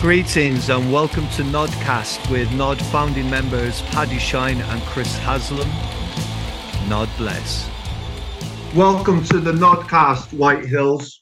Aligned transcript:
Greetings 0.00 0.70
and 0.70 0.90
welcome 0.90 1.28
to 1.28 1.42
Gnodcast 1.42 2.30
with 2.30 2.48
Gnod 2.52 2.80
founding 2.90 3.28
members 3.28 3.82
Paddy 3.82 4.18
Shine 4.18 4.58
and 4.58 4.80
Chris 4.84 5.14
Haslam. 5.18 5.68
Gnod 6.88 7.14
bless. 7.18 7.68
Welcome 8.74 9.22
to 9.24 9.40
the 9.40 9.52
Gnodcast, 9.52 10.32
White 10.32 10.64
Hills. 10.64 11.20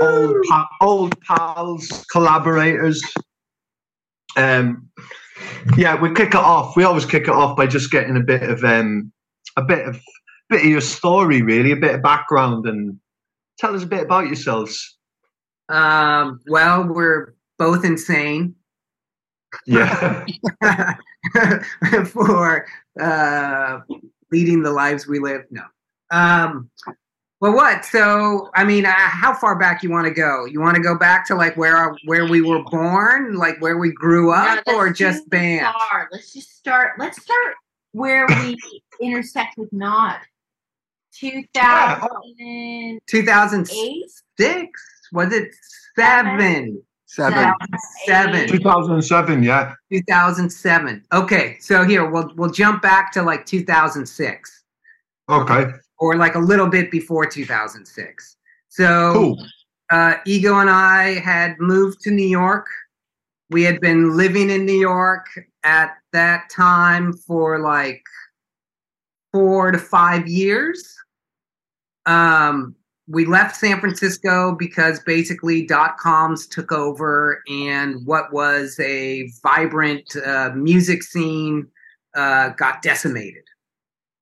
Old, 0.00 0.36
pa- 0.48 0.70
old 0.80 1.20
pals, 1.20 2.06
collaborators. 2.10 3.02
Um, 4.38 4.88
yeah, 5.76 6.00
we 6.00 6.14
kick 6.14 6.28
it 6.28 6.36
off. 6.36 6.74
We 6.74 6.84
always 6.84 7.04
kick 7.04 7.24
it 7.24 7.28
off 7.28 7.58
by 7.58 7.66
just 7.66 7.90
getting 7.90 8.16
a 8.16 8.20
bit 8.20 8.42
of 8.42 8.64
um, 8.64 9.12
a 9.58 9.62
bit 9.62 9.86
of 9.86 10.00
bit 10.48 10.62
of 10.62 10.66
your 10.66 10.80
story, 10.80 11.42
really, 11.42 11.72
a 11.72 11.76
bit 11.76 11.94
of 11.94 12.02
background, 12.02 12.64
and 12.66 12.98
tell 13.58 13.76
us 13.76 13.82
a 13.82 13.86
bit 13.86 14.04
about 14.04 14.28
yourselves. 14.28 14.96
Um, 15.68 16.40
well, 16.48 16.88
we're 16.88 17.34
both 17.62 17.84
insane 17.84 18.56
Yeah, 19.66 20.26
for 22.06 22.66
uh, 23.00 23.80
leading 24.32 24.62
the 24.64 24.72
lives 24.72 25.06
we 25.06 25.20
live. 25.20 25.42
No. 25.50 25.62
Um, 26.10 26.70
well, 27.40 27.54
what? 27.54 27.84
So, 27.84 28.50
I 28.54 28.64
mean, 28.64 28.84
uh, 28.84 28.92
how 28.92 29.32
far 29.32 29.56
back 29.56 29.84
you 29.84 29.90
want 29.90 30.08
to 30.08 30.12
go? 30.12 30.44
You 30.46 30.60
want 30.60 30.74
to 30.74 30.82
go 30.82 30.98
back 30.98 31.24
to 31.28 31.36
like 31.36 31.56
where 31.56 31.76
our, 31.76 31.94
where 32.04 32.26
we 32.26 32.42
were 32.42 32.64
born, 32.64 33.36
like 33.36 33.60
where 33.60 33.78
we 33.78 33.92
grew 33.92 34.32
up, 34.32 34.64
that's 34.64 34.76
or 34.76 34.92
just 34.92 35.30
band? 35.30 35.66
far. 35.72 36.08
Let's 36.10 36.32
just 36.32 36.56
start. 36.56 36.94
Let's 36.98 37.22
start 37.22 37.54
where 37.92 38.26
we 38.26 38.56
intersect 39.00 39.56
with 39.56 39.70
Gnod. 39.70 40.18
2008. 41.14 42.98
2006 43.06 44.82
was 45.12 45.32
it 45.32 45.54
seven? 45.94 46.40
Seven. 46.40 46.82
Seven. 48.06 48.48
2007. 48.48 49.42
Yeah, 49.42 49.74
2007. 49.92 51.04
Okay, 51.12 51.58
so 51.60 51.84
here 51.84 52.08
we'll 52.08 52.32
we'll 52.36 52.50
jump 52.50 52.80
back 52.80 53.12
to 53.12 53.22
like 53.22 53.44
2006. 53.44 54.64
okay, 55.28 55.64
or 55.98 56.16
like 56.16 56.36
a 56.36 56.38
little 56.38 56.68
bit 56.68 56.90
before 56.90 57.26
2006. 57.26 58.36
So 58.68 59.12
cool. 59.12 59.46
uh, 59.90 60.14
Ego 60.24 60.58
and 60.58 60.70
I 60.70 61.18
had 61.18 61.56
moved 61.60 62.00
to 62.02 62.10
New 62.10 62.26
York. 62.26 62.66
We 63.50 63.62
had 63.62 63.78
been 63.82 64.16
living 64.16 64.48
in 64.48 64.64
New 64.64 64.80
York 64.80 65.26
at 65.64 65.98
that 66.14 66.48
time 66.48 67.12
for 67.12 67.58
like 67.58 68.02
four 69.32 69.70
to 69.70 69.78
five 69.78 70.26
years. 70.26 70.96
Um, 72.06 72.74
we 73.08 73.24
left 73.26 73.56
San 73.56 73.80
Francisco 73.80 74.54
because 74.58 75.00
basically 75.00 75.66
dot 75.66 75.98
coms 75.98 76.46
took 76.46 76.70
over, 76.72 77.42
and 77.48 78.04
what 78.06 78.32
was 78.32 78.78
a 78.80 79.28
vibrant 79.42 80.14
uh, 80.24 80.50
music 80.54 81.02
scene 81.02 81.66
uh, 82.14 82.50
got 82.50 82.82
decimated. 82.82 83.42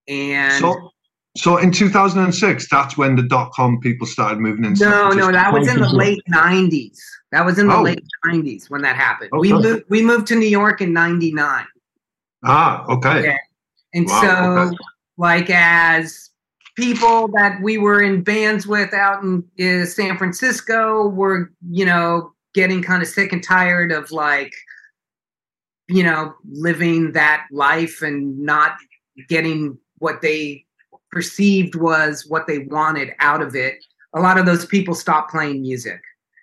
And 0.08 0.54
So, 0.60 0.90
so 1.36 1.56
in 1.58 1.70
2006, 1.72 2.68
that's 2.70 2.96
when 2.96 3.16
the 3.16 3.22
dot 3.22 3.52
com 3.52 3.78
people 3.80 4.06
started 4.06 4.38
moving 4.40 4.64
in. 4.64 4.72
No, 4.74 5.10
no, 5.10 5.30
that 5.30 5.52
was 5.52 5.68
in 5.68 5.80
the 5.80 5.88
late 5.90 6.22
'90s. 6.32 6.96
That 7.32 7.44
was 7.44 7.58
in 7.58 7.68
the 7.68 7.76
Oh. 7.76 7.82
late 7.82 8.02
'90s 8.26 8.70
when 8.70 8.82
that 8.82 8.96
happened. 8.96 9.30
We 9.38 9.52
moved. 9.52 9.84
We 9.88 10.02
moved 10.02 10.26
to 10.28 10.34
New 10.36 10.48
York 10.48 10.80
in 10.80 10.92
'99, 10.92 11.66
Ah, 12.44 12.84
okay. 12.88 13.24
Yeah. 13.24 13.36
and 13.94 14.06
Wow, 14.06 14.20
so, 14.22 14.58
okay. 14.68 14.76
like, 15.18 15.50
as 15.50 16.29
people 16.76 17.28
that 17.28 17.60
we 17.62 17.78
were 17.78 18.02
in 18.02 18.22
bands 18.22 18.66
with 18.66 18.92
out 18.94 19.22
in 19.22 19.44
uh, 19.60 19.84
San 19.84 20.16
Francisco 20.16 21.08
were, 21.08 21.52
you 21.70 21.84
know, 21.84 22.32
getting 22.54 22.82
kind 22.82 23.02
of 23.02 23.08
sick 23.08 23.32
and 23.32 23.42
tired 23.42 23.92
of 23.92 24.10
like, 24.10 24.52
you 25.88 26.02
know, 26.02 26.34
living 26.50 27.12
that 27.12 27.46
life 27.50 28.02
and 28.02 28.38
not 28.38 28.76
getting 29.28 29.78
what 29.98 30.22
they 30.22 30.64
perceived 31.10 31.74
was 31.74 32.26
what 32.26 32.46
they 32.46 32.60
wanted 32.60 33.10
out 33.18 33.42
of 33.42 33.54
it. 33.54 33.84
A 34.14 34.20
lot 34.20 34.38
of 34.38 34.46
those 34.46 34.66
people 34.66 34.94
stopped 34.94 35.30
playing 35.30 35.62
music. 35.62 36.00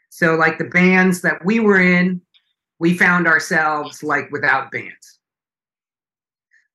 So, 0.10 0.36
like 0.36 0.58
the 0.58 0.66
bands 0.66 1.22
that 1.22 1.44
we 1.46 1.60
were 1.60 1.80
in, 1.80 2.22
we 2.80 2.98
found 2.98 3.28
ourselves 3.28 4.04
like 4.04 4.32
without 4.32 4.72
bands. 4.72 5.20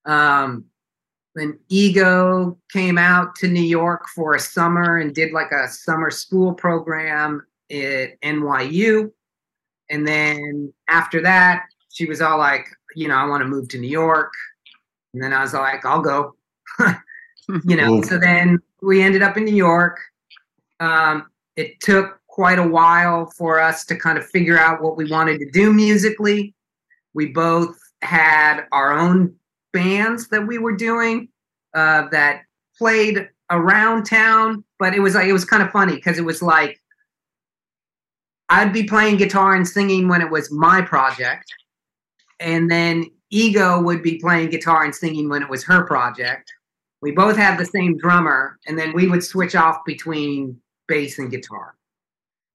Um, 0.05 0.65
when 1.33 1.57
Ego 1.69 2.57
came 2.71 2.97
out 2.97 3.35
to 3.35 3.47
New 3.47 3.61
York 3.61 4.03
for 4.15 4.35
a 4.35 4.39
summer 4.39 4.97
and 4.97 5.13
did 5.13 5.31
like 5.31 5.51
a 5.51 5.67
summer 5.67 6.11
school 6.11 6.53
program 6.53 7.45
at 7.71 8.19
NYU. 8.21 9.11
And 9.89 10.07
then 10.07 10.73
after 10.87 11.21
that, 11.21 11.63
she 11.89 12.05
was 12.05 12.21
all 12.21 12.37
like, 12.37 12.67
you 12.95 13.07
know, 13.07 13.15
I 13.15 13.25
want 13.25 13.41
to 13.41 13.47
move 13.47 13.67
to 13.69 13.79
New 13.79 13.89
York. 13.89 14.31
And 15.13 15.21
then 15.21 15.33
I 15.33 15.41
was 15.41 15.53
like, 15.53 15.85
I'll 15.85 16.01
go. 16.01 16.35
you 17.65 17.75
know, 17.75 18.01
so 18.03 18.17
then 18.17 18.59
we 18.81 19.01
ended 19.01 19.23
up 19.23 19.37
in 19.37 19.45
New 19.45 19.55
York. 19.55 19.99
Um, 20.79 21.27
it 21.55 21.79
took 21.81 22.19
quite 22.27 22.59
a 22.59 22.67
while 22.67 23.27
for 23.37 23.59
us 23.59 23.85
to 23.85 23.95
kind 23.95 24.17
of 24.17 24.25
figure 24.25 24.57
out 24.57 24.81
what 24.81 24.97
we 24.97 25.09
wanted 25.09 25.39
to 25.39 25.49
do 25.51 25.71
musically. 25.71 26.53
We 27.13 27.27
both 27.27 27.77
had 28.01 28.65
our 28.71 28.91
own 28.91 29.35
bands 29.73 30.29
that 30.29 30.47
we 30.47 30.57
were 30.57 30.75
doing 30.75 31.27
uh, 31.73 32.07
that 32.09 32.43
played 32.77 33.27
around 33.49 34.05
town, 34.05 34.63
but 34.79 34.93
it 34.93 34.99
was 34.99 35.15
like 35.15 35.27
it 35.27 35.33
was 35.33 35.45
kind 35.45 35.61
of 35.61 35.71
funny 35.71 35.95
because 35.95 36.17
it 36.17 36.25
was 36.25 36.41
like 36.41 36.79
I'd 38.49 38.71
be 38.71 38.83
playing 38.83 39.17
guitar 39.17 39.55
and 39.55 39.67
singing 39.67 40.07
when 40.07 40.21
it 40.21 40.29
was 40.29 40.51
my 40.51 40.81
project, 40.81 41.45
and 42.39 42.69
then 42.69 43.05
Ego 43.29 43.81
would 43.81 44.03
be 44.03 44.19
playing 44.19 44.49
guitar 44.49 44.83
and 44.83 44.93
singing 44.93 45.27
when 45.27 45.41
it 45.41 45.49
was 45.49 45.63
her 45.65 45.83
project. 45.85 46.51
We 47.01 47.11
both 47.11 47.35
had 47.35 47.57
the 47.57 47.65
same 47.65 47.97
drummer, 47.97 48.59
and 48.67 48.77
then 48.77 48.93
we 48.93 49.07
would 49.07 49.23
switch 49.23 49.55
off 49.55 49.83
between 49.85 50.61
bass 50.87 51.19
and 51.19 51.29
guitar. 51.29 51.75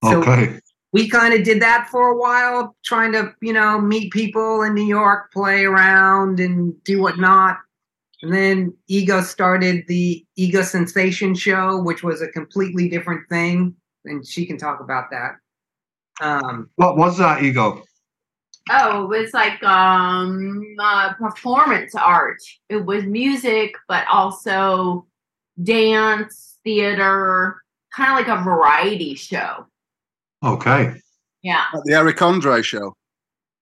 So 0.05 0.23
Okay. 0.23 0.61
We 0.93 1.09
kind 1.09 1.35
of 1.35 1.45
did 1.45 1.61
that 1.63 1.89
for 1.91 2.09
a 2.09 2.17
while, 2.17 2.77
trying 2.85 3.13
to, 3.13 3.35
you 3.41 3.53
know, 3.53 3.81
meet 3.81 4.13
people 4.13 4.63
in 4.63 4.75
New 4.75 4.87
York, 4.87 5.33
play 5.33 5.65
around 5.65 6.41
and 6.41 6.83
do 6.85 7.01
whatnot. 7.01 7.59
And 8.23 8.33
then 8.33 8.75
Ego 8.89 9.21
started 9.21 9.85
the 9.87 10.25
Ego 10.37 10.63
Sensation 10.63 11.35
show, 11.35 11.81
which 11.83 12.03
was 12.03 12.23
a 12.23 12.29
completely 12.29 12.89
different 12.89 13.29
thing. 13.29 13.77
And 14.05 14.27
she 14.27 14.47
can 14.47 14.59
talk 14.59 14.81
about 14.81 15.11
that. 15.11 15.37
Um, 16.21 16.71
What 16.77 16.97
was 16.97 17.19
that, 17.19 17.43
Ego? 17.43 17.83
Oh, 18.71 19.05
it 19.05 19.09
was 19.09 19.33
like 19.33 19.63
um 19.63 20.63
uh, 20.79 21.15
performance 21.15 21.95
art. 21.95 22.39
It 22.69 22.85
was 22.85 23.05
music, 23.05 23.75
but 23.89 24.07
also 24.09 25.07
dance, 25.63 26.59
theater, 26.65 27.63
kind 27.95 28.11
of 28.11 28.27
like 28.27 28.39
a 28.39 28.43
variety 28.43 29.15
show. 29.15 29.67
Okay. 30.45 30.95
Yeah. 31.43 31.65
At 31.75 31.85
the 31.85 31.95
Eric 31.95 32.21
Andre 32.23 32.63
show. 32.63 32.95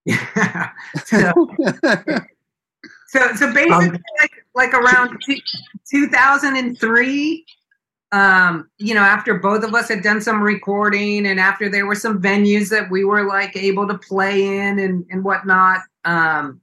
so, 0.09 0.15
so, 3.09 3.35
so 3.35 3.53
basically, 3.53 3.99
like, 4.21 4.31
like 4.55 4.75
around 4.75 5.19
two, 5.27 5.37
2003, 5.91 7.45
um, 8.13 8.71
you 8.79 8.95
know, 8.95 9.01
after 9.01 9.35
both 9.39 9.65
of 9.65 9.75
us 9.75 9.89
had 9.89 10.03
done 10.03 10.21
some 10.21 10.43
recording 10.43 11.27
and 11.27 11.41
after 11.41 11.69
there 11.69 11.87
were 11.87 11.95
some 11.95 12.21
venues 12.21 12.71
that 12.71 12.91
we 12.91 13.05
were 13.05 13.27
like 13.27 13.57
able 13.57 13.87
to 13.89 13.99
play 13.99 14.59
in 14.59 14.79
and, 14.79 15.05
and 15.11 15.25
whatnot, 15.25 15.81
um, 16.05 16.61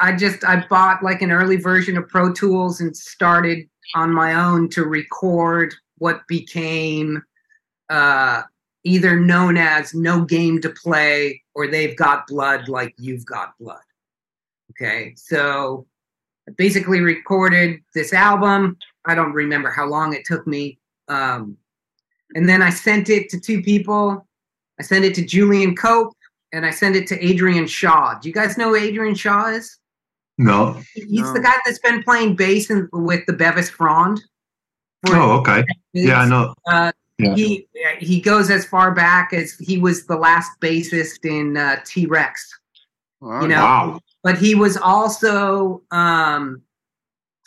I 0.00 0.14
just, 0.14 0.44
I 0.44 0.64
bought 0.68 1.02
like 1.02 1.22
an 1.22 1.32
early 1.32 1.56
version 1.56 1.96
of 1.96 2.08
Pro 2.08 2.32
Tools 2.32 2.80
and 2.80 2.96
started 2.96 3.68
on 3.96 4.14
my 4.14 4.34
own 4.34 4.68
to 4.70 4.84
record 4.84 5.74
what 5.98 6.20
became, 6.28 7.20
uh, 7.90 8.42
either 8.88 9.18
known 9.20 9.56
as 9.56 9.94
no 9.94 10.22
game 10.24 10.60
to 10.62 10.70
play 10.70 11.42
or 11.54 11.66
they've 11.66 11.96
got 11.96 12.26
blood 12.26 12.68
like 12.68 12.94
you've 12.98 13.24
got 13.26 13.52
blood. 13.60 13.82
Okay, 14.72 15.12
so 15.16 15.86
I 16.48 16.52
basically 16.52 17.00
recorded 17.00 17.80
this 17.94 18.12
album. 18.12 18.76
I 19.04 19.14
don't 19.14 19.32
remember 19.32 19.70
how 19.70 19.86
long 19.86 20.14
it 20.14 20.24
took 20.24 20.46
me. 20.46 20.78
Um, 21.08 21.56
and 22.34 22.48
then 22.48 22.62
I 22.62 22.70
sent 22.70 23.08
it 23.08 23.28
to 23.30 23.40
two 23.40 23.62
people. 23.62 24.26
I 24.78 24.82
sent 24.82 25.04
it 25.04 25.14
to 25.16 25.24
Julian 25.24 25.74
Cope 25.74 26.14
and 26.52 26.64
I 26.64 26.70
sent 26.70 26.96
it 26.96 27.06
to 27.08 27.24
Adrian 27.24 27.66
Shaw. 27.66 28.18
Do 28.20 28.28
you 28.28 28.34
guys 28.34 28.56
know 28.58 28.68
who 28.70 28.76
Adrian 28.76 29.14
Shaw 29.14 29.48
is? 29.48 29.78
No. 30.36 30.80
He's 30.94 31.22
No. 31.22 31.32
the 31.32 31.40
guy 31.40 31.54
that's 31.64 31.80
been 31.80 32.02
playing 32.02 32.36
bass 32.36 32.70
in, 32.70 32.88
with 32.92 33.26
the 33.26 33.32
Bevis 33.32 33.68
Frond. 33.70 34.20
Oh, 35.08 35.38
okay. 35.40 35.64
Yeah, 35.92 36.20
I 36.20 36.28
know. 36.28 36.54
uh, 36.66 36.92
Yeah. 37.18 37.34
He 37.34 37.66
he 37.98 38.20
goes 38.20 38.48
as 38.50 38.64
far 38.64 38.92
back 38.92 39.32
as 39.32 39.52
he 39.54 39.78
was 39.78 40.06
the 40.06 40.16
last 40.16 40.52
bassist 40.60 41.24
in 41.24 41.56
uh, 41.56 41.80
T 41.84 42.06
Rex, 42.06 42.48
Wow. 43.20 43.42
you 43.42 43.48
know. 43.48 43.56
Wow. 43.62 44.00
But 44.22 44.38
he 44.38 44.54
was 44.54 44.76
also 44.76 45.82
um, 45.90 46.62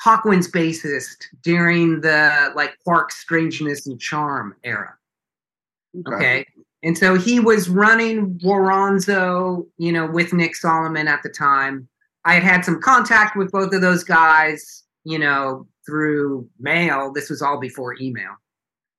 Hawkwind's 0.03 0.51
bassist 0.51 1.25
during 1.41 2.01
the 2.01 2.51
like 2.55 2.77
Quark 2.83 3.11
Strangeness 3.11 3.87
and 3.87 3.99
Charm 3.99 4.55
era. 4.63 4.93
Okay. 6.07 6.45
And 6.83 6.97
so 6.97 7.15
he 7.15 7.39
was 7.39 7.69
running 7.69 8.39
Woronzow, 8.39 9.67
you 9.77 9.91
know, 9.91 10.07
with 10.07 10.33
Nick 10.33 10.53
Saloman 10.55 11.05
at 11.07 11.21
the 11.21 11.29
time. 11.29 11.87
I 12.25 12.33
had 12.33 12.43
had 12.43 12.65
some 12.65 12.81
contact 12.81 13.35
with 13.37 13.51
both 13.51 13.73
of 13.73 13.81
those 13.81 14.03
guys, 14.03 14.83
you 15.03 15.19
know, 15.19 15.67
through 15.85 16.47
mail. 16.59 17.11
This 17.13 17.29
was 17.29 17.41
all 17.41 17.59
before 17.59 17.95
email. 18.01 18.31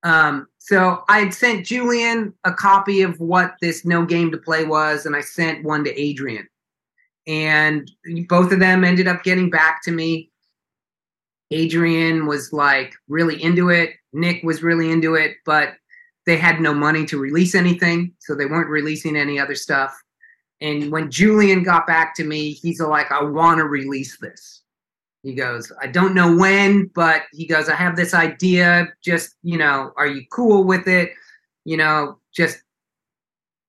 Um, 0.04 0.49
so 0.58 1.04
I 1.08 1.20
had 1.20 1.34
sent 1.34 1.66
Julian 1.66 2.34
a 2.44 2.52
copy 2.52 3.02
of 3.02 3.19
what 3.20 3.54
this 3.60 3.84
no 3.84 4.04
game 4.04 4.31
to 4.31 4.38
play 4.38 4.64
was, 4.64 5.06
and 5.06 5.14
I 5.14 5.20
sent 5.20 5.64
one 5.64 5.84
to 5.84 6.00
Adrian. 6.00 6.49
And 7.26 7.90
both 8.28 8.52
of 8.52 8.58
them 8.58 8.84
ended 8.84 9.06
up 9.06 9.22
getting 9.22 9.50
back 9.50 9.82
to 9.84 9.93
me. 9.93 10.31
Adrian 11.50 12.26
was 12.26 12.52
like 12.52 12.94
really 13.08 13.40
into 13.43 13.69
it. 13.69 13.90
Nick 14.12 14.43
was 14.43 14.62
really 14.62 14.90
into 14.90 15.14
it, 15.14 15.37
but 15.44 15.75
they 16.26 16.37
had 16.37 16.60
no 16.60 16.72
money 16.72 17.05
to 17.06 17.19
release 17.19 17.55
anything, 17.55 18.14
so 18.20 18.34
they 18.34 18.46
weren't 18.46 18.70
releasing 18.70 19.16
any 19.16 19.38
other 19.38 19.55
stuff. 19.55 19.96
And 20.60 20.93
when 20.93 21.10
Julian 21.10 21.64
got 21.64 21.87
back 21.87 22.14
to 22.16 22.25
me, 22.25 22.52
he's 22.52 22.81
like, 22.81 23.10
I 23.10 23.22
want 23.22 23.58
to 23.58 23.64
release 23.64 24.16
this. 24.19 24.62
He 25.22 25.34
goes, 25.34 25.70
I 25.80 25.86
don't 25.86 26.14
know 26.14 26.34
when, 26.36 26.86
but 26.94 27.22
he 27.32 27.46
goes, 27.46 27.69
I 27.69 27.76
have 27.76 27.96
this 27.96 28.12
idea. 28.12 28.88
Just, 29.02 29.36
you 29.42 29.56
know, 29.56 29.92
are 29.96 30.06
you 30.06 30.24
cool 30.32 30.64
with 30.64 30.88
it? 30.88 31.12
You 31.64 31.76
know, 31.76 32.19
just 32.34 32.62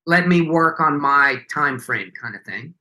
let 0.06 0.26
me 0.26 0.40
work 0.40 0.80
on 0.80 1.00
my 1.00 1.36
time 1.52 1.78
frame 1.78 2.10
kind 2.20 2.34
of 2.34 2.42
thing. 2.42 2.74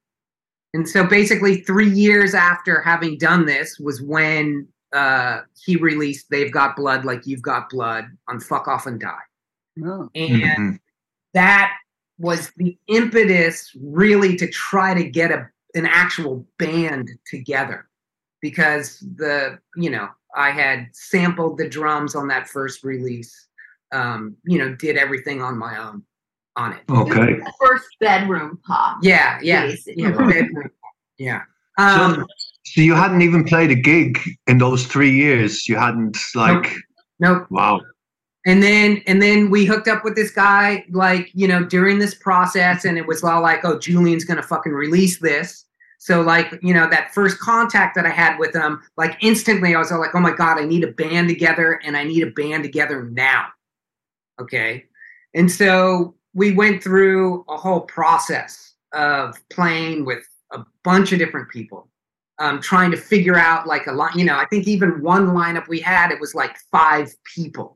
And 0.74 0.90
so 0.90 1.06
basically, 1.06 1.62
three 1.62 1.90
years 1.90 2.34
after 2.34 2.82
having 2.82 3.20
done 3.20 3.46
this 3.46 3.78
was 3.80 4.02
when 4.02 4.68
uh, 4.92 5.42
he 5.64 5.76
released 5.76 6.28
They've 6.32 6.52
Got 6.52 6.76
Blood 6.76 7.06
Like 7.06 7.28
You've 7.28 7.44
Got 7.44 7.70
Blood 7.70 8.06
on 8.28 8.40
Fuck 8.40 8.68
Off 8.68 8.88
and 8.88 9.00
Die. 9.00 9.14
Oh. 9.86 10.10
And 10.16 10.42
Mhm. 10.42 10.80
that 11.36 11.74
was 12.18 12.52
the 12.58 12.78
impetus 12.88 13.76
really 13.82 14.36
to 14.38 14.48
try 14.48 14.94
to 14.96 15.04
get 15.04 15.32
a 15.32 15.48
an 15.76 15.88
actual 15.88 16.46
band 16.60 17.10
together 17.26 17.90
because 18.44 19.00
the 19.16 19.58
you 19.78 19.90
know 19.90 20.10
I 20.36 20.52
had 20.52 20.90
sampled 20.92 21.58
the 21.58 21.68
drums 21.68 22.14
on 22.14 22.28
that 22.28 22.48
first 22.50 22.84
release 22.84 23.34
um 23.94 24.36
you 24.44 24.60
know 24.60 24.76
did 24.76 24.98
everything 24.98 25.42
on 25.42 25.58
my 25.58 25.78
own 25.78 26.04
on 26.56 26.74
it 26.74 26.82
Okay. 26.90 27.40
The 27.40 27.54
first 27.66 27.88
bedroom 28.00 28.60
pop. 28.68 28.98
yeah 29.02 29.40
yeah 29.42 29.68
Basically. 29.68 30.04
yeah 30.04 30.12
bedroom. 30.12 30.70
yeah 31.18 31.42
um 31.80 32.16
So, 32.16 32.26
so 32.66 32.82
you 32.82 32.94
hadn't 32.94 33.22
even 33.24 33.44
played 33.46 33.72
a 33.72 33.76
gig 33.92 34.20
in 34.48 34.58
those 34.60 34.86
three 34.86 35.12
years. 35.16 35.68
You 35.70 35.78
hadn't 35.78 36.18
like 36.36 36.68
nope 37.20 37.48
wow. 37.50 37.80
and 38.46 38.62
then 38.62 39.02
and 39.08 39.22
then 39.22 39.50
we 39.50 39.64
hooked 39.66 39.88
up 39.88 40.04
with 40.04 40.16
this 40.16 40.32
guy 40.32 40.84
like 40.92 41.30
you 41.34 41.48
know 41.48 41.64
during 41.64 42.00
this 42.00 42.16
process 42.16 42.84
and 42.86 42.98
it 42.98 43.08
was 43.08 43.24
all 43.24 43.42
like 43.42 43.64
oh 43.64 43.78
julian's 43.80 44.26
gonna 44.26 44.44
fucking 44.54 44.74
release 44.74 45.20
this 45.20 45.66
so 46.04 46.22
like 46.22 46.60
you 46.62 46.74
know 46.74 46.90
that 46.90 47.14
first 47.14 47.40
contact 47.40 47.96
that 47.96 48.06
i 48.06 48.10
had 48.10 48.38
with 48.38 48.52
them, 48.54 48.82
like 48.98 49.18
instantly 49.22 49.76
i 49.76 49.80
was 49.80 49.92
like 49.92 50.14
oh 50.14 50.20
my 50.20 50.34
god 50.34 50.60
i 50.60 50.66
need 50.66 50.84
a 50.84 50.92
band 50.92 51.28
together 51.28 51.80
and 51.84 51.96
i 51.96 52.04
need 52.04 52.24
a 52.24 52.32
band 52.32 52.64
together 52.64 53.04
now 53.12 53.48
okay 54.42 54.84
and 55.34 55.52
so 55.52 56.16
we 56.34 56.54
went 56.54 56.84
through 56.84 57.46
a 57.50 57.58
whole 57.58 57.82
process 57.82 58.74
of 58.94 59.38
playing 59.50 60.06
with 60.06 60.24
a 60.52 60.60
bunch 60.84 61.12
of 61.12 61.20
different 61.20 61.50
people 61.50 61.88
um, 62.40 62.60
trying 62.60 62.90
to 62.90 62.98
figure 62.98 63.38
out 63.38 63.68
like 63.68 63.88
a 63.88 63.92
lot 63.92 64.16
you 64.16 64.26
know 64.26 64.38
i 64.38 64.46
think 64.46 64.68
even 64.68 65.02
one 65.02 65.28
lineup 65.28 65.68
we 65.68 65.80
had 65.80 66.12
it 66.12 66.20
was 66.20 66.36
like 66.36 66.58
five 66.72 67.14
people 67.36 67.76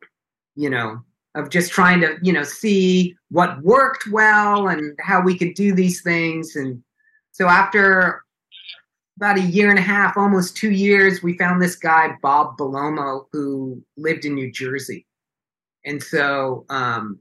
you 0.57 0.69
know, 0.69 0.99
of 1.35 1.49
just 1.49 1.71
trying 1.71 2.01
to, 2.01 2.17
you 2.21 2.33
know, 2.33 2.43
see 2.43 3.15
what 3.29 3.61
worked 3.61 4.07
well 4.11 4.67
and 4.67 4.97
how 4.99 5.21
we 5.21 5.37
could 5.37 5.53
do 5.53 5.73
these 5.73 6.01
things. 6.01 6.55
And 6.55 6.83
so 7.37 7.47
after 7.47 8.23
about 9.17 9.37
a 9.37 9.41
year 9.41 9.69
and 9.69 9.77
a 9.77 9.83
half, 9.83 10.17
almost 10.17 10.57
two 10.57 10.71
years, 10.71 11.21
we 11.21 11.37
found 11.37 11.61
this 11.61 11.75
guy, 11.75 12.15
Bob 12.23 12.57
Balomo, 12.57 13.25
who 13.31 13.79
lived 13.95 14.25
in 14.25 14.33
New 14.33 14.51
Jersey. 14.51 15.05
And 15.85 16.01
so, 16.01 16.65
um, 16.71 17.19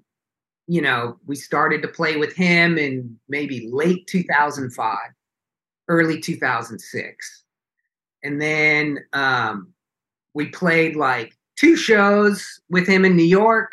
you 0.68 0.80
know, 0.80 1.18
we 1.26 1.36
started 1.36 1.82
to 1.82 1.88
play 1.88 2.16
with 2.16 2.34
him 2.34 2.78
in 2.78 3.14
maybe 3.28 3.68
late 3.70 4.06
2005, 4.06 4.96
early 5.88 6.18
2006. 6.18 7.44
And 8.22 8.40
then 8.40 9.00
um, 9.12 9.68
we 10.32 10.46
played 10.46 10.96
like 10.96 11.36
two 11.56 11.76
shows 11.76 12.58
with 12.70 12.88
him 12.88 13.04
in 13.04 13.16
New 13.16 13.22
York. 13.22 13.72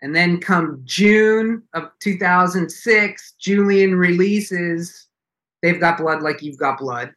And 0.00 0.12
then 0.12 0.40
come 0.40 0.80
June 0.82 1.62
of 1.72 1.84
2006, 2.00 3.34
Julian 3.38 3.94
releases 3.94 5.06
They've 5.62 5.80
Got 5.80 5.98
Blood 5.98 6.22
Like 6.22 6.42
You've 6.42 6.58
Got 6.58 6.78
Blood, 6.78 7.14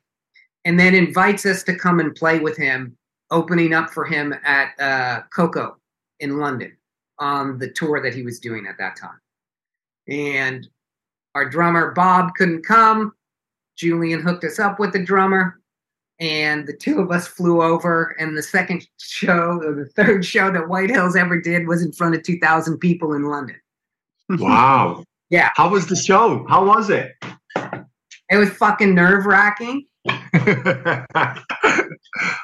and 0.64 0.80
then 0.80 0.96
invites 0.96 1.46
us 1.46 1.64
to 1.64 1.76
come 1.76 2.00
and 2.00 2.16
play 2.16 2.40
with 2.40 2.58
him, 2.58 2.96
opening 3.32 3.74
up 3.74 3.90
for 3.90 4.06
him 4.06 4.34
at 4.44 4.72
uh, 4.80 5.22
KOKO 5.36 5.76
in 6.20 6.38
London 6.38 6.76
on 7.20 7.58
the 7.58 7.70
tour 7.72 8.02
that 8.02 8.14
he 8.14 8.24
was 8.24 8.40
doing 8.40 8.68
at 8.68 8.78
that 8.78 8.96
time. 8.96 9.20
And 10.08 10.68
our 11.34 11.50
drummer, 11.50 11.92
Bob, 11.92 12.36
couldn't 12.36 12.66
come. 12.66 13.14
Julian 13.78 14.22
hooked 14.22 14.44
us 14.44 14.60
up 14.60 14.80
with 14.80 14.94
the 14.94 15.04
drummer 15.04 15.60
and 16.20 16.66
the 16.66 16.74
two 16.74 17.00
of 17.00 17.12
us 17.12 17.28
flew 17.28 17.62
over 17.62 18.16
and 18.20 18.38
the 18.38 18.44
second 18.44 18.88
show 18.98 19.60
or 19.62 19.74
the 19.76 19.90
third 19.96 20.24
show 20.26 20.50
that 20.52 20.70
white 20.70 20.90
hills 20.90 21.16
ever 21.16 21.40
did 21.42 21.68
was 21.68 21.84
in 21.84 21.92
front 21.92 22.16
of 22.16 22.24
2000 22.24 22.78
people 22.78 23.14
in 23.14 23.24
london 23.24 23.60
Wow. 24.30 25.04
Yeah. 25.32 25.50
How 25.56 25.70
was 25.70 25.88
the 25.88 25.96
show? 25.96 26.46
How 26.48 26.64
was 26.64 26.92
it? 26.92 27.14
It 28.30 28.38
was 28.38 28.50
fucking 28.50 28.96
nerve-wracking 28.96 29.86
I 30.08 31.44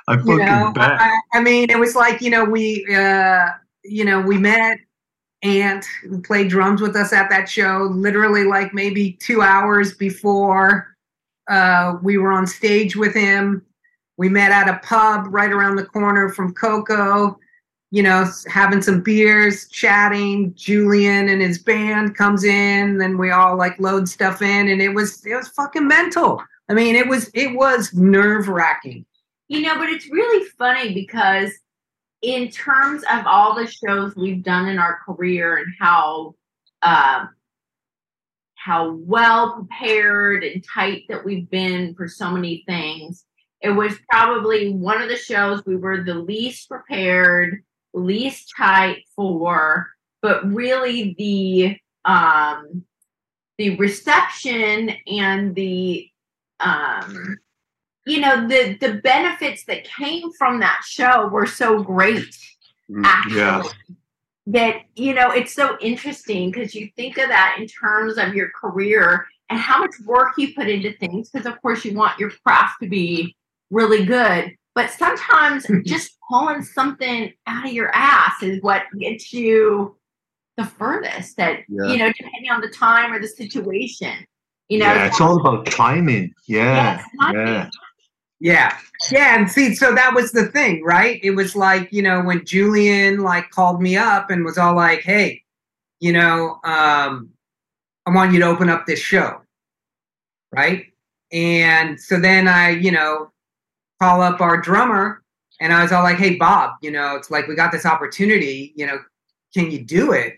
fucking 0.05 0.27
you 0.27 0.37
know 0.37 0.71
bet. 0.73 0.99
I, 0.99 1.19
I 1.33 1.41
mean 1.41 1.69
it 1.69 1.77
was 1.77 1.95
like 1.95 2.19
you 2.21 2.31
know 2.31 2.43
we 2.43 2.85
uh 2.93 3.49
you 3.83 4.03
know 4.03 4.19
we 4.19 4.37
met 4.39 4.79
Ant 5.43 5.85
who 6.03 6.21
played 6.21 6.49
drums 6.49 6.81
with 6.81 6.95
us 6.95 7.13
at 7.13 7.29
that 7.29 7.47
show 7.47 7.87
literally 7.91 8.43
like 8.43 8.73
maybe 8.73 9.13
two 9.13 9.41
hours 9.43 9.93
before 9.93 10.91
uh, 11.51 11.97
we 12.01 12.17
were 12.17 12.31
on 12.31 12.47
stage 12.47 12.95
with 12.95 13.13
him. 13.13 13.61
We 14.17 14.29
met 14.29 14.51
at 14.51 14.69
a 14.69 14.79
pub 14.79 15.25
right 15.29 15.51
around 15.51 15.75
the 15.75 15.85
corner 15.85 16.29
from 16.29 16.53
KOKO, 16.53 17.35
you 17.91 18.01
know, 18.01 18.25
having 18.47 18.81
some 18.81 19.01
beers, 19.01 19.67
chatting. 19.67 20.53
Julian 20.55 21.27
and 21.27 21.41
his 21.41 21.59
band 21.59 22.15
comes 22.15 22.45
in, 22.45 22.97
then 22.97 23.17
we 23.17 23.31
all 23.31 23.57
like 23.57 23.77
load 23.79 24.07
stuff 24.07 24.41
in, 24.41 24.69
and 24.69 24.81
it 24.81 24.93
was 24.93 25.25
it 25.25 25.35
was 25.35 25.49
fucking 25.49 25.87
mental. 25.87 26.41
I 26.69 26.73
mean, 26.73 26.95
it 26.95 27.07
was 27.07 27.29
it 27.33 27.53
was 27.53 27.93
nerve 27.93 28.47
wracking. 28.47 29.05
You 29.49 29.61
know, 29.61 29.77
but 29.77 29.89
it's 29.89 30.09
really 30.09 30.47
funny 30.57 30.93
because 30.93 31.51
in 32.21 32.49
terms 32.49 33.03
of 33.11 33.27
all 33.27 33.55
the 33.55 33.67
shows 33.67 34.15
we've 34.15 34.43
done 34.43 34.69
in 34.69 34.79
our 34.79 34.99
career 35.05 35.57
and 35.57 35.73
how 35.77 36.35
uh, 36.81 37.25
how 38.55 38.93
well 38.93 39.53
prepared 39.53 40.45
and 40.45 40.63
tight 40.63 41.03
that 41.09 41.25
we've 41.25 41.49
been 41.49 41.93
for 41.95 42.07
so 42.07 42.31
many 42.31 42.63
things, 42.65 43.25
it 43.59 43.71
was 43.71 43.93
probably 44.09 44.71
one 44.71 45.01
of 45.01 45.09
the 45.09 45.17
shows 45.17 45.65
we 45.65 45.75
were 45.75 46.03
the 46.03 46.13
least 46.13 46.69
prepared, 46.69 47.63
least 47.93 48.53
tight 48.57 49.03
for, 49.15 49.87
but 50.21 50.45
really 50.51 51.15
the 51.17 51.77
um, 52.05 52.83
the 53.57 53.75
reception 53.77 54.91
and 55.07 55.55
the 55.55 56.09
um, 56.59 57.37
you 58.05 58.19
know 58.19 58.47
the 58.47 58.77
the 58.79 58.95
benefits 59.03 59.65
that 59.65 59.83
came 59.83 60.31
from 60.33 60.59
that 60.59 60.81
show 60.85 61.27
were 61.27 61.45
so 61.45 61.83
great 61.83 62.35
Mm, 62.91 63.03
actually 63.05 63.37
yeah. 63.37 63.63
that 64.47 64.75
you 64.95 65.13
know 65.13 65.31
it's 65.31 65.53
so 65.53 65.77
interesting 65.79 66.51
because 66.51 66.75
you 66.75 66.89
think 66.97 67.17
of 67.17 67.29
that 67.29 67.55
in 67.57 67.67
terms 67.67 68.17
of 68.17 68.33
your 68.33 68.49
career 68.49 69.25
and 69.49 69.57
how 69.57 69.79
much 69.79 69.93
work 70.03 70.33
you 70.37 70.53
put 70.53 70.67
into 70.67 70.91
things 70.97 71.29
because 71.29 71.45
of 71.45 71.61
course 71.61 71.85
you 71.85 71.93
want 71.93 72.19
your 72.19 72.31
craft 72.45 72.81
to 72.81 72.89
be 72.89 73.35
really 73.69 74.05
good 74.05 74.51
but 74.75 74.89
sometimes 74.89 75.65
just 75.85 76.17
pulling 76.29 76.61
something 76.63 77.31
out 77.47 77.65
of 77.65 77.73
your 77.73 77.91
ass 77.95 78.41
is 78.41 78.61
what 78.61 78.83
gets 78.99 79.33
you 79.33 79.95
the 80.57 80.65
furthest 80.65 81.37
that 81.37 81.59
Yeah. 81.69 81.91
you 81.91 81.97
know 81.97 82.11
depending 82.17 82.51
on 82.51 82.61
the 82.61 82.69
time 82.69 83.13
or 83.13 83.19
the 83.19 83.27
situation 83.27 84.13
you 84.69 84.79
know 84.79 84.85
yeah, 84.85 85.07
it's 85.07 85.19
all 85.21 85.39
about 85.39 85.65
timing. 85.65 86.33
Yeah. 86.47 86.97
Yes, 86.97 87.05
timing. 87.19 87.47
yeah. 87.47 87.69
Yeah. 88.39 88.77
Yeah. 89.11 89.37
And 89.37 89.51
see, 89.51 89.75
so 89.75 89.93
that 89.93 90.15
was 90.15 90.31
the 90.31 90.45
thing, 90.47 90.83
right? 90.83 91.19
It 91.23 91.31
was 91.31 91.55
like, 91.55 91.91
you 91.93 92.01
know, 92.01 92.21
when 92.23 92.43
Julian 92.43 93.19
like 93.19 93.51
called 93.51 93.81
me 93.81 93.95
up 93.97 94.31
and 94.31 94.43
was 94.43 94.57
all 94.57 94.75
like, 94.75 95.01
hey, 95.01 95.43
you 95.99 96.11
know, 96.11 96.57
um, 96.63 97.29
I 98.07 98.11
want 98.15 98.33
you 98.33 98.39
to 98.39 98.47
open 98.47 98.67
up 98.67 98.87
this 98.87 98.99
show. 98.99 99.41
Right. 100.51 100.87
And 101.31 101.99
so 102.01 102.19
then 102.19 102.47
I, 102.47 102.71
you 102.71 102.89
know, 102.91 103.31
call 104.01 104.21
up 104.21 104.41
our 104.41 104.59
drummer 104.59 105.21
and 105.59 105.71
I 105.71 105.83
was 105.83 105.91
all 105.91 106.03
like, 106.03 106.17
hey, 106.17 106.35
Bob, 106.35 106.71
you 106.81 106.89
know, 106.89 107.15
it's 107.15 107.29
like 107.29 107.47
we 107.47 107.55
got 107.55 107.71
this 107.71 107.85
opportunity, 107.85 108.73
you 108.75 108.87
know, 108.87 108.97
can 109.53 109.69
you 109.69 109.83
do 109.83 110.13
it? 110.13 110.37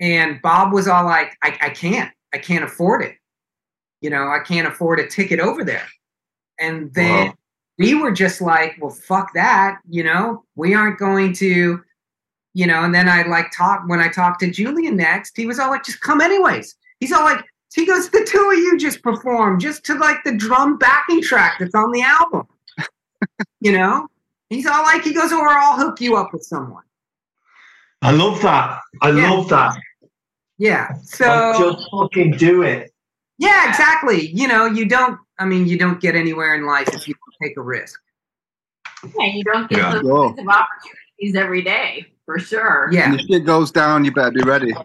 and 0.00 0.40
Bob 0.42 0.72
was 0.72 0.86
all 0.86 1.04
like, 1.04 1.36
I, 1.42 1.56
I 1.60 1.70
can't, 1.70 2.12
I 2.32 2.38
can't 2.38 2.64
afford 2.64 3.02
it. 3.02 3.16
You 4.00 4.10
know, 4.10 4.28
I 4.28 4.38
can't 4.44 4.68
afford 4.68 5.00
a 5.00 5.08
ticket 5.08 5.40
over 5.40 5.64
there. 5.64 5.86
And 6.60 6.92
then 6.94 7.34
we 7.78 7.94
were 7.94 8.12
just 8.12 8.40
like, 8.40 8.76
well, 8.80 8.90
fuck 8.90 9.32
that. 9.34 9.78
You 9.88 10.04
know, 10.04 10.44
we 10.54 10.74
aren't 10.74 10.98
going 10.98 11.32
to, 11.34 11.82
you 12.54 12.66
know, 12.66 12.84
and 12.84 12.94
then 12.94 13.08
I 13.08 13.22
like 13.22 13.50
talk 13.56 13.82
when 13.86 14.00
I 14.00 14.08
talked 14.08 14.40
to 14.40 14.50
Julian 14.50 14.96
next, 14.96 15.36
he 15.36 15.46
was 15.46 15.58
all 15.58 15.70
like, 15.70 15.84
just 15.84 16.00
come 16.00 16.20
anyways. 16.20 16.76
He's 17.00 17.12
all 17.12 17.24
like, 17.24 17.44
he 17.74 17.84
goes, 17.84 18.08
the 18.08 18.24
two 18.24 18.50
of 18.52 18.58
you 18.58 18.78
just 18.78 19.02
perform 19.02 19.60
just 19.60 19.84
to 19.86 19.94
like 19.94 20.18
the 20.24 20.36
drum 20.36 20.78
backing 20.78 21.22
track 21.22 21.58
that's 21.58 21.74
on 21.74 21.92
the 21.92 22.02
album. 22.02 22.46
You 23.60 23.72
know? 23.72 24.08
He's 24.50 24.66
all 24.66 24.82
like, 24.82 25.02
he 25.02 25.12
goes, 25.12 25.32
or 25.32 25.48
I'll 25.48 25.76
hook 25.76 26.00
you 26.00 26.16
up 26.16 26.32
with 26.32 26.42
someone. 26.42 26.84
I 28.02 28.12
love 28.12 28.40
that. 28.42 28.80
I 29.02 29.10
Yeah. 29.10 29.30
love 29.30 29.48
that. 29.50 29.78
Yeah. 30.58 30.88
Like, 30.90 31.04
So 31.04 31.72
just 31.74 31.88
fucking 31.90 32.32
do 32.32 32.62
it. 32.62 32.92
yeah, 33.38 33.68
exactly. 33.68 34.28
You 34.28 34.48
know, 34.48 34.66
you 34.66 34.86
don't 34.86 35.18
I 35.40 35.44
mean, 35.44 35.68
you 35.68 35.78
don't 35.78 36.00
get 36.00 36.16
anywhere 36.16 36.56
in 36.56 36.66
life 36.66 36.88
if 36.92 37.06
you 37.06 37.14
don't 37.14 37.48
take 37.48 37.56
a 37.56 37.60
risk. 37.62 38.00
Yeah, 39.20 39.26
you 39.26 39.44
don't 39.44 39.68
get 39.70 39.78
Yeah. 39.78 39.92
those 39.92 40.00
Sure. 40.02 40.28
kinds 40.34 40.40
of 40.40 40.48
opportunities 40.48 41.36
every 41.36 41.62
day, 41.62 42.06
for 42.26 42.40
sure. 42.40 42.88
Yeah. 42.90 43.08
When 43.10 43.18
the 43.18 43.22
shit 43.22 43.44
goes 43.46 43.70
down, 43.70 44.04
you 44.04 44.10
better 44.12 44.32
be 44.32 44.42
ready. 44.42 44.70
Yeah, 44.70 44.84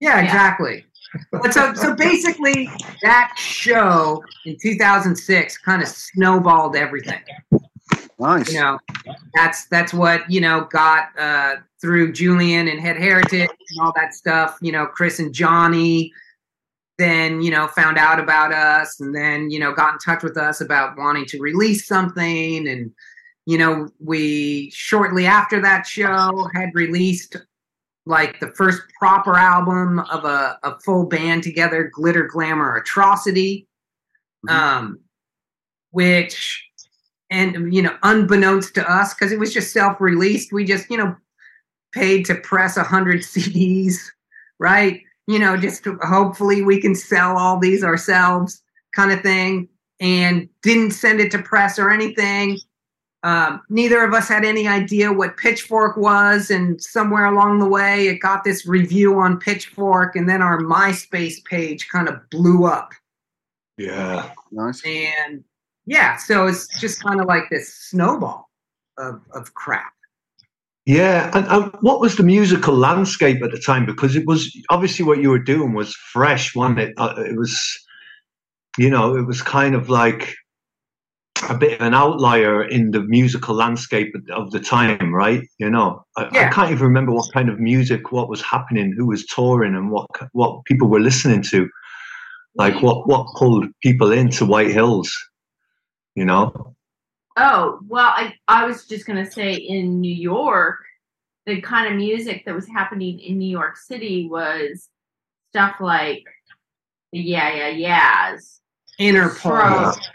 Yeah. 0.00 0.20
exactly. 0.20 0.84
But 1.32 1.52
so 1.52 1.74
so 1.74 1.94
basically 1.94 2.68
that 3.02 3.34
show 3.36 4.22
in 4.44 4.56
2006 4.60 5.58
kind 5.58 5.82
of 5.82 5.88
snowballed 5.88 6.76
everything. 6.76 7.20
Nice. 8.18 8.52
You 8.52 8.60
know, 8.60 8.78
that's 9.34 9.66
that's 9.66 9.94
what, 9.94 10.30
you 10.30 10.40
know, 10.40 10.68
got 10.70 11.18
uh 11.18 11.56
through 11.80 12.12
Julian 12.12 12.68
and 12.68 12.78
Head 12.78 12.96
Heritage 12.98 13.48
and 13.48 13.80
all 13.80 13.92
that 13.96 14.14
stuff, 14.14 14.58
you 14.60 14.72
know, 14.72 14.86
Chris 14.86 15.18
and 15.18 15.32
Johnny 15.32 16.12
then, 16.98 17.40
you 17.40 17.50
know, 17.50 17.66
found 17.66 17.96
out 17.96 18.20
about 18.20 18.52
us 18.52 19.00
and 19.00 19.14
then, 19.14 19.50
you 19.50 19.58
know, 19.58 19.72
got 19.72 19.94
in 19.94 19.98
touch 19.98 20.22
with 20.22 20.36
us 20.36 20.60
about 20.60 20.98
wanting 20.98 21.24
to 21.24 21.38
release 21.38 21.86
something 21.86 22.68
and 22.68 22.92
you 23.46 23.56
know, 23.58 23.88
we 23.98 24.70
shortly 24.70 25.26
after 25.26 25.60
that 25.62 25.86
show 25.86 26.46
had 26.54 26.70
released 26.74 27.36
like 28.06 28.40
the 28.40 28.52
first 28.56 28.82
proper 28.98 29.36
album 29.36 29.98
of 30.10 30.24
a, 30.24 30.58
a 30.62 30.78
full 30.80 31.06
band 31.06 31.42
together, 31.42 31.90
Glitter 31.92 32.24
Glamour 32.24 32.76
Atrocity, 32.76 33.66
Mhm. 34.46 34.52
um, 34.52 34.98
which, 35.90 36.64
and 37.30 37.72
you 37.74 37.82
know, 37.82 37.96
unbeknownst 38.02 38.74
to 38.74 38.90
us, 38.90 39.14
because 39.14 39.32
it 39.32 39.38
was 39.38 39.52
just 39.52 39.72
self-released, 39.72 40.52
we 40.52 40.64
just 40.64 40.90
you 40.90 40.96
know 40.96 41.14
paid 41.92 42.24
to 42.26 42.34
press 42.36 42.76
a 42.76 42.82
hundred 42.84 43.20
CDs, 43.22 43.96
right? 44.58 45.02
You 45.26 45.38
know, 45.38 45.56
just 45.56 45.84
hopefully 46.02 46.62
we 46.62 46.80
can 46.80 46.94
sell 46.94 47.36
all 47.36 47.58
these 47.58 47.84
ourselves, 47.84 48.62
kind 48.94 49.12
of 49.12 49.20
thing, 49.20 49.68
and 50.00 50.48
didn't 50.62 50.92
send 50.92 51.20
it 51.20 51.30
to 51.32 51.42
press 51.42 51.78
or 51.78 51.90
anything. 51.90 52.58
Um, 53.22 53.60
neither 53.68 54.02
of 54.02 54.14
us 54.14 54.28
had 54.28 54.44
any 54.44 54.66
idea 54.66 55.12
what 55.12 55.36
Pitchfork 55.36 55.96
was, 55.96 56.50
and 56.50 56.82
somewhere 56.82 57.26
along 57.26 57.58
the 57.58 57.68
way, 57.68 58.08
it 58.08 58.16
got 58.16 58.44
this 58.44 58.66
review 58.66 59.18
on 59.18 59.38
Pitchfork, 59.38 60.16
and 60.16 60.28
then 60.28 60.40
our 60.40 60.58
MySpace 60.60 61.44
page 61.44 61.88
kind 61.88 62.08
of 62.08 62.18
blew 62.30 62.64
up. 62.64 62.92
Yeah. 63.76 64.30
Nice. 64.50 64.82
And 64.84 65.44
yeah, 65.86 66.16
so 66.16 66.46
it's 66.46 66.66
just 66.80 67.02
kind 67.02 67.20
of 67.20 67.26
like 67.26 67.50
this 67.50 67.74
snowball 67.74 68.48
of, 68.98 69.20
of 69.32 69.54
crap. 69.54 69.92
Yeah, 70.86 71.30
and, 71.34 71.46
and 71.46 71.72
what 71.82 72.00
was 72.00 72.16
the 72.16 72.22
musical 72.22 72.74
landscape 72.74 73.42
at 73.42 73.52
the 73.52 73.58
time? 73.58 73.84
Because 73.86 74.16
it 74.16 74.26
was 74.26 74.50
obviously 74.70 75.04
what 75.04 75.20
you 75.20 75.30
were 75.30 75.38
doing 75.38 75.74
was 75.74 75.94
fresh, 75.94 76.54
wasn't 76.56 76.80
it? 76.80 76.94
Uh, 76.96 77.14
it 77.18 77.36
was, 77.36 77.60
you 78.78 78.88
know, 78.88 79.14
it 79.14 79.26
was 79.26 79.42
kind 79.42 79.74
of 79.74 79.90
like 79.90 80.34
a 81.48 81.56
bit 81.56 81.80
of 81.80 81.86
an 81.86 81.94
outlier 81.94 82.64
in 82.64 82.90
the 82.90 83.02
musical 83.02 83.54
landscape 83.54 84.14
of 84.30 84.50
the 84.50 84.60
time, 84.60 85.14
right? 85.14 85.42
You 85.58 85.70
know, 85.70 86.04
I, 86.16 86.28
Yeah. 86.32 86.48
I 86.48 86.52
can't 86.52 86.70
even 86.72 86.86
remember 86.86 87.12
what 87.12 87.32
kind 87.32 87.48
of 87.48 87.58
music, 87.58 88.12
what 88.12 88.28
was 88.28 88.42
happening, 88.42 88.92
who 88.96 89.06
was 89.06 89.24
touring, 89.26 89.74
and 89.74 89.90
what 89.90 90.06
what 90.32 90.64
people 90.64 90.88
were 90.88 91.00
listening 91.00 91.42
to. 91.50 91.68
Like 92.56 92.82
what 92.82 93.06
what 93.06 93.34
pulled 93.36 93.66
people 93.82 94.12
into 94.12 94.44
White 94.44 94.70
Hills, 94.70 95.10
you 96.14 96.24
know? 96.24 96.74
Oh, 97.36 97.78
well, 97.86 98.08
I, 98.08 98.34
I 98.48 98.66
was 98.66 98.86
just 98.86 99.06
going 99.06 99.24
to 99.24 99.30
say 99.30 99.54
in 99.54 100.00
New 100.00 100.14
York, 100.14 100.78
the 101.46 101.60
kind 101.60 101.86
of 101.86 101.96
music 101.96 102.44
that 102.44 102.54
was 102.54 102.68
happening 102.68 103.18
in 103.20 103.38
New 103.38 103.48
York 103.48 103.76
City 103.76 104.28
was 104.28 104.88
stuff 105.50 105.76
like 105.80 106.24
the 107.12 107.20
Yeah, 107.20 107.54
Yeah, 107.54 107.68
Yeahs, 107.68 108.60
Interpol, 109.00 109.92
Strokes, 109.92 110.08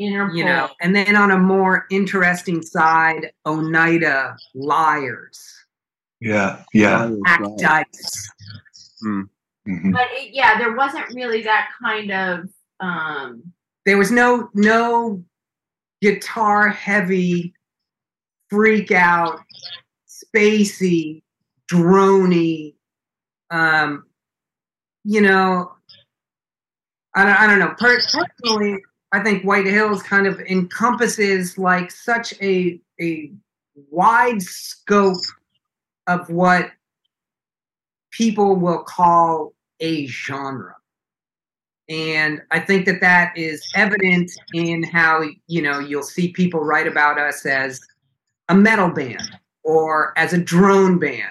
Interpol. 0.00 0.36
you 0.36 0.44
know, 0.44 0.68
and 0.80 0.94
then 0.94 1.16
on 1.16 1.32
a 1.32 1.38
more 1.38 1.86
interesting 1.90 2.62
side, 2.62 3.32
Oneida 3.46 4.36
Liars, 4.54 5.40
Yeah, 6.20 6.62
yeah. 6.72 7.10
Act 7.26 7.42
Right. 7.42 7.58
Dice. 7.58 8.30
mhm. 9.04 9.28
But 9.92 10.06
it, 10.12 10.32
yeah, 10.34 10.56
there 10.58 10.74
wasn't 10.76 11.08
really 11.14 11.42
that 11.42 11.70
kind 11.82 12.10
of. 12.12 12.48
um 12.80 13.42
There 13.86 13.98
was 13.98 14.10
no 14.10 14.48
no 14.54 15.24
guitar 16.00 16.68
heavy, 16.68 17.54
freak 18.50 18.92
out, 18.92 19.40
spacey, 20.08 21.22
drony. 21.70 22.74
Um, 23.50 24.04
you 25.04 25.20
know, 25.22 25.72
I 27.14 27.24
don't, 27.24 27.40
I 27.40 27.46
don't 27.48 27.58
know. 27.58 27.74
Per- 27.78 28.00
personally, 28.12 28.78
I 29.12 29.20
think 29.20 29.44
White 29.44 29.66
Hills 29.66 30.02
kind 30.02 30.26
of 30.26 30.38
encompasses 30.40 31.56
like 31.58 31.90
such 31.90 32.34
a 32.42 32.80
a 33.00 33.32
wide 33.90 34.42
scope 34.42 35.22
of 36.06 36.28
what 36.28 36.70
people 38.10 38.56
will 38.56 38.82
call 38.82 39.52
a 39.80 40.06
genre. 40.06 40.74
And 41.88 42.42
I 42.50 42.60
think 42.60 42.84
that 42.86 43.00
that 43.00 43.36
is 43.36 43.64
evident 43.74 44.30
in 44.52 44.82
how, 44.82 45.22
you 45.46 45.62
know, 45.62 45.78
you'll 45.78 46.02
see 46.02 46.32
people 46.32 46.60
write 46.60 46.86
about 46.86 47.18
us 47.18 47.46
as 47.46 47.80
a 48.48 48.54
metal 48.54 48.90
band 48.90 49.22
or 49.62 50.12
as 50.18 50.32
a 50.32 50.38
drone 50.38 50.98
band 50.98 51.22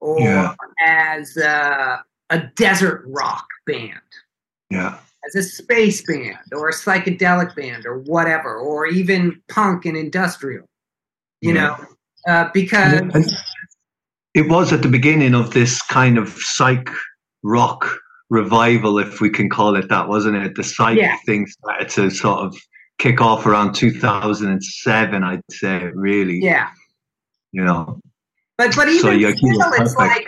or 0.00 0.20
Yeah. 0.20 0.54
as 0.86 1.36
a, 1.36 2.04
a 2.30 2.38
desert 2.54 3.02
rock 3.06 3.46
band 3.66 3.98
Yeah. 4.70 4.98
As 5.28 5.34
a 5.36 5.42
space 5.42 6.02
band 6.02 6.38
or 6.52 6.68
a 6.68 6.72
psychedelic 6.72 7.54
band 7.54 7.86
or 7.86 7.98
whatever, 8.00 8.56
or 8.56 8.86
even 8.86 9.40
punk 9.48 9.84
and 9.84 9.96
industrial, 9.96 10.64
you 11.40 11.54
Yeah. 11.54 11.60
know, 11.62 11.86
uh, 12.26 12.48
because 12.52 12.94
And- 12.94 13.30
it 14.34 14.48
was 14.48 14.72
at 14.72 14.82
the 14.82 14.88
beginning 14.88 15.34
of 15.34 15.52
this 15.52 15.80
kind 15.82 16.18
of 16.18 16.28
psych 16.38 16.90
rock 17.42 17.98
revival, 18.30 18.98
if 18.98 19.20
we 19.20 19.30
can 19.30 19.48
call 19.48 19.74
it 19.76 19.88
that, 19.88 20.08
wasn't 20.08 20.36
it? 20.36 20.54
The 20.54 20.64
psych 20.64 20.98
Yeah. 20.98 21.16
thing 21.26 21.46
started 21.46 21.88
to 21.90 22.10
sort 22.10 22.40
of 22.40 22.56
kick 22.98 23.20
off 23.20 23.46
around 23.46 23.74
2007, 23.74 25.22
I'd 25.24 25.40
say, 25.50 25.90
really. 25.94 26.38
yeah, 26.42 26.68
You 27.52 27.64
know, 27.64 28.00
but 28.58 28.74
but 28.76 28.88
So 28.88 28.90
even 28.90 29.20
you- 29.20 29.28
you 29.28 29.34
still, 29.54 29.72
it's 29.74 29.96
like 29.96 30.26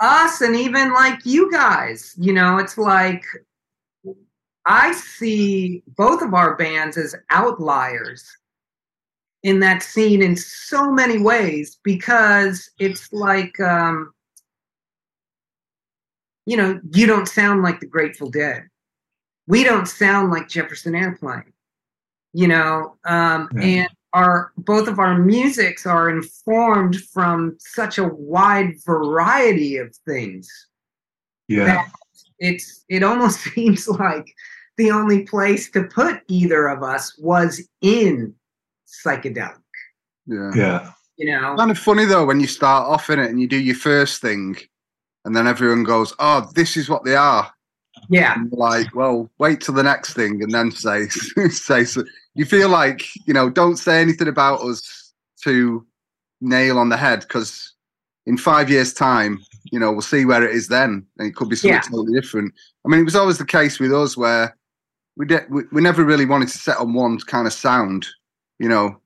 us 0.00 0.40
and 0.40 0.54
even 0.54 0.92
like 0.92 1.18
you 1.24 1.50
guys, 1.50 2.14
you 2.16 2.32
know, 2.32 2.58
it's 2.58 2.78
like 2.78 3.24
I 4.66 4.92
see 4.92 5.82
both 5.96 6.22
of 6.22 6.34
our 6.34 6.56
bands 6.56 6.96
as 6.96 7.14
outliers 7.30 8.24
in 9.42 9.60
that 9.60 9.82
scene 9.82 10.22
in 10.22 10.36
so 10.36 10.92
many 10.92 11.18
ways 11.18 11.78
because 11.82 12.70
it's 12.78 13.12
like 13.12 13.58
um 13.60 14.12
you 16.46 16.56
know 16.56 16.80
you 16.92 17.06
don't 17.06 17.28
sound 17.28 17.62
like 17.62 17.80
the 17.80 17.86
grateful 17.86 18.30
dead 18.30 18.68
we 19.46 19.64
don't 19.64 19.86
sound 19.86 20.30
like 20.30 20.48
jefferson 20.48 20.94
airplane 20.94 21.52
you 22.32 22.48
know 22.48 22.96
um 23.04 23.48
Yeah. 23.54 23.62
and 23.62 23.88
our 24.12 24.52
both 24.58 24.88
of 24.88 24.98
our 24.98 25.16
musics 25.18 25.86
are 25.86 26.10
informed 26.10 26.96
from 27.12 27.56
such 27.60 27.98
a 27.98 28.08
wide 28.08 28.74
variety 28.84 29.76
of 29.76 29.94
things 30.06 30.50
yeah. 31.48 31.86
it's 32.38 32.84
it 32.88 33.02
almost 33.02 33.40
seems 33.54 33.88
like 33.88 34.34
the 34.80 34.90
only 34.90 35.20
place 35.24 35.70
to 35.70 35.84
put 35.84 36.14
either 36.28 36.62
of 36.68 36.82
us 36.82 37.04
was 37.18 37.50
in 37.82 38.34
psychedelic 38.86 39.56
Yeah. 40.26 40.50
Yeah. 40.54 40.90
you 41.16 41.26
know 41.30 41.54
Kind 41.56 41.70
of 41.70 41.78
funny 41.78 42.04
though 42.06 42.24
when 42.26 42.40
you 42.40 42.46
start 42.46 42.88
off 42.88 43.10
in 43.10 43.18
it 43.18 43.30
and 43.30 43.40
you 43.40 43.46
do 43.46 43.60
your 43.60 43.76
first 43.76 44.20
thing, 44.20 44.56
and 45.24 45.36
then 45.36 45.46
everyone 45.46 45.84
goes, 45.84 46.14
"Oh, 46.18 46.38
this 46.54 46.76
is 46.76 46.88
what 46.88 47.04
they 47.04 47.16
are." 47.16 47.46
yeah 48.08 48.34
And 48.36 48.50
like, 48.52 48.94
well, 48.94 49.28
wait 49.38 49.60
till 49.60 49.74
the 49.74 49.82
next 49.92 50.14
thing 50.14 50.42
and 50.42 50.52
then 50.56 50.70
say 50.70 50.98
say. 51.68 51.84
So. 51.84 52.02
You 52.34 52.44
feel 52.44 52.68
like 52.68 53.00
you 53.26 53.34
know, 53.34 53.50
don't 53.50 53.76
say 53.86 54.00
anything 54.00 54.28
about 54.28 54.60
us 54.60 55.12
to 55.44 55.84
nail 56.40 56.78
on 56.78 56.88
the 56.88 56.96
head 56.96 57.20
because 57.20 57.74
in 58.26 58.36
five 58.38 58.70
years' 58.70 58.92
time, 58.94 59.32
you 59.72 59.78
know, 59.80 59.90
we'll 59.90 60.00
see 60.14 60.24
where 60.24 60.44
it 60.48 60.54
is 60.54 60.68
then, 60.68 61.04
and 61.18 61.26
it 61.28 61.34
could 61.34 61.48
be 61.48 61.56
something 61.56 61.74
Yeah. 61.74 61.80
totally 61.90 62.14
different. 62.18 62.54
I 62.84 62.88
mean, 62.88 63.00
it 63.00 63.04
was 63.10 63.16
always 63.16 63.38
the 63.38 63.44
case 63.58 63.80
with 63.80 63.92
us 63.92 64.16
where 64.16 64.56
we 65.16 65.26
did 65.26 65.42
we, 65.50 65.62
we 65.72 65.80
never 65.80 66.04
really 66.04 66.26
wanted 66.26 66.48
to 66.48 66.58
set 66.58 66.78
on 66.78 66.94
one 66.94 67.18
kind 67.20 67.46
of 67.46 67.52
sound, 67.52 68.06
you 68.58 68.68
know, 68.68 69.00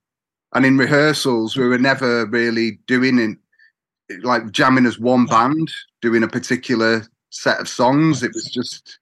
and 0.54 0.64
in 0.64 0.76
rehearsals 0.78 1.56
we 1.56 1.66
were 1.66 1.78
never 1.78 2.26
really 2.26 2.78
doing 2.86 3.18
in 3.18 3.38
like 4.22 4.50
jamming 4.52 4.86
as 4.86 4.98
one 4.98 5.26
band 5.26 5.70
doing 6.02 6.22
a 6.22 6.28
particular 6.28 7.04
set 7.30 7.60
of 7.60 7.68
songs. 7.68 8.22
It 8.22 8.32
was 8.34 8.44
just 8.44 8.98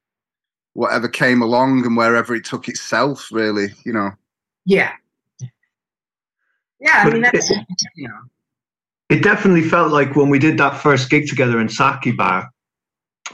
whatever 0.75 1.09
came 1.09 1.43
along 1.43 1.85
and 1.85 1.97
wherever 1.97 2.35
it 2.35 2.45
took 2.45 2.69
itself, 2.69 3.29
really, 3.31 3.69
you 3.85 3.93
know. 3.93 4.11
Yeah. 4.65 4.93
Yeah, 6.81 7.05
I 7.05 7.11
mean 7.11 7.23
that's 7.23 7.51
it- 7.51 7.67
you 7.95 8.09
know. 8.09 8.19
it 9.09 9.23
definitely 9.23 9.63
felt 9.63 9.93
like 9.93 10.17
when 10.17 10.31
we 10.31 10.39
did 10.39 10.59
that 10.59 10.81
first 10.81 11.11
gig 11.11 11.29
together 11.29 11.61
in 11.61 11.69
Saki 11.69 12.13
Bar 12.13 12.51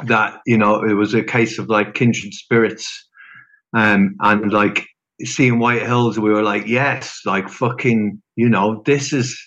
that 0.05 0.41
you 0.47 0.59
know 0.59 0.83
it 0.85 0.93
was 0.93 1.15
a 1.15 1.23
case 1.23 1.59
of 1.59 1.69
like 1.69 1.95
kindred 1.95 2.35
spirits 2.35 3.08
um 3.75 4.15
and 4.21 4.53
like 4.53 4.87
seeing 5.25 5.59
White 5.59 5.83
Hills 5.83 6.19
we 6.19 6.31
were 6.31 6.43
like 6.43 6.67
yes 6.67 7.21
like 7.25 7.49
fucking 7.49 8.21
you 8.37 8.49
know 8.49 8.83
this 8.87 9.13
is 9.13 9.39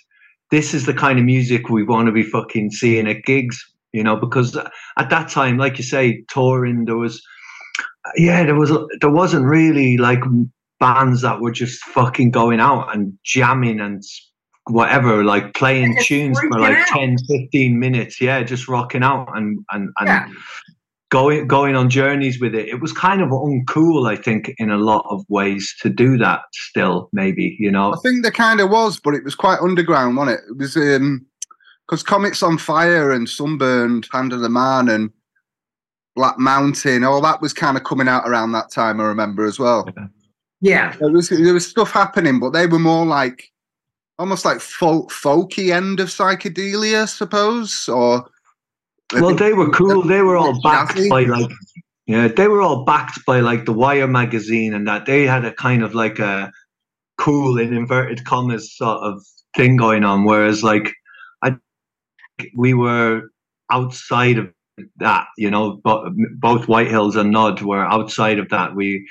this 0.52 0.74
is 0.74 0.86
the 0.86 0.94
kind 0.94 1.18
of 1.18 1.26
music 1.26 1.70
we 1.70 1.84
want 1.84 2.08
to 2.08 2.12
be 2.12 2.24
fucking 2.24 2.72
seeing 2.72 3.08
at 3.08 3.24
gigs 3.24 3.58
you 3.94 4.04
know 4.04 4.16
because 4.16 4.56
at 4.56 5.10
that 5.10 5.30
time 5.30 5.58
like 5.58 5.78
you 5.78 5.84
say 5.84 6.24
touring 6.30 6.86
there 6.86 6.98
was 6.98 7.22
yeah 8.18 8.44
there 8.44 8.56
was 8.56 8.72
there 9.00 9.10
wasn't 9.10 9.46
really 9.46 9.98
like 9.98 10.22
bands 10.80 11.22
that 11.22 11.40
were 11.40 11.52
just 11.52 11.82
fucking 11.86 12.32
going 12.32 12.60
out 12.60 12.94
and 12.94 13.18
jamming 13.24 13.80
and 13.80 14.04
whatever, 14.70 15.24
like 15.24 15.54
playing 15.54 15.96
tunes 16.04 16.40
for 16.40 16.60
like 16.60 16.78
out. 16.78 16.88
10, 16.88 17.18
15 17.28 17.80
minutes. 17.80 18.22
Yeah, 18.22 18.44
just 18.44 18.68
rocking 18.68 19.04
out 19.04 19.28
and 19.36 19.60
and, 19.72 19.90
and 20.00 20.08
Yeah. 20.08 20.28
Going 21.12 21.46
going 21.46 21.76
on 21.76 21.90
journeys 21.90 22.40
with 22.40 22.56
it. 22.56 22.68
It 22.70 22.82
was 22.82 22.92
kind 22.92 23.22
of 23.22 23.30
uncool, 23.30 24.10
I 24.10 24.16
think, 24.16 24.54
in 24.58 24.72
a 24.72 24.78
lot 24.78 25.06
of 25.10 25.24
ways 25.30 25.76
to 25.82 25.90
do 25.90 26.18
that 26.18 26.42
still, 26.54 27.10
maybe, 27.14 27.56
you 27.60 27.70
know. 27.70 27.94
I 27.94 27.98
think 27.98 28.24
there 28.24 28.32
kind 28.32 28.60
of 28.60 28.72
was, 28.72 29.00
but 29.00 29.14
it 29.14 29.24
was 29.24 29.36
quite 29.36 29.60
underground, 29.60 30.18
wasn't 30.18 30.40
it? 30.40 30.46
It 30.50 30.58
was 30.58 30.76
um 30.76 31.26
because 31.88 32.04
Comets 32.04 32.42
on 32.42 32.58
Fire 32.58 33.12
and 33.12 33.28
Sunburned, 33.28 34.08
Hand 34.12 34.32
of 34.32 34.40
the 34.40 34.50
Man 34.50 34.88
and 34.88 35.12
Black 36.16 36.40
Mountain, 36.40 37.04
all 37.04 37.22
that 37.22 37.42
was 37.42 37.54
kind 37.54 37.76
of 37.76 37.84
coming 37.84 38.08
out 38.08 38.28
around 38.28 38.54
that 38.54 38.72
time, 38.72 39.02
I 39.02 39.06
remember 39.06 39.46
as 39.46 39.60
well. 39.60 39.88
Yeah. 40.62 40.96
There 41.00 41.12
was 41.12 41.30
there 41.30 41.54
was 41.54 41.68
stuff 41.68 41.92
happening, 41.92 42.40
but 42.40 42.52
they 42.52 42.68
were 42.68 42.80
more 42.80 43.06
like 43.06 43.52
almost 44.18 44.46
like 44.46 44.62
folk 44.62 45.12
folky 45.12 45.74
end 45.74 46.00
of 46.00 46.08
psychedelia, 46.08 47.02
I 47.02 47.06
suppose, 47.06 47.90
or 47.90 48.30
Well, 49.14 49.36
they 49.36 49.54
were 49.54 49.70
cool. 49.70 50.04
They 50.04 50.22
were 50.22 50.38
all 50.38 50.60
backed 50.62 51.00
by 51.10 51.24
like, 51.24 51.52
yeah, 52.06 52.28
they 52.28 52.48
were 52.48 52.62
all 52.62 52.86
backed 52.86 53.26
by 53.26 53.42
like 53.42 53.66
the 53.66 53.74
Wire 53.74 54.08
magazine 54.08 54.74
and 54.74 54.88
that. 54.88 55.06
They 55.06 55.26
had 55.26 55.46
a 55.46 55.54
kind 55.54 55.84
of 55.84 55.94
like 55.94 56.20
a 56.20 56.52
cool 57.18 57.58
in 57.58 57.74
inverted 57.74 58.26
commas 58.26 58.76
sort 58.76 59.02
of 59.02 59.24
thing 59.56 59.76
going 59.76 60.04
on. 60.04 60.26
Whereas 60.26 60.64
like, 60.64 60.94
I, 61.42 61.56
we 62.56 62.74
were 62.74 63.30
outside 63.70 64.38
of 64.38 64.52
that. 64.98 65.28
You 65.38 65.52
know, 65.52 65.80
but 65.84 66.10
both 66.40 66.68
White 66.68 66.90
Hills 66.90 67.16
and 67.16 67.34
Gnod 67.34 67.62
were 67.62 67.86
outside 67.86 68.40
of 68.40 68.50
that. 68.50 68.76
We, 68.76 69.08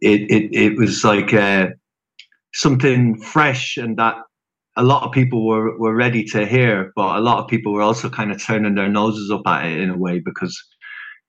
it 0.00 0.30
it 0.30 0.54
it 0.54 0.76
was 0.76 1.04
like 1.04 1.34
uh, 1.34 1.68
something 2.54 3.20
fresh 3.20 3.76
and 3.76 3.96
that 3.96 4.16
a 4.78 4.84
lot 4.84 5.02
of 5.02 5.10
people 5.10 5.44
were, 5.44 5.76
were 5.76 5.94
ready 5.94 6.22
to 6.22 6.46
hear, 6.46 6.92
but 6.94 7.16
a 7.16 7.20
lot 7.20 7.38
of 7.38 7.48
people 7.48 7.72
were 7.72 7.82
also 7.82 8.08
kind 8.08 8.30
of 8.30 8.42
turning 8.42 8.76
their 8.76 8.88
noses 8.88 9.28
up 9.30 9.42
at 9.46 9.66
it 9.66 9.80
in 9.80 9.90
a 9.90 9.98
way 9.98 10.20
because, 10.20 10.56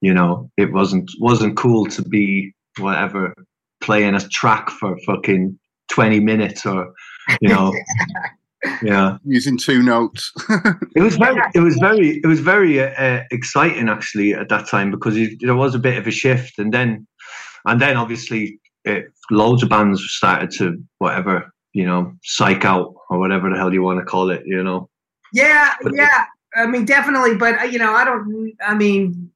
you 0.00 0.14
know, 0.14 0.48
it 0.56 0.72
wasn't 0.72 1.10
wasn't 1.18 1.56
cool 1.56 1.86
to 1.86 2.02
be 2.02 2.54
whatever 2.78 3.34
playing 3.82 4.14
a 4.14 4.20
track 4.28 4.70
for 4.70 4.96
fucking 5.04 5.58
twenty 5.88 6.20
minutes 6.20 6.64
or, 6.64 6.92
you 7.40 7.48
know, 7.48 7.74
yeah. 8.82 9.18
using 9.24 9.58
two 9.58 9.82
notes. 9.82 10.32
It 10.96 11.02
was 11.02 11.16
very, 11.16 11.40
it 11.54 11.60
was 11.60 11.76
very, 11.76 12.20
it 12.22 12.26
was 12.26 12.40
very 12.40 12.80
uh, 12.82 13.22
exciting 13.30 13.88
actually 13.88 14.34
at 14.34 14.48
that 14.48 14.66
time 14.66 14.90
because 14.90 15.16
it, 15.16 15.38
there 15.40 15.56
was 15.56 15.74
a 15.74 15.78
bit 15.78 15.98
of 15.98 16.06
a 16.06 16.10
shift, 16.10 16.58
and 16.58 16.72
then, 16.72 17.06
and 17.64 17.80
then 17.80 17.96
obviously, 17.96 18.60
it, 18.84 19.06
loads 19.30 19.62
of 19.62 19.68
bands 19.68 20.02
started 20.08 20.50
to 20.58 20.82
whatever 20.98 21.52
you 21.72 21.86
know, 21.86 22.12
psych 22.22 22.64
out 22.64 22.94
or 23.08 23.18
whatever 23.18 23.48
the 23.50 23.56
hell 23.56 23.72
you 23.72 23.82
want 23.82 23.98
to 24.00 24.04
call 24.04 24.30
it, 24.30 24.42
you 24.46 24.62
know. 24.62 24.88
Yeah, 25.32 25.74
But- 25.82 25.94
yeah. 25.94 26.24
I 26.54 26.66
mean, 26.66 26.84
definitely, 26.84 27.36
but 27.36 27.60
uh, 27.60 27.64
you 27.64 27.78
know, 27.78 27.94
I 27.94 28.04
don't. 28.04 28.52
I 28.60 28.74
mean, 28.74 29.30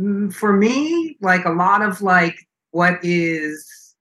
mm, 0.00 0.32
for 0.32 0.54
me, 0.54 1.18
like 1.20 1.44
a 1.44 1.50
lot 1.50 1.82
of 1.82 2.00
like 2.00 2.34
what 2.70 2.98
is 3.02 3.94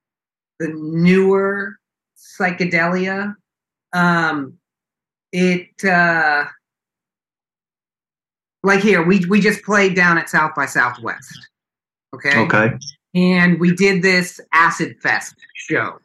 the 0.59 0.69
newer 0.69 1.75
psychedelia, 2.17 3.35
um, 3.91 4.57
it 5.33 5.83
uh, 5.83 6.45
like 8.63 8.79
here 8.79 9.03
we 9.03 9.25
we 9.25 9.41
just 9.41 9.63
played 9.63 9.93
down 9.93 10.17
at 10.17 10.29
South 10.29 10.55
by 10.55 10.65
Southwest, 10.65 11.49
okay, 12.15 12.39
Okay. 12.39 12.71
and 13.15 13.59
we 13.59 13.75
did 13.75 14.01
this 14.01 14.39
acid 14.53 14.95
fest 15.01 15.35
show 15.55 15.99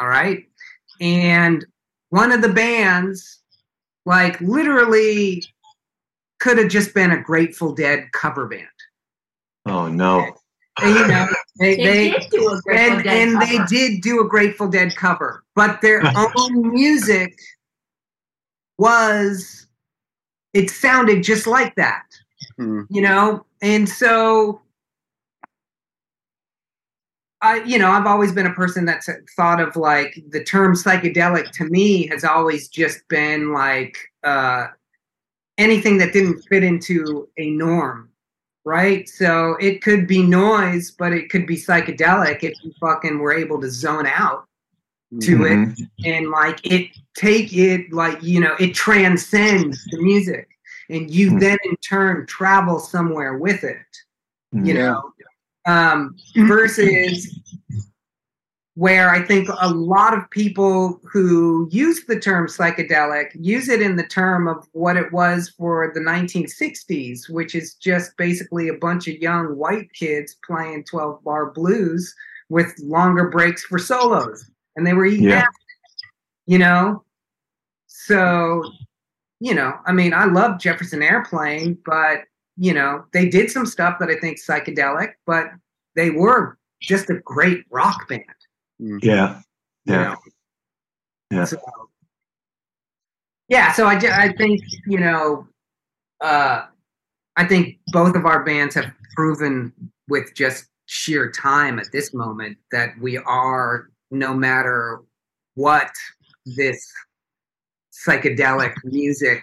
all 0.00 0.08
right 0.08 0.44
and 1.00 1.64
one 2.10 2.32
of 2.32 2.42
the 2.42 2.48
bands 2.48 3.42
like 4.06 4.40
literally 4.40 5.42
could 6.40 6.58
have 6.58 6.68
just 6.68 6.94
been 6.94 7.12
a 7.12 7.20
grateful 7.22 7.72
dead 7.72 8.06
cover 8.12 8.46
band 8.46 8.66
Oh 9.66 9.88
no. 9.88 10.30
and, 10.82 10.94
you 10.94 11.06
know 11.08 11.26
they, 11.58 11.76
They, 11.76 11.84
they 11.84 12.10
did 12.10 12.30
do 12.30 12.48
a 12.48 12.60
Grateful 12.62 12.72
and, 12.96 13.04
Dead 13.04 13.16
and 13.28 13.42
they 13.42 13.56
cover. 13.56 13.66
did 13.68 14.00
do 14.02 14.20
a 14.20 14.28
grateful 14.28 14.68
dead 14.68 14.94
cover 14.96 15.42
but 15.54 15.80
their 15.80 16.02
own 16.36 16.72
music 16.72 17.34
was 18.78 19.66
it 20.52 20.70
sounded 20.70 21.22
just 21.22 21.46
like 21.46 21.74
that 21.76 22.02
Hmm. 22.58 22.82
you 22.90 23.00
know 23.02 23.44
and 23.62 23.88
so 23.88 24.60
i 27.44 27.62
you 27.64 27.78
know 27.78 27.90
i've 27.90 28.06
always 28.06 28.32
been 28.32 28.46
a 28.46 28.54
person 28.54 28.84
that's 28.84 29.08
thought 29.36 29.60
of 29.60 29.76
like 29.76 30.12
the 30.30 30.42
term 30.42 30.74
psychedelic 30.74 31.50
to 31.52 31.64
me 31.66 32.06
has 32.08 32.24
always 32.24 32.68
just 32.68 33.06
been 33.08 33.52
like 33.52 33.96
uh 34.24 34.66
anything 35.58 35.98
that 35.98 36.12
didn't 36.12 36.40
fit 36.48 36.64
into 36.64 37.28
a 37.38 37.50
norm 37.50 38.08
right 38.64 39.08
so 39.08 39.56
it 39.60 39.82
could 39.82 40.06
be 40.06 40.22
noise 40.22 40.90
but 40.90 41.12
it 41.12 41.28
could 41.30 41.46
be 41.46 41.56
psychedelic 41.56 42.42
if 42.42 42.54
you 42.64 42.72
fucking 42.80 43.18
were 43.18 43.34
able 43.34 43.60
to 43.60 43.70
zone 43.70 44.06
out 44.06 44.46
to 45.20 45.36
Mhm. 45.38 45.78
it 45.78 45.88
and 46.10 46.30
like 46.30 46.58
it 46.64 46.90
take 47.14 47.52
it 47.52 47.92
like 47.92 48.20
you 48.22 48.40
know 48.40 48.54
it 48.58 48.74
transcends 48.74 49.84
the 49.92 49.98
music 50.02 50.48
and 50.90 51.08
you 51.10 51.30
Hmm. 51.30 51.38
then 51.38 51.58
in 51.64 51.76
turn 51.76 52.26
travel 52.26 52.78
somewhere 52.80 53.36
with 53.38 53.62
it 53.64 53.86
you 54.52 54.74
know 54.74 55.12
um 55.66 56.14
versus 56.48 57.40
where 58.76 59.10
i 59.10 59.22
think 59.22 59.48
a 59.60 59.68
lot 59.70 60.16
of 60.16 60.28
people 60.30 61.00
who 61.10 61.68
use 61.70 62.04
the 62.06 62.18
term 62.18 62.46
psychedelic 62.46 63.28
use 63.34 63.68
it 63.68 63.80
in 63.80 63.94
the 63.96 64.06
term 64.06 64.48
of 64.48 64.66
what 64.72 64.96
it 64.96 65.12
was 65.12 65.48
for 65.56 65.90
the 65.94 66.00
1960s 66.00 67.30
which 67.30 67.54
is 67.54 67.74
just 67.74 68.16
basically 68.16 68.68
a 68.68 68.74
bunch 68.74 69.06
of 69.06 69.14
young 69.16 69.56
white 69.56 69.92
kids 69.92 70.36
playing 70.44 70.82
12 70.84 71.22
bar 71.22 71.50
blues 71.52 72.12
with 72.48 72.72
longer 72.80 73.28
breaks 73.30 73.64
for 73.64 73.78
solos 73.78 74.50
and 74.76 74.86
they 74.86 74.92
were 74.92 75.06
eating 75.06 75.28
Yeah. 75.30 75.42
acid, 75.42 75.52
you 76.46 76.58
know 76.58 77.04
so 77.86 78.64
you 79.40 79.54
know 79.54 79.72
i 79.86 79.92
mean 79.92 80.12
i 80.12 80.24
love 80.24 80.58
jefferson 80.60 81.02
airplane 81.02 81.78
but 81.86 82.24
you 82.56 82.72
know 82.72 83.04
they 83.12 83.28
did 83.28 83.50
some 83.50 83.66
stuff 83.66 83.98
that 83.98 84.08
i 84.08 84.16
think 84.16 84.38
psychedelic 84.40 85.12
but 85.26 85.46
they 85.96 86.10
were 86.10 86.56
just 86.80 87.10
a 87.10 87.14
great 87.24 87.64
rock 87.70 88.08
band 88.08 88.24
Yeah. 88.78 89.40
you 89.84 89.94
Yeah. 89.94 90.02
know? 90.02 90.16
Yeah. 91.30 91.44
So, 91.44 91.58
yeah. 93.48 93.72
So 93.72 93.86
I, 93.86 93.94
I 93.94 94.32
think 94.36 94.60
you 94.86 94.98
know, 94.98 95.46
uh, 96.20 96.66
I 97.36 97.44
think 97.44 97.78
both 97.88 98.14
of 98.14 98.24
our 98.26 98.44
bands 98.44 98.74
have 98.76 98.92
proven 99.14 99.72
with 100.08 100.34
just 100.34 100.66
sheer 100.86 101.30
time 101.30 101.78
at 101.78 101.86
this 101.92 102.14
moment 102.14 102.56
that 102.70 102.90
we 103.00 103.18
are, 103.18 103.90
no 104.10 104.34
matter 104.34 105.00
what 105.54 105.90
this 106.44 106.86
psychedelic 108.06 108.74
music, 108.84 109.42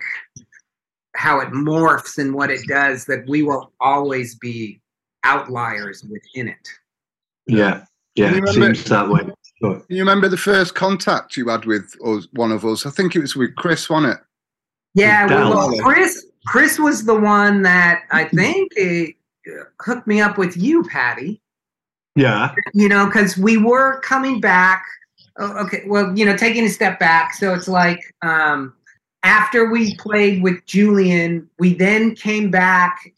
how 1.16 1.40
it 1.40 1.50
morphs 1.50 2.18
and 2.18 2.34
what 2.34 2.50
it 2.50 2.62
does, 2.68 3.06
that 3.06 3.28
we 3.28 3.44
will 3.44 3.72
always 3.80 4.36
be 4.36 4.80
outliers 5.24 6.04
within 6.04 6.48
it. 6.48 6.68
Yeah. 7.48 7.84
Yeah. 8.16 8.32
You 8.32 8.38
It 8.38 8.42
remember- 8.44 8.76
seems 8.76 8.90
that 8.90 9.10
way. 9.10 9.22
Sure. 9.62 9.84
You 9.90 10.00
remember 10.00 10.28
the 10.28 10.38
first 10.38 10.74
contact 10.74 11.38
you 11.38 11.48
had 11.50 11.66
with 11.66 11.96
us, 12.06 12.28
one 12.34 12.52
of 12.52 12.66
us? 12.66 12.86
I 12.86 12.90
think 12.90 13.16
it 13.16 13.20
was 13.20 13.36
with 13.36 13.56
Chris, 13.56 13.90
wasn't 13.90 14.14
it? 14.14 14.20
Yeah, 14.96 15.28
Del. 15.28 15.50
well, 15.52 15.72
Chris 15.84 16.26
Chris 16.48 16.80
was 16.80 17.06
the 17.06 17.14
one 17.16 17.62
that 17.62 18.02
I 18.12 18.26
think 18.26 18.72
eh, 18.78 19.08
hooked 19.80 20.08
me 20.08 20.20
up 20.20 20.38
with 20.40 20.58
you, 20.58 20.84
Paddy. 20.84 21.40
Yeah. 22.16 22.54
You 22.74 22.90
know, 22.90 23.06
because 23.06 23.38
we 23.38 23.58
were 23.58 24.00
coming 24.02 24.42
back. 24.42 24.84
Oh, 25.38 25.66
okay, 25.66 25.84
well, 25.88 26.18
you 26.18 26.26
know, 26.26 26.36
taking 26.36 26.66
a 26.66 26.70
step 26.70 27.00
back. 27.00 27.34
So 27.36 27.54
it's 27.54 27.68
like 27.68 28.00
um, 28.22 28.74
after 29.24 29.70
we 29.70 29.96
played 29.98 30.42
with 30.42 30.66
Julian, 30.66 31.50
we 31.60 31.74
then 31.74 32.16
came 32.16 32.50
back 32.50 33.12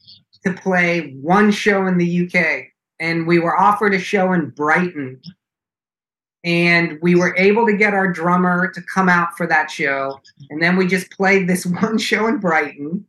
to 0.46 0.54
play 0.54 1.14
one 1.22 1.52
show 1.52 1.88
in 1.88 1.98
the 1.98 2.26
UK, 2.26 2.66
and 3.00 3.26
we 3.26 3.40
were 3.40 3.58
offered 3.58 3.94
a 3.94 4.00
show 4.00 4.34
in 4.34 4.50
Brighton. 4.50 5.22
And 6.46 7.00
we 7.02 7.16
were 7.16 7.34
able 7.38 7.66
to 7.68 7.78
get 7.78 7.94
our 7.94 8.12
drummer 8.12 8.70
to 8.72 8.82
come 8.94 9.08
out 9.08 9.38
for 9.38 9.48
that 9.48 9.72
show. 9.72 10.20
And 10.50 10.62
then 10.62 10.76
we 10.76 10.88
just 10.88 11.10
played 11.12 11.48
this 11.48 11.66
one 11.82 11.98
show 11.98 12.28
in 12.28 12.40
Brighton. 12.40 13.06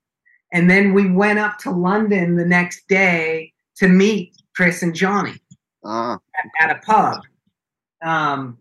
And 0.53 0.71
then 0.71 0.95
we 0.95 1.11
went 1.11 1.41
up 1.41 1.59
to 1.61 1.73
London 1.73 2.37
the 2.37 2.45
next 2.45 2.87
day 2.87 3.53
to 3.79 3.89
meet 3.89 4.37
Chris 4.55 4.83
and 4.85 4.95
Johnny 4.95 5.35
Ah, 5.85 6.15
at, 6.15 6.71
at 6.71 6.77
a 6.77 6.81
pub. 6.81 7.23
Um, 8.03 8.59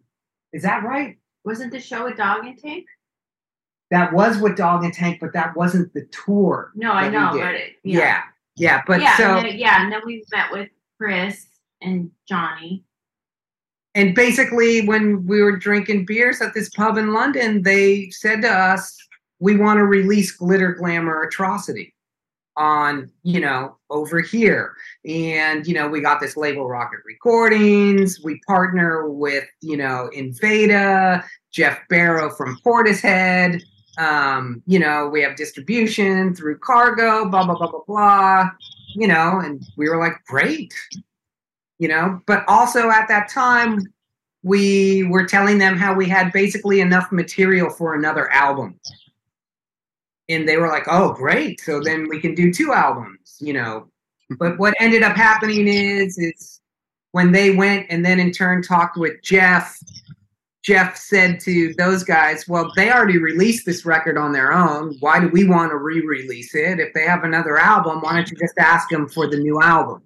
is 0.52 0.63
that 0.63 0.84
right? 0.84 1.17
Wasn't 1.46 1.72
the 1.72 1.80
show 1.80 2.08
a 2.08 2.15
dog 2.15 2.46
and 2.46 2.58
tank? 2.58 2.86
That 3.93 4.12
was 4.12 4.39
with 4.39 4.58
Dog 4.58 4.84
and 4.84 4.91
Tank, 4.91 5.19
but 5.21 5.34
that 5.34 5.56
wasn't 5.56 5.93
the 5.93 6.08
tour. 6.08 6.71
No, 6.73 6.93
I 6.93 7.10
know, 7.10 7.29
but 7.34 7.53
it, 7.53 7.73
Yeah, 7.84 7.99
yeah, 7.99 8.21
yeah, 8.56 8.82
but 8.88 9.01
yeah, 9.01 9.15
so 9.17 9.38
and 9.38 9.45
then, 9.45 9.60
yeah, 9.60 9.84
and 9.84 9.93
then 9.93 10.01
we 10.03 10.25
met 10.34 10.51
with 10.51 10.69
Chris 10.97 11.45
and 11.79 12.10
Johnny. 12.27 12.84
and 13.93 14.15
basically 14.15 14.88
when 14.88 15.27
we 15.27 15.43
were 15.43 15.56
drinking 15.56 16.08
beers 16.08 16.41
at 16.41 16.56
this 16.56 16.69
pub 16.69 16.97
in 16.97 17.13
London, 17.13 17.62
they 17.62 18.10
said 18.10 18.41
to 18.41 18.49
us, 18.49 18.97
"We 19.39 19.58
want 19.58 19.77
to 19.77 19.86
release 19.86 20.32
Glitter 20.32 20.73
Glamour 20.73 21.21
Atrocity 21.21 21.93
on, 22.58 23.12
you 23.21 23.39
know, 23.39 23.77
over 23.91 24.21
here." 24.21 24.73
And 25.06 25.67
you 25.67 25.75
know, 25.75 25.88
we 25.88 26.01
got 26.01 26.19
this 26.19 26.36
label 26.36 26.67
Rocket 26.67 27.01
Recordings. 27.06 28.19
We 28.23 28.41
partner 28.47 29.08
with, 29.08 29.45
you 29.62 29.77
know, 29.77 30.10
Invada, 30.15 31.23
Geoff 31.51 31.77
Barrow 31.89 32.32
from 32.32 32.58
Portishead. 32.65 33.62
Um, 33.97 34.63
you 34.65 34.79
know, 34.79 35.08
we 35.08 35.21
have 35.21 35.36
distribution 35.36 36.36
through 36.36 36.58
Cargo, 36.60 37.29
blah 37.29 37.45
blah 37.45 37.56
blah 37.56 37.69
blah 37.69 37.84
blah. 37.88 38.49
You 38.95 39.08
know, 39.08 39.39
and 39.39 39.63
we 39.77 39.89
were 39.89 39.97
like, 39.97 40.23
"Great." 40.25 40.73
You 41.79 41.88
know, 41.88 42.21
but 42.25 42.43
also 42.47 42.89
at 42.89 43.08
that 43.10 43.29
time 43.29 43.79
we 44.43 45.03
were 45.03 45.25
telling 45.25 45.58
them 45.58 45.77
how 45.77 45.93
we 45.93 46.08
had 46.08 46.32
basically 46.34 46.82
enough 46.82 47.12
material 47.12 47.69
for 47.69 47.95
another 47.95 48.32
album. 48.32 48.79
And 50.29 50.47
they 50.47 50.58
were 50.58 50.67
like, 50.67 50.84
oh, 50.88 51.13
great. 51.13 51.62
So 51.62 51.79
then 51.79 52.08
we 52.10 52.19
can 52.19 52.36
do 52.36 52.53
two 52.53 52.73
albums, 52.73 53.38
you 53.39 53.53
know. 53.53 53.88
But 54.39 54.58
what 54.58 54.73
ended 54.79 55.03
up 55.03 55.15
happening 55.15 55.67
is, 55.67 56.17
is 56.17 56.62
when 57.12 57.34
they 57.34 57.51
went 57.51 57.86
and 57.89 58.03
then 58.03 58.19
in 58.19 58.32
turn 58.32 58.63
talked 58.63 58.97
with 58.97 59.21
Geoff, 59.21 59.77
Geoff 60.63 60.95
said 60.95 61.39
to 61.41 61.73
those 61.78 62.04
guys, 62.04 62.47
well, 62.47 62.71
they 62.76 62.89
already 62.91 63.17
released 63.17 63.65
this 63.65 63.86
record 63.86 64.17
on 64.17 64.32
their 64.32 64.54
own. 64.54 64.95
Why 65.02 65.19
do 65.19 65.28
we 65.28 65.45
want 65.45 65.71
to 65.71 65.78
re 65.78 65.99
release 66.06 66.56
it? 66.56 66.80
If 66.80 66.93
they 66.93 67.04
have 67.04 67.23
another 67.26 67.58
album, 67.58 67.99
why 68.02 68.13
don't 68.13 68.30
you 68.32 68.38
just 68.38 68.58
ask 68.58 68.89
them 68.89 69.10
for 69.10 69.28
the 69.28 69.38
new 69.38 69.62
album? 69.62 70.02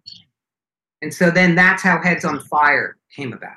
And 1.03 1.13
so 1.13 1.29
then 1.29 1.53
that's 1.53 1.83
how 1.83 2.01
Heads 2.01 2.25
on 2.25 2.39
Fire 2.45 2.97
came 3.15 3.33
about. 3.33 3.51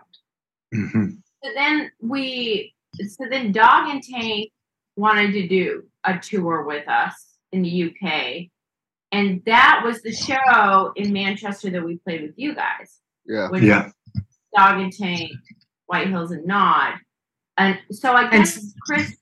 Mhm. 0.74 1.16
So 1.42 1.50
then 1.54 1.90
we, 2.02 2.74
so 3.08 3.24
then 3.30 3.50
Dog 3.52 3.88
and 3.88 4.02
Tank 4.02 4.50
wanted 4.96 5.32
to 5.32 5.48
do 5.48 5.84
a 6.04 6.18
tour 6.18 6.64
with 6.64 6.86
us 6.86 7.14
in 7.52 7.62
the 7.62 7.70
UK, 7.70 8.50
and 9.10 9.42
that 9.46 9.80
was 9.82 10.02
the 10.02 10.12
show 10.12 10.92
in 10.96 11.14
Manchester 11.14 11.70
that 11.70 11.82
we 11.82 11.96
played 11.96 12.20
with 12.22 12.34
you 12.36 12.54
guys. 12.54 12.98
yeah. 13.26 13.48
With 13.48 13.62
Yeah. 13.62 13.90
Dog 14.56 14.80
and 14.80 14.92
Tank, 14.92 15.30
White 15.90 16.06
Hills, 16.08 16.30
and 16.30 16.46
Gnod. 16.48 16.94
And 17.58 17.78
so 17.90 18.12
I 18.12 18.22
And 18.22 18.44
guess 18.44 18.72
Chris, 18.86 19.16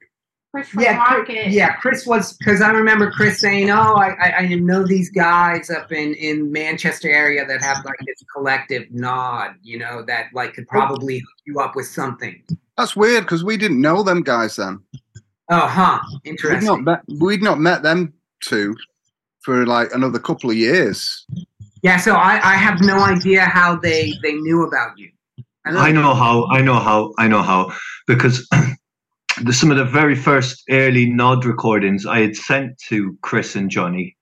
Chris 0.53 0.69
from 0.69 0.83
Yeah, 0.83 0.99
Rocket. 0.99 1.49
yeah. 1.49 1.73
Chris 1.77 2.07
was 2.07 2.35
because 2.37 2.61
I 2.61 2.71
remember 2.71 3.11
Chris 3.11 3.41
saying, 3.41 3.71
"Oh, 3.71 3.95
I, 3.95 4.09
I, 4.23 4.37
I 4.41 4.55
know 4.55 4.87
these 4.87 5.11
guys 5.11 5.71
up 5.71 5.91
in 5.93 6.15
in 6.15 6.53
Manchester 6.53 7.09
area 7.11 7.47
that 7.47 7.61
have 7.63 7.85
like 7.85 7.99
this 8.07 8.23
collective 8.35 8.85
gnod, 8.91 9.55
you 9.63 9.79
know, 9.79 10.03
that 10.07 10.27
like 10.35 10.55
could 10.55 10.69
probably 10.69 11.19
hook 11.19 11.39
you 11.47 11.59
up 11.61 11.75
with 11.75 11.87
something." 11.87 12.41
That's 12.77 12.95
weird 12.95 13.25
because 13.25 13.43
we 13.43 13.57
didn't 13.57 13.81
know 13.81 14.03
them 14.03 14.23
guys 14.23 14.57
then. 14.57 14.79
Oh, 15.51 15.67
huh. 15.67 15.99
We'd 16.25 16.31
Interesting. 16.31 16.67
not 16.67 16.83
met. 16.83 17.01
We'd 17.21 17.43
not 17.43 17.59
met 17.59 17.83
them 17.83 18.13
two 18.41 18.77
for 19.41 19.67
like 19.67 19.89
another 19.95 20.19
couple 20.19 20.51
of 20.51 20.57
years. 20.57 21.27
Yeah. 21.83 21.97
So 21.97 22.15
I 22.15 22.35
I 22.53 22.55
have 22.55 22.81
no 22.83 22.99
idea 23.01 23.47
how 23.47 23.75
they 23.77 24.13
they 24.23 24.35
knew 24.35 24.63
about 24.65 24.97
you. 24.99 25.11
I 25.77 25.93
know 25.93 26.15
how. 26.15 26.47
I 26.51 26.61
know 26.61 26.79
how. 26.79 27.13
I 27.19 27.29
know 27.29 27.43
how 27.43 27.73
because 28.07 28.49
the, 29.43 29.53
some 29.53 29.71
of 29.71 29.77
the 29.77 29.85
very 29.85 30.17
first 30.17 30.63
early 30.71 31.07
Gnod 31.07 31.45
recordings 31.45 32.07
I 32.07 32.21
had 32.21 32.37
sent 32.37 32.79
to 32.89 33.17
Chris 33.23 33.55
and 33.55 33.71
Johnny, 33.71 34.17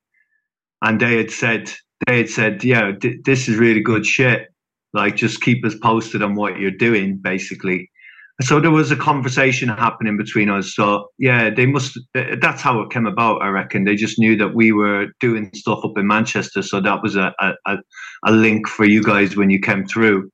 and 0.83 1.01
they 1.01 1.17
had 1.17 1.31
said 1.31 1.73
they 2.07 2.19
had 2.19 2.29
said, 2.29 2.65
"Yeah, 2.65 2.93
th- 3.01 3.21
this 3.25 3.49
is 3.49 3.57
really 3.57 3.81
good 3.81 4.05
shit. 4.05 4.49
Like, 4.93 5.17
just 5.17 5.43
keep 5.43 5.65
us 5.65 5.75
posted 5.75 6.23
on 6.23 6.35
what 6.35 6.59
you're 6.59 6.71
doing, 6.71 7.19
basically." 7.19 7.91
So 8.43 8.61
there 8.61 8.71
was 8.71 8.91
a 8.91 8.97
conversation 8.97 9.71
happening 9.71 10.19
between 10.19 10.51
us. 10.51 10.75
So 10.75 11.09
yeah, 11.19 11.49
they 11.49 11.65
must. 11.65 11.99
That's 12.13 12.61
how 12.61 12.81
it 12.81 12.91
came 12.91 13.07
about. 13.07 13.41
I 13.41 13.49
reckon 13.49 13.85
they 13.85 13.97
just 13.97 14.19
knew 14.19 14.37
that 14.37 14.55
we 14.55 14.73
were 14.73 15.07
doing 15.21 15.51
stuff 15.55 15.85
up 15.85 15.97
in 15.97 16.07
Manchester, 16.07 16.63
so 16.63 16.81
that 16.81 17.03
was 17.03 17.17
a, 17.17 17.35
a, 17.41 17.79
a 18.27 18.33
link 18.33 18.69
for 18.69 18.85
you 18.85 19.03
guys 19.03 19.37
when 19.37 19.49
you 19.49 19.59
came 19.59 19.87
through 19.87 20.31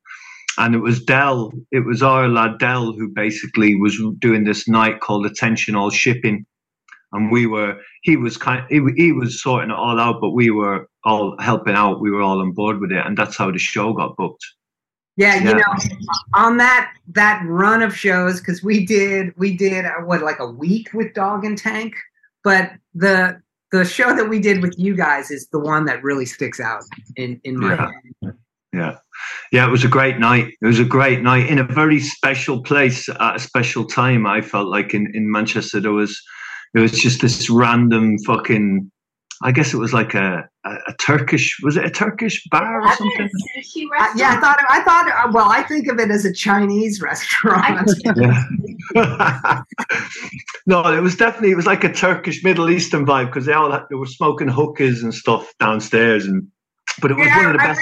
and 0.62 0.76
it 0.76 0.78
was 0.78 1.02
Dell. 1.02 1.52
It 1.72 1.84
was 1.84 2.02
our 2.02 2.28
lad 2.28 2.58
Dell 2.58 2.92
who 2.92 3.08
basically 3.08 3.74
was 3.74 4.00
doing 4.20 4.44
this 4.44 4.68
night 4.68 5.00
called 5.00 5.26
Attention 5.26 5.74
All 5.74 5.90
Shipping, 5.90 6.46
and 7.12 7.32
we 7.32 7.46
were. 7.46 7.78
He 8.02 8.16
was 8.16 8.36
kind. 8.36 8.64
He, 8.70 8.80
he 8.96 9.12
was 9.12 9.42
sorting 9.42 9.70
it 9.70 9.76
all 9.76 9.98
out, 9.98 10.20
but 10.20 10.30
we 10.30 10.50
were 10.50 10.88
all 11.04 11.36
helping 11.40 11.74
out. 11.74 12.00
We 12.00 12.12
were 12.12 12.22
all 12.22 12.40
on 12.40 12.52
board 12.52 12.80
with 12.80 12.92
it, 12.92 13.04
and 13.04 13.16
that's 13.16 13.36
how 13.36 13.50
the 13.50 13.58
show 13.58 13.92
got 13.92 14.16
booked. 14.16 14.44
Yeah, 15.16 15.36
you 15.36 15.54
know, 15.54 15.62
on 16.34 16.56
that 16.58 16.94
that 17.08 17.42
run 17.46 17.82
of 17.82 17.94
shows, 17.94 18.38
because 18.38 18.62
we 18.62 18.86
did 18.86 19.36
we 19.36 19.56
did 19.56 19.84
uh, 19.84 19.94
what 20.04 20.22
like 20.22 20.38
a 20.38 20.50
week 20.50 20.90
with 20.94 21.12
Dog 21.12 21.44
and 21.44 21.58
Tank, 21.58 21.94
but 22.44 22.70
the 22.94 23.42
the 23.72 23.84
show 23.84 24.14
that 24.14 24.28
we 24.28 24.38
did 24.38 24.62
with 24.62 24.74
you 24.78 24.94
guys 24.94 25.30
is 25.30 25.48
the 25.48 25.58
one 25.58 25.86
that 25.86 26.02
really 26.04 26.24
sticks 26.24 26.60
out 26.60 26.82
in 27.16 27.40
in 27.44 27.58
my 27.58 27.74
Yeah. 27.74 27.90
head. 28.22 28.34
Yeah, 28.72 28.96
yeah. 29.52 29.66
It 29.66 29.70
was 29.70 29.84
a 29.84 29.88
great 29.88 30.18
night. 30.18 30.48
It 30.60 30.66
was 30.66 30.78
a 30.78 30.84
great 30.84 31.22
night 31.22 31.48
in 31.48 31.58
a 31.58 31.64
very 31.64 32.00
special 32.00 32.62
place 32.62 33.08
at 33.08 33.36
a 33.36 33.38
special 33.38 33.84
time. 33.84 34.26
I 34.26 34.40
felt 34.40 34.68
like 34.68 34.94
in 34.94 35.10
in 35.14 35.30
Manchester 35.30 35.80
there 35.80 35.92
was 35.92 36.20
it 36.74 36.80
was 36.80 36.92
just 36.92 37.20
this 37.20 37.48
random 37.50 38.18
fucking. 38.26 38.90
I 39.44 39.50
guess 39.50 39.74
it 39.74 39.78
was 39.78 39.92
like 39.92 40.14
a, 40.14 40.48
a, 40.64 40.70
a 40.86 40.94
Turkish. 41.00 41.58
Was 41.64 41.76
it 41.76 41.84
a 41.84 41.90
Turkish 41.90 42.44
bar 42.52 42.78
or 42.80 42.82
Wasn't 42.82 42.98
something? 43.12 43.28
it 43.56 43.90
a 43.98 44.02
Uh, 44.02 44.08
yeah, 44.14 44.34
I 44.36 44.40
thought 44.40 44.58
I 44.68 44.82
thought 44.84 45.32
well, 45.34 45.50
I 45.50 45.64
think 45.64 45.88
of 45.88 45.98
it 45.98 46.12
as 46.12 46.24
a 46.24 46.32
Chinese 46.32 47.02
restaurant. 47.02 47.90
No, 50.66 50.92
it 50.92 51.00
was 51.00 51.16
definitely 51.16 51.50
it 51.50 51.56
was 51.56 51.66
like 51.66 51.82
a 51.82 51.92
Turkish 51.92 52.44
Middle 52.44 52.70
Eastern 52.70 53.04
vibe 53.04 53.26
because 53.26 53.46
they 53.46 53.52
all 53.52 53.72
had, 53.72 53.82
they 53.90 53.96
were 53.96 54.06
smoking 54.06 54.48
hookahs 54.48 55.02
and 55.02 55.12
stuff 55.12 55.52
downstairs, 55.58 56.24
and 56.26 56.46
but 57.00 57.10
it 57.10 57.14
was 57.16 57.26
Yeah, 57.26 57.36
one 57.38 57.46
of 57.46 57.52
the 57.60 57.62
I, 57.62 57.66
best. 57.68 57.80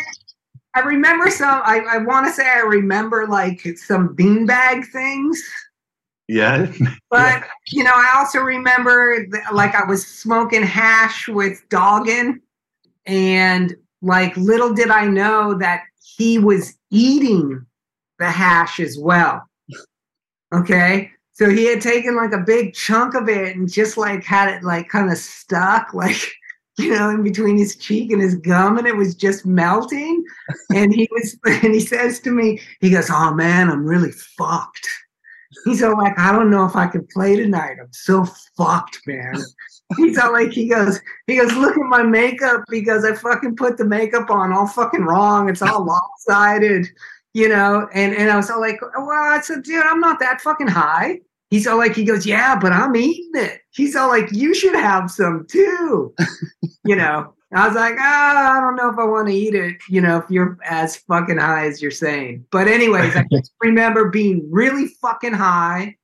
I 0.75 0.81
remember 0.81 1.31
some. 1.31 1.63
I, 1.65 1.81
I 1.91 1.99
want 1.99 2.27
to 2.27 2.33
say 2.33 2.49
I 2.49 2.61
remember 2.61 3.27
like 3.27 3.63
some 3.77 4.15
beanbag 4.17 4.87
things. 4.89 5.43
Yeah, 6.29 6.71
But 7.11 7.45
you 7.73 7.83
know, 7.83 7.93
I 7.93 8.15
also 8.17 8.39
remember 8.39 9.27
th- 9.27 9.45
like 9.53 9.75
I 9.75 9.85
was 9.85 10.07
smoking 10.07 10.63
hash 10.63 11.29
with 11.29 11.61
Doggin, 11.69 12.41
and 13.07 13.75
like 14.03 14.37
little 14.37 14.73
did 14.73 14.91
I 14.91 15.07
know 15.07 15.59
that 15.59 15.83
he 16.17 16.39
was 16.39 16.75
eating 16.91 17.67
the 18.19 18.31
hash 18.31 18.79
as 18.79 18.97
well. 18.99 19.43
Okay, 20.55 21.11
so 21.33 21.49
he 21.49 21.65
had 21.65 21.81
taken 21.81 22.17
like 22.17 22.33
a 22.33 22.45
big 22.45 22.75
chunk 22.75 23.15
of 23.15 23.29
it 23.29 23.57
and 23.57 23.71
just 23.71 23.97
like 23.97 24.25
had 24.25 24.55
it 24.55 24.63
like 24.63 24.89
kind 24.89 25.11
of 25.11 25.19
stuck, 25.19 25.95
like 25.95 26.21
you 26.81 26.91
know, 26.91 27.11
in 27.11 27.23
between 27.23 27.57
his 27.57 27.77
cheek 27.77 28.11
and 28.11 28.23
his 28.23 28.35
gum, 28.37 28.79
and 28.79 28.87
it 28.87 28.97
was 28.97 29.15
just 29.15 29.47
melting. 29.47 30.25
and 30.75 30.95
he 30.95 31.09
was, 31.13 31.37
and 31.45 31.75
he 31.75 31.81
says 31.81 32.21
to 32.21 32.31
me, 32.31 32.61
he 32.81 32.91
goes, 32.91 33.09
"Oh 33.11 33.35
man, 33.35 33.71
I'm 33.71 33.85
really 33.85 34.13
fucked." 34.13 34.89
He's 35.65 35.83
all 35.83 35.99
like, 35.99 36.17
I 36.19 36.33
don't 36.33 36.51
know 36.51 36.65
if 36.65 36.77
I 36.77 36.87
can 36.87 37.07
play 37.13 37.37
tonight. 37.37 37.77
I'm 37.81 37.93
so 37.93 38.25
fucked, 38.57 39.01
man. 39.07 39.35
He's 39.97 40.17
all 40.17 40.33
like, 40.33 40.53
he 40.53 40.69
goes, 40.69 41.01
he 41.27 41.37
goes, 41.37 41.53
look 41.55 41.77
at 41.77 41.89
my 41.89 42.05
makeup 42.05 42.63
because 42.69 43.05
I 43.05 43.15
fucking 43.15 43.57
put 43.57 43.77
the 43.77 43.85
makeup 43.85 44.31
on 44.31 44.53
all 44.53 44.69
fucking 44.69 45.03
wrong. 45.03 45.49
It's 45.49 45.63
all 45.63 45.85
lopsided, 45.85 46.87
you 47.35 47.49
know. 47.49 47.89
And 47.93 48.15
and 48.15 48.31
I 48.31 48.37
was 48.37 48.49
all 48.49 48.61
like, 48.61 48.81
well, 48.81 49.11
I 49.11 49.41
said, 49.41 49.65
dude, 49.65 49.85
I'm 49.85 49.99
not 49.99 50.21
that 50.21 50.41
fucking 50.41 50.69
high. 50.69 51.21
He's 51.51 51.67
all 51.67 51.79
like, 51.79 51.95
he 51.95 52.05
goes, 52.05 52.25
yeah, 52.25 52.59
but 52.59 52.73
I'm 52.73 52.97
eating 52.97 53.31
it. 53.35 53.61
He's 53.71 53.97
all 53.97 54.09
like, 54.09 54.33
you 54.33 54.55
should 54.55 54.75
have 54.75 55.11
some 55.11 55.47
too. 55.51 56.15
you 56.85 56.97
know, 56.97 57.35
I 57.53 57.67
was 57.67 57.77
like, 57.77 57.97
ah, 57.99 58.57
I 58.57 58.61
don't 58.61 58.77
know 58.77 58.91
if 58.91 58.99
I 58.99 59.05
want 59.05 59.29
to 59.29 59.35
eat 59.35 59.55
it, 59.55 59.77
you 59.89 60.01
know, 60.01 60.19
if 60.19 60.31
you're 60.31 60.57
as 60.65 60.97
fucking 60.97 61.39
high 61.39 61.67
as 61.67 61.83
you're 61.83 61.91
saying. 61.91 62.47
But, 62.53 62.69
anyways, 62.69 63.17
I 63.17 63.25
just 63.33 63.53
remember 63.61 64.09
being 64.09 64.49
really 64.51 64.87
fucking 65.03 65.33
high. 65.33 65.97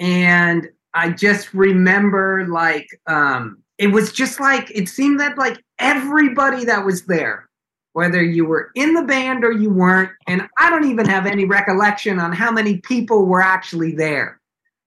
And 0.00 0.68
I 0.94 1.10
just 1.10 1.54
remember 1.54 2.46
like, 2.48 2.88
um, 3.06 3.62
it 3.78 3.88
was 3.88 4.12
just 4.12 4.40
like, 4.40 4.70
it 4.74 4.88
seemed 4.88 5.20
that 5.20 5.38
like 5.38 5.62
everybody 5.78 6.64
that 6.64 6.84
was 6.84 7.06
there, 7.06 7.48
whether 7.92 8.22
you 8.22 8.44
were 8.44 8.70
in 8.74 8.94
the 8.94 9.04
band 9.04 9.44
or 9.44 9.52
you 9.52 9.70
weren't, 9.70 10.10
and 10.26 10.48
I 10.58 10.70
don't 10.70 10.90
even 10.90 11.06
have 11.06 11.26
any 11.26 11.44
recollection 11.44 12.18
on 12.18 12.32
how 12.32 12.50
many 12.50 12.78
people 12.78 13.26
were 13.26 13.40
actually 13.40 13.94
there. 13.94 14.40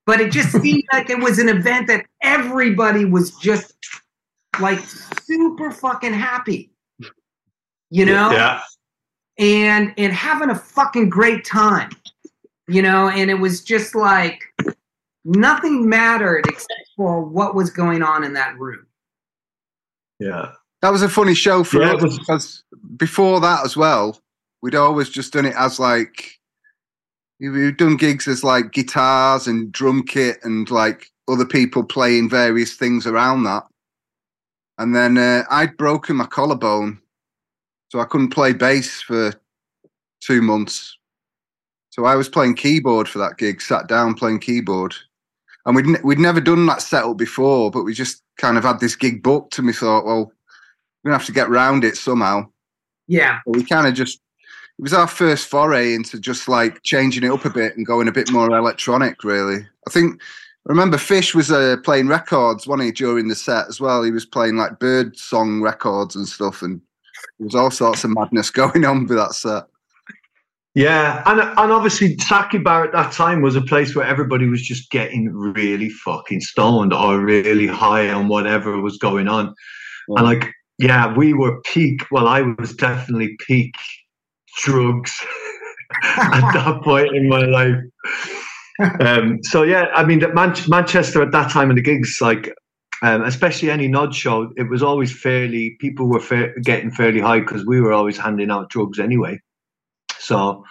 But 0.05 0.21
it 0.21 0.31
just 0.31 0.51
seemed 0.51 0.83
like 0.93 1.09
it 1.09 1.19
was 1.19 1.39
an 1.39 1.49
event 1.49 1.87
that 1.87 2.05
everybody 2.21 3.05
was 3.05 3.31
just 3.37 3.73
like 4.59 4.79
super 4.79 5.71
fucking 5.71 6.13
happy. 6.13 6.71
You 7.89 8.05
know? 8.05 8.31
Yeah. 8.31 8.61
and 9.37 9.93
and 9.97 10.11
having 10.13 10.49
a 10.49 10.55
fucking 10.55 11.09
great 11.09 11.43
time 11.45 11.89
you 12.67 12.81
know 12.81 13.09
and 13.09 13.29
it 13.29 13.35
was 13.35 13.63
just 13.63 13.93
like 13.93 14.41
nothing 15.23 15.87
mattered 15.87 16.45
except 16.47 16.89
for 16.97 17.21
what 17.23 17.53
was 17.53 17.69
going 17.69 18.01
on 18.01 18.23
in 18.23 18.33
that 18.33 18.57
room 18.57 18.85
Yeah. 20.19 20.53
That 20.81 20.91
was 20.91 21.03
a 21.03 21.09
funny 21.09 21.35
show 21.35 21.63
for 21.63 21.81
Yeah, 21.81 21.93
us 21.93 22.01
was- 22.01 22.17
because 22.19 22.63
before 22.97 23.39
that 23.41 23.63
as 23.65 23.75
well, 23.77 24.19
we'd 24.61 24.73
always 24.75 25.09
just 25.09 25.33
done 25.33 25.45
it 25.45 25.55
as 25.55 25.79
like 25.79 26.39
we've 27.39 27.77
done 27.77 27.97
gigs 27.97 28.27
as 28.27 28.43
like 28.43 28.71
guitars 28.71 29.47
and 29.47 29.71
drum 29.71 30.03
kit 30.03 30.37
and 30.43 30.69
like 30.69 31.11
other 31.27 31.45
people 31.45 31.83
playing 31.83 32.29
various 32.29 32.75
things 32.75 33.05
around 33.05 33.43
that. 33.43 33.63
And 34.77 34.95
then 34.95 35.17
uh, 35.17 35.43
I'd 35.49 35.77
broken 35.77 36.17
my 36.17 36.25
collarbone, 36.25 36.99
so 37.89 37.99
I 37.99 38.05
couldn't 38.05 38.29
play 38.29 38.53
bass 38.53 39.01
for 39.01 39.33
two 40.21 40.41
months. 40.41 40.97
So 41.89 42.05
I 42.05 42.15
was 42.15 42.27
playing 42.27 42.55
keyboard 42.55 43.07
for 43.07 43.19
that 43.19 43.37
gig, 43.37 43.61
sat 43.61 43.87
down 43.87 44.15
playing 44.15 44.39
keyboard. 44.39 44.93
And 45.65 45.75
we'd, 45.75 46.03
we'd 46.03 46.19
never 46.19 46.41
done 46.41 46.65
that 46.65 46.81
setup 46.81 47.17
before, 47.17 47.71
but 47.71 47.83
we 47.83 47.93
just 47.93 48.21
kind 48.37 48.57
of 48.57 48.65
had 48.65 48.79
this 48.79 48.95
gig 48.95 49.23
booked 49.23 49.57
and 49.57 49.67
we 49.67 49.73
thought, 49.73 50.05
well, 50.05 50.31
we're 51.03 51.11
gonna 51.11 51.17
have 51.17 51.25
to 51.27 51.31
get 51.31 51.49
round 51.49 51.83
it 51.83 51.95
somehow. 51.95 52.47
yeah 53.07 53.39
But 53.45 53.55
we 53.55 53.63
kind 53.63 53.87
of 53.87 53.93
just 53.93 54.19
it 54.77 54.81
was 54.81 54.93
our 54.93 55.07
first 55.07 55.47
foray 55.47 55.93
into 55.93 56.19
just 56.19 56.49
like 56.49 56.83
changing 56.83 57.23
it 57.23 57.31
up 57.31 57.45
a 57.45 57.49
bit 57.49 57.77
and 57.77 57.85
going 57.85 58.07
a 58.07 58.11
bit 58.11 58.31
more 58.31 58.49
electronic. 58.49 59.23
Really, 59.23 59.65
I 59.87 59.91
think. 59.91 60.21
I 60.67 60.71
remember 60.71 60.97
Fish 60.97 61.35
was 61.35 61.51
uh, 61.51 61.77
playing 61.83 62.07
records, 62.07 62.65
wasn't 62.65 62.87
he, 62.87 62.91
during 62.91 63.27
the 63.27 63.35
set 63.35 63.67
as 63.67 63.79
well? 63.79 64.01
He 64.01 64.09
was 64.09 64.25
playing 64.25 64.57
like 64.57 64.79
bird 64.79 65.15
song 65.15 65.61
records 65.61 66.15
and 66.15 66.27
stuff, 66.27 66.63
and 66.63 66.81
there 67.37 67.45
was 67.45 67.53
all 67.55 67.69
sorts 67.69 68.03
of 68.03 68.09
madness 68.09 68.49
going 68.51 68.83
on 68.83 69.05
with 69.05 69.17
that 69.17 69.33
set. 69.33 69.65
Yeah, 70.73 71.23
and 71.25 71.39
and 71.39 71.71
obviously 71.71 72.17
Saki 72.17 72.57
Bar 72.57 72.85
at 72.85 72.91
that 72.91 73.13
time 73.13 73.41
was 73.41 73.55
a 73.55 73.61
place 73.61 73.95
where 73.95 74.05
everybody 74.05 74.47
was 74.47 74.61
just 74.61 74.91
getting 74.91 75.31
really 75.31 75.89
fucking 75.89 76.41
stoned 76.41 76.93
or 76.93 77.21
really 77.21 77.67
high 77.67 78.09
on 78.09 78.27
whatever 78.27 78.81
was 78.81 78.97
going 78.97 79.29
on. 79.29 79.53
Yeah. 80.09 80.15
And 80.17 80.25
like, 80.25 80.51
yeah, 80.77 81.15
we 81.15 81.33
were 81.33 81.61
peak. 81.61 82.01
Well, 82.11 82.27
I 82.27 82.41
was 82.41 82.73
definitely 82.73 83.37
peak 83.47 83.73
drugs 84.57 85.13
at 86.03 86.51
that 86.53 86.81
point 86.83 87.15
in 87.15 87.27
my 87.29 87.45
life. 87.45 87.81
Um, 88.99 89.39
so 89.43 89.63
yeah, 89.63 89.87
I 89.93 90.03
mean, 90.03 90.19
Man- 90.33 90.55
Manchester 90.67 91.21
at 91.21 91.31
that 91.31 91.51
time 91.51 91.69
in 91.69 91.75
the 91.75 91.81
gigs, 91.81 92.17
like, 92.21 92.53
um, 93.01 93.23
especially 93.23 93.69
any 93.69 93.87
Gnod 93.87 94.13
show, 94.13 94.51
it 94.57 94.69
was 94.69 94.81
always 94.81 95.17
fairly. 95.17 95.75
People 95.79 96.07
were 96.07 96.19
fair, 96.19 96.53
getting 96.63 96.91
fairly 96.91 97.19
high 97.19 97.39
because 97.39 97.65
we 97.65 97.81
were 97.81 97.93
always 97.93 98.17
handing 98.17 98.49
out 98.51 98.69
drugs 98.69 98.99
anyway. 98.99 99.39
So 100.17 100.63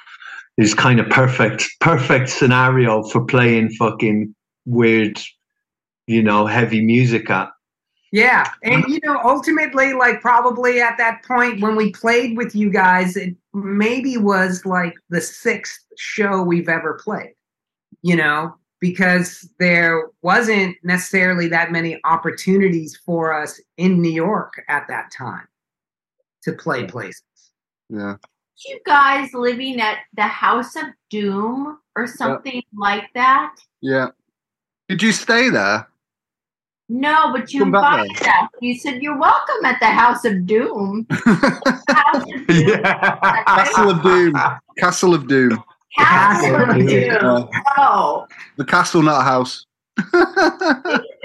it's 0.57 0.75
kind 0.75 1.01
of 1.01 1.09
perfect, 1.09 1.69
perfect 1.81 2.29
scenario 2.29 3.03
for 3.05 3.25
playing 3.25 3.71
fucking 3.71 4.35
weird, 4.67 5.21
you 6.07 6.23
know, 6.23 6.47
heavy 6.47 6.85
music 6.85 7.31
at. 7.31 7.49
Yeah 8.15 8.49
and 8.63 8.85
you 8.87 9.01
know 9.03 9.19
ultimately 9.25 9.93
like 9.93 10.21
probably 10.21 10.81
at 10.81 10.97
that 10.97 11.23
point 11.25 11.61
when 11.61 11.75
we 11.75 11.91
played 11.91 12.37
with 12.37 12.55
you 12.55 12.71
guys 12.71 13.17
it 13.17 13.35
maybe 13.53 14.17
was 14.17 14.65
like 14.65 14.95
the 15.11 15.21
sixth 15.21 15.85
show 15.99 16.41
we've 16.41 16.69
ever 16.69 16.95
played 17.03 17.35
you 18.03 18.15
know 18.15 18.55
because 18.81 19.51
there 19.59 20.11
wasn't 20.23 20.77
necessarily 20.85 21.49
that 21.49 21.73
many 21.73 21.99
opportunities 22.05 22.97
for 23.05 23.35
us 23.35 23.61
in 23.79 24.01
new 24.01 24.09
york 24.13 24.63
at 24.69 24.87
that 24.87 25.11
time 25.11 25.49
to 26.45 26.53
play 26.53 26.85
places 26.85 27.25
Yeah, 27.91 28.17
you 28.69 28.79
guys 28.87 29.35
living 29.35 29.81
at 29.81 29.99
the 30.15 30.23
House 30.23 30.77
of 30.77 30.85
Doom 31.11 31.79
or 31.97 32.07
something 32.07 32.63
like 32.77 33.11
that? 33.15 33.57
yeah. 33.81 34.09
Did 34.89 35.03
you 35.03 35.13
stay 35.13 35.49
there? 35.49 35.89
No, 36.89 37.33
but 37.33 37.53
you 37.53 37.61
Come 37.61 37.73
back 37.73 38.07
invited 38.07 38.29
us. 38.29 38.49
You 38.61 38.79
said 38.79 39.03
you're 39.03 39.19
welcome 39.19 39.65
at 39.65 39.81
the 39.81 39.87
House 39.87 40.25
of 40.25 40.47
Doom. 40.47 41.07
House 41.89 42.25
of 42.31 42.47
Doom. 42.47 42.83
Castle 42.83 43.91
of 43.91 44.03
Doom. 44.03 44.35
Castle 44.77 45.15
of 45.15 45.27
Doom. 45.27 45.65
Castle 45.97 46.57
of 46.57 46.77
Doom. 46.77 46.87
Doom. 46.87 47.49
Oh, 47.79 48.27
the 48.57 48.65
castle, 48.67 49.03
not 49.03 49.23
a 49.23 49.25
house. 49.25 49.65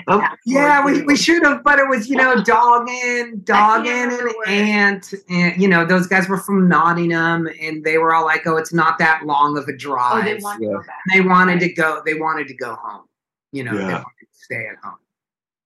Um, 0.07 0.21
Yeah, 0.45 0.83
we, 0.83 1.01
we 1.03 1.17
should 1.17 1.43
have, 1.43 1.63
but 1.63 1.77
it 1.77 1.87
was, 1.87 2.09
you 2.09 2.15
know, 2.15 2.41
Doggin, 2.41 3.41
Doggin 3.43 3.91
and 3.91 4.11
remember 4.11 4.47
Ant. 4.47 5.13
And, 5.29 5.61
you 5.61 5.67
know, 5.67 5.85
those 5.85 6.07
guys 6.07 6.29
were 6.29 6.37
from 6.37 6.69
Nottingham 6.69 7.49
and 7.61 7.83
they 7.83 7.97
were 7.97 8.15
all 8.15 8.25
like, 8.25 8.47
oh, 8.47 8.55
it's 8.55 8.73
not 8.73 8.97
that 8.99 9.25
long 9.25 9.57
of 9.57 9.67
a 9.67 9.73
oh, 9.73 9.77
drive. 9.77 10.25
they 10.25 10.35
want 10.35 10.61
to 10.61 10.67
go 10.67 10.77
back. 10.79 11.01
they 11.13 11.21
wanted 11.21 11.59
to 11.59 11.73
go, 11.73 12.01
they 12.05 12.13
wanted 12.15 12.47
to 12.47 12.53
go 12.55 12.75
home. 12.75 13.05
You 13.51 13.65
know, 13.65 13.75
they 13.75 13.83
wanted 13.83 14.03
to 14.21 14.27
stay 14.31 14.67
at 14.67 14.77
home. 14.83 14.97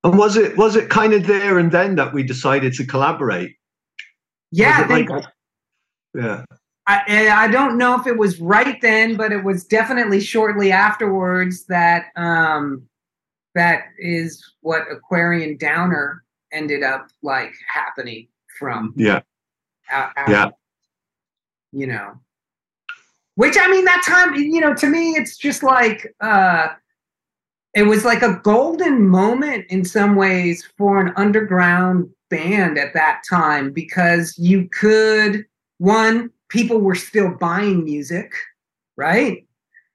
And 0.03 0.17
was 0.17 0.35
it 0.37 0.57
was 0.57 0.75
it 0.75 0.89
kind 0.89 1.13
of 1.13 1.27
there 1.27 1.57
and 1.59 1.71
then 1.71 1.95
that 1.95 2.13
we 2.13 2.23
decided 2.23 2.73
to 2.73 2.85
collaborate? 2.85 3.55
Yeah, 4.51 4.81
I 4.83 4.87
think, 4.87 5.09
like- 5.09 5.25
yeah. 6.13 6.43
I, 6.85 7.29
I 7.29 7.47
don't 7.47 7.77
know 7.77 7.97
if 7.97 8.07
it 8.07 8.17
was 8.17 8.41
right 8.41 8.79
then, 8.81 9.15
but 9.15 9.31
it 9.31 9.41
was 9.43 9.63
definitely 9.63 10.19
shortly 10.19 10.69
afterwards 10.73 11.65
that 11.67 12.07
um, 12.17 12.83
that 13.55 13.83
is 13.97 14.43
what 14.61 14.81
Aquarian 14.91 15.55
Downer 15.57 16.25
ended 16.51 16.83
up 16.83 17.07
like 17.21 17.53
happening 17.73 18.27
from. 18.59 18.93
Yeah. 18.97 19.21
out, 19.89 20.11
out- 20.17 20.29
Yeah. 20.29 20.49
you 21.71 21.87
know 21.87 22.19
which 23.35 23.55
i 23.59 23.67
mean 23.67 23.83
that 23.85 24.03
time 24.05 24.35
you 24.35 24.61
know 24.61 24.73
to 24.75 24.87
me 24.87 25.11
it's 25.13 25.35
just 25.37 25.63
like 25.63 26.13
uh 26.21 26.67
it 27.75 27.83
was 27.83 28.05
like 28.05 28.21
a 28.21 28.39
golden 28.43 29.07
moment 29.07 29.65
in 29.69 29.83
some 29.83 30.15
ways 30.15 30.67
for 30.77 30.99
an 30.99 31.13
underground 31.15 32.09
band 32.29 32.77
at 32.77 32.93
that 32.93 33.21
time 33.29 33.71
because 33.71 34.37
you 34.37 34.67
could 34.69 35.45
one 35.77 36.29
people 36.49 36.79
were 36.79 36.95
still 36.95 37.31
buying 37.35 37.83
music 37.83 38.33
right 38.97 39.45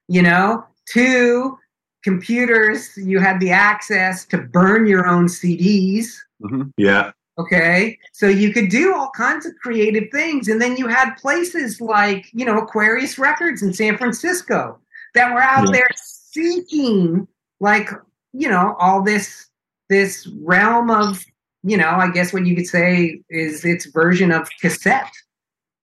you 0.08 0.22
know 0.22 0.64
two 0.86 1.56
computers 2.04 2.90
you 2.96 3.18
had 3.18 3.40
the 3.40 3.50
access 3.50 4.24
to 4.24 4.38
burn 4.38 4.86
your 4.86 5.06
own 5.06 5.26
cds 5.26 6.06
mm-hmm. 6.42 6.62
Yeah. 6.76 7.12
Okay. 7.38 7.96
So 8.12 8.26
you 8.26 8.52
could 8.52 8.68
do 8.68 8.94
all 8.94 9.10
kinds 9.10 9.46
of 9.46 9.52
creative 9.62 10.08
things. 10.10 10.48
And 10.48 10.60
then 10.60 10.76
you 10.76 10.88
had 10.88 11.14
places 11.14 11.80
like, 11.80 12.28
you 12.32 12.44
know, 12.44 12.58
Aquarius 12.58 13.16
Records 13.16 13.62
in 13.62 13.72
San 13.72 13.96
Francisco 13.96 14.78
that 15.14 15.32
were 15.32 15.40
out 15.40 15.66
Yeah. 15.66 15.72
there 15.72 15.88
seeking 15.94 17.28
like, 17.60 17.90
you 18.32 18.48
know, 18.48 18.76
all 18.78 19.02
this 19.02 19.46
this 19.88 20.28
realm 20.42 20.90
of, 20.90 21.24
you 21.62 21.76
know, 21.76 21.88
I 21.88 22.10
guess 22.10 22.32
what 22.32 22.44
you 22.46 22.54
could 22.54 22.66
say 22.66 23.20
is 23.30 23.64
its 23.64 23.86
version 23.86 24.30
of 24.32 24.48
cassette 24.60 25.10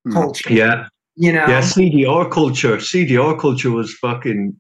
Hmm. 0.05 0.13
culture. 0.13 0.53
Yeah. 0.53 0.88
You 1.15 1.31
know? 1.33 1.47
Yeah. 1.47 1.61
CDR 1.61 2.29
culture. 2.29 2.77
CDR 2.77 3.39
culture 3.39 3.71
was 3.71 3.93
fucking 3.95 4.55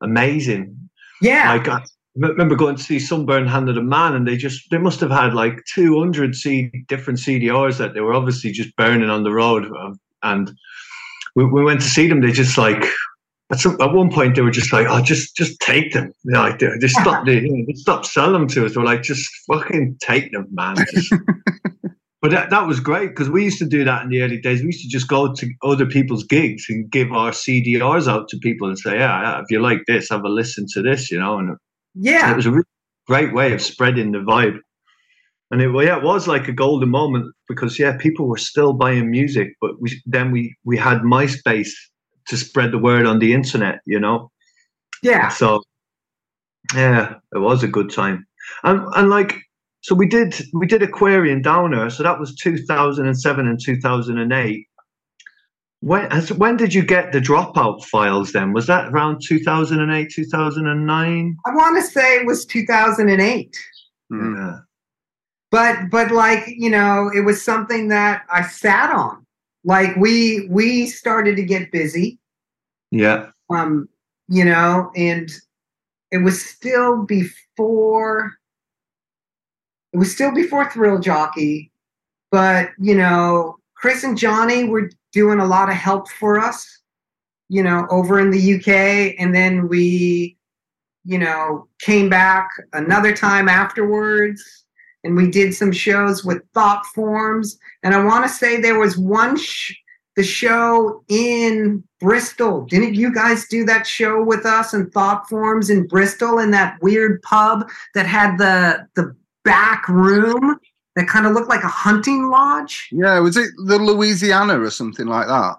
amazing. 0.00 0.76
Yeah. 1.22 1.52
Like 1.52 1.68
I 1.68 1.82
remember 2.16 2.56
going 2.56 2.74
to 2.76 2.82
see 2.82 2.98
Sunburn 2.98 3.46
Hand 3.46 3.68
of 3.68 3.76
the 3.76 3.82
Man, 3.82 4.14
and 4.14 4.26
they 4.26 4.36
just 4.36 4.68
they 4.70 4.78
must 4.78 4.98
have 5.00 5.10
had 5.10 5.34
like 5.34 5.62
two 5.72 5.98
hundred 6.00 6.34
C 6.34 6.70
different 6.88 7.18
CDRs 7.20 7.78
that 7.78 7.94
they 7.94 8.00
were 8.00 8.14
obviously 8.14 8.50
just 8.50 8.74
burning 8.76 9.10
on 9.10 9.22
the 9.22 9.30
road. 9.32 9.66
um, 9.80 10.00
And 10.22 10.50
we, 11.36 11.44
we 11.44 11.62
went 11.62 11.80
to 11.82 11.88
see 11.88 12.08
them. 12.08 12.20
They 12.20 12.32
just 12.32 12.58
like 12.58 12.84
at 13.50 13.60
some 13.60 13.80
at 13.80 13.92
one 13.92 14.10
point 14.10 14.36
they 14.36 14.42
were 14.42 14.50
just 14.50 14.72
like, 14.72 14.86
oh, 14.88 15.00
just 15.02 15.36
just 15.36 15.58
take 15.60 15.92
them. 15.92 16.12
You 16.24 16.32
know, 16.32 16.40
like 16.42 16.58
they, 16.58 16.68
they 16.80 16.88
stopped 16.88 17.26
they, 17.26 17.40
you 17.40 17.50
know, 17.56 17.64
they 17.66 17.74
stopped 17.74 18.06
selling 18.06 18.32
them 18.34 18.48
to 18.48 18.66
us. 18.66 18.74
They 18.74 18.80
were 18.80 18.86
like, 18.86 19.02
just 19.02 19.28
fucking 19.50 19.96
take 20.00 20.32
them, 20.32 20.46
man. 20.52 20.76
Just, 20.92 21.12
But 22.20 22.32
that, 22.32 22.50
that 22.50 22.66
was 22.66 22.80
great 22.80 23.10
because 23.10 23.30
we 23.30 23.44
used 23.44 23.60
to 23.60 23.64
do 23.64 23.84
that 23.84 24.02
in 24.02 24.08
the 24.08 24.22
early 24.22 24.40
days. 24.40 24.60
We 24.60 24.66
used 24.66 24.82
to 24.82 24.88
just 24.88 25.06
go 25.06 25.32
to 25.32 25.50
other 25.62 25.86
people's 25.86 26.24
gigs 26.24 26.64
and 26.68 26.90
give 26.90 27.12
our 27.12 27.30
CDRs 27.30 28.08
out 28.08 28.28
to 28.30 28.38
people 28.38 28.66
and 28.68 28.76
say, 28.76 28.96
"Yeah, 28.98 29.38
if 29.38 29.44
you 29.50 29.60
like 29.60 29.82
this, 29.86 30.10
have 30.10 30.24
a 30.24 30.28
listen 30.28 30.66
to 30.72 30.82
this," 30.82 31.12
you 31.12 31.18
know. 31.20 31.38
And 31.38 31.56
Yeah. 31.94 32.32
it 32.32 32.36
was 32.36 32.46
a 32.46 32.50
really 32.50 32.64
great 33.06 33.32
way 33.32 33.52
of 33.52 33.62
spreading 33.62 34.10
the 34.10 34.18
vibe. 34.18 34.58
And 35.52 35.62
it, 35.62 35.68
well, 35.68 35.84
yeah, 35.86 35.98
it 35.98 36.02
was 36.02 36.26
like 36.26 36.48
a 36.48 36.52
golden 36.52 36.88
moment 36.90 37.32
because 37.48 37.78
yeah, 37.78 37.96
people 37.96 38.26
were 38.26 38.36
still 38.36 38.72
buying 38.72 39.10
music, 39.12 39.54
but 39.60 39.80
we 39.80 40.02
then 40.04 40.32
we 40.32 40.56
we 40.64 40.76
had 40.76 41.02
MySpace 41.02 41.70
to 42.28 42.36
spread 42.36 42.72
the 42.72 42.78
word 42.78 43.06
on 43.06 43.18
the 43.18 43.32
internet, 43.32 43.80
you 43.86 43.98
know. 43.98 44.30
Yeah. 45.02 45.28
So 45.28 45.62
yeah, 46.74 47.14
it 47.34 47.38
was 47.38 47.62
a 47.62 47.68
good 47.68 47.90
time. 47.90 48.26
And 48.64 48.80
and 48.96 49.10
like 49.10 49.42
so 49.80 49.94
we 49.94 50.06
did 50.06 50.34
we 50.52 50.66
did 50.66 50.82
Aquarian 50.82 51.42
Downer, 51.42 51.90
so 51.90 52.02
that 52.02 52.18
was 52.18 52.34
2007 52.36 53.46
and 53.48 53.60
2008. 53.62 54.66
When 55.80 56.10
when 56.10 56.56
did 56.56 56.74
you 56.74 56.84
get 56.84 57.12
the 57.12 57.20
dropout 57.20 57.84
files 57.84 58.32
then? 58.32 58.52
Was 58.52 58.66
that 58.66 58.88
around 58.88 59.22
2008, 59.24 60.10
2009? 60.10 61.36
I 61.46 61.54
want 61.54 61.76
to 61.76 61.82
say 61.90 62.16
it 62.16 62.26
was 62.26 62.44
2008. 62.46 63.56
Mm. 64.10 64.36
Yeah. 64.36 64.58
but 65.50 65.76
but 65.90 66.10
like 66.10 66.44
you 66.48 66.70
know 66.70 67.10
it 67.14 67.20
was 67.20 67.42
something 67.42 67.88
that 67.88 68.22
i 68.30 68.42
sat 68.42 68.90
on 68.90 69.24
like 69.68 69.94
we 69.96 70.48
we 70.50 70.86
started 70.86 71.36
to 71.36 71.42
get 71.44 71.70
busy 71.70 72.18
Yeah. 72.90 73.30
um 73.50 73.88
you 74.28 74.44
know 74.44 74.90
and 74.96 75.30
it 76.10 76.18
was 76.18 76.42
still 76.44 77.04
before 77.04 78.32
it 79.92 79.98
was 79.98 80.12
still 80.12 80.32
before 80.34 80.70
thrill 80.70 80.98
jockey 80.98 81.70
but 82.30 82.70
you 82.78 82.94
know 82.96 83.56
chris 83.76 84.02
and 84.04 84.16
johnny 84.18 84.64
were 84.64 84.90
doing 85.12 85.38
a 85.38 85.46
lot 85.46 85.68
of 85.68 85.74
help 85.74 86.08
for 86.08 86.38
us 86.38 86.66
you 87.48 87.62
know 87.62 87.86
over 87.90 88.18
in 88.18 88.30
the 88.30 88.54
uk 88.54 88.68
and 89.20 89.34
then 89.34 89.68
we 89.68 90.34
you 91.04 91.18
know 91.18 91.68
came 91.80 92.08
back 92.08 92.48
another 92.72 93.14
time 93.14 93.48
afterwards 93.48 94.64
and 95.04 95.16
we 95.16 95.30
did 95.30 95.54
some 95.54 95.72
shows 95.72 96.24
with 96.24 96.42
thought 96.54 96.84
forms 96.86 97.58
and 97.82 97.94
i 97.94 98.02
want 98.04 98.24
to 98.24 98.28
say 98.28 98.60
there 98.60 98.78
was 98.78 98.96
one 98.98 99.36
sh- 99.36 99.74
the 100.16 100.22
show 100.22 101.02
in 101.08 101.82
bristol 102.00 102.64
didn't 102.66 102.94
you 102.94 103.12
guys 103.14 103.46
do 103.48 103.64
that 103.64 103.86
show 103.86 104.22
with 104.22 104.44
us 104.44 104.72
and 104.74 104.92
thought 104.92 105.28
forms 105.28 105.70
in 105.70 105.86
bristol 105.86 106.38
in 106.38 106.50
that 106.50 106.76
weird 106.82 107.20
pub 107.22 107.68
that 107.94 108.06
had 108.06 108.36
the 108.38 108.86
the 108.94 109.14
back 109.44 109.88
room 109.88 110.58
that 110.96 111.06
kind 111.06 111.26
of 111.26 111.32
looked 111.32 111.48
like 111.48 111.62
a 111.62 111.68
hunting 111.68 112.28
lodge 112.28 112.88
Yeah, 112.90 113.20
was 113.20 113.36
it 113.36 113.50
the 113.66 113.78
Louisiana 113.78 114.60
or 114.60 114.70
something 114.70 115.06
like 115.06 115.28
that? 115.28 115.56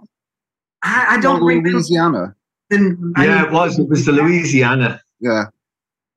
i, 0.83 1.05
I 1.15 1.19
don't 1.21 1.41
remember 1.41 1.69
Louisiana. 1.71 2.35
the- 2.69 3.13
I- 3.15 3.25
Yeah, 3.25 3.45
it 3.45 3.51
was. 3.51 3.79
It 3.79 3.87
was 3.89 4.05
the 4.05 4.11
Louisiana. 4.11 5.01
Yeah, 5.21 5.45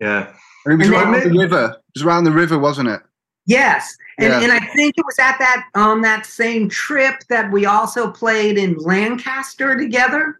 Yeah. 0.00 0.28
it 0.66 0.76
was 0.76 0.86
And 0.88 0.94
around 0.94 1.12
then- 1.12 1.32
the 1.32 1.38
river. 1.38 1.64
It 1.76 1.98
was 2.00 2.02
around 2.04 2.24
the 2.24 2.32
river, 2.32 2.58
wasn't 2.58 2.88
it? 2.88 3.00
Yes. 3.46 3.96
And, 4.18 4.28
Yeah. 4.28 4.40
and 4.40 4.52
I 4.52 4.60
think 4.74 4.94
it 4.96 5.04
was 5.04 5.18
at 5.18 5.38
that 5.38 5.66
on 5.74 6.02
that 6.02 6.26
same 6.26 6.68
trip 6.68 7.16
that 7.28 7.50
we 7.50 7.66
also 7.66 8.10
played 8.10 8.58
in 8.58 8.76
Lancaster 8.76 9.76
together. 9.76 10.38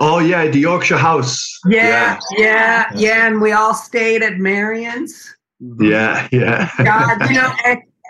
Oh 0.00 0.18
yeah, 0.18 0.46
the 0.48 0.58
Yorkshire 0.58 0.98
House. 0.98 1.60
Yeah, 1.66 2.18
yeah, 2.36 2.90
yeah. 2.94 3.26
And 3.26 3.40
we 3.40 3.52
all 3.52 3.74
stayed 3.74 4.22
at 4.22 4.38
Marion's. 4.38 5.34
Mm-hmm. 5.62 5.84
Yeah, 5.84 6.28
yeah. 6.32 6.70
God, 6.84 7.30
you 7.30 7.36
know, 7.36 7.52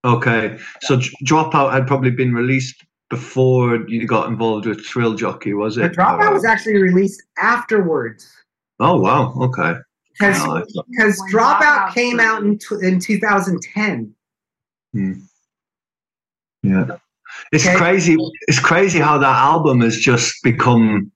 Okay, 0.04 0.58
so 0.82 0.97
Dropout 1.23 1.73
had 1.73 1.86
probably 1.86 2.10
been 2.12 2.34
released 2.34 2.84
before 3.09 3.87
you 3.87 4.05
got 4.05 4.27
involved 4.29 4.65
with 4.65 4.85
Thrill 4.85 5.13
Jockey, 5.13 5.53
was 5.53 5.75
The 5.75 5.85
it? 5.85 5.93
Dropout 5.95 6.27
Or- 6.29 6.33
was 6.33 6.45
actually 6.45 6.77
released 6.81 7.23
afterwards 7.39 8.29
Oh 8.79 8.99
wow, 8.99 9.33
okay. 9.41 9.75
because 10.13 10.39
I 10.41 10.43
thought- 10.45 10.85
because 10.89 11.21
Dropout 11.31 11.59
Dropout 11.61 11.93
came 11.93 12.19
out 12.19 12.43
in 12.43 12.57
tw- 12.59 12.83
in 12.83 12.99
2010. 12.99 14.13
Hmm. 14.93 15.13
yeah, 16.63 16.85
it's 17.51 17.65
Okay. 17.65 17.75
crazy. 17.77 18.17
It's 18.47 18.59
crazy 18.59 18.99
how 18.99 19.17
that 19.17 19.35
album 19.35 19.81
has 19.81 19.97
just 19.97 20.35
become 20.43 21.11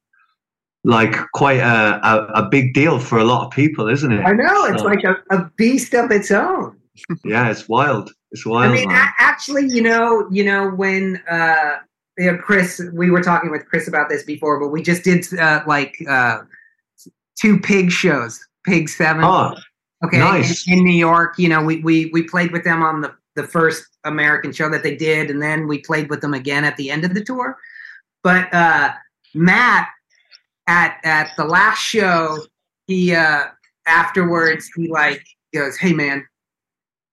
like 0.84 1.16
quite 1.34 1.60
a, 1.60 2.00
a, 2.04 2.26
a 2.42 2.50
big 2.50 2.74
deal 2.74 3.00
for 3.00 3.20
a 3.20 3.24
lot 3.24 3.46
of 3.46 3.52
people, 3.52 3.88
isn't 3.88 4.12
it? 4.12 4.22
I 4.26 4.32
know 4.32 4.66
it's 4.66 4.82
So, 4.82 4.88
like 4.88 5.04
a, 5.04 5.16
a 5.30 5.50
beast 5.56 5.94
of 5.94 6.10
its 6.12 6.32
own. 6.32 6.76
yeah, 7.24 7.50
it's 7.50 7.70
wild. 7.70 8.12
It's 8.32 8.46
I 8.48 8.72
mean, 8.72 8.90
a- 8.90 9.14
actually, 9.18 9.68
you 9.68 9.82
know, 9.82 10.28
you 10.32 10.44
know 10.44 10.70
when 10.70 11.22
uh, 11.30 11.78
you 12.18 12.32
know, 12.32 12.38
Chris, 12.38 12.82
we 12.94 13.10
were 13.10 13.22
talking 13.22 13.52
with 13.52 13.66
Chris 13.66 13.88
about 13.88 14.10
this 14.10 14.24
before, 14.24 14.60
but 14.60 14.70
we 14.70 14.82
just 14.82 15.04
did 15.04 15.26
uh, 15.38 15.64
like 15.68 15.96
uh, 16.08 16.40
two 17.40 17.60
pig 17.60 17.92
shows, 17.92 18.40
Pig 18.66 18.90
Seven. 18.90 19.24
oh, 19.24 19.56
okay, 20.06 20.20
nice. 20.20 20.68
in, 20.68 20.80
in 20.80 20.84
New 20.86 20.96
York. 20.96 21.36
You 21.38 21.50
know, 21.50 21.62
we 21.62 21.82
we 21.82 22.10
we 22.14 22.24
played 22.24 22.52
with 22.52 22.64
them 22.64 22.84
on 22.84 23.02
the 23.02 23.14
the 23.36 23.44
first 23.48 23.86
American 24.04 24.52
show 24.52 24.70
that 24.70 24.84
they 24.84 24.96
did, 24.96 25.30
and 25.30 25.42
then 25.42 25.68
we 25.68 25.80
played 25.80 26.10
with 26.10 26.22
them 26.22 26.34
again 26.34 26.64
at 26.64 26.78
the 26.78 26.90
end 26.90 27.06
of 27.06 27.14
the 27.14 27.24
tour. 27.24 27.58
But 28.24 28.54
uh, 28.54 28.94
Matt 29.34 29.90
at 30.68 30.98
at 31.04 31.32
the 31.38 31.46
last 31.46 31.80
show, 31.80 32.38
he 32.88 33.14
uh, 33.14 33.46
afterwards 33.88 34.70
he 34.76 34.88
like 34.88 35.24
goes, 35.54 35.78
"Hey 35.78 35.94
man," 35.94 36.26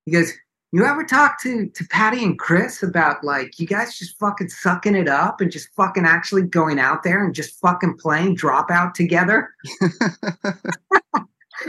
he 0.04 0.12
goes, 0.12 0.33
"You 0.72 0.85
ever 0.85 1.04
talk 1.04 1.40
to 1.42 1.68
to 1.68 1.85
Paddy 1.88 2.22
and 2.24 2.38
Chris 2.38 2.83
about 2.83 3.24
like 3.24 3.59
you 3.59 3.66
guys 3.66 3.98
just 3.98 4.18
fucking 4.18 4.48
sucking 4.50 4.94
it 4.94 5.09
up 5.09 5.40
and 5.40 5.50
just 5.50 5.68
fucking 5.74 6.04
actually 6.04 6.42
going 6.42 6.78
out 6.78 7.02
there 7.02 7.24
and 7.24 7.35
just 7.35 7.59
fucking 7.61 7.96
playing 7.98 8.37
dropout 8.37 8.94
together?" 8.94 9.48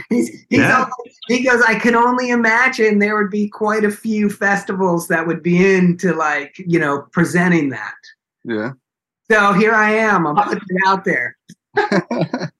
He's, 0.08 0.28
he's 0.48 0.60
Yeah. 0.60 0.84
all- 0.84 0.90
he 1.26 1.42
goes, 1.44 1.60
I 1.66 1.74
can 1.74 1.96
only 1.96 2.30
imagine 2.30 3.00
there 3.00 3.16
would 3.16 3.30
be 3.30 3.48
quite 3.48 3.84
a 3.84 3.90
few 3.90 4.30
festivals 4.30 5.08
that 5.08 5.26
would 5.26 5.42
be 5.42 5.74
into 5.74 6.12
like, 6.14 6.54
you 6.58 6.78
know, 6.78 7.02
presenting 7.10 7.70
that. 7.70 7.94
Yeah. 8.44 8.72
So 9.30 9.52
here 9.52 9.72
I 9.74 9.90
am. 9.90 10.28
I'm 10.28 10.36
putting 10.36 10.62
it 10.68 10.82
out 10.86 11.04
there. 11.04 11.36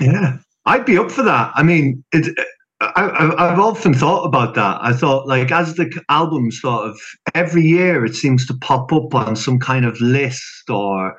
Yeah, 0.00 0.38
I'd 0.66 0.84
be 0.84 0.98
up 0.98 1.10
for 1.10 1.22
that. 1.22 1.52
I 1.54 1.62
mean, 1.62 2.04
it, 2.12 2.36
I, 2.80 3.10
I've 3.18 3.32
I've 3.38 3.58
often 3.58 3.94
thought 3.94 4.24
about 4.24 4.54
that. 4.54 4.78
I 4.82 4.92
thought, 4.92 5.26
like, 5.26 5.50
as 5.50 5.74
the 5.74 5.90
album 6.10 6.50
sort 6.50 6.88
of 6.90 6.98
every 7.34 7.62
year, 7.62 8.04
it 8.04 8.14
seems 8.14 8.46
to 8.46 8.54
pop 8.60 8.92
up 8.92 9.14
on 9.14 9.34
some 9.36 9.58
kind 9.58 9.86
of 9.86 9.98
list, 10.00 10.68
or 10.68 11.16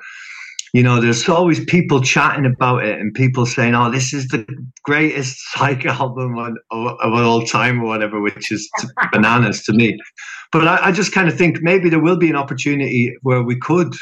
you 0.72 0.82
know, 0.82 1.00
there's 1.00 1.28
always 1.28 1.64
people 1.64 2.00
chatting 2.00 2.46
about 2.46 2.84
it 2.84 3.00
and 3.00 3.12
people 3.12 3.44
saying, 3.44 3.74
"Oh, 3.74 3.90
this 3.90 4.12
is 4.12 4.28
the 4.28 4.46
greatest 4.84 5.36
psych 5.52 5.84
album 5.84 6.38
of, 6.38 6.54
of 6.70 7.12
all 7.14 7.42
time," 7.44 7.82
or 7.82 7.86
whatever, 7.86 8.20
which 8.20 8.52
is 8.52 8.68
bananas 9.12 9.64
to 9.64 9.72
me. 9.72 9.98
But 10.52 10.68
I, 10.68 10.86
I 10.86 10.92
just 10.92 11.12
kind 11.12 11.28
of 11.28 11.36
think 11.36 11.58
maybe 11.60 11.88
there 11.88 12.00
will 12.00 12.16
be 12.18 12.30
an 12.30 12.36
opportunity 12.36 13.16
where 13.22 13.42
we 13.42 13.58
could, 13.58 13.94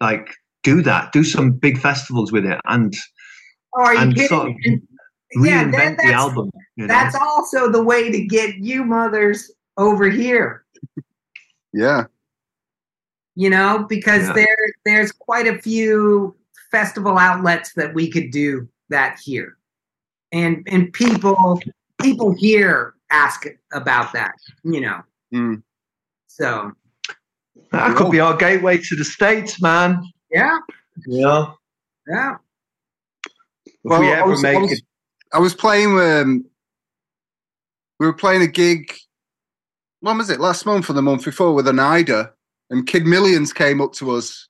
like, 0.00 0.34
do 0.62 0.82
that, 0.82 1.10
do 1.12 1.24
some 1.24 1.52
big 1.52 1.78
festivals 1.78 2.30
with 2.32 2.44
it, 2.44 2.60
and 2.66 2.94
Oh, 3.74 3.84
are 3.84 3.94
you 3.94 4.00
And 4.00 4.14
kidding? 4.14 4.28
so- 4.28 4.54
and, 4.64 4.82
Yeah, 5.34 5.64
reinvent 5.64 5.72
that- 5.72 5.90
the 5.96 6.02
that's- 6.04 6.12
album. 6.14 6.50
You 6.76 6.86
know? 6.86 6.88
That's 6.88 7.14
also 7.14 7.70
the 7.70 7.82
way 7.82 8.10
to 8.10 8.24
get 8.26 8.56
you 8.56 8.84
mothers 8.84 9.50
over 9.76 10.08
here. 10.08 10.64
Yeah. 11.72 12.04
you 13.34 13.48
know, 13.48 13.86
because 13.88 14.26
Yeah. 14.28 14.32
there 14.34 14.56
there's 14.84 15.10
quite 15.10 15.46
a 15.46 15.56
few 15.62 16.36
festival 16.70 17.16
outlets 17.16 17.72
that 17.74 17.94
we 17.94 18.10
could 18.10 18.30
do 18.30 18.68
that 18.90 19.18
here. 19.24 19.56
And 20.32 20.62
and 20.70 20.92
people 20.92 21.58
people 22.02 22.34
here 22.34 22.94
ask 23.10 23.46
about 23.72 24.12
that, 24.12 24.34
you 24.64 24.82
know. 24.82 25.00
Mm. 25.34 25.62
So 26.26 26.72
that 27.70 27.96
could 27.96 28.10
be 28.10 28.20
our 28.20 28.36
gateway 28.36 28.76
to 28.78 28.96
the 28.96 29.04
states, 29.04 29.62
man. 29.62 30.02
yeah, 30.30 30.58
Yeah. 31.06 31.52
yeah. 32.06 32.36
If 33.64 33.72
Well, 33.82 34.00
we 34.00 34.08
ever 34.12 34.28
was- 34.30 34.42
make 34.42 34.60
was- 34.60 34.72
it. 34.72 34.82
I 35.32 35.38
was 35.38 35.54
playing. 35.54 35.98
Um, 35.98 36.44
we 37.98 38.06
were 38.06 38.12
playing 38.12 38.42
a 38.42 38.46
gig. 38.46 38.92
When 40.00 40.18
was 40.18 40.30
it? 40.30 40.40
Last 40.40 40.66
month 40.66 40.90
or 40.90 40.94
the 40.94 41.02
month 41.02 41.24
before 41.24 41.54
with 41.54 41.68
an 41.68 41.78
Ida, 41.78 42.32
and 42.70 42.86
Kid 42.86 43.06
Millions 43.06 43.52
came 43.52 43.80
up 43.80 43.92
to 43.94 44.10
us 44.12 44.48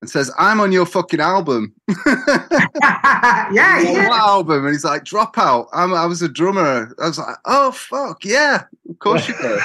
and 0.00 0.08
says, 0.10 0.30
"I'm 0.38 0.60
on 0.60 0.72
your 0.72 0.86
fucking 0.86 1.20
album." 1.20 1.74
yeah, 2.06 3.50
yeah. 3.52 4.08
What 4.08 4.18
album? 4.20 4.64
And 4.66 4.72
he's 4.74 4.84
like, 4.84 5.04
"Dropout." 5.04 5.66
I'm, 5.72 5.92
I 5.92 6.06
was 6.06 6.22
a 6.22 6.28
drummer. 6.28 6.94
I 7.02 7.06
was 7.08 7.18
like, 7.18 7.36
"Oh 7.44 7.72
fuck, 7.72 8.24
yeah, 8.24 8.64
of 8.88 8.98
course 9.00 9.26
you 9.28 9.34
did." 9.42 9.58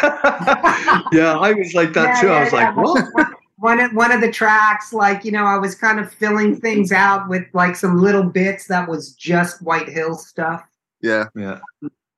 yeah, 1.14 1.38
I 1.39 1.54
was 1.54 1.74
like 1.74 1.93
that 1.93 2.16
Yeah, 2.16 2.22
too. 2.22 2.28
yeah, 2.28 2.34
I 2.34 2.43
was 2.43 2.54
like, 2.54 2.76
what? 2.76 3.28
One 3.62 3.80
of, 3.80 3.93
one 3.93 4.12
of 4.12 4.22
the 4.22 4.32
tracks, 4.32 4.91
like, 4.91 5.24
you 5.24 5.32
know, 5.32 5.45
I 5.45 5.57
was 5.57 5.76
kind 5.76 5.99
of 5.99 6.12
filling 6.12 6.59
things 6.59 6.91
out 6.91 7.30
with 7.30 7.43
like 7.53 7.76
some 7.76 7.99
little 8.01 8.24
bits 8.24 8.66
that 8.68 8.89
was 8.89 9.14
just 9.14 9.62
White 9.62 9.88
Hills 9.88 10.28
stuff. 10.28 10.64
Yeah, 11.01 11.26
Yeah. 11.36 11.59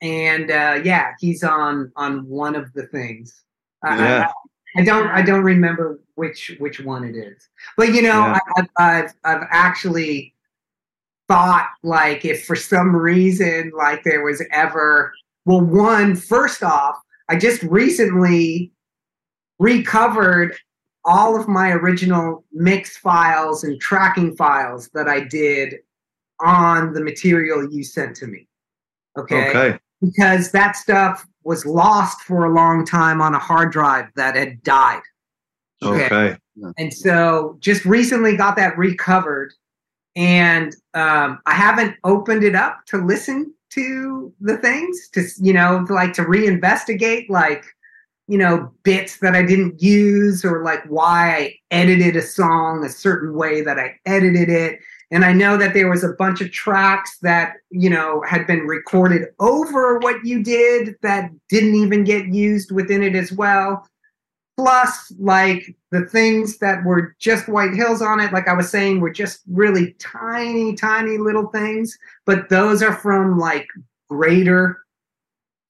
and 0.02 0.50
uh, 0.50 0.80
yeah, 0.84 1.14
he's 1.20 1.44
on 1.44 1.92
on 1.96 2.26
one 2.28 2.56
of 2.56 2.72
the 2.74 2.88
things. 2.88 3.44
I- 3.84 3.98
Yeah. 3.98 4.28
I, 4.78 4.82
I 4.82 4.84
don't 4.84 5.08
I 5.08 5.22
don't 5.22 5.44
remember 5.44 6.00
which 6.16 6.56
which 6.60 6.80
one 6.80 7.04
it 7.04 7.16
is, 7.16 7.48
but 7.78 7.94
you 7.94 8.02
know, 8.02 8.20
Yeah. 8.26 8.40
I, 8.56 8.60
I've, 8.60 8.70
I've 8.78 9.14
I've 9.24 9.48
actually 9.52 10.34
thought 11.28 11.70
like 11.84 12.26
if 12.26 12.46
for 12.46 12.56
some 12.56 12.96
reason 12.96 13.72
like 13.78 14.04
there 14.04 14.24
was 14.24 14.42
ever 14.52 15.14
well, 15.46 15.62
one 15.62 16.16
first 16.16 16.64
off, 16.64 16.96
I 17.30 17.36
just 17.38 17.62
recently 17.64 18.72
recovered 19.60 20.56
all 21.06 21.40
of 21.40 21.48
my 21.48 21.72
original 21.72 22.44
mix 22.54 22.98
files 22.98 23.64
and 23.64 23.80
tracking 23.80 24.36
files 24.36 24.90
that 24.94 25.08
I 25.08 25.22
did 25.22 25.76
on 26.40 26.94
the 26.94 27.04
material 27.04 27.70
you 27.72 27.84
sent 27.84 28.16
to 28.18 28.28
me. 28.28 28.48
Okay. 29.18 29.50
okay. 29.50 29.80
Because 30.02 30.52
that 30.52 30.76
stuff 30.76 31.26
was 31.44 31.66
lost 31.66 32.22
for 32.22 32.46
a 32.46 32.54
long 32.54 32.86
time 32.86 33.22
on 33.22 33.34
a 33.34 33.40
hard 33.40 33.72
drive 33.72 34.08
that 34.16 34.36
had 34.36 34.62
died. 34.64 35.02
Okay. 35.82 36.38
And 36.78 36.94
so 36.94 37.58
just 37.60 37.84
recently 37.86 38.38
got 38.38 38.56
that 38.56 38.78
recovered. 38.78 39.54
And 40.16 40.76
um, 40.94 41.40
I 41.46 41.54
haven't 41.54 41.96
opened 42.04 42.44
it 42.44 42.56
up 42.56 42.86
to 42.88 43.04
listen 43.04 43.54
to 43.72 44.32
the 44.40 44.58
things, 44.58 45.10
to, 45.14 45.26
you 45.42 45.54
know, 45.54 45.86
like 45.90 46.14
to 46.14 46.24
reinvestigate 46.24 47.30
like, 47.30 47.66
you 48.28 48.38
know, 48.38 48.72
bits 48.84 49.20
that 49.20 49.36
I 49.36 49.44
didn't 49.44 49.82
use 49.82 50.46
or 50.46 50.64
like 50.64 50.84
why 50.86 51.36
I 51.36 51.56
edited 51.72 52.16
a 52.16 52.22
song 52.22 52.86
a 52.86 52.90
certain 52.90 53.34
way 53.34 53.62
that 53.62 53.80
I 53.80 53.96
edited 54.06 54.50
it. 54.50 54.80
And 55.12 55.26
I 55.26 55.34
know 55.34 55.58
that 55.58 55.74
there 55.74 55.90
was 55.90 56.04
a 56.04 56.14
bunch 56.14 56.42
of 56.42 56.52
tracks 56.52 57.18
that, 57.20 57.58
you 57.70 57.90
know, 57.90 58.24
had 58.28 58.48
been 58.48 58.62
recorded 58.62 59.28
over 59.40 60.00
what 60.00 60.26
you 60.26 60.42
did 60.42 60.96
that 61.02 61.30
didn't 61.50 61.76
even 61.76 62.04
get 62.04 62.28
used 62.28 62.72
within 62.72 63.04
it 63.04 63.16
as 63.16 63.32
well. 63.32 63.86
Plus, 64.56 65.12
like 65.20 65.76
the 65.92 66.06
things 66.06 66.60
that 66.60 66.84
were 66.86 67.16
just 67.20 67.50
White 67.50 67.74
Hills 67.74 68.02
on 68.02 68.20
it, 68.20 68.32
like 68.32 68.48
I 68.48 68.54
was 68.54 68.70
saying, 68.70 69.02
were 69.02 69.12
just 69.12 69.42
really 69.52 69.94
tiny, 70.00 70.76
tiny 70.76 71.18
little 71.18 71.48
things. 71.48 71.98
But 72.26 72.50
those 72.50 72.82
are 72.82 72.94
from 72.94 73.38
like 73.38 73.68
greater 74.10 74.80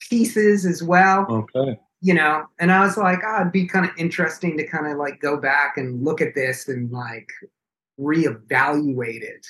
pieces 0.08 0.66
as 0.66 0.82
well 0.82 1.26
Okay. 1.30 1.78
You 2.04 2.12
know 2.12 2.44
and 2.60 2.70
i 2.70 2.80
was 2.80 2.96
like 2.98 3.20
oh, 3.26 3.40
it'd 3.40 3.52
be 3.52 3.66
kind 3.66 3.86
of 3.88 3.90
interesting 3.96 4.56
to 4.58 4.66
kind 4.66 4.86
of 4.86 4.98
like 4.98 5.20
go 5.20 5.38
back 5.38 5.78
and 5.78 6.04
look 6.04 6.20
at 6.20 6.34
this 6.34 6.68
and 6.68 6.90
like 6.92 7.28
reevaluate 7.98 9.22
it 9.22 9.46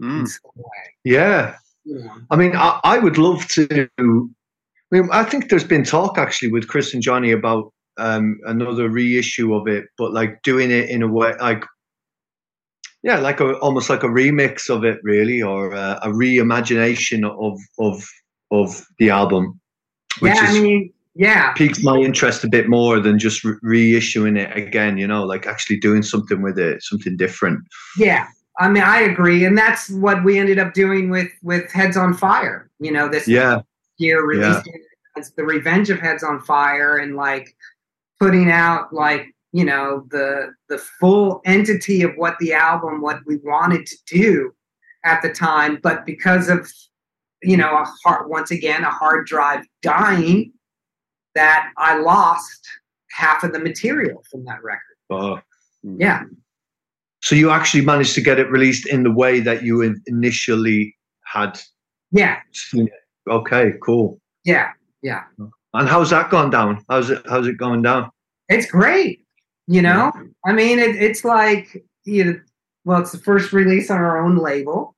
in 0.00 0.08
Mm. 0.24 0.26
some 0.28 0.50
way 0.56 0.84
Yeah. 1.04 1.54
you 1.84 2.10
I 2.30 2.36
mean, 2.36 2.56
I, 2.56 2.80
I 2.82 2.98
would 2.98 3.18
love 3.18 3.46
to. 3.48 3.88
I 3.98 4.02
mean, 4.90 5.08
I 5.12 5.22
think 5.24 5.48
there's 5.48 5.64
been 5.74 5.84
talk 5.84 6.18
actually 6.18 6.50
with 6.50 6.66
Chris 6.68 6.92
and 6.94 7.02
Johnny 7.02 7.30
about 7.32 7.72
um, 7.98 8.40
another 8.46 8.88
reissue 8.88 9.54
of 9.54 9.68
it, 9.68 9.84
but 9.96 10.12
like 10.12 10.42
doing 10.42 10.70
it 10.70 10.88
in 10.90 11.02
a 11.02 11.08
way 11.08 11.34
like, 11.40 11.64
yeah, 13.02 13.18
like 13.18 13.40
a 13.40 13.56
almost 13.58 13.90
like 13.90 14.02
a 14.02 14.08
remix 14.08 14.68
of 14.70 14.84
it, 14.84 14.98
really, 15.04 15.40
or 15.42 15.74
uh, 15.74 15.98
a 16.02 16.08
reimagination 16.08 17.22
of 17.28 17.58
of 17.78 18.04
of 18.50 18.84
the 18.98 19.10
album, 19.10 19.60
which 20.20 20.34
yeah 20.34 20.50
is 20.50 20.56
i 20.56 20.60
mean 20.60 20.92
yeah 21.14 21.52
piques 21.52 21.82
my 21.82 21.96
interest 21.96 22.42
a 22.44 22.48
bit 22.48 22.68
more 22.68 22.98
than 23.00 23.18
just 23.18 23.44
re- 23.44 23.56
reissuing 23.92 24.38
it 24.38 24.56
again. 24.56 24.96
You 24.98 25.06
know, 25.06 25.24
like 25.24 25.46
actually 25.46 25.78
doing 25.78 26.02
something 26.02 26.40
with 26.42 26.58
it, 26.58 26.82
something 26.82 27.16
different. 27.16 27.60
yeah 27.98 28.26
i 28.60 28.68
mean 28.68 28.82
i 28.82 29.00
agree 29.00 29.44
and 29.46 29.56
that's 29.56 29.88
what 29.90 30.22
we 30.24 30.38
ended 30.38 30.58
up 30.58 30.74
doing 30.74 31.08
with 31.10 31.28
with 31.42 31.70
heads 31.72 31.96
on 31.96 32.12
fire 32.14 32.70
you 32.80 32.92
know 32.92 33.08
this 33.08 33.26
Yeah, 33.26 33.60
year 33.98 34.24
releasing 34.26 34.74
as 35.16 35.30
the 35.32 35.44
revenge 35.44 35.88
of 35.90 35.98
heads 35.98 36.22
on 36.22 36.40
fire 36.40 36.98
and 36.98 37.16
like 37.16 37.54
putting 38.20 38.50
out 38.50 38.92
like 38.92 39.26
you 39.52 39.64
know 39.64 40.06
the 40.10 40.52
the 40.68 40.78
full 40.78 41.40
entity 41.44 42.02
of 42.02 42.12
what 42.16 42.36
the 42.40 42.52
album 42.52 43.00
what 43.00 43.20
we 43.26 43.36
wanted 43.38 43.86
to 43.86 43.96
do 44.06 44.52
at 45.04 45.20
the 45.22 45.32
time 45.32 45.78
but 45.82 46.04
because 46.06 46.48
of 46.48 46.70
you 47.42 47.56
know 47.56 47.70
a 47.78 47.86
hard 48.04 48.28
once 48.28 48.50
again 48.50 48.82
a 48.84 48.90
hard 48.90 49.26
drive 49.26 49.64
dying 49.82 50.52
that 51.34 51.70
i 51.78 51.96
lost 51.98 52.66
half 53.10 53.42
of 53.44 53.52
the 53.52 53.58
material 53.58 54.22
from 54.30 54.44
that 54.44 54.62
record 54.62 54.96
Oh. 55.10 55.40
yeah 55.82 56.22
So 57.20 57.34
you 57.36 57.50
actually 57.50 57.84
managed 57.84 58.14
to 58.14 58.20
get 58.22 58.38
it 58.38 58.50
released 58.50 58.86
in 58.86 59.02
the 59.02 59.10
way 59.12 59.40
that 59.40 59.62
you 59.62 59.82
initially 60.06 60.96
had 61.24 61.60
yeah. 62.14 62.40
Okay, 63.28 63.72
cool. 63.82 64.20
yeah 64.44 64.70
yeah 65.02 65.22
And 65.74 65.88
how's 65.88 66.10
that 66.10 66.28
gone 66.30 66.50
down? 66.50 66.84
How's 66.90 67.08
it 67.10 67.22
how's 67.28 67.46
it 67.46 67.56
going 67.58 67.82
down? 67.82 68.10
it's 68.48 68.66
great 68.66 69.24
you 69.68 69.80
know 69.80 70.10
i 70.44 70.52
mean 70.52 70.78
it, 70.80 70.96
it's 70.96 71.24
like 71.24 71.66
you 72.04 72.24
know 72.24 72.36
well 72.84 73.00
it's 73.00 73.12
the 73.12 73.18
first 73.30 73.52
release 73.52 73.90
on 73.90 73.98
our 73.98 74.16
own 74.24 74.36
label 74.36 74.94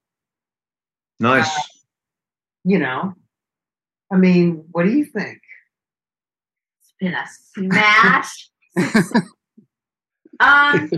Nice. 1.20 1.46
Uh, 1.56 1.60
you 2.64 2.78
know 2.78 3.12
i 4.10 4.16
mean 4.16 4.64
what 4.72 4.84
do 4.86 4.90
you 4.98 5.04
think 5.04 5.38
Been 7.04 7.12
a 7.12 7.26
smash. 7.52 8.50
um, 10.40 10.90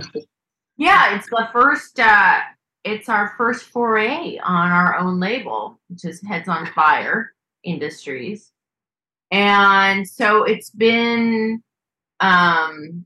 yeah, 0.76 1.16
it's 1.16 1.28
the 1.28 1.48
first. 1.52 1.98
Uh, 1.98 2.42
it's 2.84 3.08
our 3.08 3.34
first 3.36 3.64
foray 3.64 4.38
on 4.38 4.70
our 4.70 4.96
own 5.00 5.18
label, 5.18 5.80
which 5.88 6.04
is 6.04 6.22
Heads 6.24 6.48
on 6.48 6.66
Fire 6.66 7.32
Industries, 7.64 8.52
and 9.32 10.06
so 10.08 10.44
it's 10.44 10.70
been 10.70 11.60
um, 12.20 13.04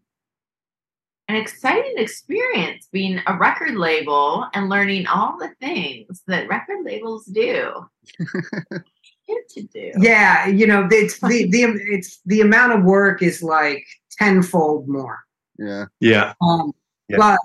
an 1.29 1.37
exciting 1.37 1.95
experience 1.97 2.87
being 2.93 3.19
a 3.27 3.39
record 3.39 3.77
label 3.77 4.47
and 4.53 4.69
learning 4.69 5.07
all 5.07 5.39
the 5.39 5.55
things 5.59 6.23
that 6.27 6.51
record 6.51 6.85
labels 6.85 7.25
do. 7.25 7.73
Get 9.31 9.49
to 9.51 9.63
do. 9.63 9.93
yeah 10.01 10.47
you 10.47 10.67
know 10.67 10.89
it's 10.91 11.19
the, 11.21 11.49
the 11.51 11.63
it's 11.91 12.21
the 12.27 12.41
amount 12.41 12.73
of 12.73 12.85
work 12.85 13.23
is 13.23 13.43
like 13.43 13.85
tenfold 14.19 14.89
more 14.89 15.19
Yeah. 15.59 15.87
Yeah. 16.01 16.35
um, 16.41 16.73
Yeah. 17.09 17.17
but 17.19 17.39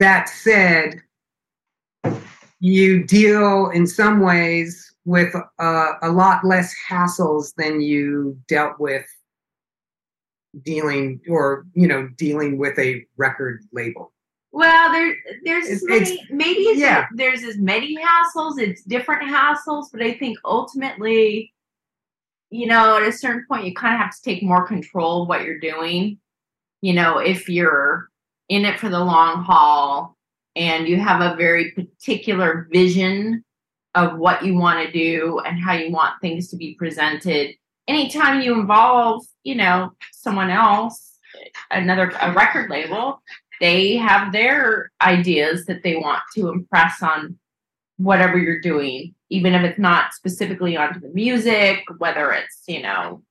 that 0.00 0.28
said 0.28 1.00
you 2.60 3.04
deal 3.04 3.70
in 3.70 3.86
some 3.86 4.20
ways 4.20 4.94
with 5.04 5.34
uh, 5.58 5.92
a 6.02 6.10
lot 6.10 6.44
less 6.44 6.72
hassles 6.88 7.54
than 7.56 7.80
you 7.80 8.38
dealt 8.48 8.78
with 8.78 9.04
dealing 10.64 11.20
or 11.28 11.66
you 11.74 11.86
know 11.88 12.08
dealing 12.16 12.58
with 12.58 12.78
a 12.78 13.04
record 13.16 13.62
label 13.72 14.12
Well, 14.52 14.92
there, 14.92 15.16
there's 15.44 15.66
It's- 15.66 15.82
many, 15.84 16.26
maybe 16.30 16.60
it's 16.60 16.80
yeah. 16.80 17.06
there's 17.14 17.42
as 17.42 17.56
many 17.58 17.96
hassles. 17.96 18.58
It's 18.60 18.82
different 18.82 19.22
hassles, 19.22 19.86
but 19.90 20.02
I 20.02 20.12
think 20.14 20.38
ultimately, 20.44 21.52
you 22.50 22.66
know, 22.66 22.98
at 22.98 23.08
a 23.08 23.12
certain 23.12 23.46
point, 23.48 23.64
you 23.64 23.74
kind 23.74 23.94
of 23.94 24.00
have 24.00 24.14
to 24.14 24.22
take 24.22 24.42
more 24.42 24.66
control 24.66 25.22
of 25.22 25.28
what 25.28 25.42
you're 25.44 25.58
doing. 25.58 26.18
You 26.82 26.92
know, 26.92 27.18
if 27.18 27.48
you're 27.48 28.10
in 28.50 28.66
it 28.66 28.78
for 28.78 28.90
the 28.90 28.98
long 29.02 29.42
haul 29.42 30.16
and 30.54 30.86
you 30.86 30.98
have 31.00 31.22
a 31.22 31.36
very 31.36 31.70
particular 31.70 32.68
vision 32.70 33.42
of 33.94 34.18
what 34.18 34.44
you 34.44 34.54
want 34.54 34.84
to 34.86 34.92
do 34.92 35.38
and 35.46 35.58
how 35.58 35.72
you 35.72 35.90
want 35.90 36.20
things 36.20 36.48
to 36.48 36.56
be 36.56 36.74
presented. 36.74 37.54
Anytime 37.88 38.42
you 38.42 38.60
involve, 38.60 39.24
you 39.44 39.54
know, 39.54 39.92
someone 40.12 40.50
else, 40.50 41.18
another 41.70 42.12
a 42.20 42.32
record 42.32 42.68
label, 42.70 43.22
they 43.62 43.96
have 43.96 44.32
their 44.32 44.90
ideas 45.00 45.66
that 45.66 45.84
they 45.84 45.94
want 45.94 46.20
to 46.34 46.48
impress 46.48 47.00
on 47.00 47.38
whatever 47.96 48.36
you're 48.36 48.60
doing, 48.60 49.14
even 49.30 49.54
if 49.54 49.62
it's 49.62 49.78
not 49.78 50.12
specifically 50.12 50.76
onto 50.76 50.98
the 50.98 51.10
music, 51.10 51.84
whether 51.98 52.32
it's, 52.32 52.64
you 52.66 52.82
know, 52.82 53.22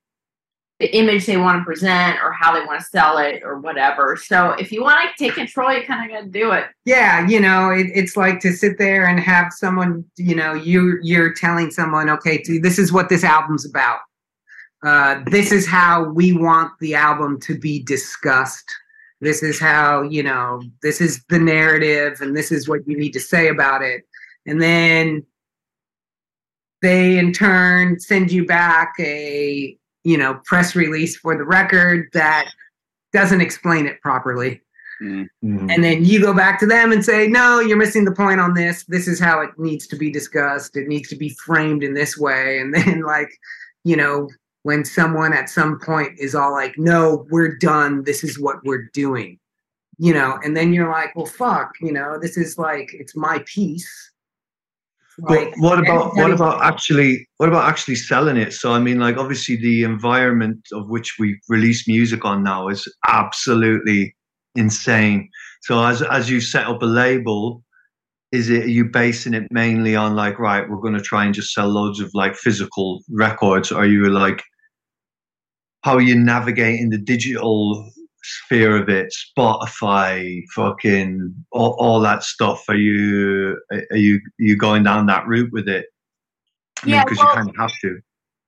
the 0.80 0.96
image 0.96 1.26
they 1.26 1.36
want 1.36 1.60
to 1.60 1.66
present 1.66 2.18
or 2.24 2.32
how 2.32 2.54
they 2.54 2.66
want 2.66 2.80
to 2.80 2.86
sell 2.86 3.18
it 3.18 3.44
or 3.44 3.60
whatever. 3.60 4.16
So 4.16 4.52
if 4.52 4.72
you 4.72 4.82
want 4.82 5.02
to 5.02 5.24
take 5.24 5.36
control, 5.36 5.74
you 5.74 5.84
kind 5.84 6.10
of 6.10 6.18
got 6.18 6.24
to 6.24 6.30
do 6.30 6.54
it. 6.54 6.66
Yeah, 6.86 7.28
you 7.28 7.42
know, 7.42 7.70
it, 7.70 7.88
it's 7.94 8.16
like 8.16 8.40
to 8.40 8.54
sit 8.54 8.78
there 8.78 9.06
and 9.06 9.20
have 9.20 9.52
someone, 9.52 10.06
you 10.16 10.34
know, 10.34 10.54
you 10.54 10.98
you're 11.04 11.34
telling 11.34 11.72
someone, 11.72 12.10
okay, 12.10 12.42
this 12.62 12.80
is 12.80 12.94
what 12.94 13.10
this 13.10 13.26
album's 13.26 13.66
about. 13.66 14.00
Uh, 14.84 15.22
this 15.28 15.52
is 15.52 15.68
how 15.68 16.06
we 16.06 16.34
want 16.34 16.72
the 16.80 16.96
album 16.96 17.40
to 17.42 17.60
be 17.60 17.84
discussed. 17.84 18.72
This 19.22 19.44
is 19.44 19.60
how, 19.60 20.02
you 20.02 20.24
know, 20.24 20.62
this 20.82 21.00
is 21.00 21.24
the 21.30 21.40
narrative 21.40 22.22
and 22.22 22.36
this 22.36 22.52
is 22.52 22.68
what 22.68 22.88
you 22.88 22.98
need 22.98 23.14
to 23.14 23.20
say 23.20 23.48
about 23.48 23.84
it. 23.84 24.04
And 24.48 24.60
then 24.60 25.24
they 26.82 27.18
in 27.18 27.32
turn 27.32 28.00
send 28.00 28.32
you 28.32 28.46
back 28.46 28.94
a 29.00 29.78
you 30.04 30.18
know 30.18 30.42
press 30.46 30.76
release 30.76 31.16
for 31.16 31.38
the 31.38 31.44
record 31.44 32.10
that 32.14 32.52
doesn't 33.14 33.42
explain 33.42 33.86
it 33.86 34.02
properly. 34.02 34.62
Mm. 35.02 35.28
and 35.44 35.84
then 35.84 36.06
you 36.06 36.22
go 36.22 36.32
back 36.32 36.60
to 36.60 36.68
them 36.68 36.92
and 36.92 37.04
say 37.04 37.26
no 37.26 37.60
you're 37.60 37.76
missing 37.76 38.06
the 38.06 38.12
point 38.12 38.40
on 38.40 38.54
this. 38.54 38.84
This 38.84 39.08
is 39.08 39.20
how 39.20 39.42
it 39.42 39.50
needs 39.58 39.88
to 39.88 39.96
be 39.96 40.12
discussed. 40.12 40.78
It 40.78 40.88
needs 40.88 41.10
to 41.10 41.16
be 41.16 41.30
framed 41.30 41.84
in 41.84 41.96
this 41.96 42.18
way. 42.18 42.60
And 42.60 42.74
then 42.74 43.02
like 43.02 43.30
you 43.84 43.96
know 43.96 44.30
when 44.64 44.86
someone 44.86 45.34
at 45.34 45.50
some 45.50 45.80
point 45.80 46.20
is 46.20 46.36
all 46.36 46.52
like 46.52 46.74
no 46.78 47.26
we're 47.30 47.58
done 47.58 48.04
this 48.04 48.24
is 48.24 48.40
what 48.40 48.58
we're 48.64 48.90
doing 48.94 49.38
you 49.98 50.14
know 50.14 50.40
and 50.44 50.56
then 50.56 50.74
you're 50.74 50.90
like 50.90 51.16
well 51.16 51.26
fuck 51.26 51.72
you 51.82 51.92
know 51.92 52.18
this 52.20 52.38
is 52.38 52.58
like 52.58 52.90
it's 52.94 53.16
my 53.16 53.44
piece 53.46 54.12
But 55.18 55.54
what 55.58 55.78
about 55.78 56.16
what 56.16 56.32
about 56.32 56.64
actually 56.64 57.28
what 57.38 57.50
about 57.50 57.68
actually 57.70 57.96
selling 57.96 58.38
it? 58.38 58.54
So 58.54 58.74
I 58.74 58.80
mean, 58.80 59.00
like 59.00 59.18
obviously 59.18 59.56
the 59.56 59.84
environment 59.84 60.68
of 60.72 60.90
which 60.90 61.18
we 61.20 61.40
release 61.50 61.88
music 61.88 62.26
on 62.26 62.44
now 62.44 62.70
is 62.70 62.88
absolutely 63.08 64.16
insane. 64.56 65.30
So 65.62 65.84
as 65.84 66.02
as 66.02 66.30
you 66.30 66.42
set 66.42 66.66
up 66.66 66.82
a 66.82 66.86
label, 66.86 67.64
is 68.32 68.50
it 68.50 68.64
are 68.64 68.70
you 68.70 68.86
basing 68.86 69.34
it 69.34 69.52
mainly 69.52 69.96
on 69.96 70.16
like 70.16 70.40
right, 70.40 70.68
we're 70.68 70.78
going 70.82 70.96
to 70.96 71.02
try 71.02 71.26
and 71.26 71.34
just 71.34 71.54
sell 71.54 71.68
loads 71.68 72.00
of 72.00 72.10
like 72.14 72.36
physical 72.36 73.04
records? 73.10 73.72
Or 73.72 73.82
are 73.82 73.86
you 73.86 74.10
like 74.10 74.42
how 75.82 75.96
are 75.96 76.02
you 76.02 76.16
navigating 76.16 76.90
the 76.90 76.98
digital 76.98 77.90
sphere 78.24 78.78
of 78.78 78.88
it 78.88 79.14
spotify 79.38 80.44
fucking 80.54 81.34
all, 81.52 81.76
all 81.80 82.00
that 82.00 82.24
stuff. 82.24 82.64
Are 82.70 82.76
you 82.76 83.60
are 83.92 83.98
you 83.98 84.22
you 84.38 84.56
going 84.56 84.84
down 84.84 85.06
that 85.08 85.28
route 85.28 85.52
with 85.52 85.68
it? 85.68 85.88
Yeah, 86.86 87.04
because 87.04 87.18
well- 87.20 87.30
you 87.30 87.34
kind 87.34 87.50
of 87.50 87.56
have 87.58 87.74
to. 87.82 88.00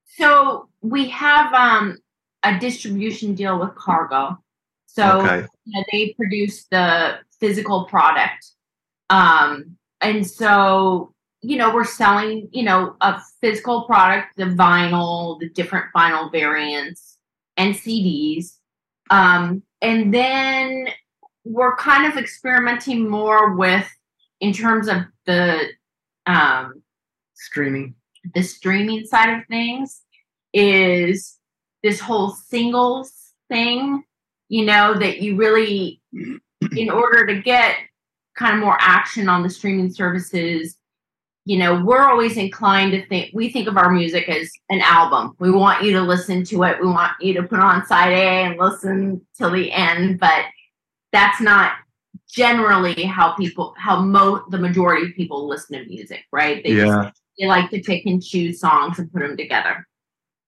So 0.06 0.70
we 0.82 1.10
have 1.10 1.52
um, 1.54 1.98
a 2.44 2.60
distribution 2.60 3.34
deal 3.34 3.60
with 3.60 3.74
Cargo. 3.76 4.38
So 4.86 5.22
okay. 5.22 5.48
you 5.66 5.74
know, 5.74 5.84
they 5.92 6.14
produce 6.14 6.66
the 6.66 7.18
physical 7.40 7.86
product. 7.86 8.46
Um, 9.10 9.76
and 10.02 10.26
so, 10.26 11.14
you 11.42 11.58
know, 11.58 11.74
we're 11.74 11.84
selling, 11.84 12.48
you 12.52 12.62
know, 12.62 12.96
a 13.02 13.20
physical 13.42 13.86
product, 13.86 14.38
the 14.38 14.46
vinyl, 14.46 15.40
the 15.40 15.50
different 15.50 15.86
vinyl 15.96 16.32
variants, 16.32 17.13
and 17.58 17.76
CDs. 17.76 18.58
Um, 19.10 19.64
and 19.82 20.14
then 20.14 20.88
we're 21.44 21.76
kind 21.76 22.12
of 22.12 22.18
experimenting 22.18 23.10
more 23.10 23.56
with, 23.56 23.88
in 24.40 24.54
terms 24.54 24.88
of 24.88 24.98
the 25.26 25.68
um, 26.26 26.82
streaming 27.34 27.96
the 28.34 28.42
streaming 28.42 29.06
side 29.06 29.38
of 29.38 29.46
things 29.48 30.02
is 30.54 31.40
this 31.82 32.00
whole 32.00 32.30
singles 32.30 33.34
thing, 33.50 34.04
you 34.50 34.66
know, 34.66 34.98
that 34.98 35.22
you 35.22 35.36
really, 35.36 36.02
in 36.76 36.90
order 36.90 37.26
to 37.28 37.42
get 37.42 37.76
kind 38.38 38.56
of 38.56 38.62
more 38.62 38.78
action 38.80 39.28
on 39.28 39.44
the 39.44 39.50
streaming 39.50 39.92
services, 39.92 40.78
you 41.46 41.58
know, 41.58 41.84
we're 41.84 42.02
always 42.02 42.38
inclined 42.38 42.94
to 42.94 43.06
think, 43.08 43.32
we 43.34 43.50
think 43.50 43.68
of 43.68 43.78
our 43.78 43.92
music 43.92 44.30
as 44.30 44.50
an 44.70 44.82
album. 44.82 45.36
We 45.40 45.52
want 45.52 45.84
you 45.84 45.92
to 45.94 46.02
listen 46.02 46.44
to 46.46 46.64
it. 46.64 46.80
We 46.82 46.88
want 46.88 47.12
you 47.20 47.34
to 47.34 47.44
put 47.44 47.60
on 47.60 47.86
side 47.86 48.14
A 48.14 48.44
and 48.46 48.58
listen 48.58 49.26
till 49.38 49.52
the 49.52 49.72
end, 49.72 50.20
but 50.20 50.46
that's 51.12 51.42
not 51.42 51.74
generally 52.30 53.04
how 53.04 53.34
people, 53.34 53.76
how 53.78 54.02
mo- 54.02 54.46
the 54.50 54.58
majority 54.58 55.08
of 55.08 55.16
people 55.16 55.48
listen 55.48 55.78
to 55.78 55.86
music, 55.86 56.24
right? 56.32 56.64
They 56.64 56.76
just 56.76 56.88
yeah 56.88 57.12
they 57.40 57.48
like 57.48 57.70
to 57.72 57.82
pick 57.82 58.06
and 58.06 58.24
choose 58.24 58.60
songs 58.60 59.00
and 59.00 59.12
put 59.12 59.22
them 59.22 59.38
together. 59.38 59.88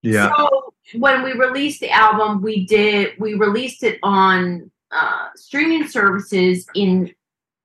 yeah 0.01 0.31
So 0.35 0.73
when 0.93 1.23
we 1.23 1.33
released 1.33 1.79
the 1.79 1.91
album, 1.91 2.41
we 2.41 2.65
did 2.65 3.13
we 3.19 3.33
released 3.33 3.83
it 3.83 3.99
on 4.03 4.71
uh, 4.91 5.27
streaming 5.35 5.87
services 5.87 6.67
in 6.75 7.13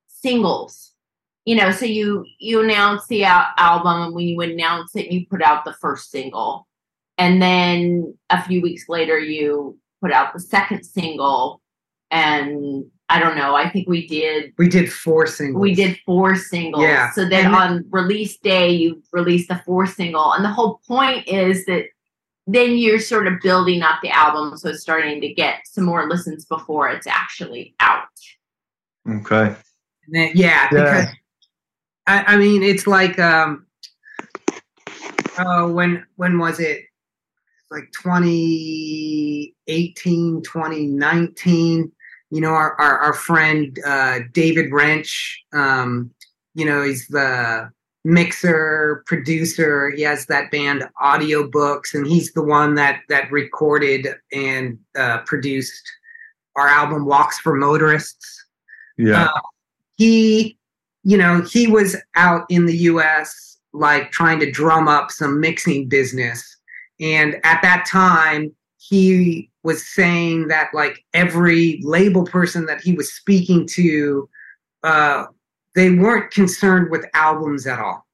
singles. 0.09 0.90
You 1.47 1.57
know, 1.57 1.71
so 1.71 1.87
you 1.87 2.25
you 2.39 2.61
announce 2.63 3.07
the 3.07 3.25
al- 3.25 3.53
album, 3.57 4.03
and 4.03 4.15
when 4.15 4.27
you 4.29 4.41
announce 4.41 4.95
it, 4.95 5.11
you 5.11 5.27
put 5.27 5.43
out 5.43 5.65
the 5.65 5.73
first 5.75 6.11
single, 6.11 6.67
and 7.19 7.41
then 7.41 8.15
a 8.29 8.43
few 8.43 8.61
weeks 8.61 8.89
later, 8.89 9.19
you 9.19 9.79
put 10.03 10.13
out 10.13 10.33
the 10.35 10.41
second 10.41 10.85
single, 10.85 11.61
and 12.11 12.85
I 13.09 13.19
don't 13.19 13.37
know. 13.37 13.55
I 13.55 13.69
think 13.71 13.89
we 13.89 14.07
did 14.07 14.53
we 14.59 14.69
did 14.69 14.93
four 14.93 15.27
singles 15.27 15.61
we 15.61 15.75
did 15.75 15.99
four 16.07 16.37
singles. 16.37 16.85
Yeah. 16.85 17.11
So 17.13 17.23
then 17.29 17.47
And 17.47 17.55
then- 17.55 17.61
on 17.61 17.85
release 17.91 18.37
day, 18.39 18.71
you 18.71 19.03
release 19.13 19.49
the 19.49 19.61
fourth 19.67 19.95
single. 19.95 20.33
And 20.33 20.45
the 20.45 20.51
whole 20.51 20.81
point 20.87 21.27
is 21.27 21.65
that 21.67 21.87
then 22.47 22.77
you're 22.77 23.01
sort 23.01 23.27
of 23.27 23.41
building 23.41 23.83
up 23.83 23.97
the 24.03 24.11
album. 24.11 24.57
So 24.59 24.69
it's 24.71 24.81
starting 24.83 25.21
to 25.23 25.35
get 25.35 25.63
some 25.67 25.85
more 25.85 26.09
listens 26.09 26.45
before 26.45 26.89
it's 26.89 27.07
actually 27.07 27.75
out. 27.81 28.05
okay 29.09 29.57
And 30.07 30.15
then- 30.15 30.33
yeah, 30.35 30.69
because 30.71 31.07
I, 32.11 32.35
I 32.35 32.37
mean 32.37 32.63
it's 32.63 32.87
like 32.87 33.19
um 33.19 33.67
oh 35.39 35.73
when 35.73 36.05
when 36.17 36.39
was 36.39 36.61
it? 36.61 36.83
Like 37.71 37.91
2018 38.03 40.43
2019 40.43 41.93
you 42.33 42.41
know 42.41 42.51
our 42.51 42.75
our, 42.81 42.99
our 42.99 43.13
friend 43.13 43.77
uh 43.87 44.21
david 44.33 44.73
wrench 44.73 45.41
um 45.53 46.11
you 46.55 46.65
know 46.65 46.83
he's 46.83 47.07
the 47.09 47.69
mixer 48.05 49.03
producer 49.07 49.91
he 49.91 50.03
has 50.03 50.27
that 50.27 50.51
band 50.51 50.83
audiobooks 51.01 51.95
and 51.95 52.09
he's 52.09 52.33
the 52.33 52.43
one 52.43 52.75
that 52.75 53.03
that 53.09 53.31
recorded 53.31 54.09
and 54.33 54.77
uh 54.99 55.19
produced 55.19 55.89
our 56.57 56.69
album 56.69 57.07
walks 57.07 57.39
for 57.39 57.55
motorists. 57.55 58.45
Yeah. 58.99 59.25
Uh, 59.25 59.41
he 59.97 60.59
you 61.05 61.17
know 61.17 61.43
he 61.43 61.67
was 61.67 61.97
out 62.15 62.45
in 62.51 62.67
the 62.67 62.75
us 62.75 63.59
like 63.73 64.11
trying 64.11 64.39
to 64.41 64.51
drum 64.51 64.89
up 64.89 65.11
some 65.11 65.41
mixing 65.41 65.89
business 65.89 66.57
and 67.01 67.35
at 67.45 67.63
that 67.63 67.87
time 67.87 68.53
he 68.79 69.49
was 69.63 69.87
saying 69.87 70.49
that 70.49 70.69
like 70.75 71.05
every 71.15 71.81
label 71.83 72.25
person 72.25 72.67
that 72.67 72.81
he 72.81 72.93
was 72.93 73.13
speaking 73.13 73.67
to 73.67 74.29
uh 74.83 75.25
they 75.75 75.91
weren't 75.93 76.31
concerned 76.33 76.91
with 76.91 77.05
albums 77.15 77.67
at 77.67 77.79
all 77.79 78.05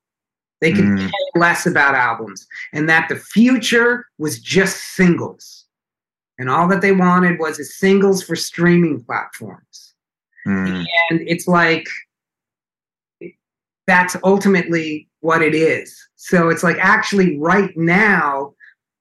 they 0.61 0.73
could 0.73 0.85
Mm. 0.85 0.99
care 0.99 1.11
less 1.35 1.67
about 1.67 1.95
albums 1.95 2.47
and 2.73 2.89
that 2.89 3.09
the 3.09 3.17
future 3.17 4.07
was 4.19 4.39
just 4.39 4.77
singles 4.95 5.65
and 6.39 6.51
all 6.51 6.69
that 6.69 6.83
they 6.83 6.93
wanted 6.93 7.39
was 7.39 7.59
a 7.59 7.65
singles 7.65 8.23
for 8.23 8.37
streaming 8.37 9.03
platforms 9.03 9.95
Mm. 10.47 10.85
and 11.11 11.21
it's 11.27 11.49
like 11.49 11.89
that's 13.87 14.17
ultimately 14.25 15.09
what 15.21 15.43
it 15.43 15.55
is. 15.55 15.97
So 16.17 16.49
it's 16.49 16.63
like 16.63 16.77
actually 16.79 17.39
right 17.39 17.77
now 17.77 18.55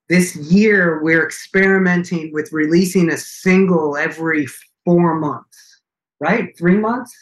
this 0.09 0.35
year 0.35 1.01
we're 1.03 1.25
experimenting 1.25 2.31
with 2.31 2.51
releasing 2.51 3.09
a 3.09 3.17
single 3.17 3.97
every 3.97 4.45
four 4.85 5.15
months 5.15 5.75
right? 6.19 6.57
Three 6.57 6.77
months? 6.77 7.13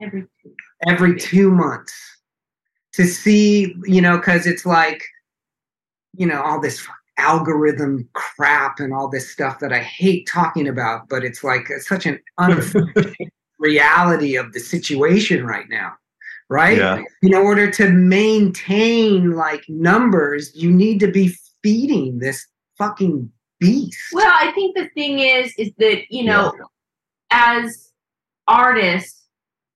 Every 0.00 0.22
two. 0.22 0.54
every 0.86 1.18
two 1.18 1.50
months 1.50 1.92
to 2.92 3.04
see 3.04 3.74
you 3.82 4.00
know 4.00 4.16
because 4.16 4.46
it's 4.46 4.64
like 4.64 5.02
you 6.16 6.24
know 6.24 6.40
all 6.40 6.60
this 6.60 6.86
algorithm 7.18 8.08
crap 8.12 8.78
and 8.78 8.94
all 8.94 9.08
this 9.08 9.28
stuff 9.28 9.58
that 9.58 9.72
i 9.72 9.80
hate 9.80 10.24
talking 10.28 10.68
about 10.68 11.08
but 11.08 11.24
it's 11.24 11.42
like 11.42 11.66
it's 11.68 11.88
such 11.88 12.06
an 12.06 12.16
unfortunate 12.38 13.16
reality 13.58 14.36
of 14.36 14.52
the 14.52 14.60
situation 14.60 15.44
right 15.44 15.68
now 15.68 15.92
right? 16.48 16.78
Yeah. 16.78 17.02
In 17.22 17.34
order 17.34 17.70
to 17.72 17.90
maintain 17.90 19.32
like 19.32 19.64
numbers, 19.68 20.54
you 20.54 20.70
need 20.70 21.00
to 21.00 21.10
be 21.10 21.36
feeding 21.62 22.18
this 22.18 22.46
fucking 22.76 23.30
beast. 23.60 23.98
Well, 24.12 24.32
I 24.32 24.52
think 24.52 24.76
the 24.76 24.88
thing 24.90 25.18
is, 25.18 25.52
is 25.58 25.72
that 25.78 26.10
you 26.10 26.24
know, 26.24 26.52
as 27.30 27.92
artists, 28.46 29.26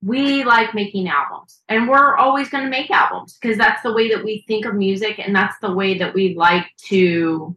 we 0.01 0.43
like 0.43 0.73
making 0.73 1.07
albums, 1.07 1.61
and 1.69 1.87
we're 1.87 2.15
always 2.17 2.49
going 2.49 2.63
to 2.63 2.69
make 2.69 2.91
albums 2.91 3.37
because 3.39 3.57
that's 3.57 3.81
the 3.83 3.93
way 3.93 4.09
that 4.09 4.23
we 4.23 4.43
think 4.47 4.65
of 4.65 4.75
music, 4.75 5.19
and 5.19 5.35
that's 5.35 5.55
the 5.61 5.73
way 5.73 5.97
that 5.97 6.13
we 6.13 6.35
like 6.35 6.67
to 6.87 7.55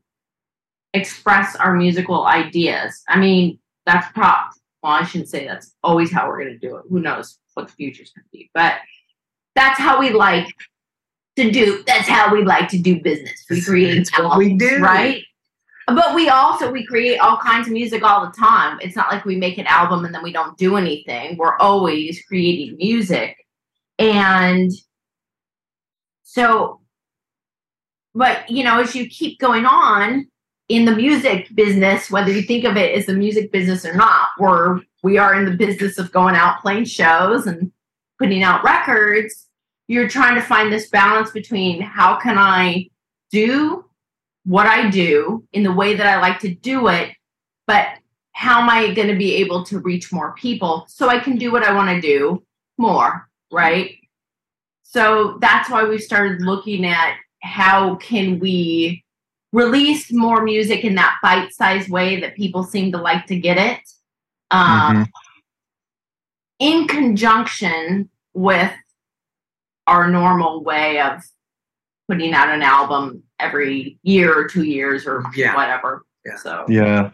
express 0.94 1.56
our 1.56 1.74
musical 1.74 2.26
ideas. 2.26 3.02
I 3.08 3.18
mean, 3.18 3.58
that's 3.84 4.10
prop. 4.12 4.50
Well, 4.82 4.92
I 4.92 5.04
shouldn't 5.04 5.30
say 5.30 5.46
that's 5.46 5.74
always 5.82 6.12
how 6.12 6.28
we're 6.28 6.38
going 6.44 6.58
to 6.58 6.68
do 6.68 6.76
it. 6.76 6.84
Who 6.88 7.00
knows 7.00 7.38
what 7.54 7.66
the 7.66 7.72
future's 7.72 8.12
going 8.12 8.24
to 8.24 8.30
be, 8.30 8.50
but 8.54 8.74
that's 9.56 9.80
how 9.80 9.98
we 9.98 10.10
like 10.10 10.46
to 11.36 11.50
do. 11.50 11.82
That's 11.86 12.08
how 12.08 12.32
we 12.32 12.44
like 12.44 12.68
to 12.68 12.78
do 12.78 13.00
business. 13.02 13.44
We 13.50 13.60
create 13.60 13.96
It's 13.98 14.16
what 14.18 14.38
we 14.38 14.54
do. 14.54 14.78
right? 14.78 15.22
But 15.88 16.14
we 16.14 16.28
also 16.28 16.70
we 16.70 16.84
create 16.86 17.18
all 17.18 17.38
kinds 17.38 17.66
of 17.66 17.72
music 17.72 18.02
all 18.02 18.26
the 18.26 18.32
time. 18.32 18.78
It's 18.80 18.96
not 18.96 19.10
like 19.10 19.24
we 19.24 19.36
make 19.36 19.58
an 19.58 19.66
album 19.66 20.04
and 20.04 20.14
then 20.14 20.22
we 20.22 20.32
don't 20.32 20.56
do 20.58 20.76
anything. 20.76 21.36
We're 21.36 21.56
always 21.58 22.22
creating 22.28 22.76
music. 22.76 23.36
And 23.98 24.70
so 26.22 26.80
but 28.16 28.50
you 28.50 28.64
know, 28.64 28.80
as 28.80 28.94
you 28.96 29.06
keep 29.08 29.38
going 29.38 29.66
on 29.66 30.26
in 30.68 30.86
the 30.86 30.96
music 30.96 31.54
business, 31.54 32.10
whether 32.10 32.32
you 32.32 32.42
think 32.42 32.64
of 32.64 32.76
it 32.76 32.96
as 32.96 33.06
the 33.06 33.12
music 33.14 33.52
business 33.52 33.84
or 33.84 33.94
not, 33.94 34.28
we're 34.38 34.80
we 35.02 35.18
are 35.18 35.34
in 35.34 35.44
the 35.44 35.56
business 35.56 35.98
of 35.98 36.10
going 36.10 36.34
out 36.34 36.60
playing 36.62 36.86
shows 36.86 37.46
and 37.46 37.70
putting 38.18 38.42
out 38.42 38.64
records. 38.64 39.45
You're 39.88 40.08
trying 40.08 40.34
to 40.34 40.40
find 40.40 40.72
this 40.72 40.88
balance 40.88 41.30
between 41.30 41.80
how 41.80 42.16
can 42.16 42.38
I 42.38 42.88
do 43.30 43.84
what 44.44 44.66
I 44.66 44.90
do 44.90 45.44
in 45.52 45.62
the 45.62 45.72
way 45.72 45.94
that 45.94 46.06
I 46.06 46.20
like 46.20 46.38
to 46.40 46.54
do 46.54 46.88
it, 46.88 47.14
but 47.66 47.88
how 48.32 48.60
am 48.60 48.68
I 48.70 48.92
going 48.94 49.08
to 49.08 49.16
be 49.16 49.34
able 49.36 49.64
to 49.64 49.78
reach 49.80 50.12
more 50.12 50.34
people 50.34 50.84
so 50.88 51.08
I 51.08 51.18
can 51.18 51.36
do 51.36 51.50
what 51.50 51.62
I 51.62 51.72
want 51.72 51.90
to 51.90 52.00
do 52.00 52.44
more, 52.78 53.28
right? 53.50 53.96
So 54.82 55.38
that's 55.40 55.70
why 55.70 55.84
we 55.84 55.98
started 55.98 56.42
looking 56.42 56.84
at 56.84 57.16
how 57.42 57.96
can 57.96 58.38
we 58.38 59.04
release 59.52 60.12
more 60.12 60.42
music 60.42 60.84
in 60.84 60.96
that 60.96 61.16
bite-sized 61.22 61.88
way 61.90 62.20
that 62.20 62.36
people 62.36 62.62
seem 62.62 62.92
to 62.92 62.98
like 62.98 63.26
to 63.26 63.36
get 63.36 63.56
it. 63.58 63.80
Um, 64.50 64.96
Mhm. 64.96 65.10
in 66.58 66.86
conjunction 66.88 68.10
with 68.32 68.72
our 69.86 70.08
normal 70.10 70.62
way 70.64 71.00
of 71.00 71.22
putting 72.08 72.32
out 72.34 72.48
an 72.48 72.62
album 72.62 73.22
every 73.40 73.98
year 74.02 74.32
or 74.36 74.46
two 74.46 74.64
years 74.64 75.06
or 75.06 75.22
Yeah. 75.34 75.54
whatever. 75.54 76.04
Yeah. 76.24 76.36
So 76.36 76.64
Yeah. 76.68 77.10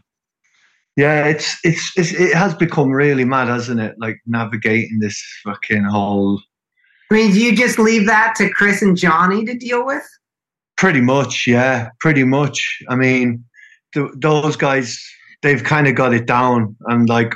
Yeah, 0.96 1.24
it's, 1.24 1.56
it's 1.64 1.92
it's 1.96 2.12
it 2.12 2.34
has 2.34 2.54
become 2.54 2.90
really 2.90 3.24
mad, 3.24 3.48
hasn't 3.48 3.80
it? 3.80 3.94
Like 3.98 4.20
navigating 4.26 4.98
this 5.00 5.22
fucking 5.42 5.84
whole 5.84 6.40
I 7.10 7.14
mean, 7.14 7.32
do 7.32 7.40
you 7.40 7.54
just 7.56 7.78
leave 7.78 8.06
that 8.06 8.34
to 8.36 8.48
Chris 8.50 8.80
and 8.82 8.96
Johnny 8.96 9.44
to 9.44 9.54
deal 9.54 9.84
with? 9.86 10.02
Pretty 10.78 11.00
much, 11.02 11.46
yeah, 11.46 11.90
pretty 12.00 12.24
much. 12.24 12.78
I 12.88 12.96
mean, 12.96 13.44
th- 13.92 14.10
those 14.16 14.56
guys, 14.56 14.98
they've 15.42 15.62
kind 15.62 15.86
of 15.88 15.94
got 15.94 16.14
it 16.14 16.24
down, 16.26 16.74
and 16.86 17.08
like, 17.10 17.34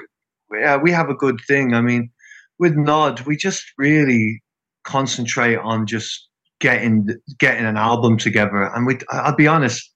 yeah, 0.51 0.77
we 0.79 0.91
have 0.93 1.11
a 1.11 1.15
good 1.15 1.39
thing. 1.47 1.75
I 1.75 1.83
mean, 1.83 2.11
with 2.59 2.75
Gnod, 2.75 3.27
we 3.27 3.37
just 3.37 3.65
really 3.77 4.43
concentrate 4.87 5.57
on 5.57 5.87
just 5.87 6.29
getting 6.61 7.09
getting 7.39 7.67
an 7.67 7.77
album 7.77 8.17
together, 8.17 8.71
and 8.75 8.87
we. 8.87 8.99
I'll 9.11 9.37
be 9.37 9.47
honest, 9.47 9.93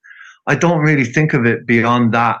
I 0.47 0.55
don't 0.55 0.79
really 0.79 1.05
think 1.05 1.33
of 1.33 1.45
it 1.45 1.65
beyond 1.65 2.13
that. 2.13 2.37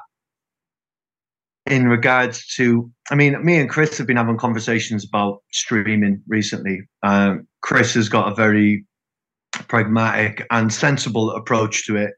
In 1.67 1.87
regards 1.87 2.45
to, 2.55 2.91
I 3.11 3.15
mean, 3.15 3.45
me 3.45 3.57
and 3.57 3.69
Chris 3.69 3.97
have 3.99 4.07
been 4.07 4.17
having 4.17 4.35
conversations 4.35 5.05
about 5.05 5.43
streaming 5.51 6.21
recently. 6.27 6.81
Um, 7.03 7.47
Chris 7.61 7.93
has 7.93 8.09
got 8.09 8.31
a 8.31 8.35
very 8.35 8.83
pragmatic 9.67 10.45
and 10.49 10.73
sensible 10.73 11.31
approach 11.31 11.85
to 11.85 11.97
it. 11.97 12.13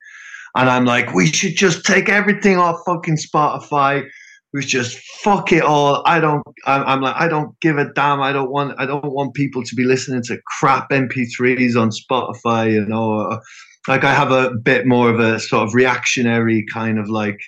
And 0.55 0.69
I'm 0.69 0.85
like, 0.85 1.13
we 1.13 1.27
should 1.27 1.55
just 1.55 1.85
take 1.85 2.09
everything 2.09 2.57
off 2.57 2.79
fucking 2.85 3.17
Spotify. 3.17 4.07
We 4.53 4.61
just 4.61 4.97
fuck 5.23 5.51
it 5.51 5.63
all. 5.63 6.03
I 6.05 6.19
don't. 6.19 6.43
I'm, 6.65 6.83
I'm 6.83 7.01
like, 7.01 7.15
I 7.17 7.27
don't 7.27 7.59
give 7.59 7.77
a 7.77 7.91
damn. 7.93 8.21
I 8.21 8.31
don't 8.31 8.51
want. 8.51 8.79
I 8.79 8.85
don't 8.85 9.11
want 9.11 9.33
people 9.33 9.63
to 9.63 9.75
be 9.75 9.83
listening 9.83 10.21
to 10.23 10.39
crap 10.59 10.89
MP3s 10.91 11.75
on 11.75 11.89
Spotify. 11.89 12.71
You 12.71 12.85
know, 12.85 13.39
like 13.87 14.03
I 14.03 14.13
have 14.13 14.31
a 14.31 14.51
bit 14.51 14.85
more 14.85 15.09
of 15.09 15.19
a 15.19 15.39
sort 15.39 15.67
of 15.67 15.73
reactionary 15.73 16.65
kind 16.71 16.99
of 16.99 17.09
like. 17.09 17.39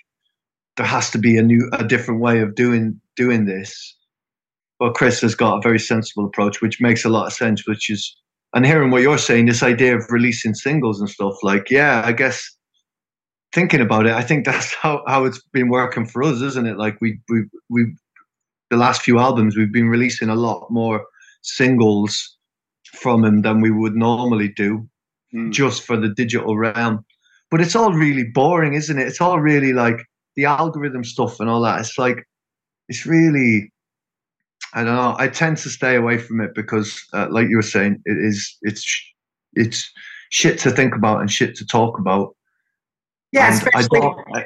There 0.77 0.85
has 0.85 1.09
to 1.11 1.17
be 1.17 1.37
a 1.37 1.43
new, 1.43 1.69
a 1.71 1.85
different 1.85 2.19
way 2.19 2.41
of 2.41 2.55
doing 2.55 2.99
doing 3.15 3.45
this. 3.45 3.95
But 4.79 4.95
Chris 4.95 5.21
has 5.21 5.35
got 5.35 5.57
a 5.57 5.61
very 5.61 5.79
sensible 5.79 6.25
approach, 6.25 6.61
which 6.61 6.81
makes 6.81 7.05
a 7.05 7.09
lot 7.09 7.27
of 7.27 7.33
sense. 7.33 7.67
Which 7.67 7.89
is 7.89 8.15
and 8.55 8.65
hearing 8.65 8.89
what 8.89 9.01
you're 9.01 9.17
saying, 9.17 9.45
this 9.45 9.61
idea 9.61 9.97
of 9.97 10.09
releasing 10.09 10.55
singles 10.55 11.01
and 11.01 11.09
stuff, 11.09 11.35
like, 11.43 11.69
yeah, 11.69 12.01
I 12.05 12.13
guess 12.13 12.54
thinking 13.55 13.81
about 13.81 14.05
it, 14.05 14.11
I 14.13 14.21
think 14.21 14.45
that's 14.45 14.73
how, 14.81 15.03
how 15.07 15.25
it's 15.25 15.41
been 15.53 15.69
working 15.69 16.05
for 16.05 16.21
us, 16.23 16.41
isn't 16.41 16.67
it? 16.67 16.77
Like 16.77 16.97
we 17.01 17.19
we 17.29 17.45
we 17.69 17.95
the 18.69 18.77
last 18.77 19.01
few 19.01 19.17
albums 19.19 19.55
we've 19.55 19.73
been 19.73 19.89
releasing 19.89 20.29
a 20.29 20.35
lot 20.35 20.67
more 20.69 21.05
singles 21.41 22.37
from 23.01 23.23
him 23.25 23.41
than 23.41 23.61
we 23.61 23.71
would 23.71 23.95
normally 23.95 24.49
do, 24.49 24.87
Mm. 25.33 25.51
just 25.51 25.83
for 25.83 25.97
the 25.97 26.09
digital 26.09 26.55
realm. 26.57 27.03
But 27.51 27.59
it's 27.61 27.75
all 27.75 27.91
really 27.91 28.23
boring, 28.23 28.73
isn't 28.73 28.97
it? 28.97 29.07
It's 29.07 29.19
all 29.19 29.39
really 29.41 29.73
like 29.73 29.99
the 30.35 30.45
algorithm 30.45 31.03
stuff 31.03 31.39
and 31.39 31.49
all 31.49 31.61
that. 31.61 31.79
It's 31.81 31.97
like 31.97 32.25
it's 32.89 33.05
really 33.05 33.71
I 34.73 34.83
don't 34.83 34.95
know. 34.95 35.15
I 35.17 35.27
tend 35.29 35.57
to 35.57 35.69
stay 35.69 35.95
away 35.95 36.17
from 36.17 36.41
it 36.41 36.53
because, 36.53 37.01
uh, 37.13 37.27
like 37.29 37.47
you 37.49 37.55
were 37.57 37.61
saying, 37.75 38.01
it 38.05 38.17
is 38.17 38.57
it's 38.61 38.85
it's 39.53 39.91
shit 40.31 40.59
to 40.59 40.71
think 40.71 40.95
about 40.95 41.21
and 41.21 41.31
shit 41.31 41.55
to 41.55 41.65
talk 41.65 41.97
about. 41.99 42.35
Yeah, 43.35 43.47
And 43.47 43.53
I 43.53 43.57
especially 43.57 43.99
don't, 43.99 44.35
I, 44.35 44.45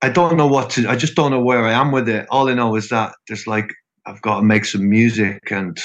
I 0.00 0.08
don't 0.08 0.36
know 0.36 0.46
what 0.46 0.70
to. 0.70 0.88
I 0.88 0.96
just 0.96 1.14
don't 1.14 1.30
know 1.30 1.42
where 1.42 1.66
I 1.66 1.72
am 1.72 1.92
with 1.92 2.08
it. 2.08 2.26
All 2.30 2.48
I 2.48 2.54
know 2.54 2.74
is 2.74 2.88
that 2.88 3.12
there's 3.28 3.46
like 3.46 3.70
I've 4.06 4.22
got 4.22 4.36
to 4.36 4.42
make 4.42 4.64
some 4.64 4.88
music 4.88 5.52
and, 5.52 5.78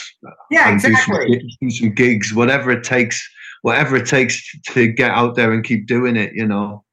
yeah, 0.49 0.69
and 0.69 0.81
do, 0.81 0.95
some, 0.95 1.15
exactly. 1.15 1.43
do 1.59 1.69
some 1.69 1.93
gigs, 1.93 2.33
whatever 2.33 2.71
it 2.71 2.85
takes, 2.85 3.21
whatever 3.61 3.97
it 3.97 4.07
takes 4.07 4.41
to 4.69 4.87
get 4.87 5.11
out 5.11 5.35
there 5.35 5.51
and 5.51 5.65
keep 5.65 5.85
doing 5.85 6.15
it. 6.15 6.33
You 6.33 6.47
know. 6.47 6.85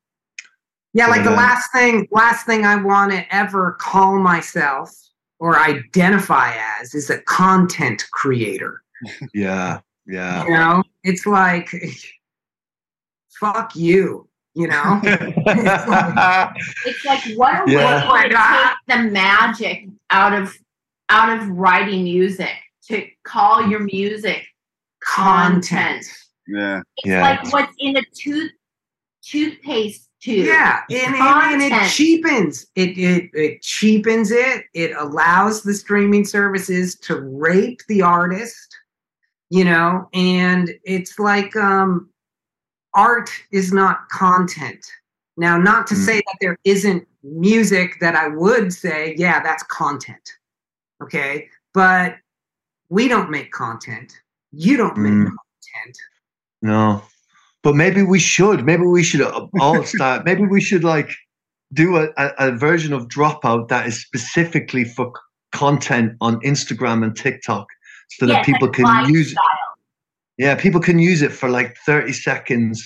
Yeah, 0.94 1.06
like 1.06 1.22
the 1.22 1.32
uh, 1.32 1.36
last 1.36 1.70
thing, 1.72 2.08
last 2.10 2.44
thing 2.44 2.66
I 2.66 2.74
want 2.74 3.12
to 3.12 3.34
ever 3.34 3.76
call 3.80 4.18
myself 4.18 4.92
or 5.38 5.58
identify 5.58 6.54
as 6.80 6.92
is 6.94 7.08
a 7.08 7.20
content 7.22 8.04
creator. 8.12 8.82
Yeah. 9.34 9.80
Yeah. 10.06 10.44
You 10.44 10.50
know, 10.52 10.82
it's 11.02 11.26
like, 11.26 11.74
fuck 13.40 13.74
you. 13.74 14.28
You 14.54 14.68
know, 14.68 15.00
it's 15.04 15.36
like 17.06 17.22
what 17.36 17.66
a 17.66 17.70
Yeah. 17.72 18.12
way 18.12 18.28
to 18.28 18.36
take 18.36 18.76
the 18.86 18.98
magic 19.10 19.86
out 20.10 20.34
of 20.34 20.54
out 21.08 21.38
of 21.40 21.48
writing 21.48 22.04
music 22.04 22.52
to 22.88 23.06
call 23.24 23.66
your 23.66 23.80
music 23.80 24.44
content. 25.00 26.04
Yeah. 26.46 26.82
It's 26.98 27.06
Yeah. 27.06 27.22
like 27.22 27.50
what's 27.52 27.72
in 27.78 27.96
a 27.96 28.02
tooth 28.14 28.50
toothpaste 29.22 30.08
tube. 30.20 30.46
Yeah, 30.46 30.82
and, 30.90 31.14
and, 31.14 31.62
and 31.62 31.72
it 31.72 31.90
cheapens 31.90 32.66
it, 32.76 32.96
it. 32.98 33.30
It 33.32 33.62
cheapens 33.62 34.30
it. 34.30 34.64
It 34.74 34.92
allows 34.96 35.62
the 35.62 35.74
streaming 35.74 36.24
services 36.24 36.96
to 37.00 37.20
rape 37.20 37.80
the 37.88 38.02
artist, 38.02 38.76
you 39.50 39.64
know, 39.64 40.08
and 40.12 40.70
it's 40.84 41.18
like 41.18 41.54
um, 41.56 42.08
art 42.94 43.30
is 43.50 43.72
not 43.72 44.08
content. 44.10 44.86
Now, 45.36 45.56
not 45.56 45.86
to 45.88 45.94
Mm. 45.94 46.04
say 46.04 46.16
that 46.16 46.36
there 46.40 46.58
isn't 46.64 47.06
music 47.22 47.98
that 48.00 48.14
I 48.14 48.28
would 48.28 48.72
say, 48.72 49.14
yeah, 49.16 49.40
that's 49.42 49.62
content. 49.64 50.36
Okay, 51.02 51.48
but 51.72 52.16
we 52.90 53.08
don't 53.08 53.30
make 53.30 53.50
content. 53.52 54.20
You 54.52 54.76
don't 54.76 54.96
make 54.98 55.12
Mm. 55.12 55.24
content. 55.24 55.98
No, 56.60 57.02
but 57.62 57.74
maybe 57.74 58.02
we 58.02 58.18
should. 58.18 58.64
Maybe 58.64 58.82
we 58.84 59.02
should 59.02 59.22
all 59.22 59.82
start. 59.84 60.24
maybe 60.24 60.44
we 60.46 60.60
should 60.60 60.84
like 60.84 61.10
do 61.72 61.96
a, 61.96 62.08
a, 62.18 62.32
a 62.38 62.50
version 62.52 62.92
of 62.92 63.08
Dropout 63.08 63.68
that 63.68 63.86
is 63.86 64.00
specifically 64.00 64.84
for 64.84 65.12
content 65.52 66.14
on 66.20 66.40
Instagram 66.42 67.02
and 67.02 67.16
TikTok, 67.16 67.66
so 68.10 68.26
that 68.26 68.44
people 68.44 68.68
like 68.68 68.76
can 68.76 69.08
use. 69.10 69.32
style. 69.32 69.44
Yeah, 70.38 70.54
people 70.54 70.80
can 70.80 70.98
use 70.98 71.22
it 71.22 71.32
for 71.32 71.48
like 71.48 71.76
thirty 71.86 72.12
seconds, 72.12 72.82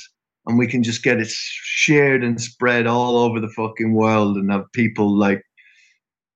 and 0.47 0.59
we 0.59 0.67
can 0.67 0.83
just 0.83 1.03
get 1.03 1.21
it 1.21 1.29
shared 1.31 2.25
and 2.25 2.41
spread 2.41 2.87
all 2.87 3.17
over 3.17 3.41
the 3.41 3.49
fucking 3.49 3.95
world, 3.95 4.37
and 4.37 4.51
have 4.51 4.71
people 4.73 5.17
like 5.17 5.43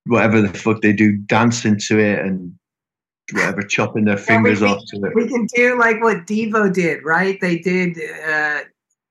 whatever 0.06 0.40
the 0.40 0.48
fuck 0.48 0.80
they 0.80 0.92
do 0.92 1.16
dancing 1.16 1.78
to 1.78 1.98
it 1.98 2.20
and 2.20 2.52
whatever, 3.32 3.62
chopping 3.62 4.04
their 4.04 4.16
fingers 4.30 4.62
off 4.62 4.82
to 4.88 4.96
it. 5.04 5.14
We 5.14 5.28
can 5.28 5.46
do 5.54 5.78
like 5.78 6.00
what 6.02 6.26
Devo 6.26 6.72
did, 6.72 7.04
right? 7.04 7.40
They 7.40 7.58
did 7.58 7.96
uh, 7.98 8.60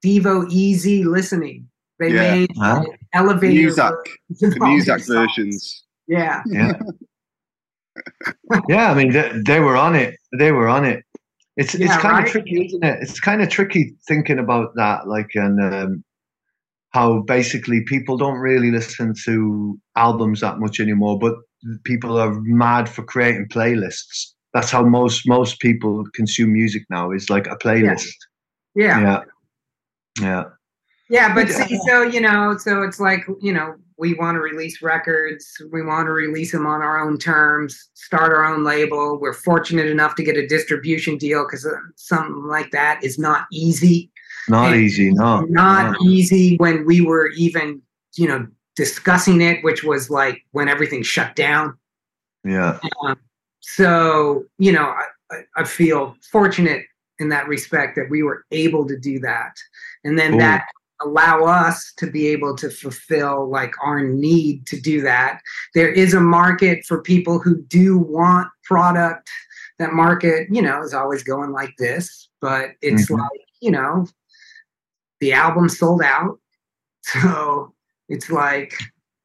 Devo 0.04 0.50
Easy 0.50 1.04
Listening. 1.04 1.68
They 2.00 2.12
Yeah. 2.14 2.32
made 2.32 2.50
Huh? 2.58 2.84
elevator 3.14 3.70
Muzak, 3.70 3.96
The 4.40 4.58
all 4.62 4.68
music 4.68 5.06
versions. 5.06 5.84
Yeah. 6.08 6.44
Yeah. 6.48 6.80
yeah, 8.70 8.92
I 8.92 8.94
mean, 8.94 9.12
they, 9.12 9.32
they 9.46 9.60
were 9.60 9.76
on 9.76 9.96
it. 9.96 10.16
They 10.38 10.52
were 10.52 10.68
on 10.68 10.86
it. 10.86 11.04
It's 11.60 11.76
it's 11.76 11.98
kind 11.98 12.14
right? 12.14 12.26
of 12.26 12.32
tricky, 12.32 12.66
isn't 12.68 12.86
it? 12.86 13.00
It's 13.02 13.20
kind 13.20 13.42
of 13.42 13.50
tricky 13.50 13.94
thinking 14.08 14.40
about 14.40 14.76
that, 14.76 15.10
like, 15.10 15.32
and 15.36 15.62
um, 15.62 16.04
how 16.92 17.22
basically 17.24 17.84
people 17.86 18.16
don't 18.16 18.40
really 18.40 18.72
listen 18.72 19.14
to 19.26 19.78
albums 19.98 20.40
that 20.40 20.60
much 20.60 20.80
anymore, 20.80 21.20
but 21.20 21.36
people 21.84 22.18
are 22.18 22.40
mad 22.44 22.88
for 22.88 23.04
creating 23.04 23.50
playlists. 23.50 24.28
That's 24.54 24.72
how 24.72 24.84
most 24.84 25.28
most 25.28 25.60
people 25.60 26.06
consume 26.16 26.54
music 26.54 26.84
now. 26.90 27.12
Is 27.12 27.30
like 27.30 27.46
a 27.48 27.58
playlist. 27.58 28.08
Yeah. 28.74 29.02
Yeah, 29.02 29.02
yeah, 29.02 29.24
Yeah, 30.22 30.44
but 31.10 31.48
Yeah. 31.48 31.66
see, 31.66 31.80
so 31.88 32.04
you 32.04 32.22
know, 32.22 32.58
so 32.58 32.84
it's 32.84 33.00
like 33.00 33.26
you 33.42 33.52
know, 33.54 33.76
we 33.98 34.14
want 34.14 34.36
to 34.36 34.40
release 34.40 34.82
records, 34.82 35.62
we 35.72 35.82
want 35.82 36.08
to 36.08 36.12
release 36.12 36.52
them 36.52 36.66
on 36.66 36.82
our 36.82 37.00
own 37.00 37.18
terms, 37.18 37.90
start 37.96 38.32
our 38.32 38.46
own 38.46 38.64
label. 38.64 39.20
We're 39.20 39.34
fortunate 39.34 39.88
enough 39.88 40.16
to 40.16 40.24
get 40.24 40.38
a 40.38 40.48
distribution 40.48 41.18
deal 41.18 41.46
because 41.46 41.68
something 41.96 42.44
like 42.48 42.72
that 42.72 43.04
is 43.04 43.20
not 43.20 43.46
easy. 43.52 44.12
not 44.48 44.72
And 44.74 44.82
easy. 44.82 45.12
No, 45.12 45.42
not 45.42 45.92
no. 46.00 46.10
easy 46.10 46.56
when 46.58 46.86
we 46.86 47.02
were 47.02 47.28
even, 47.32 47.82
you 48.16 48.28
know, 48.28 48.48
discussing 48.76 49.42
it, 49.42 49.64
which 49.64 49.84
was 49.84 50.10
like 50.10 50.46
when 50.52 50.70
everything 50.70 51.04
shut 51.04 51.36
down. 51.36 51.78
Yeah, 52.46 52.80
Um, 53.04 53.18
so 53.60 54.46
you 54.60 54.72
know, 54.72 54.96
I, 55.30 55.42
I, 55.58 55.64
feel 55.66 56.16
fortunate 56.32 56.86
in 57.20 57.28
that 57.30 57.50
respect 57.50 57.98
that 57.98 58.10
we 58.10 58.24
were 58.24 58.46
able 58.52 58.88
to 58.88 58.98
do 58.98 59.20
that, 59.20 59.52
and 60.06 60.18
then 60.18 60.32
Cool. 60.32 60.40
that 60.40 60.66
allow 61.02 61.46
us 61.46 61.94
to 61.98 62.08
be 62.10 62.28
able 62.28 62.56
to 62.58 62.70
fulfill 62.70 63.50
like 63.50 63.74
our 63.84 64.02
need 64.04 64.66
to 64.68 64.80
do 64.80 65.02
that. 65.02 65.40
There 65.74 65.92
is 65.92 66.14
a 66.14 66.20
market 66.20 66.86
for 66.86 67.02
people 67.02 67.40
who 67.40 67.62
do 67.64 67.98
want 67.98 68.48
product. 68.64 69.30
That 69.80 69.94
market, 69.94 70.48
you 70.52 70.62
know, 70.62 70.82
is 70.82 70.94
always 70.94 71.24
going 71.24 71.52
like 71.52 71.74
this, 71.78 72.28
but 72.42 72.72
it's 72.82 73.10
Mhm. 73.10 73.18
like 73.20 73.42
you 73.62 73.72
know, 73.72 74.06
the 75.20 75.34
album 75.34 75.68
sold 75.70 76.02
out, 76.02 76.40
so 77.02 77.74
it's 78.10 78.30
like 78.30 78.74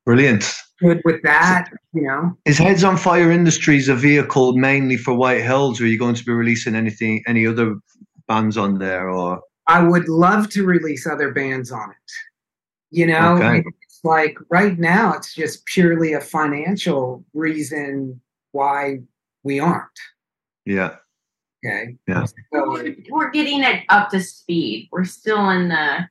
brilliant. 0.05 0.53
good 0.81 1.01
with 1.05 1.23
that, 1.23 1.71
you 1.93 2.03
know. 2.03 2.37
Is 2.45 2.59
Heads 2.59 2.85
on 2.85 2.97
Fire 2.97 3.31
Industries 3.31 3.89
a 3.89 3.95
vehicle 3.95 4.57
mainly 4.57 4.97
for 4.97 5.15
White 5.15 5.43
Hills, 5.43 5.81
or 5.81 5.85
are 5.85 5.87
you 5.89 5.99
going 5.99 6.15
to 6.17 6.25
be 6.25 6.33
releasing 6.33 6.75
anything, 6.75 7.23
any 7.27 7.47
other 7.47 7.77
bands 8.29 8.57
on 8.57 8.79
there? 8.79 9.09
Or 9.09 9.41
I 9.67 9.83
would 9.83 10.09
love 10.09 10.51
to 10.51 10.65
release 10.67 11.07
other 11.07 11.33
bands 11.33 11.73
on 11.73 11.91
it. 11.91 12.13
You 12.91 13.07
know, 13.07 13.37
Okay. 13.37 13.65
it's 13.83 14.01
like 14.05 14.37
right 14.51 14.79
now 14.79 15.15
it's 15.15 15.35
just 15.35 15.65
purely 15.67 16.13
a 16.13 16.21
financial 16.21 17.25
reason 17.35 18.21
why 18.53 19.01
we 19.43 19.59
aren't. 19.61 19.99
yeah, 20.65 20.97
Okay. 21.65 21.97
Yeah. 22.07 22.25
So, 22.25 22.35
We're, 22.53 22.95
we're 23.11 23.31
getting 23.31 23.63
it 23.63 23.85
up 23.89 24.11
to 24.11 24.21
speed. 24.21 24.89
We're 24.93 25.05
still 25.05 25.49
in 25.51 25.69
the 25.71 26.09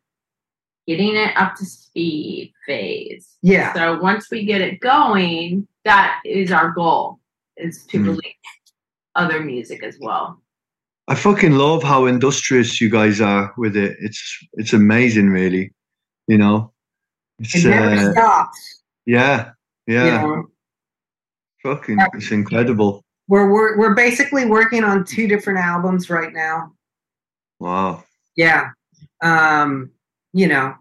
getting 0.88 1.16
it 1.16 1.32
up 1.38 1.56
to 1.56 1.66
speed 1.66 2.54
phase. 2.66 3.38
yeah. 3.41 3.74
So 3.74 3.99
once 4.01 4.30
we 4.30 4.45
get 4.45 4.62
it 4.62 4.80
going, 4.82 5.68
that 5.86 6.20
is 6.26 6.51
our 6.51 6.72
goal 6.72 7.20
is 7.56 7.86
to 7.88 7.99
Mm. 7.99 8.06
release 8.08 8.36
other 9.16 9.39
music 9.41 9.84
as 9.84 9.97
well. 10.01 10.41
I 11.08 11.16
fucking 11.16 11.54
love 11.54 11.84
how 11.84 12.06
industrious 12.06 12.80
you 12.80 12.89
guys 12.89 13.20
are 13.20 13.54
with 13.58 13.76
it. 13.76 13.97
It's 13.99 14.38
it's 14.54 14.74
amazing, 14.74 15.30
really. 15.30 15.72
You 16.28 16.38
know, 16.38 16.72
it's 17.39 17.56
It 17.56 17.68
never 17.70 18.10
uh, 18.10 18.12
stops. 18.14 18.84
yeah, 19.06 19.51
yeah, 19.88 20.06
You 20.06 20.28
know, 20.28 20.45
fucking, 21.64 21.97
it's 22.14 22.32
incredible. 22.32 23.04
we're, 23.28 23.51
we're 23.51 23.78
we're 23.78 23.95
basically 23.95 24.45
working 24.45 24.84
on 24.86 25.04
two 25.04 25.28
different 25.28 25.60
albums 25.60 26.10
right 26.10 26.32
now. 26.34 26.72
Wow. 27.60 28.04
Yeah. 28.38 28.70
Um, 29.22 29.91
you 30.34 30.47
know, 30.47 30.76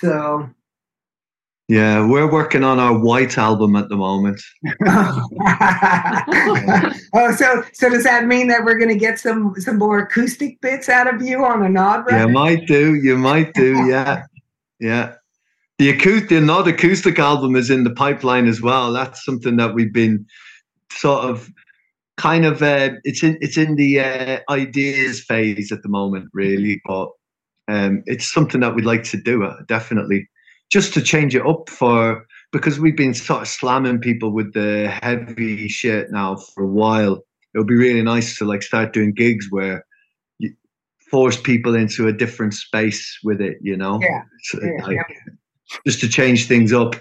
so 0.00 0.48
Yeah, 1.68 2.06
we're 2.06 2.30
working 2.30 2.64
on 2.64 2.78
our 2.78 2.98
White 2.98 3.36
album 3.36 3.76
at 3.76 3.90
the 3.90 3.96
moment. 3.96 4.40
oh, 7.14 7.34
so 7.36 7.62
so 7.74 7.90
does 7.90 8.04
that 8.04 8.24
mean 8.26 8.48
that 8.48 8.64
we're 8.64 8.78
going 8.78 8.88
to 8.88 8.98
get 8.98 9.18
some 9.18 9.54
some 9.58 9.76
more 9.76 9.98
acoustic 9.98 10.58
bits 10.62 10.88
out 10.88 11.12
of 11.12 11.20
you 11.20 11.44
on 11.44 11.62
a 11.62 11.68
Gnod 11.68 12.06
Yeah, 12.08 12.20
record? 12.20 12.32
might 12.32 12.66
do. 12.66 12.94
You 12.94 13.18
might 13.18 13.52
do. 13.52 13.76
Yeah, 13.88 14.24
yeah. 14.80 15.14
The 15.78 15.90
acoustic, 15.90 16.30
the 16.30 16.40
not 16.40 16.66
acoustic 16.66 17.18
album 17.18 17.54
is 17.54 17.68
in 17.70 17.84
the 17.84 17.90
pipeline 17.90 18.46
as 18.48 18.62
well. 18.62 18.90
That's 18.92 19.22
something 19.24 19.56
that 19.56 19.74
we've 19.74 19.92
been 19.92 20.26
sort 20.90 21.24
of, 21.24 21.50
kind 22.16 22.46
of. 22.46 22.62
Uh, 22.62 22.92
it's 23.04 23.22
in 23.22 23.36
it's 23.42 23.58
in 23.58 23.76
the 23.76 24.00
uh, 24.00 24.38
ideas 24.50 25.22
phase 25.22 25.70
at 25.70 25.82
the 25.82 25.88
moment, 25.90 26.30
really. 26.32 26.80
But 26.86 27.10
um, 27.68 28.02
it's 28.06 28.32
something 28.32 28.62
that 28.62 28.74
we'd 28.74 28.86
like 28.86 29.04
to 29.04 29.18
do. 29.18 29.44
Uh, 29.44 29.54
definitely, 29.68 30.28
just 30.70 30.94
to 30.94 31.02
change 31.02 31.34
it 31.34 31.46
up 31.46 31.68
for 31.68 32.26
because 32.52 32.78
we've 32.78 32.96
been 32.96 33.14
sort 33.14 33.42
of 33.42 33.48
slamming 33.48 33.98
people 33.98 34.30
with 34.32 34.52
the 34.54 34.88
heavy 35.02 35.68
shit 35.68 36.10
now 36.10 36.36
for 36.36 36.64
a 36.64 36.68
while. 36.68 37.24
It 37.54 37.58
would 37.58 37.66
be 37.66 37.74
really 37.74 38.02
nice 38.02 38.36
to 38.38 38.44
like 38.44 38.62
start 38.62 38.92
doing 38.92 39.12
gigs 39.12 39.46
where 39.50 39.84
you 40.38 40.54
force 41.10 41.40
people 41.40 41.74
into 41.74 42.08
a 42.08 42.12
different 42.12 42.54
space 42.54 43.18
with 43.24 43.40
it, 43.40 43.58
you 43.60 43.76
know? 43.76 43.98
Yeah, 44.00 44.22
It's, 44.38 44.54
yeah, 44.54 44.86
like, 44.86 44.96
Just 45.86 46.00
to 46.00 46.08
change 46.08 46.46
things 46.46 46.72
up. 46.72 46.96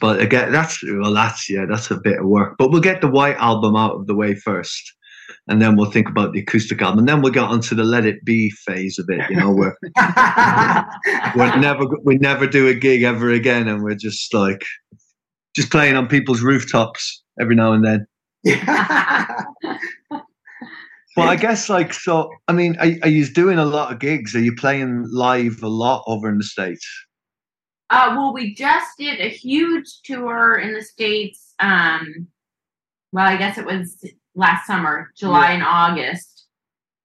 But 0.00 0.20
again, 0.20 0.50
that's 0.50 0.82
well, 0.82 1.12
that's 1.12 1.48
yeah, 1.50 1.66
that's 1.68 1.90
a 1.90 2.00
bit 2.00 2.18
of 2.18 2.26
work. 2.26 2.56
But 2.58 2.70
we'll 2.70 2.80
get 2.80 3.00
the 3.00 3.10
white 3.10 3.36
album 3.36 3.76
out 3.76 3.94
of 3.94 4.06
the 4.06 4.14
way 4.14 4.34
first, 4.34 4.94
and 5.48 5.60
then 5.60 5.76
we'll 5.76 5.90
think 5.90 6.08
about 6.08 6.32
the 6.32 6.40
acoustic 6.40 6.80
album. 6.80 7.00
And 7.00 7.08
then 7.08 7.20
we'll 7.20 7.32
get 7.32 7.44
onto 7.44 7.74
the 7.74 7.84
Let 7.84 8.06
It 8.06 8.24
Be 8.24 8.50
phase 8.50 8.98
of 8.98 9.08
it. 9.10 9.28
You 9.30 9.36
know, 9.36 9.52
where 9.52 9.76
we're 11.36 11.56
never 11.58 11.84
we 12.02 12.16
never 12.16 12.46
do 12.46 12.68
a 12.68 12.74
gig 12.74 13.02
ever 13.02 13.30
again, 13.30 13.68
and 13.68 13.82
we're 13.82 13.94
just 13.94 14.32
like 14.32 14.64
just 15.54 15.70
playing 15.70 15.96
on 15.96 16.08
people's 16.08 16.40
rooftops 16.40 17.22
every 17.40 17.54
now 17.54 17.72
and 17.72 17.84
then. 17.84 18.06
Well, 21.16 21.28
I 21.28 21.36
guess 21.36 21.68
like 21.68 21.94
so. 21.94 22.28
I 22.48 22.52
mean, 22.52 22.76
are, 22.78 22.90
are 23.02 23.08
you 23.08 23.24
doing 23.26 23.58
a 23.58 23.64
lot 23.64 23.92
of 23.92 24.00
gigs? 24.00 24.34
Are 24.34 24.40
you 24.40 24.54
playing 24.54 25.06
live 25.10 25.62
a 25.62 25.68
lot 25.68 26.02
over 26.08 26.28
in 26.28 26.38
the 26.38 26.44
states? 26.44 26.84
Uh, 27.90 28.14
well, 28.16 28.34
we 28.34 28.54
just 28.54 28.90
did 28.98 29.20
a 29.20 29.28
huge 29.28 30.00
tour 30.02 30.56
in 30.56 30.74
the 30.74 30.82
states. 30.82 31.54
Um, 31.60 32.26
well, 33.12 33.26
I 33.26 33.36
guess 33.36 33.58
it 33.58 33.64
was 33.64 34.04
last 34.34 34.66
summer, 34.66 35.10
July 35.16 35.52
and 35.52 35.62
August. 35.62 36.46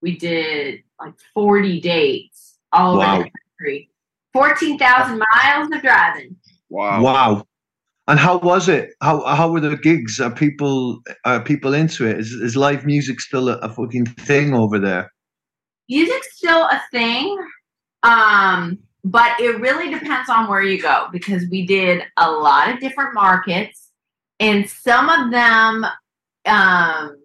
We 0.02 0.16
did 0.16 0.80
like 0.98 1.14
40 1.34 1.80
dates 1.80 2.58
all 2.72 3.00
over 3.00 3.24
the 3.24 3.30
country. 3.58 3.90
14,000 4.32 5.18
miles 5.18 5.68
of 5.72 5.82
driving. 5.82 6.36
Wow. 6.68 7.02
Wow. 7.02 7.46
And 8.08 8.18
how 8.18 8.38
was 8.38 8.68
it? 8.68 8.90
How 9.00 9.24
how 9.24 9.52
were 9.52 9.60
the 9.60 9.76
gigs? 9.76 10.18
Are 10.18 10.32
people 10.32 11.00
are 11.24 11.40
people 11.40 11.74
into 11.74 12.08
it? 12.08 12.18
Is 12.18 12.32
is 12.32 12.56
live 12.56 12.84
music 12.84 13.20
still 13.20 13.48
a, 13.48 13.56
a 13.58 13.68
fucking 13.68 14.06
thing 14.06 14.52
over 14.52 14.80
there? 14.80 15.12
Music's 15.88 16.36
still 16.36 16.62
a 16.62 16.82
thing, 16.90 17.38
um, 18.02 18.78
but 19.04 19.38
it 19.38 19.60
really 19.60 19.92
depends 19.92 20.28
on 20.28 20.48
where 20.48 20.62
you 20.62 20.82
go 20.82 21.06
because 21.12 21.44
we 21.52 21.64
did 21.64 22.02
a 22.16 22.28
lot 22.28 22.68
of 22.68 22.80
different 22.80 23.14
markets, 23.14 23.90
and 24.40 24.68
some 24.68 25.08
of 25.08 25.30
them 25.30 25.86
um, 26.46 27.19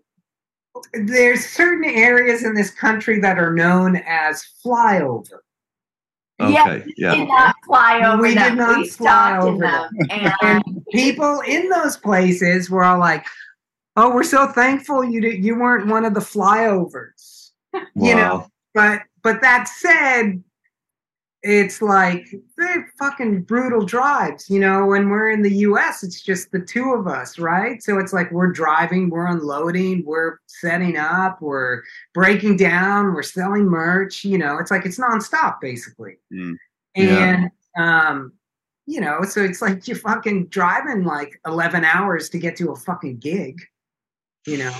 There's 0.93 1.45
certain 1.45 1.86
areas 1.86 2.43
in 2.43 2.53
this 2.53 2.69
country 2.71 3.19
that 3.21 3.38
are 3.39 3.53
known 3.53 3.97
as 4.05 4.43
flyover. 4.63 5.39
Yeah, 6.39 6.63
Okay, 6.67 6.93
yeah. 6.97 7.15
did 7.15 7.28
not 7.30 7.55
fly 7.65 8.01
over 8.05 8.21
We 8.23 8.34
them. 8.34 8.49
did 8.49 8.57
not 8.57 8.78
we 8.80 8.89
fly 8.89 9.38
over 9.38 9.57
them. 9.63 9.89
And 10.09 10.34
And 10.41 10.86
people 10.91 11.41
in 11.47 11.69
those 11.69 11.95
places 11.95 12.69
were 12.69 12.84
all 12.84 12.99
like, 12.99 13.26
"Oh, 13.95 14.13
we're 14.13 14.23
so 14.26 14.47
thankful 14.47 15.03
you 15.05 15.21
did, 15.21 15.43
you 15.45 15.57
weren't 15.57 15.88
one 15.88 16.03
of 16.03 16.13
the 16.13 16.19
flyovers." 16.19 17.51
you 17.95 18.15
know, 18.15 18.36
Wow. 18.39 18.51
But 18.73 19.01
but 19.23 19.41
that 19.41 19.69
said, 19.69 20.43
it's 21.48 21.80
like 21.80 22.34
they're 22.58 22.91
fucking 22.98 23.43
brutal 23.43 23.86
drives. 23.86 24.50
You 24.50 24.60
know, 24.60 24.88
when 24.88 25.10
we're 25.10 25.30
in 25.30 25.43
the 25.43 25.58
U.S., 25.58 26.04
it's 26.04 26.22
just 26.22 26.52
the 26.52 26.60
two 26.60 26.93
of 26.93 27.06
us, 27.06 27.38
right? 27.38 27.84
So 27.84 28.00
it's 28.00 28.14
like 28.14 28.32
we're 28.32 28.52
driving, 28.52 29.12
we're 29.12 29.28
unloading, 29.28 30.04
we're 30.08 30.39
setting 30.48 30.98
up, 30.98 31.39
we're 31.43 31.84
breaking 32.16 32.58
down, 32.58 33.14
we're 33.14 33.22
selling 33.22 33.66
merch. 33.66 34.26
You 34.26 34.39
know, 34.39 34.58
it's 34.58 34.72
like 34.72 34.88
it's 34.88 34.98
nonstop 34.98 35.62
basically. 35.62 36.18
Mm. 36.34 36.56
And 36.96 37.52
um, 37.78 38.34
you 38.88 39.00
know, 39.00 39.22
so 39.22 39.43
it's 39.43 39.62
like 39.62 39.88
you're 39.88 39.98
fucking 39.98 40.48
driving 40.48 41.04
like 41.04 41.39
eleven 41.46 41.86
hours 41.86 42.28
to 42.32 42.39
get 42.39 42.56
to 42.58 42.72
a 42.72 42.76
fucking 42.76 43.20
gig. 43.20 43.62
You 44.48 44.58
know. 44.58 44.76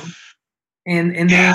and 0.88 1.16
and 1.16 1.30
then 1.30 1.54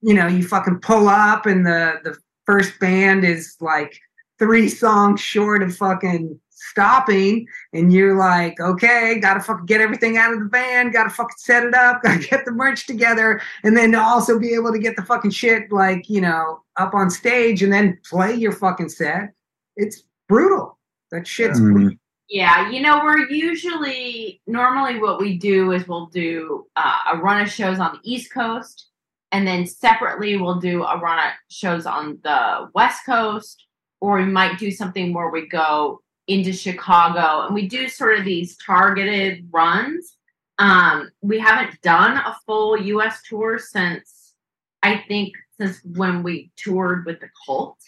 you 0.00 0.14
know 0.14 0.28
you 0.28 0.46
fucking 0.46 0.78
pull 0.78 1.08
up 1.08 1.46
and 1.46 1.66
the 1.66 1.94
the 2.04 2.16
first 2.46 2.78
band 2.78 3.24
is 3.24 3.56
like 3.60 3.98
three 4.38 4.68
songs 4.68 5.20
short 5.20 5.62
of 5.62 5.74
fucking 5.76 6.38
stopping 6.50 7.46
and 7.72 7.92
you're 7.92 8.16
like 8.18 8.58
okay 8.60 9.18
gotta 9.20 9.40
fucking 9.40 9.64
get 9.66 9.80
everything 9.80 10.16
out 10.16 10.32
of 10.32 10.40
the 10.40 10.46
van 10.46 10.90
gotta 10.90 11.08
fucking 11.10 11.34
set 11.36 11.62
it 11.64 11.72
up 11.74 12.02
gotta 12.02 12.18
get 12.26 12.44
the 12.44 12.50
merch 12.50 12.86
together 12.86 13.40
and 13.62 13.76
then 13.76 13.92
to 13.92 14.00
also 14.00 14.38
be 14.38 14.52
able 14.54 14.72
to 14.72 14.78
get 14.78 14.96
the 14.96 15.02
fucking 15.04 15.30
shit 15.30 15.70
like 15.70 16.08
you 16.08 16.20
know 16.20 16.60
up 16.76 16.94
on 16.94 17.08
stage 17.10 17.62
and 17.62 17.72
then 17.72 17.96
play 18.08 18.34
your 18.34 18.52
fucking 18.52 18.88
set 18.88 19.32
it's 19.76 20.02
brutal 20.28 20.78
that 21.10 21.26
shit's 21.26 21.60
Mm. 21.60 21.72
brutal. 21.72 21.96
Yeah, 22.30 22.68
you 22.70 22.82
know, 22.82 23.00
we're 23.02 23.26
usually 23.30 24.42
normally 24.46 24.98
what 25.00 25.18
we 25.18 25.38
do 25.38 25.72
is 25.72 25.88
we'll 25.88 26.08
do 26.08 26.66
uh, 26.76 27.14
a 27.14 27.16
run 27.16 27.40
of 27.40 27.50
shows 27.50 27.78
on 27.78 27.92
the 27.94 28.00
East 28.12 28.30
Coast, 28.30 28.88
and 29.32 29.46
then 29.46 29.64
separately 29.64 30.36
we'll 30.36 30.60
do 30.60 30.82
a 30.84 30.98
run 30.98 31.18
of 31.18 31.32
shows 31.50 31.86
on 31.86 32.18
the 32.22 32.68
West 32.74 33.06
Coast, 33.06 33.64
or 34.00 34.18
we 34.18 34.24
might 34.26 34.58
do 34.58 34.70
something 34.70 35.12
where 35.12 35.30
we 35.30 35.46
go 35.48 36.00
into 36.26 36.52
Chicago 36.52 37.46
and 37.46 37.54
we 37.54 37.66
do 37.68 37.88
sort 37.88 38.18
of 38.18 38.24
these 38.24 38.56
targeted 38.64 39.48
runs. 39.50 40.16
Um, 40.58 41.10
we 41.22 41.38
haven't 41.38 41.80
done 41.82 42.16
a 42.18 42.36
full 42.46 42.76
U.S. 42.80 43.22
tour 43.22 43.58
since 43.58 44.34
I 44.82 45.04
think 45.08 45.34
since 45.60 45.78
when 45.84 46.22
we 46.22 46.50
toured 46.56 47.06
with 47.06 47.20
the 47.20 47.28
Cult 47.46 47.78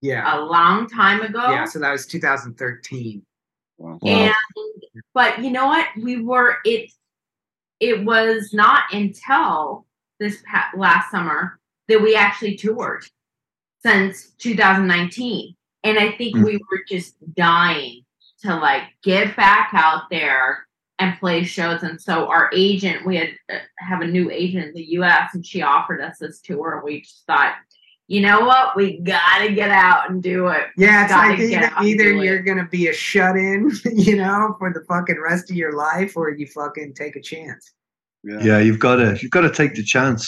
yeah 0.00 0.38
a 0.38 0.40
long 0.40 0.88
time 0.88 1.22
ago. 1.22 1.50
yeah 1.50 1.64
so 1.64 1.78
that 1.78 1.90
was 1.90 2.06
2013 2.06 3.24
Wow. 3.78 3.98
Wow. 4.00 4.10
And 4.10 4.34
but 5.12 5.42
you 5.42 5.50
know 5.50 5.66
what? 5.66 5.88
We 6.00 6.22
were 6.22 6.58
it. 6.64 6.90
It 7.80 8.04
was 8.04 8.52
not 8.52 8.92
until 8.92 9.86
this 10.20 10.42
pa- 10.48 10.70
last 10.76 11.10
summer 11.10 11.58
that 11.88 12.00
we 12.00 12.14
actually 12.14 12.56
toured 12.56 13.04
since 13.84 14.30
2019, 14.38 15.54
and 15.82 15.98
I 15.98 16.12
think 16.12 16.36
Mm. 16.36 16.44
we 16.44 16.56
were 16.70 16.82
just 16.88 17.14
dying 17.34 18.04
to 18.42 18.54
like 18.56 18.82
get 19.02 19.36
back 19.36 19.70
out 19.72 20.04
there 20.10 20.66
and 20.98 21.18
play 21.18 21.44
shows. 21.44 21.82
And 21.82 22.00
so 22.00 22.26
our 22.28 22.50
agent, 22.54 23.04
we 23.06 23.16
had 23.16 23.30
uh, 23.52 23.58
have 23.78 24.00
a 24.00 24.06
new 24.06 24.30
agent 24.30 24.66
in 24.68 24.74
the 24.74 24.84
U.S. 24.98 25.30
and 25.34 25.44
she 25.44 25.62
offered 25.62 26.00
us 26.00 26.18
this 26.18 26.40
tour. 26.40 26.74
And 26.76 26.84
we 26.84 27.00
just 27.02 27.24
thought, 27.26 27.54
you 28.06 28.20
know 28.20 28.40
what? 28.46 28.76
We 28.76 28.98
gotta 29.00 29.52
get 29.52 29.70
out 29.70 30.10
and 30.10 30.22
do 30.22 30.48
it. 30.48 30.66
Yeah, 30.76 31.04
it's 31.04 31.12
like 31.12 31.38
either, 31.38 31.70
either 31.82 32.12
you're 32.24 32.42
gonna 32.42 32.68
be 32.70 32.88
a 32.88 32.92
shut 32.92 33.36
in, 33.36 33.70
you 33.92 34.16
know, 34.16 34.54
for 34.58 34.72
the 34.72 34.84
fucking 34.88 35.20
rest 35.20 35.50
of 35.50 35.56
your 35.56 35.72
life, 35.72 36.16
or 36.16 36.30
you 36.30 36.46
fucking 36.46 36.94
take 36.94 37.16
a 37.16 37.20
chance. 37.22 37.72
yeah 38.22 38.58
you've 38.58 38.78
got 38.78 38.96
to 38.96 39.18
you've 39.20 39.30
got 39.30 39.42
to 39.42 39.50
take 39.52 39.74
the 39.74 39.82
chance 39.82 40.22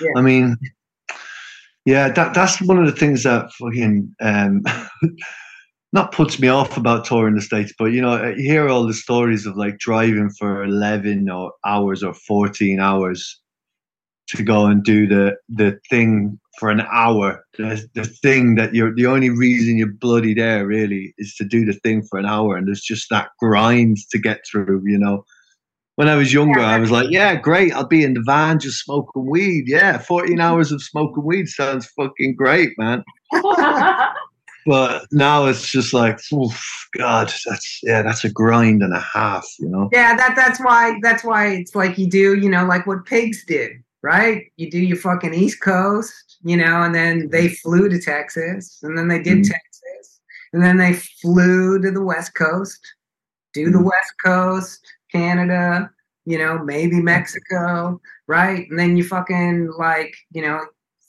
Yeah. 0.00 0.10
i 0.16 0.20
mean 0.20 0.56
yeah 1.88 2.10
that 2.10 2.34
that's 2.34 2.60
one 2.60 2.78
of 2.78 2.86
the 2.86 2.98
things 3.00 3.22
that 3.22 3.50
fucking 3.52 4.14
um 4.20 4.62
not 5.94 6.12
puts 6.12 6.38
me 6.38 6.48
off 6.48 6.76
about 6.76 7.06
touring 7.06 7.34
the 7.34 7.40
states 7.40 7.72
but 7.78 7.86
you 7.86 8.02
know 8.02 8.28
you 8.36 8.50
hear 8.50 8.68
all 8.68 8.86
the 8.86 8.92
stories 8.92 9.46
of 9.46 9.56
like 9.56 9.78
driving 9.78 10.30
for 10.38 10.62
11 10.62 11.30
or 11.30 11.52
hours 11.64 12.02
or 12.02 12.12
14 12.12 12.78
hours 12.78 13.40
to 14.28 14.42
go 14.42 14.66
and 14.66 14.84
do 14.84 15.06
the 15.06 15.36
the 15.48 15.80
thing 15.88 16.38
for 16.58 16.70
an 16.70 16.82
hour. 16.92 17.44
The, 17.56 17.88
the 17.94 18.04
thing 18.04 18.56
that 18.56 18.74
you're 18.74 18.94
the 18.94 19.06
only 19.06 19.30
reason 19.30 19.78
you're 19.78 19.92
bloody 19.92 20.34
there 20.34 20.66
really 20.66 21.14
is 21.16 21.34
to 21.36 21.44
do 21.44 21.64
the 21.64 21.72
thing 21.72 22.02
for 22.02 22.18
an 22.18 22.26
hour 22.26 22.56
and 22.56 22.66
there's 22.66 22.82
just 22.82 23.08
that 23.10 23.30
grind 23.38 23.96
to 24.10 24.18
get 24.18 24.40
through 24.50 24.82
you 24.84 24.98
know 24.98 25.24
when 25.98 26.08
I 26.08 26.14
was 26.14 26.32
younger, 26.32 26.60
I 26.60 26.78
was 26.78 26.92
like, 26.92 27.10
yeah, 27.10 27.34
great. 27.34 27.74
I'll 27.74 27.84
be 27.84 28.04
in 28.04 28.14
the 28.14 28.22
van 28.24 28.60
just 28.60 28.84
smoking 28.84 29.26
weed. 29.28 29.64
Yeah, 29.66 29.98
14 29.98 30.38
hours 30.38 30.70
of 30.70 30.80
smoking 30.80 31.24
weed 31.24 31.48
sounds 31.48 31.88
fucking 31.96 32.36
great, 32.36 32.78
man. 32.78 33.02
But 34.66 35.06
now 35.12 35.46
it's 35.46 35.66
just 35.66 35.94
like, 35.94 36.20
oof, 36.30 36.88
God, 36.98 37.32
that's 37.46 37.80
yeah, 37.82 38.02
that's 38.02 38.22
a 38.24 38.30
grind 38.30 38.82
and 38.82 38.92
a 38.92 39.00
half, 39.00 39.46
you 39.58 39.66
know. 39.66 39.88
Yeah, 39.92 40.14
that 40.14 40.34
that's 40.36 40.60
why 40.60 40.98
that's 41.00 41.24
why 41.24 41.46
it's 41.46 41.74
like 41.74 41.96
you 41.96 42.06
do, 42.06 42.34
you 42.34 42.50
know, 42.50 42.66
like 42.66 42.86
what 42.86 43.06
pigs 43.06 43.46
did, 43.46 43.72
right? 44.02 44.42
You 44.56 44.70
do 44.70 44.78
your 44.78 44.98
fucking 44.98 45.32
East 45.32 45.62
Coast, 45.62 46.36
you 46.42 46.56
know, 46.56 46.82
and 46.82 46.94
then 46.94 47.30
they 47.30 47.48
flew 47.48 47.88
to 47.88 47.98
Texas, 47.98 48.78
and 48.82 48.98
then 48.98 49.08
they 49.08 49.22
did 49.22 49.38
Mhm. 49.38 49.50
Texas, 49.52 50.20
and 50.52 50.62
then 50.62 50.76
they 50.76 50.92
flew 50.92 51.80
to 51.80 51.90
the 51.90 52.04
West 52.04 52.34
Coast, 52.34 52.80
do 53.54 53.70
the 53.70 53.78
Mhm. 53.78 53.84
West 53.84 54.12
Coast, 54.22 54.80
Canada, 55.12 55.90
you 56.24 56.38
know, 56.38 56.58
maybe 56.62 57.00
Mexico, 57.00 58.00
right? 58.26 58.68
And 58.70 58.78
then 58.78 58.96
you 58.96 59.04
fucking 59.04 59.70
like, 59.78 60.14
you 60.32 60.42
know, 60.42 60.60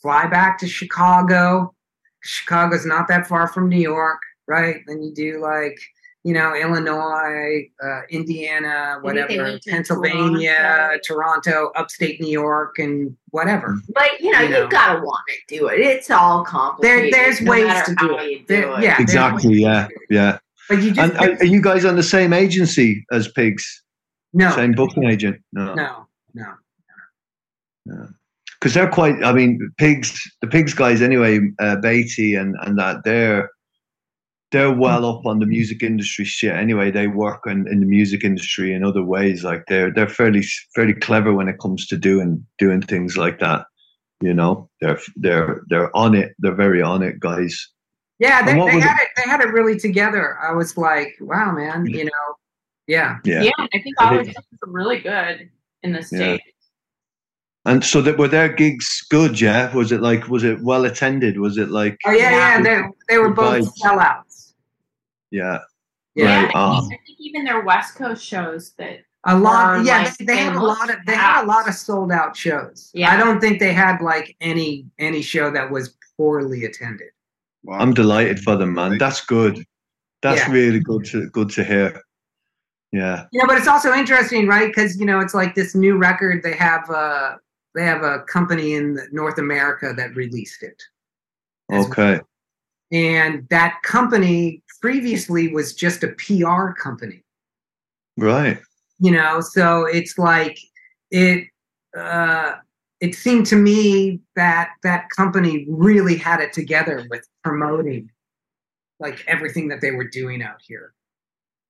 fly 0.02 0.28
back 0.28 0.58
to 0.60 0.68
Chicago. 0.68 1.74
Chicago's 2.22 2.86
not 2.86 3.08
that 3.10 3.28
far 3.28 3.48
from 3.48 3.70
New 3.70 3.80
York, 3.82 4.20
right? 4.48 4.78
Then 4.88 5.02
you 5.04 5.14
do 5.14 5.42
like, 5.42 5.80
you 6.24 6.34
know, 6.34 6.54
Illinois, 6.54 7.70
uh, 7.82 8.02
Indiana, 8.10 8.68
I 8.68 8.94
think 8.94 9.04
they 9.04 9.38
whatever, 9.38 9.44
went 9.52 9.62
to 9.64 9.70
Pennsylvania, 9.72 11.00
Toronto. 11.06 11.72
upstate 11.76 12.20
New 12.20 12.30
York, 12.30 12.78
and 12.78 13.16
whatever. 13.32 13.78
But 13.94 14.20
you 14.20 14.32
know, 14.32 14.42
You 14.42 14.58
you've 14.58 14.70
gotta 14.70 15.00
want 15.00 15.24
to 15.30 15.58
do 15.58 15.68
it. 15.68 15.80
It's 15.80 16.10
all 16.12 16.44
complicated. 16.44 17.14
there's 17.14 17.42
no 17.42 17.52
ways 17.52 17.84
to 17.86 17.96
do 17.96 18.18
it. 18.18 18.48
do 18.48 18.74
it. 18.74 18.84
yeah. 18.84 19.02
Exactly, 19.02 19.62
yeah, 19.62 19.86
it. 19.88 19.92
yeah. 20.10 20.40
But 20.68 20.82
you 20.82 20.92
just 20.92 21.14
And 21.14 21.18
are, 21.18 21.38
are 21.42 21.46
you 21.46 21.62
guys 21.62 21.86
on 21.86 21.96
the 21.96 22.04
same 22.04 22.34
agency 22.34 23.06
as 23.12 23.30
Pigs? 23.32 23.82
No, 24.34 24.52
Same 24.52 24.74
booking 24.74 25.06
agent? 25.06 25.42
No. 25.54 25.74
no, 25.74 26.06
no. 26.34 28.08
because 28.54 28.74
they're 28.74 28.90
quite. 28.90 29.24
I 29.24 29.34
mean, 29.34 29.60
pigs. 29.78 30.20
The 30.42 30.48
pigs 30.48 30.74
guys, 30.74 31.02
anyway. 31.02 31.40
Uh, 31.60 31.78
Baty 31.78 32.36
and 32.36 32.56
and 32.62 32.78
that 32.78 33.04
they're 33.04 33.50
they're 34.52 34.74
well 34.74 35.06
up 35.06 35.26
on 35.26 35.40
the 35.40 35.46
music 35.46 35.84
industry 35.84 36.26
shit. 36.26 36.54
Anyway, 36.54 36.92
they 36.92 37.08
work 37.08 37.42
in, 37.46 37.68
in 37.68 37.80
the 37.80 37.86
music 37.86 38.24
industry 38.24 38.74
in 38.74 38.84
other 38.84 39.04
ways. 39.04 39.44
Like 39.44 39.66
they're 39.68 39.92
they're 39.92 40.10
fairly 40.10 40.44
fairly 40.76 40.94
clever 40.94 41.34
when 41.34 41.48
it 41.48 41.60
comes 41.60 41.88
to 41.88 41.98
doing 41.98 42.46
doing 42.58 42.82
things 42.82 43.18
like 43.18 43.40
that. 43.40 43.66
You 44.22 44.34
know, 44.34 44.70
they're 44.82 45.00
they're 45.16 45.62
they're 45.70 45.96
on 45.96 46.16
it. 46.16 46.36
They're 46.40 46.56
very 46.56 46.82
on 46.82 47.04
it, 47.04 47.20
guys. 47.20 47.70
Yeah, 48.20 48.44
they, 48.44 48.54
they 48.54 48.80
had 48.80 48.98
it. 49.00 49.08
They 49.16 49.30
had 49.30 49.40
it 49.40 49.54
really 49.54 49.80
together. 49.80 50.38
I 50.40 50.52
was 50.52 50.78
like, 50.78 51.16
wow, 51.22 51.54
man. 51.54 51.86
You 51.86 52.04
know, 52.04 52.36
yeah. 52.96 53.18
Yeah. 53.24 53.42
Yeah, 53.44 53.52
I 53.74 53.80
think 53.84 53.96
I 54.00 54.04
all 54.18 54.24
think- 54.24 54.36
was 54.38 54.46
really 54.80 55.00
good 55.00 55.50
in 55.84 55.92
the 55.94 56.00
Yeah. 56.00 56.06
state. 56.18 56.42
And 57.66 57.84
so 57.84 58.02
that 58.02 58.18
were 58.18 58.28
their 58.28 58.50
gigs 58.50 59.06
good? 59.10 59.40
Yeah. 59.40 59.74
Was 59.76 59.92
it 59.92 60.02
like 60.02 60.28
was 60.28 60.44
it 60.44 60.62
well 60.62 60.86
attended? 60.86 61.40
Was 61.40 61.58
it 61.58 61.70
like 61.70 61.98
Oh 62.06 62.12
yeah, 62.12 62.32
yeah. 62.32 62.58
Yeah. 62.58 62.62
They 62.64 62.76
they 63.10 63.18
were 63.20 63.34
both 63.34 63.66
Vibes. 63.66 63.82
sellouts. 63.84 64.54
yeah? 65.32 65.60
Yeah, 66.16 66.44
Right. 66.46 66.56
I, 66.56 66.80
think, 66.82 66.94
I 66.94 67.06
think 67.06 67.20
even 67.20 67.44
their 67.46 67.62
West 67.62 67.96
Coast 67.96 68.26
shows 68.26 68.72
that 68.80 69.00
a 69.26 69.38
lot. 69.38 69.80
Or, 69.80 69.84
Yeah, 69.84 70.04
like, 70.04 70.18
they, 70.18 70.26
they 70.26 70.34
they 70.36 70.40
had 70.48 70.56
a 70.56 70.64
lot 70.74 70.90
of 70.90 70.98
they 71.06 71.16
had 71.16 71.44
a 71.44 71.48
lot 71.54 71.68
of 71.70 71.76
sold 71.76 72.12
out 72.12 72.36
shows. 72.36 72.90
Yeah. 72.94 73.12
I 73.14 73.18
don't 73.18 73.40
think 73.40 73.60
they 73.60 73.74
had 73.74 74.02
like 74.02 74.36
any 74.42 74.86
any 74.98 75.22
show 75.22 75.52
that 75.52 75.70
was 75.70 75.96
poorly 76.18 76.66
attended. 76.66 77.12
Wow. 77.64 77.78
I'm 77.82 77.94
delighted 77.94 78.40
for 78.40 78.56
them, 78.56 78.74
man. 78.74 78.98
That's 78.98 79.22
good. 79.26 79.64
That's 80.24 80.42
Yeah. 80.48 80.52
really 80.54 80.80
good 80.80 81.04
to 81.12 81.30
good 81.38 81.50
to 81.52 81.64
hear. 81.64 82.02
Yeah. 82.92 83.26
You 83.32 83.42
know, 83.42 83.48
but 83.48 83.58
it's 83.58 83.68
also 83.68 83.94
interesting, 83.94 84.48
right? 84.48 84.68
Because 84.68 85.00
you 85.00 85.06
know, 85.06 85.20
it's 85.20 85.34
like 85.34 85.56
this 85.56 85.76
new 85.76 85.98
record. 85.98 86.42
They 86.44 86.54
have 86.54 86.90
uh 86.90 87.36
they 87.76 87.84
have 87.84 88.04
a 88.04 88.24
company 88.24 88.74
in 88.74 89.00
North 89.12 89.38
America 89.38 89.94
that 89.96 90.16
released 90.16 90.64
it. 90.64 90.82
Okay. 91.72 92.20
and 92.92 93.48
that 93.50 93.80
company 93.84 94.64
previously 94.82 95.54
was 95.54 95.74
just 95.74 96.04
a 96.04 96.08
PR 96.18 96.72
company. 96.72 97.24
Right. 98.18 98.60
You 99.00 99.12
know, 99.12 99.42
so 99.42 99.86
it's 99.86 100.18
like 100.18 100.58
it. 101.12 101.48
Uh, 101.98 102.56
it 103.00 103.16
seemed 103.16 103.46
to 103.48 103.56
me 103.56 104.20
that 104.36 104.72
that 104.84 105.10
company 105.16 105.66
really 105.70 106.18
had 106.18 106.42
it 106.42 106.52
together 106.52 107.06
with 107.10 107.26
promoting 107.44 108.10
like 109.00 109.24
everything 109.28 109.70
that 109.70 109.80
they 109.82 109.92
were 109.92 110.08
doing 110.08 110.44
out 110.44 110.62
here. 110.68 110.94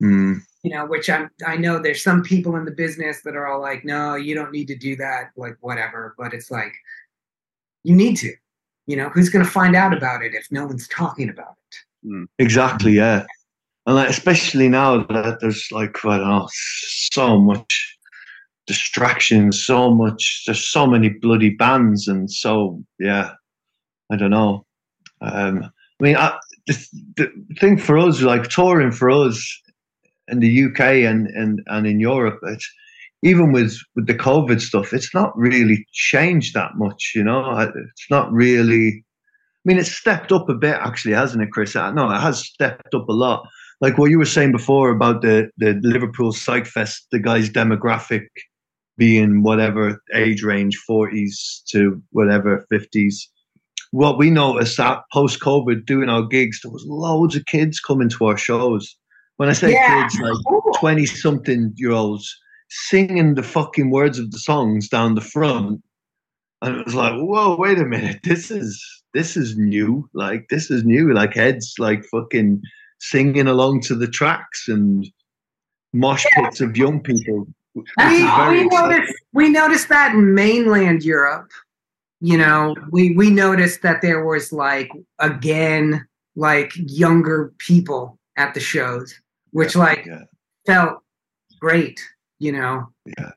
Mm. 0.02 0.42
You 0.64 0.72
know, 0.72 0.86
which 0.86 1.10
I'm. 1.10 1.30
I 1.46 1.56
know 1.56 1.80
there's 1.80 2.04
some 2.04 2.22
people 2.22 2.56
in 2.58 2.66
the 2.66 2.72
business 2.72 3.22
that 3.22 3.36
are 3.36 3.48
all 3.48 3.62
like, 3.62 3.86
"No, 3.86 4.16
you 4.16 4.36
don't 4.36 4.52
need 4.52 4.68
to 4.68 4.76
do 4.76 4.96
that." 4.98 5.32
Like 5.38 5.58
whatever, 5.62 6.16
but 6.18 6.34
it's 6.34 6.52
like 6.52 6.74
you 7.84 7.96
need 7.96 8.18
to. 8.18 8.34
You 8.86 8.98
know, 8.98 9.10
who's 9.10 9.30
going 9.30 9.46
to 9.46 9.52
find 9.52 9.76
out 9.76 9.96
about 9.96 10.24
it 10.24 10.34
if 10.34 10.48
no 10.52 10.66
one's 10.66 10.88
talking 10.88 11.30
about 11.30 11.56
it? 11.72 12.30
Exactly. 12.40 12.94
Yeah. 12.94 13.26
And 13.86 13.96
like, 13.96 14.10
especially 14.10 14.68
now 14.68 15.04
that 15.04 15.40
there's 15.40 15.68
like 15.72 16.04
I 16.06 16.18
don't 16.18 16.28
know, 16.28 16.50
so 16.52 17.40
much 17.40 17.98
distraction, 18.68 19.52
so 19.52 19.94
much. 19.94 20.44
There's 20.46 20.68
so 20.68 20.86
many 20.86 21.10
bloody 21.10 21.52
bands, 21.52 22.08
and 22.08 22.30
so 22.30 22.84
yeah. 23.00 23.34
I 24.12 24.16
don't 24.16 24.32
know. 24.32 24.66
Um, 25.22 25.72
I 26.00 26.04
mean, 26.04 26.16
I, 26.16 26.38
the, 26.68 26.88
the 27.18 27.56
thing 27.60 27.78
for 27.78 27.98
us, 27.98 28.22
like 28.22 28.50
touring 28.50 28.92
for 28.92 29.10
us 29.10 29.62
in 30.32 30.40
the 30.40 30.66
UK 30.66 30.80
and 31.10 31.28
and 31.28 31.62
and 31.68 31.88
in 31.88 32.00
Europe, 32.00 32.40
it's 32.44 32.70
even 33.24 33.52
with 33.52 33.78
with 33.96 34.08
the 34.08 34.14
COVID 34.14 34.62
stuff, 34.62 34.94
it's 34.94 35.14
not 35.14 35.38
really 35.38 35.86
changed 35.92 36.54
that 36.54 36.72
much. 36.76 37.12
You 37.16 37.24
know, 37.24 37.58
it's 37.60 38.10
not 38.10 38.32
really. 38.32 39.04
I 39.66 39.66
mean, 39.66 39.78
it's 39.78 39.92
stepped 39.92 40.32
up 40.32 40.48
a 40.48 40.54
bit, 40.54 40.76
actually, 40.76 41.14
hasn't 41.14 41.44
it, 41.44 41.52
Chris? 41.52 41.76
No, 41.76 42.10
it 42.10 42.20
has 42.20 42.40
stepped 42.40 42.94
up 42.94 43.10
a 43.10 43.14
lot. 43.14 43.46
Like 43.82 43.98
what 43.98 44.10
you 44.10 44.18
were 44.18 44.26
saying 44.26 44.52
before 44.52 44.90
about 44.90 45.22
the 45.22 45.50
the 45.58 45.80
Liverpool 45.82 46.32
Psych 46.32 46.66
Fest, 46.66 47.08
the 47.12 47.20
guy's 47.20 47.50
demographic 47.50 48.28
being 48.98 49.44
whatever 49.44 50.02
age 50.14 50.44
range, 50.44 50.76
forties 50.88 51.64
to 51.70 52.02
whatever 52.12 52.66
fifties. 52.70 53.30
What 53.92 54.18
we 54.18 54.30
noticed 54.30 54.78
that 54.78 55.02
post 55.12 55.40
COVID, 55.40 55.86
doing 55.86 56.10
our 56.10 56.24
gigs, 56.24 56.60
there 56.62 56.72
was 56.72 56.86
loads 56.86 57.36
of 57.36 57.46
kids 57.46 57.80
coming 57.80 58.10
to 58.10 58.26
our 58.26 58.38
shows. 58.38 58.96
When 59.40 59.48
I 59.48 59.54
say 59.54 59.72
Yeah. 59.72 60.02
kids, 60.04 60.20
like 60.20 60.76
twenty 60.76 61.06
something 61.06 61.72
year 61.78 61.92
olds 61.92 62.38
singing 62.70 63.36
the 63.36 63.44
fucking 63.44 63.90
words 63.90 64.20
of 64.20 64.32
the 64.32 64.38
songs 64.38 64.90
down 64.90 65.16
the 65.16 65.22
front. 65.22 65.82
And 66.62 66.76
it 66.76 66.86
was 66.86 66.94
like, 66.94 67.14
whoa, 67.14 67.56
wait 67.56 67.78
a 67.80 67.86
minute, 67.86 68.20
this 68.26 68.52
is 68.52 68.84
this 69.14 69.38
is 69.38 69.58
new. 69.58 70.10
Like 70.14 70.50
this 70.50 70.70
is 70.70 70.84
new. 70.84 71.14
Like 71.14 71.36
heads 71.36 71.76
like 71.80 72.04
fucking 72.12 72.62
singing 73.00 73.48
along 73.48 73.80
to 73.84 73.96
the 73.96 74.10
tracks 74.10 74.68
and 74.68 75.08
mosh 75.94 76.26
pits 76.34 76.60
of 76.60 76.76
young 76.76 77.00
people. 77.00 77.48
we, 77.76 77.86
we 77.96 78.68
noticed 78.68 79.14
we 79.32 79.48
noticed 79.48 79.88
that 79.88 80.14
in 80.14 80.34
mainland 80.36 81.04
Europe. 81.06 81.50
You 82.20 82.38
know, 82.38 82.76
we 82.92 83.16
we 83.16 83.30
noticed 83.30 83.84
that 83.84 84.02
there 84.02 84.26
was 84.26 84.52
like 84.52 84.92
again 85.20 86.06
like 86.36 86.74
younger 86.76 87.54
people 87.58 88.20
at 88.36 88.54
the 88.54 88.60
shows, 88.60 89.14
which 89.52 89.76
like 89.76 90.06
Yeah. 90.06 90.22
felt 90.66 91.00
great. 91.60 92.00
You 92.40 92.54
know. 92.54 92.88
Yeah. 93.06 93.32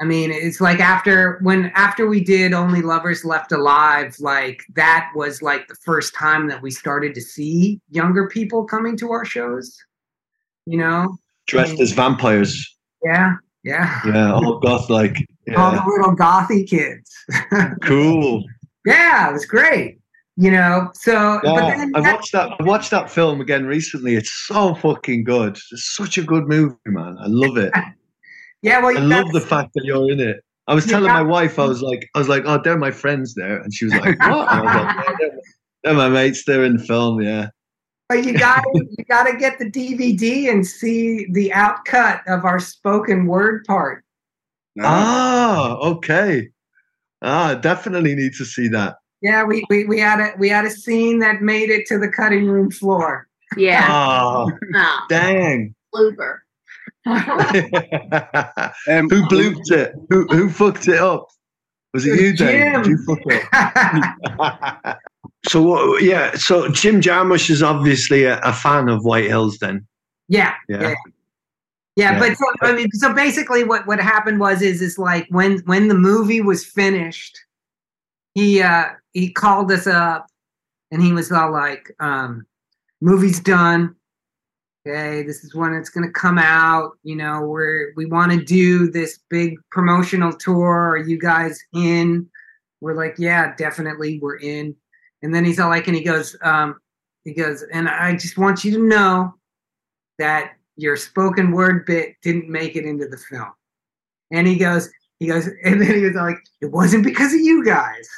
I 0.00 0.04
mean, 0.04 0.30
it's 0.30 0.60
like 0.60 0.78
after 0.80 1.38
when 1.42 1.66
after 1.74 2.06
we 2.06 2.22
did 2.22 2.52
Only 2.52 2.82
Lovers 2.82 3.24
Left 3.24 3.50
Alive, 3.52 4.14
like 4.20 4.60
that 4.74 5.10
was 5.14 5.40
like 5.40 5.68
the 5.68 5.74
first 5.76 6.14
time 6.14 6.48
that 6.48 6.60
we 6.60 6.70
started 6.70 7.14
to 7.14 7.20
see 7.22 7.80
younger 7.90 8.28
people 8.28 8.64
coming 8.64 8.96
to 8.98 9.10
our 9.12 9.24
shows. 9.24 9.74
You 10.66 10.78
know? 10.78 11.16
Dressed 11.46 11.80
as 11.80 11.92
vampires. 11.92 12.76
Yeah, 13.04 13.34
yeah. 13.62 14.00
Yeah, 14.04 14.32
all 14.34 14.58
goth 14.58 14.90
like. 14.90 15.16
All 15.56 15.70
the 15.70 15.82
little 15.86 16.14
gothy 16.16 16.68
kids. 16.68 17.10
Cool. 17.84 18.44
yeah, 18.84 19.30
it 19.30 19.32
was 19.32 19.46
great. 19.46 19.98
You 20.38 20.50
know, 20.50 20.90
so 20.94 21.40
but 21.42 21.54
Yeah, 21.54 21.76
then 21.76 21.92
I 21.94 22.12
watched 22.12 22.32
that. 22.32 22.50
I 22.60 22.62
watched 22.64 22.90
that 22.90 23.10
film 23.10 23.40
again 23.40 23.64
recently. 23.64 24.16
It's 24.16 24.32
so 24.46 24.74
fucking 24.74 25.24
good. 25.24 25.56
It's 25.72 25.96
such 25.96 26.18
a 26.18 26.22
good 26.22 26.46
movie, 26.46 26.76
man. 26.84 27.16
I 27.18 27.26
love 27.26 27.56
it. 27.56 27.72
yeah, 28.62 28.80
well, 28.80 28.96
I 28.96 29.00
love 29.00 29.32
the 29.32 29.40
fact 29.40 29.70
that 29.74 29.84
you're 29.84 30.10
in 30.10 30.20
it. 30.20 30.44
I 30.66 30.74
was 30.74 30.84
telling 30.84 31.12
my 31.12 31.22
wife, 31.22 31.58
I 31.58 31.64
was 31.64 31.80
like, 31.80 32.08
I 32.14 32.18
was 32.18 32.28
like, 32.28 32.42
oh, 32.44 32.60
they're 32.62 32.76
my 32.76 32.90
friends 32.90 33.34
there, 33.34 33.58
and 33.62 33.72
she 33.72 33.84
was 33.84 33.94
like, 33.94 34.18
what? 34.20 34.46
Was 34.46 34.74
like, 34.74 34.96
yeah, 35.06 35.14
they're, 35.18 35.40
they're 35.84 35.94
my 35.94 36.08
mates. 36.08 36.44
They're 36.44 36.64
in 36.64 36.76
the 36.76 36.84
film. 36.84 37.22
Yeah. 37.22 37.48
But 38.08 38.24
you 38.24 38.36
got 38.36 38.62
you 38.74 39.04
got 39.08 39.24
to 39.24 39.36
get 39.36 39.58
the 39.58 39.70
DVD 39.70 40.50
and 40.50 40.66
see 40.66 41.26
the 41.30 41.50
outcut 41.50 42.20
of 42.26 42.44
our 42.44 42.58
spoken 42.58 43.26
word 43.26 43.64
part. 43.64 44.04
Ah, 44.80 45.76
okay. 45.76 46.48
Ah, 47.22 47.54
definitely 47.54 48.14
need 48.14 48.34
to 48.34 48.44
see 48.44 48.68
that. 48.68 48.96
Yeah, 49.22 49.44
we, 49.44 49.64
we, 49.70 49.84
we 49.84 49.98
had 49.98 50.20
a 50.20 50.34
we 50.38 50.48
had 50.48 50.64
a 50.64 50.70
scene 50.70 51.18
that 51.20 51.40
made 51.42 51.70
it 51.70 51.86
to 51.86 51.98
the 51.98 52.08
cutting 52.08 52.46
room 52.46 52.70
floor. 52.70 53.26
Yeah. 53.56 53.84
Ah, 53.88 54.46
Oh, 54.74 55.06
dang. 55.08 55.74
blooper. 55.94 56.38
Um, 58.88 59.08
who 59.10 59.22
blooped 59.26 59.70
it? 59.70 59.94
Who 60.10 60.26
who 60.28 60.50
fucked 60.50 60.88
it 60.88 60.98
up? 60.98 61.28
Was 61.94 62.04
it 62.06 62.20
you, 62.20 62.32
Dave? 62.36 62.74
Did 62.82 62.86
you 62.86 62.98
fuck 63.06 63.18
it 63.26 64.96
so 65.48 65.96
yeah, 65.98 66.34
so 66.34 66.68
Jim 66.68 67.00
Jarmusch 67.00 67.48
is 67.50 67.62
obviously 67.62 68.24
a, 68.24 68.38
a 68.40 68.52
fan 68.52 68.88
of 68.88 69.04
White 69.04 69.26
Hills. 69.26 69.58
Then 69.58 69.86
yeah, 70.28 70.54
Yeah. 70.68 70.80
yeah, 70.82 70.88
yeah. 70.88 70.94
Yeah. 71.96 72.18
But 72.18 72.36
so, 72.36 72.44
I 72.62 72.72
mean, 72.74 72.90
so 72.92 73.14
basically, 73.14 73.64
what 73.64 73.86
what 73.86 73.98
happened 74.00 74.40
was 74.40 74.60
is 74.60 74.82
is 74.82 74.98
like 74.98 75.26
when 75.30 75.58
when 75.60 75.88
the 75.88 75.94
movie 75.94 76.42
was 76.42 76.64
finished, 76.64 77.38
he 78.36 78.62
uh 78.62 78.90
he 79.12 79.32
called 79.32 79.72
us 79.72 79.86
up, 79.86 80.26
and 80.90 81.02
he 81.02 81.12
was 81.12 81.32
all 81.32 81.50
like, 81.50 81.90
um, 82.00 82.46
"Movie's 83.00 83.40
done. 83.40 83.96
Okay, 84.86 85.22
this 85.24 85.42
is 85.42 85.54
when 85.54 85.72
it's 85.72 85.88
gonna 85.88 86.12
come 86.12 86.38
out. 86.38 86.92
You 87.02 87.16
know, 87.16 87.40
we're 87.40 87.92
we 87.96 88.04
want 88.06 88.32
to 88.32 88.44
do 88.44 88.90
this 88.90 89.18
big 89.30 89.56
promotional 89.70 90.32
tour. 90.32 90.90
Are 90.90 90.98
you 90.98 91.18
guys 91.18 91.58
in?" 91.74 92.28
We're 92.82 92.94
like, 92.94 93.14
"Yeah, 93.18 93.54
definitely, 93.56 94.20
we're 94.20 94.36
in." 94.36 94.76
And 95.22 95.34
then 95.34 95.44
he's 95.44 95.58
all 95.58 95.70
like, 95.70 95.86
and 95.86 95.96
he 95.96 96.04
goes, 96.04 96.36
um, 96.42 96.78
he 97.24 97.32
goes, 97.32 97.64
and 97.72 97.88
I 97.88 98.14
just 98.14 98.38
want 98.38 98.64
you 98.64 98.72
to 98.72 98.86
know 98.86 99.34
that 100.18 100.52
your 100.76 100.96
spoken 100.96 101.52
word 101.52 101.86
bit 101.86 102.14
didn't 102.22 102.48
make 102.48 102.76
it 102.76 102.84
into 102.84 103.08
the 103.08 103.16
film. 103.16 103.50
And 104.30 104.46
he 104.46 104.56
goes, 104.56 104.90
he 105.18 105.26
goes, 105.26 105.48
and 105.64 105.80
then 105.80 105.94
he 105.94 106.02
was 106.02 106.14
like, 106.14 106.38
it 106.60 106.70
wasn't 106.70 107.04
because 107.04 107.32
of 107.32 107.40
you 107.40 107.64
guys. 107.64 108.08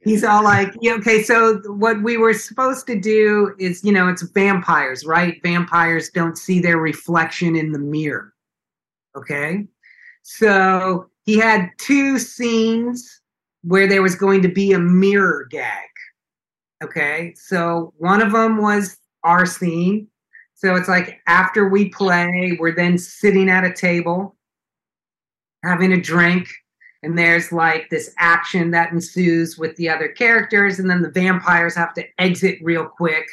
He's 0.00 0.24
all 0.24 0.44
like, 0.44 0.72
yeah, 0.80 0.94
okay, 0.94 1.22
so 1.22 1.60
what 1.66 2.02
we 2.02 2.16
were 2.16 2.32
supposed 2.32 2.86
to 2.86 2.98
do 2.98 3.54
is, 3.58 3.84
you 3.84 3.92
know, 3.92 4.08
it's 4.08 4.22
vampires, 4.22 5.04
right? 5.04 5.38
Vampires 5.42 6.08
don't 6.10 6.38
see 6.38 6.60
their 6.60 6.78
reflection 6.78 7.56
in 7.56 7.72
the 7.72 7.78
mirror. 7.78 8.32
Okay. 9.16 9.66
So 10.22 11.10
he 11.24 11.36
had 11.38 11.70
two 11.78 12.18
scenes 12.18 13.20
where 13.62 13.88
there 13.88 14.02
was 14.02 14.14
going 14.14 14.40
to 14.42 14.48
be 14.48 14.72
a 14.72 14.78
mirror 14.78 15.46
gag. 15.50 15.88
Okay. 16.82 17.34
So 17.36 17.92
one 17.98 18.22
of 18.22 18.32
them 18.32 18.62
was 18.62 18.96
our 19.24 19.44
scene. 19.44 20.06
So 20.54 20.76
it's 20.76 20.88
like 20.88 21.20
after 21.26 21.68
we 21.68 21.90
play, 21.90 22.56
we're 22.58 22.74
then 22.74 22.96
sitting 22.98 23.50
at 23.50 23.64
a 23.64 23.72
table 23.72 24.36
having 25.64 25.92
a 25.92 26.00
drink, 26.00 26.48
and 27.02 27.16
there's 27.16 27.52
like 27.52 27.88
this 27.90 28.12
action 28.18 28.70
that 28.72 28.92
ensues 28.92 29.58
with 29.58 29.76
the 29.76 29.88
other 29.88 30.08
characters, 30.08 30.78
and 30.78 30.90
then 30.90 31.02
the 31.02 31.10
vampires 31.10 31.74
have 31.74 31.94
to 31.94 32.04
exit 32.18 32.58
real 32.62 32.86
quick. 32.86 33.26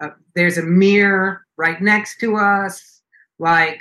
Uh, 0.00 0.10
there's 0.34 0.58
a 0.58 0.62
mirror 0.62 1.42
right 1.56 1.80
next 1.80 2.18
to 2.20 2.36
us. 2.36 3.02
Like, 3.38 3.80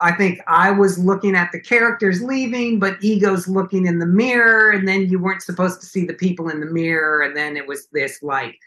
I 0.00 0.12
think 0.12 0.40
I 0.48 0.70
was 0.70 0.98
looking 0.98 1.36
at 1.36 1.50
the 1.52 1.60
characters 1.60 2.22
leaving, 2.22 2.78
but 2.80 3.02
Ego's 3.02 3.46
looking 3.46 3.86
in 3.86 3.98
the 3.98 4.06
mirror, 4.06 4.70
and 4.70 4.86
then 4.86 5.08
you 5.08 5.18
weren't 5.20 5.42
supposed 5.42 5.80
to 5.80 5.86
see 5.86 6.04
the 6.04 6.14
people 6.14 6.48
in 6.48 6.60
the 6.60 6.66
mirror, 6.66 7.22
and 7.22 7.36
then 7.36 7.56
it 7.56 7.66
was 7.66 7.86
this 7.92 8.22
like, 8.22 8.58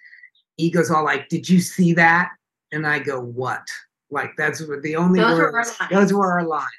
Ego's 0.57 0.89
all 0.89 1.03
like, 1.03 1.28
"Did 1.28 1.49
you 1.49 1.59
see 1.59 1.93
that?" 1.93 2.30
And 2.71 2.88
I 2.88 2.99
go, 2.99 3.19
"What?" 3.19 3.67
Like 4.11 4.32
that's 4.38 4.61
what 4.65 4.82
the 4.84 4.95
only 4.95 5.19
Those 5.19 5.39
words. 5.39 5.78
lines. 5.80 5.91
Those 5.91 6.13
were 6.13 6.32
our 6.32 6.45
lines. 6.45 6.69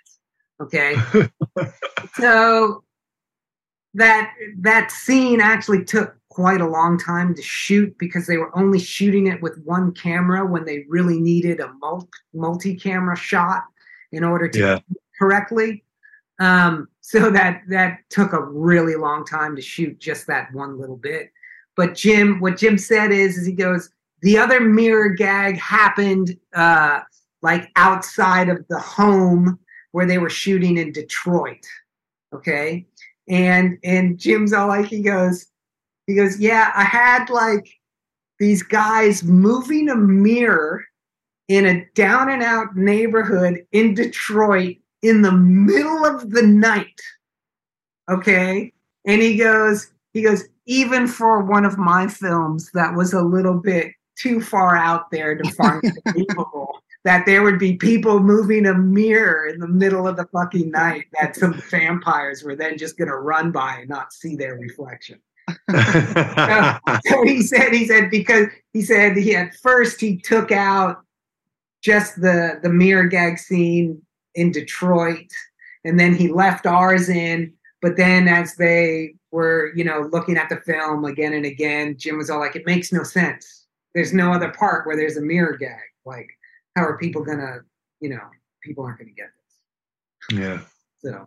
Okay. 0.61 0.97
so 2.15 2.83
that 3.95 4.33
that 4.59 4.91
scene 4.91 5.41
actually 5.41 5.85
took 5.85 6.17
quite 6.29 6.61
a 6.61 6.69
long 6.69 6.99
time 6.99 7.35
to 7.35 7.41
shoot 7.41 7.97
because 7.99 8.27
they 8.27 8.37
were 8.37 8.57
only 8.57 8.79
shooting 8.79 9.27
it 9.27 9.41
with 9.41 9.59
one 9.65 9.91
camera 9.93 10.45
when 10.45 10.67
they 10.67 10.85
really 10.89 11.19
needed 11.19 11.61
a 11.61 11.73
multi-camera 12.35 13.17
shot 13.17 13.65
in 14.13 14.23
order 14.23 14.47
to 14.49 14.59
Yeah. 14.59 14.79
correctly. 15.19 15.83
Um, 16.39 16.89
so 17.01 17.31
that 17.31 17.63
that 17.69 18.01
took 18.11 18.35
a 18.35 18.43
really 18.43 18.97
long 18.97 19.25
time 19.25 19.57
to 19.57 19.63
shoot 19.63 19.99
just 19.99 20.27
that 20.27 20.53
one 20.53 20.79
little 20.79 20.99
bit. 20.99 21.33
But 21.75 21.95
Jim, 21.95 22.41
what 22.41 22.59
Jim 22.59 22.77
said 22.77 23.13
is, 23.13 23.39
is 23.39 23.47
he 23.47 23.53
goes, 23.53 23.91
the 24.21 24.37
other 24.37 24.61
mirror 24.61 25.11
gag 25.11 25.59
happened 25.59 26.37
uh, 26.55 27.01
like 27.43 27.71
outside 27.77 28.49
of 28.49 28.67
the 28.69 28.79
home 28.79 29.59
where 29.93 30.07
they 30.07 30.19
were 30.19 30.31
shooting 30.31 30.79
in 30.79 30.93
Detroit. 30.93 31.65
Okay. 32.35 32.87
And 33.29 33.79
and 33.83 34.19
Jim's 34.19 34.53
all 34.53 34.69
like 34.69 34.87
he 34.87 35.03
goes, 35.03 35.47
he 36.07 36.15
goes, 36.15 36.39
Yeah, 36.39 36.73
I 36.75 36.85
had 36.85 37.31
like 37.31 37.69
these 38.39 38.63
guys 38.63 39.23
moving 39.23 39.89
a 39.89 39.97
mirror 39.97 40.85
in 41.49 41.67
a 41.67 41.85
down 41.95 42.31
and 42.31 42.43
out 42.43 42.77
neighborhood 42.77 43.65
in 43.73 43.95
Detroit 43.95 44.77
in 45.03 45.23
the 45.23 45.33
middle 45.33 46.05
of 46.05 46.31
the 46.31 46.43
night. 46.43 47.01
Okay. 48.11 48.73
And 49.05 49.23
he 49.23 49.37
goes, 49.37 49.93
he 50.13 50.23
goes, 50.23 50.45
even 50.67 51.07
for 51.07 51.45
one 51.45 51.65
of 51.65 51.79
my 51.79 52.09
films 52.09 52.71
that 52.75 52.95
was 52.95 53.13
a 53.13 53.23
little 53.23 53.55
bit 53.55 53.93
too 54.19 54.41
far 54.41 54.77
out 54.77 55.11
there 55.11 55.37
to 55.37 55.51
find 55.53 55.83
believable 56.05 56.83
that 57.07 57.25
there 57.25 57.45
would 57.45 57.61
be 57.61 57.77
people 57.77 58.19
moving 58.19 58.67
a 58.67 58.75
mirror 58.75 59.47
in 59.47 59.61
the 59.61 59.69
middle 59.69 60.09
of 60.09 60.17
the 60.17 60.27
fucking 60.33 60.73
night 60.73 61.05
that 61.21 61.37
some 61.37 61.55
vampires 61.71 62.43
were 62.43 62.57
then 62.57 62.77
just 62.77 62.99
going 62.99 63.07
to 63.07 63.15
run 63.15 63.53
by 63.53 63.77
and 63.79 63.89
not 63.89 64.13
see 64.13 64.35
their 64.35 64.57
reflection. 64.57 65.21
So 67.07 67.23
he 67.23 67.43
said, 67.43 67.73
he 67.73 67.87
said, 67.87 68.11
because 68.11 68.49
he 68.73 68.83
said 68.83 69.17
he 69.17 69.37
at 69.37 69.55
first 69.63 70.01
he 70.01 70.17
took 70.17 70.51
out 70.51 71.03
just 71.81 72.21
the 72.21 72.59
the 72.65 72.69
mirror 72.69 73.07
gag 73.07 73.39
scene 73.39 74.03
in 74.35 74.51
Detroit, 74.51 75.31
and 75.85 76.01
then 76.01 76.13
he 76.13 76.27
left 76.27 76.67
ours 76.67 77.09
in. 77.09 77.53
But 77.81 77.97
then 77.97 78.27
as 78.27 78.57
they 78.57 79.15
were, 79.31 79.73
you 79.77 79.85
know, 79.85 80.09
looking 80.13 80.37
at 80.37 80.49
the 80.49 80.57
film 80.57 81.05
again 81.05 81.33
and 81.33 81.47
again, 81.47 81.97
Jim 81.97 82.19
was 82.19 82.31
all 82.31 82.41
like, 82.41 82.57
"It 82.57 82.67
makes 82.67 82.93
no 82.93 83.05
sense. 83.05 83.67
There's 83.95 84.13
no 84.13 84.33
other 84.33 84.51
part 84.51 84.87
where 84.87 84.97
there's 84.97 85.17
a 85.17 85.23
mirror 85.23 85.57
gag. 85.57 85.79
Like, 86.05 86.31
how 86.77 86.83
are 86.85 86.99
people 86.99 87.25
gonna, 87.25 87.61
you 88.01 88.11
know, 88.11 88.21
people 88.63 88.85
aren't 88.85 88.99
gonna 88.99 89.11
get 89.11 89.31
this." 90.31 90.39
Yeah. 90.39 90.61
So 90.99 91.27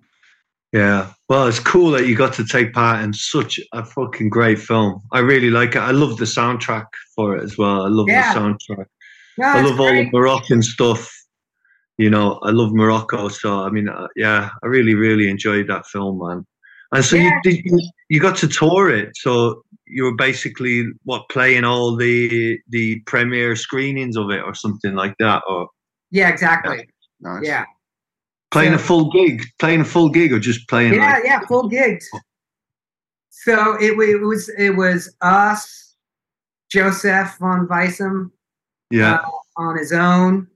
Yeah. 0.71 1.11
Well, 1.27 1.47
it's 1.47 1.59
cool 1.59 1.89
that 1.91 2.05
you 2.07 2.15
got 2.15 2.33
to 2.35 2.45
take 2.45 2.73
part 2.73 3.03
in 3.03 3.11
such 3.11 3.59
a 3.73 3.83
fucking 3.83 4.29
great 4.29 4.59
film. 4.59 5.01
I 5.11 5.19
really 5.19 5.49
like 5.49 5.71
it. 5.75 5.79
I 5.79 5.91
love 5.91 6.17
the 6.17 6.25
soundtrack 6.25 6.85
for 7.15 7.35
it 7.35 7.43
as 7.43 7.57
well. 7.57 7.83
I 7.85 7.89
love 7.89 8.07
Yeah. 8.07 8.33
the 8.33 8.39
soundtrack. 8.39 8.85
no, 9.39 9.47
I 9.47 9.61
love 9.61 9.79
all 9.79 9.87
the. 9.91 10.09
Moroccan 10.11 10.61
stuff. 10.61 11.11
You 11.97 12.09
know, 12.09 12.39
I 12.43 12.51
love 12.51 12.71
Morocco. 12.73 13.29
So, 13.29 13.63
I 13.63 13.69
mean, 13.71 13.89
uh, 13.89 14.07
yeah, 14.15 14.51
I 14.63 14.67
really, 14.67 14.93
really 14.95 15.27
enjoyed 15.29 15.67
that 15.67 15.85
film, 15.87 16.19
man. 16.19 16.45
And 16.91 17.05
so 17.05 17.15
Yeah. 17.15 17.23
you 17.23 17.31
did 17.43 17.65
you, 17.65 17.79
you 18.09 18.19
got 18.19 18.35
to 18.37 18.47
tour 18.47 18.89
it. 18.89 19.15
So 19.17 19.63
you 19.85 20.03
were 20.03 20.15
basically 20.15 20.87
what 21.03 21.29
playing 21.29 21.63
all 21.63 21.95
the 21.95 22.59
the 22.69 22.99
premiere 23.01 23.55
screenings 23.55 24.17
of 24.17 24.29
it 24.31 24.41
or 24.43 24.53
something 24.55 24.95
like 24.95 25.15
that, 25.19 25.43
or 25.47 25.69
Yeah, 26.11 26.29
exactly. 26.29 26.89
Nice. 27.21 27.43
Yeah. 27.45 27.65
playing 28.51 28.73
a 28.73 28.79
full 28.79 29.11
gig, 29.11 29.45
playing 29.59 29.81
a 29.81 29.85
full 29.85 30.09
gig, 30.09 30.33
or 30.33 30.39
just 30.39 30.67
playing 30.67 30.93
Yeah, 30.93 31.05
like 31.13 31.23
yeah, 31.25 31.41
full 31.47 31.67
gigs. 31.67 32.09
So 33.29 33.75
it, 33.79 33.91
it 33.99 34.21
was 34.21 34.49
it 34.57 34.71
was 34.75 35.15
us, 35.21 35.95
Jozef 36.73 37.37
van 37.39 37.67
Wissem 37.67 38.31
yeah, 38.91 39.15
uh, 39.15 39.29
on 39.57 39.77
his 39.77 39.93
own, 39.93 40.47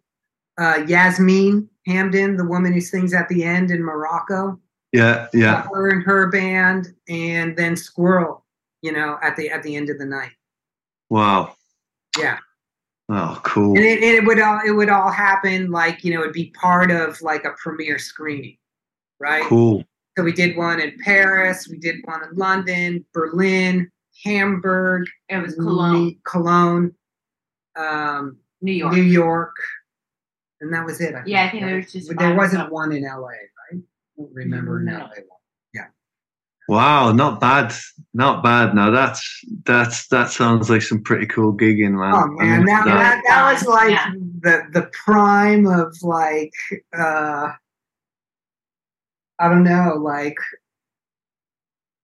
uh, 0.59 0.83
Yasmine 0.87 1.69
Hamdan, 1.87 2.37
the 2.37 2.45
woman 2.45 2.73
who 2.73 2.81
sings 2.81 3.13
at 3.13 3.29
the 3.29 3.43
end 3.43 3.69
in 3.71 3.83
Morocco, 3.83 4.59
yeah, 4.93 5.27
yeah. 5.33 5.63
her 5.73 5.89
and 5.89 6.03
her 6.03 6.27
band, 6.27 6.93
and 7.09 7.57
then 7.57 7.73
SQÜRL, 7.73 8.41
you 8.81 8.91
know, 8.91 9.17
at 9.21 9.35
the 9.35 9.49
at 9.49 9.63
the 9.63 9.75
end 9.75 9.89
of 9.89 9.97
the 9.97 10.05
night. 10.05 10.31
Wow. 11.09 11.55
Yeah. 12.17 12.37
Oh, 13.09 13.39
cool. 13.43 13.75
And 13.75 13.85
it, 13.85 14.01
and 14.01 14.15
it 14.15 14.25
would 14.25 14.39
all 14.39 14.61
it 14.65 14.71
would 14.71 14.89
all 14.89 15.11
happen 15.11 15.71
like 15.71 16.03
you 16.03 16.13
know 16.13 16.21
it'd 16.21 16.33
be 16.33 16.51
part 16.51 16.91
of 16.91 17.21
like 17.21 17.43
a 17.43 17.51
premiere 17.51 17.99
screening, 17.99 18.57
right? 19.19 19.43
Cool. 19.43 19.83
So 20.17 20.23
we 20.23 20.31
did 20.31 20.55
one 20.55 20.79
in 20.79 20.95
Paris, 21.03 21.67
we 21.67 21.77
did 21.79 21.97
one 22.05 22.23
in 22.23 22.35
London, 22.35 23.03
Berlin, 23.13 23.89
Hamburg, 24.23 25.07
It 25.27 25.41
was 25.41 25.55
Cologne, 25.55 26.17
Cologne, 26.23 26.93
um, 27.75 28.37
New 28.61 28.73
York. 28.73 28.93
New 28.93 29.01
York, 29.01 29.55
and 30.61 30.71
that 30.71 30.85
was 30.85 31.01
it. 31.01 31.15
Yeah, 31.25 31.45
I 31.45 31.49
think 31.49 31.63
there 31.65 31.77
was 31.77 31.91
just. 31.91 32.15
There 32.15 32.35
wasn't 32.35 32.71
one 32.71 32.91
in 32.91 33.03
LA, 33.03 33.17
right? 33.17 33.27
I 33.27 33.35
don't 33.35 33.52
remember 34.17 34.79
an 34.79 34.85
No. 34.85 34.99
LA 34.99 35.07
one. 35.07 35.39
Wow, 36.69 37.11
not 37.11 37.41
bad, 37.41 37.73
not 38.13 38.41
bad. 38.41 38.73
Now 38.73 38.89
that's 38.89 39.21
that's 39.65 40.07
that 40.07 40.29
sounds 40.31 40.69
like 40.69 40.81
some 40.81 41.03
pretty 41.03 41.25
cool 41.25 41.51
gigging, 41.53 41.91
man. 41.99 42.13
Oh 42.15 42.27
man, 42.41 42.63
that, 42.65 42.85
that- 42.85 42.95
that, 42.95 43.21
that 43.27 43.51
was 43.53 43.67
like 43.67 43.91
Yeah. 43.91 44.11
the 44.39 44.63
the 44.71 44.89
prime 45.03 45.67
of 45.67 45.93
like 46.03 46.53
uh 46.97 47.49
I 49.39 49.49
don't 49.49 49.63
know, 49.65 49.95
like 49.95 50.37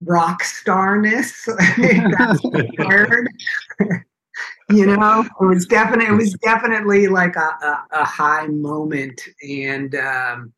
rock 0.04 0.44
starness. 0.44 1.46
That's 1.78 2.44
word. 2.80 3.30
you 4.70 4.86
know, 4.88 5.26
it 5.40 5.46
was 5.46 5.66
definitely 5.68 6.08
it 6.08 6.18
was 6.18 6.34
definitely 6.44 7.08
like 7.08 7.38
a, 7.38 7.40
a, 7.40 7.88
a 7.92 8.04
high 8.04 8.48
moment 8.48 9.22
and 9.48 9.96
um 9.96 10.52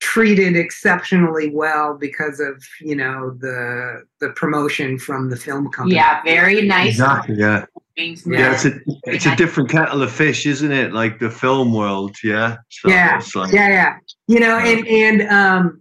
treated 0.00 0.56
exceptionally 0.56 1.50
well 1.50 1.94
because 1.94 2.38
of 2.40 2.62
you 2.80 2.94
know 2.94 3.30
the 3.40 4.04
the 4.20 4.30
promotion 4.30 4.98
from 4.98 5.28
the 5.30 5.36
film 5.36 5.68
company 5.70 5.96
Yeah, 5.96 6.22
very 6.24 6.62
nice. 6.62 6.90
exactly. 6.90 7.34
Yeah, 7.36 7.64
things. 7.96 8.24
yeah. 8.26 8.38
Yeah. 8.38 8.52
It's 8.54 8.64
a 8.64 8.72
it's 9.04 9.26
a 9.26 9.36
different 9.36 9.68
kettle 9.70 10.02
of 10.02 10.12
fish, 10.12 10.46
isn't 10.46 10.70
it? 10.72 10.92
Like 10.92 11.18
the 11.18 11.30
film 11.30 11.72
world. 11.74 12.16
Yeah. 12.22 12.58
So 12.70 12.88
Yeah, 12.88 13.20
like- 13.34 13.52
yeah 13.52 13.68
yeah 13.68 13.96
you 14.28 14.40
know 14.40 14.58
and 14.58 14.86
and 14.86 15.22
um 15.30 15.80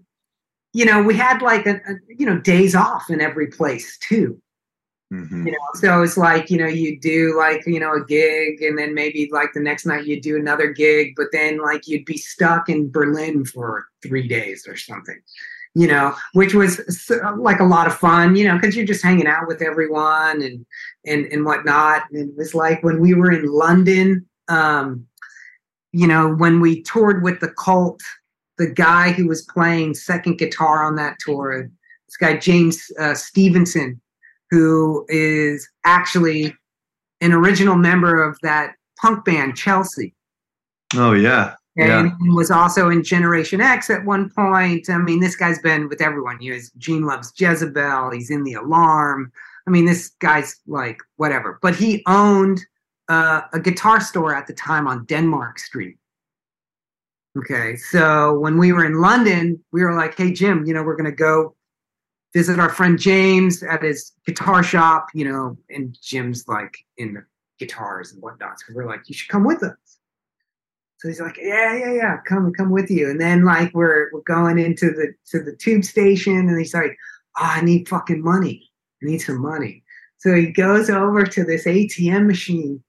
you 0.73 0.85
know 0.85 1.01
we 1.03 1.15
had 1.15 1.41
like 1.41 1.65
a, 1.67 1.75
a 1.75 1.93
you 2.17 2.25
know 2.25 2.39
days 2.39 2.75
off 2.75 3.09
in 3.09 3.21
every 3.21 3.47
place 3.47 3.97
too 3.99 4.39
Mhm. 5.11 5.45
you 5.45 5.51
know 5.53 5.57
so 5.75 6.01
it's 6.01 6.17
like 6.17 6.49
you 6.49 6.57
know 6.57 6.67
you 6.67 6.99
do 6.99 7.33
like 7.37 7.65
you 7.65 7.79
know 7.79 7.93
a 7.93 8.03
gig 8.03 8.61
and 8.61 8.77
then 8.77 8.93
maybe 8.93 9.29
like 9.31 9.53
the 9.53 9.59
next 9.61 9.85
night 9.85 10.05
you 10.05 10.19
do 10.19 10.35
another 10.35 10.67
gig 10.73 11.13
but 11.15 11.27
then 11.31 11.59
like 11.59 11.87
you'd 11.87 12.03
be 12.03 12.17
stuck 12.17 12.67
in 12.67 12.91
berlin 12.91 13.45
for 13.45 13.85
three 14.03 14.27
days 14.27 14.67
or 14.67 14.75
something 14.75 15.17
you 15.75 15.87
know 15.87 16.13
which 16.33 16.53
was 16.53 16.81
s- 16.89 17.21
like 17.37 17.61
a 17.61 17.63
lot 17.65 17.87
of 17.87 17.95
fun 17.97 18.35
you 18.35 18.45
know 18.45 18.55
because 18.55 18.75
you're 18.75 18.85
just 18.85 19.01
hanging 19.01 19.27
out 19.27 19.47
with 19.47 19.61
everyone 19.61 20.41
and 20.41 20.65
and 21.05 21.25
and 21.27 21.45
whatnot 21.45 22.03
and 22.11 22.29
it 22.29 22.35
was 22.35 22.53
like 22.53 22.83
when 22.83 22.99
we 22.99 23.13
were 23.13 23.31
in 23.31 23.45
london 23.45 24.25
um 24.49 25.05
you 25.93 26.05
know 26.05 26.33
when 26.35 26.59
we 26.59 26.81
toured 26.83 27.23
with 27.23 27.39
the 27.39 27.51
cult 27.51 28.01
the 28.57 28.67
guy 28.69 29.11
who 29.13 29.25
was 29.25 29.43
playing 29.43 29.93
second 29.93 30.37
guitar 30.37 30.83
on 30.83 30.97
that 30.97 31.15
tour 31.19 31.69
this 32.07 32.17
guy 32.17 32.35
james 32.35 32.91
uh, 32.99 33.13
stevenson 33.13 34.01
who 34.49 35.05
is 35.09 35.67
actually 35.85 36.55
an 37.21 37.33
original 37.33 37.75
member 37.75 38.23
of 38.23 38.37
that 38.43 38.73
punk 38.99 39.25
band 39.25 39.55
Chelsea 39.57 40.13
Oh 40.95 41.13
yeah. 41.13 41.55
and 41.75 42.07
Yeah. 42.07 42.33
was 42.33 42.49
also 42.51 42.89
in 42.89 43.03
Generation 43.03 43.59
X 43.61 43.89
at 43.89 44.05
one 44.05 44.29
point. 44.29 44.89
I 44.89 44.97
mean, 44.97 45.19
this 45.19 45.35
guy's 45.35 45.59
been 45.59 45.89
with 45.89 46.01
everyone. 46.01 46.39
He 46.39 46.51
was 46.51 46.71
Gene 46.77 47.05
Loves 47.05 47.33
Jezebel. 47.35 48.11
He's 48.11 48.29
in 48.31 48.43
The 48.43 48.53
Alarm. 48.53 49.31
I 49.67 49.69
mean, 49.69 49.85
this 49.85 50.11
guy's 50.19 50.55
like 50.65 50.97
whatever. 51.17 51.59
But 51.61 51.75
he 51.75 52.03
owned 52.07 52.65
uh, 53.09 53.41
a 53.53 53.59
guitar 53.59 53.99
store 53.99 54.33
at 54.33 54.47
the 54.47 54.53
time 54.53 54.87
on 54.87 55.05
Denmark 55.05 55.59
Street. 55.59 55.97
Okay, 57.37 57.75
so 57.75 58.39
when 58.39 58.57
we 58.57 58.71
were 58.71 58.85
in 58.85 58.99
London, 59.01 59.63
we 59.71 59.83
were 59.83 59.93
like, 59.93 60.17
"Hey 60.17 60.31
Jim, 60.31 60.65
you 60.65 60.73
know, 60.73 60.83
we're 60.83 60.95
gonna 60.95 61.11
go 61.11 61.55
visit 62.37 62.59
our 62.59 62.69
friend 62.69 62.99
James 62.99 63.63
at 63.63 63.83
his 63.83 64.11
guitar 64.25 64.63
shop." 64.63 65.07
You 65.13 65.25
know, 65.29 65.57
and 65.69 65.97
Jim's 66.01 66.47
like 66.47 66.77
in 66.97 67.13
the 67.15 67.23
guitars 67.59 68.13
and 68.13 68.21
whatnot. 68.21 68.59
So 68.59 68.73
we're 68.73 68.87
like, 68.87 69.01
"You 69.07 69.15
should 69.15 69.29
come 69.29 69.43
with 69.43 69.63
us." 69.63 69.97
So 70.99 71.07
he's 71.07 71.21
like, 71.21 71.37
"Yeah, 71.37 71.77
yeah, 71.77 71.93
yeah, 71.93 72.17
come, 72.27 72.51
come 72.53 72.71
with 72.71 72.89
you." 72.89 73.09
And 73.09 73.19
then 73.21 73.45
like 73.45 73.73
we're 73.73 74.09
we're 74.11 74.21
going 74.21 74.57
into 74.59 74.87
the 74.91 75.13
to 75.31 75.43
the 75.43 75.55
tube 75.55 75.83
station, 75.83 76.47
and 76.49 76.57
he's 76.57 76.73
like, 76.73 76.95
oh, 77.39 77.53
"I 77.57 77.61
need 77.61 77.87
fucking 77.87 78.23
money. 78.23 78.69
I 79.01 79.05
need 79.07 79.19
some 79.19 79.41
money." 79.41 79.83
So 80.17 80.33
he 80.33 80.51
goes 80.51 80.89
over 80.89 81.25
to 81.25 81.43
this 81.43 81.65
ATM 81.65 82.25
machine. 82.25 82.83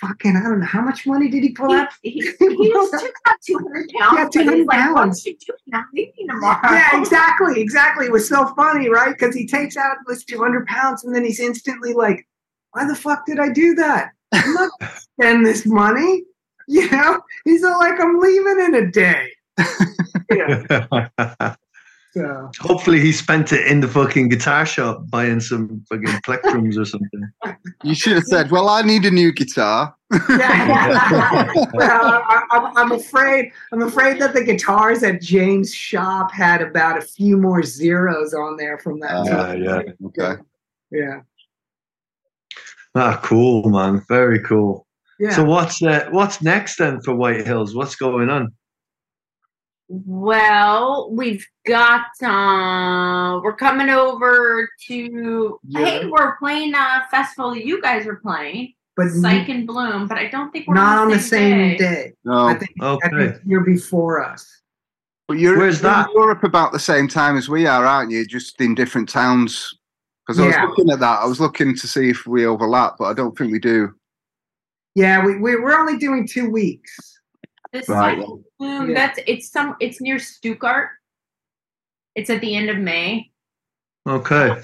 Fucking, 0.00 0.36
I 0.36 0.42
don't 0.42 0.60
know 0.60 0.66
how 0.66 0.80
much 0.80 1.06
money 1.06 1.28
did 1.28 1.42
he 1.42 1.50
pull 1.50 1.72
out. 1.72 1.88
He, 2.02 2.10
he, 2.10 2.20
he 2.38 2.72
just 2.72 2.92
took 2.92 3.14
out 3.26 3.36
200 3.44 3.88
pounds. 3.88 3.92
Yeah, 3.92 4.10
but 4.10 4.34
he's 4.34 4.44
200 4.44 4.66
like, 4.66 4.94
what 4.94 4.96
pounds. 4.96 5.26
you 5.26 5.36
doing? 5.46 5.58
I'm 5.74 5.84
leaving 5.92 6.28
tomorrow. 6.28 6.60
Yeah, 6.70 7.00
exactly, 7.00 7.60
exactly. 7.60 8.06
It 8.06 8.12
was 8.12 8.28
so 8.28 8.46
funny, 8.54 8.88
right? 8.88 9.16
Because 9.18 9.34
he 9.34 9.46
takes 9.46 9.76
out 9.76 9.96
this 10.06 10.24
200 10.24 10.66
pounds 10.66 11.04
and 11.04 11.14
then 11.14 11.24
he's 11.24 11.40
instantly 11.40 11.94
like, 11.94 12.26
why 12.72 12.86
the 12.86 12.94
fuck 12.94 13.26
did 13.26 13.40
I 13.40 13.48
do 13.48 13.74
that? 13.74 14.10
I'm 14.32 14.54
not 14.54 14.70
spend 14.98 15.44
this 15.44 15.66
money. 15.66 16.24
You 16.68 16.90
know? 16.90 17.20
He's 17.44 17.64
all 17.64 17.78
like, 17.78 18.00
I'm 18.00 18.18
leaving 18.20 18.60
in 18.60 18.74
a 18.74 18.90
day. 18.90 19.30
yeah. 20.30 21.56
So 22.18 22.50
Hopefully 22.60 23.00
he 23.00 23.12
spent 23.12 23.52
it 23.52 23.66
in 23.66 23.80
the 23.80 23.88
fucking 23.88 24.28
guitar 24.28 24.66
shop 24.66 25.04
buying 25.10 25.40
some 25.40 25.84
fucking 25.88 26.06
plectrums 26.26 26.76
or 26.78 26.84
something. 26.84 27.30
You 27.82 27.94
should 27.94 28.14
have 28.14 28.24
said, 28.24 28.50
"Well, 28.50 28.68
I 28.68 28.82
need 28.82 29.04
a 29.04 29.10
new 29.10 29.32
guitar." 29.32 29.94
yeah. 30.30 31.52
well, 31.74 32.22
I, 32.28 32.42
I'm, 32.50 32.76
I'm 32.76 32.92
afraid 32.92 33.52
I'm 33.72 33.82
afraid 33.82 34.20
that 34.20 34.32
the 34.34 34.42
guitars 34.42 35.02
at 35.02 35.20
James' 35.20 35.72
shop 35.74 36.32
had 36.32 36.62
about 36.62 36.98
a 36.98 37.02
few 37.02 37.36
more 37.36 37.62
zeros 37.62 38.34
on 38.34 38.56
there 38.56 38.78
from 38.78 39.00
that 39.00 39.12
Uh, 39.16 39.24
time. 39.28 39.62
yeah. 39.62 39.82
Okay. 40.06 40.42
Yeah. 40.90 41.20
Ah, 42.94 43.20
cool, 43.22 43.68
man. 43.68 44.02
Very 44.08 44.40
cool. 44.40 44.86
Yeah. 45.20 45.30
So 45.30 45.44
what's 45.44 45.82
uh, 45.82 46.08
what's 46.10 46.42
next 46.42 46.76
then 46.78 47.00
for 47.02 47.14
White 47.14 47.46
Hills? 47.46 47.74
What's 47.74 47.96
going 47.96 48.30
on? 48.30 48.52
Well, 49.88 51.10
we've 51.12 51.46
got 51.66 52.06
uh 52.22 53.40
we're 53.42 53.56
coming 53.56 53.88
over 53.88 54.68
to 54.86 55.58
hey, 55.72 56.04
we're 56.06 56.36
playing 56.36 56.74
a 56.74 57.06
festival 57.10 57.56
you 57.56 57.80
guys 57.80 58.06
are 58.06 58.16
playing. 58.16 58.74
but 58.96 59.08
Psych 59.08 59.48
and 59.48 59.66
Bloom, 59.66 60.06
but 60.06 60.18
I 60.18 60.28
don't 60.28 60.50
think 60.52 60.68
we're 60.68 60.74
not 60.74 60.98
on 60.98 61.04
on 61.04 61.10
the 61.10 61.18
same 61.18 61.78
day. 61.78 62.12
I 62.12 62.14
No, 62.24 62.58
think, 62.58 62.70
I 62.82 62.86
Okay. 62.86 63.08
think 63.32 63.36
you're 63.46 63.64
before 63.64 64.22
us. 64.22 64.46
but 65.26 65.38
you're, 65.38 65.56
Where's 65.56 65.80
you're 65.80 65.90
that? 65.90 66.10
Europe 66.14 66.44
about 66.44 66.72
the 66.72 66.78
same 66.78 67.08
time 67.08 67.36
as 67.38 67.48
we 67.48 67.66
are, 67.66 67.86
aren't 67.86 68.10
you? 68.10 68.26
Just 68.26 68.60
in 68.60 68.74
different 68.74 69.08
towns. 69.08 69.74
Because 70.26 70.40
I 70.40 70.46
was 70.46 70.56
looking 70.68 70.90
at 70.90 71.00
that. 71.00 71.20
I 71.20 71.24
was 71.24 71.40
looking 71.40 71.74
to 71.74 71.86
see 71.88 72.10
if 72.10 72.26
we 72.26 72.44
overlap, 72.44 72.96
but 72.98 73.06
I 73.06 73.14
don't 73.14 73.36
think 73.38 73.50
we 73.52 73.58
do. 73.58 73.94
Yeah, 74.94 75.24
we, 75.24 75.38
we 75.38 75.56
we're 75.56 75.78
only 75.78 75.96
doing 75.96 76.28
two 76.28 76.50
weeks. 76.50 77.18
This 77.72 77.88
Right. 77.88 78.18
Psych 78.18 78.28
and 78.60 78.78
Bloom, 78.78 78.90
Yeah. 78.90 78.94
that's 78.94 79.20
it's 79.26 79.50
some 79.50 79.76
it's 79.80 80.00
near 80.00 80.18
Stuttgart. 80.18 80.90
It's 82.14 82.30
at 82.30 82.40
the 82.40 82.54
end 82.56 82.70
of 82.70 82.78
May. 82.78 83.30
Okay. 84.06 84.60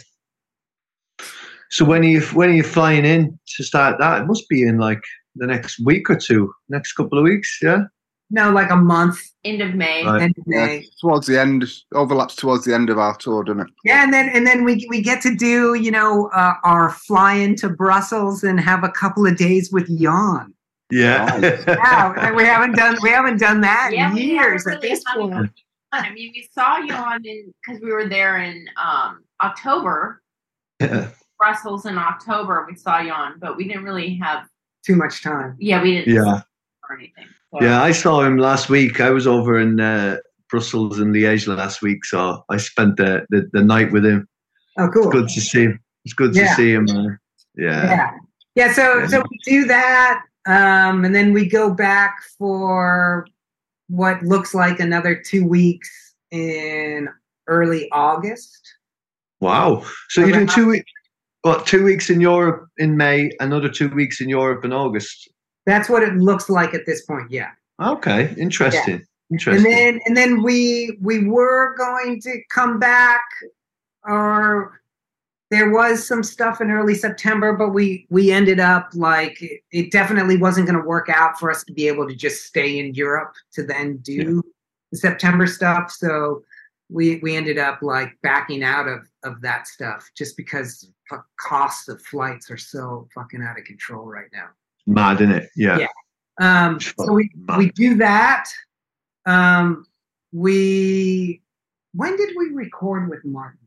So 1.71 1.85
when 1.85 2.03
are 2.03 2.09
you 2.09 2.21
when 2.33 2.51
are 2.51 2.55
you 2.55 2.63
flying 2.63 3.05
in 3.05 3.39
to 3.57 3.65
start 3.65 3.99
that? 3.99 4.23
It 4.23 4.27
must 4.27 4.49
be 4.49 4.63
in 4.63 4.79
like 4.79 5.03
the 5.37 5.47
next 5.47 5.81
week 5.85 6.09
or 6.11 6.17
two, 6.17 6.53
next 6.69 6.93
couple 6.93 7.19
of 7.19 7.25
weeks, 7.25 7.59
yeah. 7.63 7.85
No, 8.31 8.51
like 8.51 8.71
a 8.71 8.77
month, 8.77 9.19
End 9.45 9.61
of 9.61 9.75
May. 9.75 10.05
Right. 10.05 10.23
end 10.23 10.35
of 10.39 10.45
Yeah, 10.47 10.67
May. 10.67 10.87
towards 11.01 11.27
the 11.27 11.39
end, 11.39 11.65
overlaps 11.93 12.35
towards 12.37 12.65
the 12.65 12.75
end 12.75 12.89
of 12.91 12.99
our 12.99 13.15
tour, 13.17 13.45
doesn't 13.45 13.61
it? 13.61 13.67
Yeah, 13.85 14.03
and 14.03 14.13
then 14.15 14.29
and 14.31 14.47
then 14.47 14.65
we 14.65 14.87
we 14.89 15.03
get 15.03 15.21
to 15.23 15.35
do 15.35 15.75
you 15.75 15.91
know 15.91 16.31
uh, 16.35 16.55
our 16.65 16.91
fly 16.91 17.35
into 17.35 17.69
Brussels 17.69 18.43
and 18.45 18.59
have 18.61 18.83
a 18.85 18.89
couple 18.89 19.27
of 19.27 19.37
days 19.37 19.71
with 19.73 19.87
Jan. 20.01 20.55
Yeah. 20.99 21.39
Yeah, 21.67 22.33
we 22.39 22.45
haven't 22.45 22.73
done 22.77 22.97
we 23.03 23.11
haven't 23.11 23.39
done 23.39 23.61
that 23.63 23.91
Yeah, 23.93 24.11
in 24.11 24.17
years 24.17 24.65
haven't 24.65 24.77
at 24.77 24.81
this 24.83 25.03
point. 25.15 25.33
fun. 25.33 25.51
I 25.93 26.13
mean, 26.13 26.33
we 26.35 26.49
saw 26.53 26.79
you 26.79 26.93
on 26.95 27.25
in 27.25 27.53
because 27.65 27.81
we 27.83 27.93
were 27.93 28.09
there 28.09 28.39
in 28.43 28.67
um, 28.83 29.23
October, 29.43 30.23
Yeah. 30.81 31.09
Brussels 31.41 31.87
in 31.87 31.99
October. 31.99 32.67
We 32.69 32.77
saw 32.77 32.99
you 33.01 33.13
on, 33.13 33.39
but 33.39 33.57
we 33.57 33.67
didn't 33.69 33.85
really 33.85 34.17
have. 34.17 34.47
Too 34.87 34.97
much 34.97 35.23
time. 35.23 35.57
Yeah, 35.59 35.83
we 35.83 35.93
didn't. 35.95 36.15
Yeah. 36.15 36.41
Or 36.89 36.97
anything. 36.99 37.25
So- 37.53 37.65
Yeah, 37.65 37.83
I 37.83 37.93
saw 37.93 38.21
him 38.23 38.37
last 38.39 38.69
week. 38.69 39.01
I 39.01 39.11
was 39.11 39.27
over 39.27 39.59
in 39.59 39.81
uh, 39.81 40.19
Brussels 40.51 40.99
and 40.99 41.15
Liège 41.15 41.47
last 41.49 41.81
week, 41.81 42.05
so 42.05 42.45
I 42.51 42.59
spent 42.59 42.97
the, 42.99 43.25
the, 43.31 43.49
the 43.55 43.63
night 43.65 43.91
with 43.93 44.05
him. 44.05 44.29
Oh, 44.79 44.89
cool. 44.93 45.05
It's 45.05 45.13
good 45.13 45.29
to 45.29 45.41
see 45.41 45.63
him. 45.65 45.81
It's 46.05 46.13
good 46.15 46.35
Yeah. 46.37 46.49
to 46.49 46.55
see 46.55 46.73
him, 46.75 46.85
man. 46.85 47.19
Yeah. 47.57 47.85
Yeah. 47.85 48.11
Yeah. 48.57 48.73
So 48.75 48.99
Yeah. 48.99 49.07
so 49.07 49.23
we 49.31 49.39
do 49.45 49.65
that, 49.69 50.23
um, 50.47 51.05
and 51.05 51.15
then 51.15 51.33
we 51.33 51.49
go 51.49 51.73
back 51.73 52.17
for 52.39 53.27
what 53.89 54.23
looks 54.23 54.55
like 54.55 54.81
another 54.81 55.15
two 55.15 55.47
weeks 55.47 56.15
in 56.31 57.09
early 57.47 57.89
August. 57.93 58.61
Wow. 59.41 59.85
So 60.09 60.23
you're 60.23 60.33
doing 60.33 60.47
two 60.47 60.69
weeks. 60.69 60.91
What 61.43 61.67
two 61.67 61.85
weeks 61.85 62.09
in 62.09 62.23
Europe 62.23 62.69
in 62.79 62.97
May, 62.97 63.31
another 63.39 63.69
two 63.69 63.89
weeks 63.91 64.23
in 64.23 64.31
Europe 64.31 64.65
in 64.65 64.73
August. 64.73 65.29
That's 65.67 65.91
what 65.91 66.03
it 66.03 66.15
looks 66.15 66.49
like 66.49 66.73
at 66.73 66.87
this 66.87 67.05
point. 67.05 67.31
Yeah. 67.31 67.51
Okay, 67.83 68.35
interesting. 68.39 68.95
And 68.95 69.07
Interesting. 69.31 69.67
And 69.67 69.75
then 69.75 70.01
and 70.07 70.17
then 70.17 70.43
we 70.43 70.99
we 71.01 71.27
were 71.27 71.75
going 71.77 72.21
to 72.23 72.41
come 72.51 72.79
back 72.79 73.25
or 74.05 74.81
there 75.51 75.71
was 75.71 76.07
some 76.07 76.23
stuff 76.23 76.61
in 76.61 76.71
early 76.71 76.95
September, 76.95 77.53
but 77.53 77.71
we 77.71 78.07
we 78.11 78.31
ended 78.31 78.61
up 78.61 78.91
like 78.95 79.41
it, 79.43 79.61
it 79.71 79.93
definitely 79.93 80.37
wasn't 80.37 80.67
going 80.67 80.81
to 80.81 80.87
work 80.87 81.09
out 81.09 81.39
for 81.39 81.51
us 81.51 81.65
to 81.65 81.73
be 81.73 81.87
able 81.87 82.09
to 82.09 82.15
just 82.15 82.45
stay 82.45 82.79
in 82.79 82.95
Europe 82.95 83.35
to 83.53 83.63
then 83.63 83.99
do 83.99 84.43
the 84.91 84.99
September 84.99 85.47
stuff. 85.47 85.91
So 85.91 86.43
we 86.89 87.17
we 87.23 87.37
ended 87.37 87.59
up 87.59 87.81
like 87.83 88.17
backing 88.23 88.63
out 88.63 88.89
of 88.89 89.07
of 89.23 89.41
that 89.43 89.67
stuff 89.67 90.11
just 90.17 90.37
because 90.37 90.89
the 91.11 91.23
costs 91.39 91.89
of 91.89 92.01
flights 92.03 92.51
are 92.51 92.57
so 92.57 93.09
fucking 93.15 93.43
out 93.43 93.59
of 93.59 93.65
control 93.65 94.07
right 94.07 94.29
now. 94.33 94.49
Mad, 94.87 95.21
isn't 95.21 95.33
it? 95.33 95.51
Yeah. 95.57 95.79
Yeah. 95.79 95.87
Um, 96.41 96.81
so 96.81 97.13
we 97.13 97.31
Mad. 97.35 97.59
we 97.59 97.71
do 97.71 97.97
that. 97.97 98.47
Um, 99.27 99.87
we 100.33 101.43
when 101.93 102.17
did 102.17 102.31
we 102.37 102.51
record 102.51 103.09
with 103.09 103.25
Martin? 103.25 103.61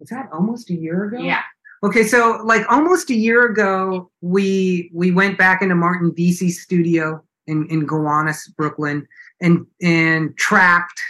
Was 0.00 0.08
that 0.10 0.28
almost 0.32 0.70
a 0.70 0.74
year 0.74 1.04
ago? 1.04 1.18
Yeah. 1.18 1.42
Okay, 1.84 2.02
so 2.02 2.40
like 2.44 2.64
almost 2.70 3.08
a 3.10 3.14
year 3.14 3.46
ago, 3.46 4.10
we 4.20 4.90
we 4.92 5.10
went 5.12 5.38
back 5.38 5.62
into 5.62 5.74
Martin 5.74 6.10
Bisi's 6.12 6.60
studio 6.60 7.22
in 7.46 7.66
in 7.68 7.86
Gowanus, 7.86 8.48
Brooklyn, 8.48 9.06
and 9.40 9.64
and 9.80 10.36
tracked 10.36 11.00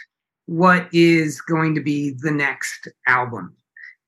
what 0.47 0.89
is 0.93 1.41
going 1.41 1.75
to 1.75 1.81
be 1.83 2.15
the 2.21 2.31
next 2.31 2.89
album. 3.07 3.55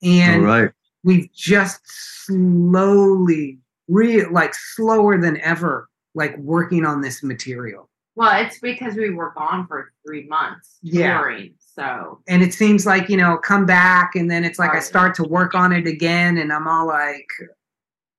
And 0.02 0.42
All 0.42 0.48
right. 0.48 0.70
we've 1.04 1.30
just 1.34 1.80
slowly 1.84 3.58
re 3.88 4.24
like 4.26 4.54
slower 4.54 5.20
than 5.20 5.38
ever 5.40 5.88
like 6.14 6.36
working 6.38 6.84
on 6.86 7.00
this 7.02 7.22
material 7.22 7.88
Well, 8.16 8.44
it's 8.44 8.58
because 8.58 8.94
we 8.94 9.10
were 9.10 9.32
gone 9.36 9.66
for 9.66 9.92
three 10.06 10.26
months 10.26 10.78
Yeah. 10.82 11.18
touring. 11.18 11.54
So 11.80 12.20
and 12.28 12.42
it 12.42 12.52
seems 12.52 12.84
like 12.84 13.08
you 13.08 13.16
know 13.16 13.38
come 13.38 13.64
back 13.64 14.14
and 14.14 14.30
then 14.30 14.44
it's 14.44 14.58
like 14.58 14.74
i 14.74 14.80
start 14.80 15.14
to 15.14 15.24
work 15.24 15.54
on 15.54 15.72
it 15.72 15.86
again 15.86 16.36
and 16.36 16.52
i'm 16.52 16.68
all 16.68 16.86
like 16.86 17.26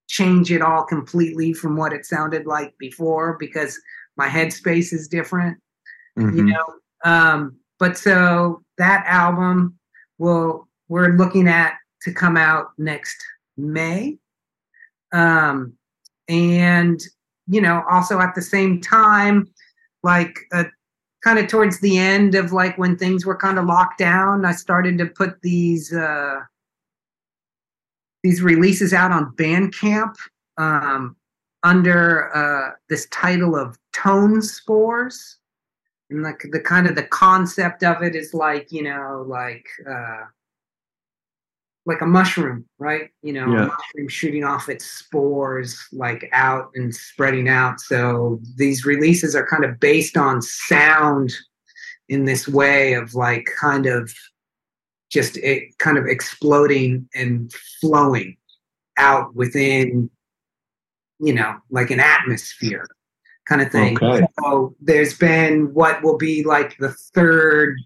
change 0.08 0.52
it 0.52 0.64
all 0.64 0.84
completely 0.84 1.54
from 1.54 1.76
what 1.78 1.94
it 1.94 2.04
sounded 2.04 2.48
like 2.48 2.74
before 2.80 3.38
because 3.40 3.80
my 4.18 4.28
headspace 4.28 4.92
is 4.92 5.08
different 5.08 5.60
you 6.18 6.24
Mhm. 6.24 6.54
know? 6.54 6.66
Um 7.06 7.56
but 7.78 7.98
so 7.98 8.64
that 8.80 9.06
album 9.06 9.78
will 10.18 10.68
we're 10.90 11.16
looking 11.16 11.48
at 11.48 11.78
to 12.02 12.12
come 12.12 12.38
out 12.38 12.72
next 12.80 13.18
may. 13.58 14.18
Um 15.12 15.74
and 16.28 17.00
you 17.48 17.62
know 17.62 17.84
also 17.92 18.20
at 18.20 18.34
the 18.34 18.42
same 18.42 18.82
time 18.82 19.48
like 20.04 20.40
uh, 20.52 20.64
kind 21.24 21.40
of 21.40 21.48
towards 21.48 21.80
the 21.80 21.98
end 21.98 22.36
of 22.36 22.52
like 22.52 22.78
when 22.78 22.98
things 22.98 23.26
were 23.26 23.36
kind 23.36 23.60
of 23.60 23.66
locked 23.66 23.98
down 24.00 24.46
i 24.46 24.52
started 24.52 24.98
to 24.98 25.06
put 25.06 25.42
these 25.42 25.94
uh 25.94 26.40
these 28.24 28.42
releases 28.42 28.94
out 28.94 29.12
on 29.12 29.36
bandcamp 29.36 30.16
um 30.58 31.16
under 31.64 32.36
uh 32.36 32.72
this 32.90 33.08
title 33.08 33.56
of 33.56 33.78
tone 33.94 34.42
spores. 34.42 35.38
And 36.10 36.24
like 36.24 36.46
the 36.52 36.60
kind 36.60 36.88
of 36.88 36.96
the 36.96 37.04
concept 37.04 37.84
of 37.84 38.02
it 38.04 38.16
is 38.16 38.34
like 38.34 38.72
you 38.72 38.84
know 38.84 39.24
like 39.28 39.68
uh 39.90 40.24
like 41.92 42.02
a 42.02 42.06
mushroom 42.06 42.64
right 42.80 43.10
you 43.22 43.34
know 43.34 43.48
Yeah. 43.52 43.64
a 43.64 43.68
mushroom 43.68 44.08
shooting 44.08 44.44
off 44.44 44.70
its 44.70 44.86
spores 44.86 45.78
like 45.92 46.30
out 46.32 46.72
and 46.76 46.94
spreading 46.96 47.50
out 47.50 47.80
so 47.80 48.40
these 48.56 48.86
releases 48.86 49.36
are 49.36 49.46
kind 49.46 49.66
of 49.66 49.80
based 49.80 50.16
on 50.18 50.42
sound 50.42 51.34
in 52.08 52.26
this 52.26 52.48
way 52.48 52.94
of 52.94 53.14
like 53.14 53.46
kind 53.60 53.86
of 53.86 54.12
just 55.12 55.36
it 55.38 55.78
kind 55.80 55.98
of 55.98 56.06
exploding 56.08 57.08
and 57.14 57.52
flowing 57.82 58.38
out 58.98 59.36
within 59.36 60.10
you 61.20 61.34
know 61.34 61.56
like 61.70 61.92
an 61.92 62.00
atmosphere 62.00 62.88
kind 63.50 63.62
of 63.62 63.72
thing 63.72 63.98
Okay. 64.02 64.26
so 64.40 64.76
there's 64.80 65.18
been 65.18 65.74
what 65.74 66.02
will 66.04 66.18
be 66.18 66.44
like 66.44 66.78
the 66.78 66.94
third 67.16 67.78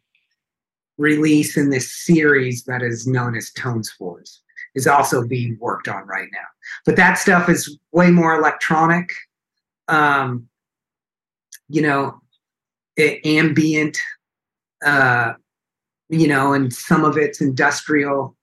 release 0.98 1.58
in 1.58 1.70
this 1.70 1.94
series 1.94 2.64
that 2.66 2.82
is 2.82 3.06
known 3.08 3.36
as 3.36 3.52
Tone 3.52 3.84
Spores 3.84 4.42
is 4.76 4.88
also 4.88 5.26
being 5.26 5.58
worked 5.60 5.88
on 5.88 6.06
right 6.06 6.30
now. 6.32 6.48
But 6.86 6.96
that 6.98 7.16
stuff 7.16 7.50
is 7.50 7.78
way 7.92 8.12
more 8.12 8.34
electronic, 8.34 9.10
um, 9.88 10.48
you 11.70 11.82
know, 11.82 12.20
ambient, 12.98 13.98
uh, 14.86 15.34
you 16.10 16.28
know, 16.28 16.54
and 16.54 16.74
some 16.74 17.04
of 17.04 17.18
it's 17.18 17.42
industrial, 17.42 18.36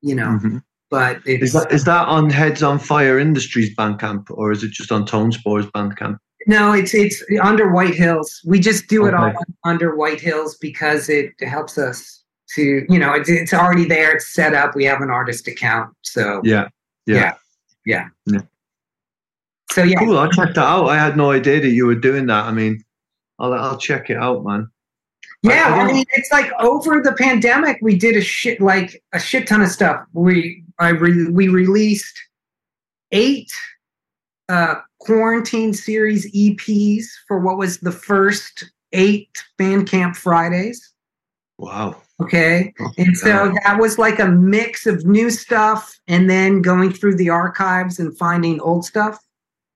you 0.00 0.14
know, 0.14 0.38
Mhm. 0.42 0.62
but 0.90 1.20
it's 1.26 1.42
Is 1.44 1.52
that 1.54 1.72
is 1.72 1.84
that 1.84 2.06
on 2.06 2.30
Heads 2.30 2.62
on 2.62 2.78
Fire 2.78 3.18
Industries 3.18 3.74
Bandcamp 3.74 4.26
or 4.30 4.52
is 4.52 4.62
it 4.62 4.70
just 4.70 4.92
on 4.92 5.04
Tone 5.04 5.32
Spores 5.32 5.66
Bandcamp? 5.66 6.18
No, 6.46 6.72
it's 6.72 6.94
it's 6.94 7.22
under 7.42 7.70
White 7.70 7.94
Hills. 7.94 8.40
We 8.44 8.60
just 8.60 8.88
do 8.88 9.06
it 9.06 9.14
all 9.14 9.32
under 9.64 9.96
White 9.96 10.20
Hills 10.20 10.56
because 10.56 11.08
it 11.08 11.32
helps 11.40 11.78
us 11.78 12.24
to, 12.54 12.86
you 12.88 12.98
know, 12.98 13.12
it's, 13.12 13.28
it's 13.28 13.52
already 13.52 13.84
there. 13.84 14.14
It's 14.16 14.32
set 14.32 14.54
up. 14.54 14.74
We 14.74 14.84
have 14.84 15.00
an 15.00 15.10
artist 15.10 15.48
account, 15.48 15.94
so 16.02 16.40
Yeah. 16.44 16.68
Yeah. 17.06 17.34
Yeah. 17.84 18.08
Yeah. 18.26 18.40
so 19.70 19.82
yeah. 19.82 19.98
Cool. 19.98 20.18
I 20.18 20.28
checked 20.28 20.54
that 20.54 20.64
out. 20.64 20.86
I 20.86 20.96
had 20.96 21.16
no 21.16 21.30
idea 21.30 21.60
that 21.60 21.70
you 21.70 21.86
were 21.86 21.94
doing 21.94 22.26
that. 22.26 22.44
I 22.44 22.52
mean, 22.52 22.82
I'll 23.38 23.52
I'll 23.52 23.78
check 23.78 24.10
it 24.10 24.16
out, 24.16 24.44
man. 24.44 24.70
Yeah, 25.42 25.66
I 25.68 25.82
I, 25.82 25.92
mean, 25.92 26.04
it's 26.14 26.32
like 26.32 26.50
over 26.58 27.00
the 27.00 27.12
pandemic, 27.12 27.78
we 27.80 27.96
did 27.96 28.16
a 28.16 28.20
shit 28.20 28.60
like 28.60 29.02
a 29.12 29.20
shit 29.20 29.46
ton 29.46 29.62
of 29.62 29.68
stuff. 29.68 30.04
We 30.12 30.64
I 30.80 30.88
re, 30.90 31.28
we 31.30 31.48
released 31.48 32.18
eight 33.12 33.52
uh, 34.48 34.76
quarantine 35.00 35.72
series 35.74 36.30
EPs 36.32 37.04
for 37.26 37.38
what 37.38 37.58
was 37.58 37.78
the 37.78 37.92
first 37.92 38.70
eight 38.92 39.30
Bandcamp 39.58 40.16
Fridays. 40.16 40.92
Wow. 41.58 42.00
Okay, 42.20 42.72
and 42.96 43.16
so 43.16 43.52
that 43.64 43.78
was 43.78 43.96
like 43.98 44.18
a 44.18 44.26
mix 44.26 44.86
of 44.86 45.04
new 45.06 45.30
stuff 45.30 45.96
and 46.08 46.28
then 46.28 46.62
going 46.62 46.92
through 46.92 47.14
the 47.16 47.28
archives 47.30 48.00
and 48.00 48.16
finding 48.18 48.60
old 48.60 48.84
stuff. 48.84 49.18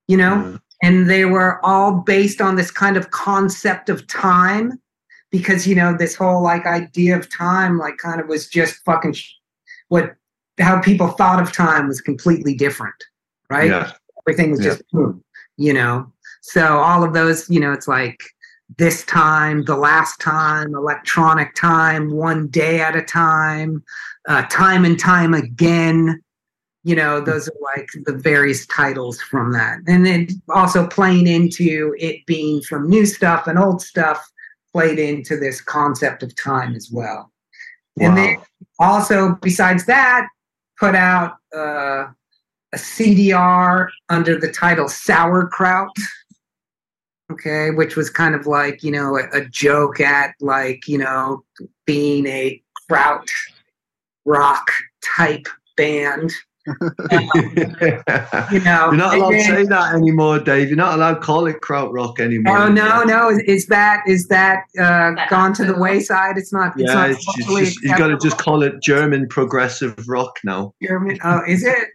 You 0.07 0.17
know, 0.17 0.35
Yeah. 0.51 0.57
and 0.89 1.09
they 1.09 1.23
were 1.23 1.65
all 1.65 1.93
based 2.01 2.41
on 2.41 2.55
this 2.57 2.69
kind 2.71 2.97
of 2.97 3.11
concept 3.11 3.87
of 3.89 4.05
time 4.07 4.77
because 5.31 5.65
you 5.65 5.73
know 5.75 5.95
this 5.97 6.15
whole 6.15 6.43
like 6.43 6.65
idea 6.65 7.17
of 7.17 7.29
time 7.33 7.77
like 7.77 7.97
kind 7.97 8.19
of 8.19 8.27
was 8.27 8.47
just 8.49 8.83
fucking 8.83 9.13
sh- 9.13 9.31
what 9.87 10.15
how 10.59 10.79
people 10.81 11.07
thought 11.07 11.41
of 11.41 11.51
time 11.53 11.87
was 11.87 12.01
completely 12.01 12.53
different 12.53 12.95
right 13.49 13.69
Yeah. 13.69 13.91
Everything 14.27 14.51
was 14.51 14.59
Yeah. 14.59 14.65
just 14.71 14.83
boom, 14.91 15.23
you 15.57 15.73
know 15.73 16.11
so 16.41 16.77
all 16.79 17.03
of 17.03 17.13
those 17.13 17.49
you 17.49 17.59
know 17.59 17.71
it's 17.71 17.87
like 17.87 18.19
this 18.77 19.03
time, 19.05 19.63
the 19.65 19.75
last 19.75 20.19
time, 20.19 20.73
electronic 20.73 21.53
time, 21.55 22.11
one 22.11 22.47
day 22.47 22.79
at 22.79 22.95
a 22.95 23.01
time, 23.01 23.83
uh, 24.27 24.43
time 24.49 24.85
and 24.85 24.99
time 24.99 25.33
again. 25.33 26.21
You 26.83 26.95
know, 26.95 27.21
those 27.21 27.47
are 27.47 27.77
like 27.77 27.87
the 28.05 28.13
various 28.13 28.65
titles 28.67 29.21
from 29.21 29.53
that. 29.53 29.79
And 29.87 30.05
then 30.05 30.27
also 30.49 30.87
playing 30.87 31.27
into 31.27 31.95
it 31.97 32.25
being 32.25 32.61
from 32.61 32.89
new 32.89 33.05
stuff 33.05 33.47
and 33.47 33.57
old 33.57 33.81
stuff, 33.81 34.29
played 34.73 34.99
into 34.99 35.37
this 35.37 35.61
concept 35.61 36.23
of 36.23 36.35
time 36.35 36.75
as 36.75 36.89
well. 36.91 37.31
And 37.99 38.17
then 38.17 38.37
also, 38.79 39.37
besides 39.41 39.85
that, 39.85 40.27
put 40.77 40.95
out 40.95 41.37
uh, 41.55 42.07
a 42.73 42.77
CDR 42.77 43.87
under 44.09 44.37
the 44.37 44.51
title 44.51 44.89
Sauerkraut 44.89 45.95
okay 47.31 47.71
which 47.71 47.95
was 47.95 48.09
kind 48.09 48.35
of 48.35 48.45
like 48.47 48.83
you 48.83 48.91
know 48.91 49.17
a, 49.17 49.23
a, 49.37 49.45
joke 49.45 50.01
at 50.01 50.35
like 50.41 50.87
you 50.87 50.97
know 50.97 51.41
being 51.85 52.27
a 52.27 52.61
kraut 52.87 53.27
rock 54.25 54.71
type 55.01 55.47
band. 55.75 56.31
Um, 56.65 56.91
you 57.11 58.59
know 58.61 58.89
you're 58.89 58.93
not 58.93 59.15
allowed 59.15 59.31
then, 59.31 59.39
to 59.39 59.43
say 59.43 59.63
that 59.65 59.95
anymore 59.95 60.39
dave. 60.39 60.69
You're 60.69 60.77
not 60.77 60.95
allowed 60.95 61.15
to 61.15 61.19
call 61.19 61.45
it 61.47 61.59
kraut 61.59 61.91
rock 61.91 62.21
anymore. 62.21 62.57
Oh 62.57 62.69
no 62.69 63.03
no. 63.03 63.29
Is, 63.29 63.39
is 63.39 63.65
that 63.67 64.03
is 64.07 64.27
that 64.27 64.63
uh 64.79 65.11
gone 65.29 65.53
to 65.55 65.65
the 65.65 65.77
wayside? 65.77 66.37
It's 66.37 66.53
not 66.53 66.73
it's 66.79 66.89
yeah 66.89 66.93
not 66.93 67.09
it's 67.11 67.25
just, 67.25 67.83
you 67.83 67.97
got 67.97 68.07
to 68.07 68.17
just 68.17 68.37
call 68.37 68.63
it 68.63 68.81
german 68.81 69.27
progressive 69.27 70.07
rock 70.07 70.39
now. 70.45 70.73
German 70.81 71.19
oh 71.23 71.41
is 71.45 71.65
it 71.65 71.89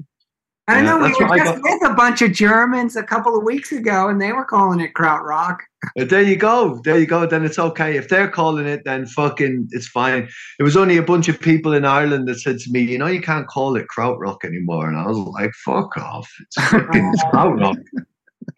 I 0.68 0.76
yeah, 0.76 0.82
know 0.82 0.98
we 0.98 1.04
were 1.24 1.36
just 1.38 1.62
with 1.62 1.90
a 1.90 1.94
bunch 1.94 2.20
of 2.20 2.32
Germans 2.32 2.94
a 2.94 3.02
couple 3.02 3.34
of 3.34 3.42
weeks 3.42 3.72
ago, 3.72 4.10
and 4.10 4.20
they 4.20 4.32
were 4.32 4.44
calling 4.44 4.80
it 4.80 4.92
krautrock. 4.92 5.60
There 5.96 6.20
you 6.20 6.36
go. 6.36 6.78
There 6.84 6.98
you 6.98 7.06
go. 7.06 7.24
Then 7.24 7.42
it's 7.42 7.58
okay 7.58 7.96
if 7.96 8.10
they're 8.10 8.28
calling 8.28 8.66
it. 8.66 8.82
Then 8.84 9.06
fucking, 9.06 9.68
it's 9.70 9.88
fine. 9.88 10.28
It 10.58 10.62
was 10.62 10.76
only 10.76 10.98
a 10.98 11.02
bunch 11.02 11.28
of 11.28 11.40
people 11.40 11.72
in 11.72 11.86
Ireland 11.86 12.28
that 12.28 12.40
said 12.40 12.58
to 12.58 12.70
me, 12.70 12.82
"You 12.82 12.98
know, 12.98 13.06
you 13.06 13.22
can't 13.22 13.46
call 13.46 13.76
it 13.76 13.86
krautrock 13.88 14.44
anymore," 14.44 14.88
and 14.88 14.98
I 14.98 15.06
was 15.06 15.16
like, 15.16 15.52
"Fuck 15.64 15.96
off! 15.96 16.30
It's 16.40 16.56
fucking 16.70 17.12
it's 17.14 17.24
krautrock." 17.24 17.82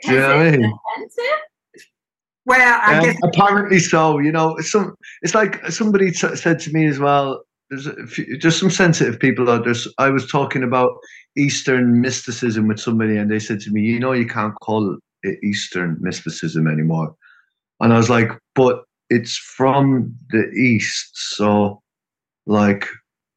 Do 0.03 0.12
you 0.12 0.19
know 0.19 0.37
what 0.37 0.47
I 0.47 0.57
mean? 0.57 0.73
Well, 2.45 2.81
I 2.82 2.97
um, 2.99 3.05
guess 3.05 3.19
apparently 3.23 3.78
so. 3.78 4.19
You 4.19 4.32
know, 4.32 4.57
it's 4.57 4.73
some. 4.73 4.97
It's 5.23 5.37
like 5.37 5.65
somebody 5.70 6.11
t- 6.11 6.35
said 6.35 6.59
to 6.61 6.73
me 6.73 6.87
as 6.87 6.99
well. 6.99 7.45
There's 7.70 7.88
few, 8.12 8.36
just 8.36 8.59
some 8.59 8.70
sensitive 8.70 9.18
people 9.20 9.48
out 9.48 9.64
there. 9.64 9.74
I 9.98 10.10
was 10.10 10.26
talking 10.26 10.62
about 10.62 10.98
Eastern 11.36 12.01
mysticism 12.01 12.66
with 12.66 12.80
somebody, 12.80 13.16
and 13.16 13.30
they 13.30 13.38
said 13.38 13.60
to 13.60 13.70
me, 13.70 13.82
"You 13.82 14.01
know, 14.01 14.12
you 14.12 14.26
can't 14.26 14.55
call 14.60 14.98
it 15.22 15.38
Eastern 15.44 15.97
mysticism 16.01 16.66
anymore." 16.66 17.14
And 17.80 17.92
I 17.92 17.97
was 17.97 18.10
like, 18.10 18.32
"But 18.55 18.84
it's 19.09 19.36
from 19.36 20.14
the 20.30 20.51
East, 20.51 21.10
so 21.12 21.80
like, 22.47 22.88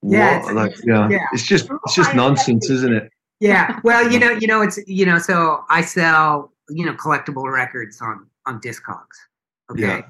yeah, 0.01 0.41
what? 0.41 0.55
like, 0.55 0.75
yeah, 0.83 1.09
yeah, 1.09 1.27
it's 1.31 1.43
just 1.43 1.69
it's 1.85 1.95
just 1.95 2.15
nonsense, 2.15 2.69
isn't 2.69 2.93
it?" 2.93 3.11
Yeah. 3.39 3.79
Well, 3.83 4.11
you 4.11 4.19
know, 4.19 4.31
you 4.31 4.47
know, 4.47 4.61
it's 4.61 4.79
you 4.87 5.05
know, 5.05 5.19
so 5.19 5.63
I 5.69 5.81
sell 5.81 6.51
you 6.69 6.85
know 6.85 6.93
collectible 6.93 7.51
records 7.51 8.01
on 8.01 8.25
on 8.45 8.59
Discogs. 8.61 9.17
Okay. 9.71 9.81
Yeah. 9.81 10.01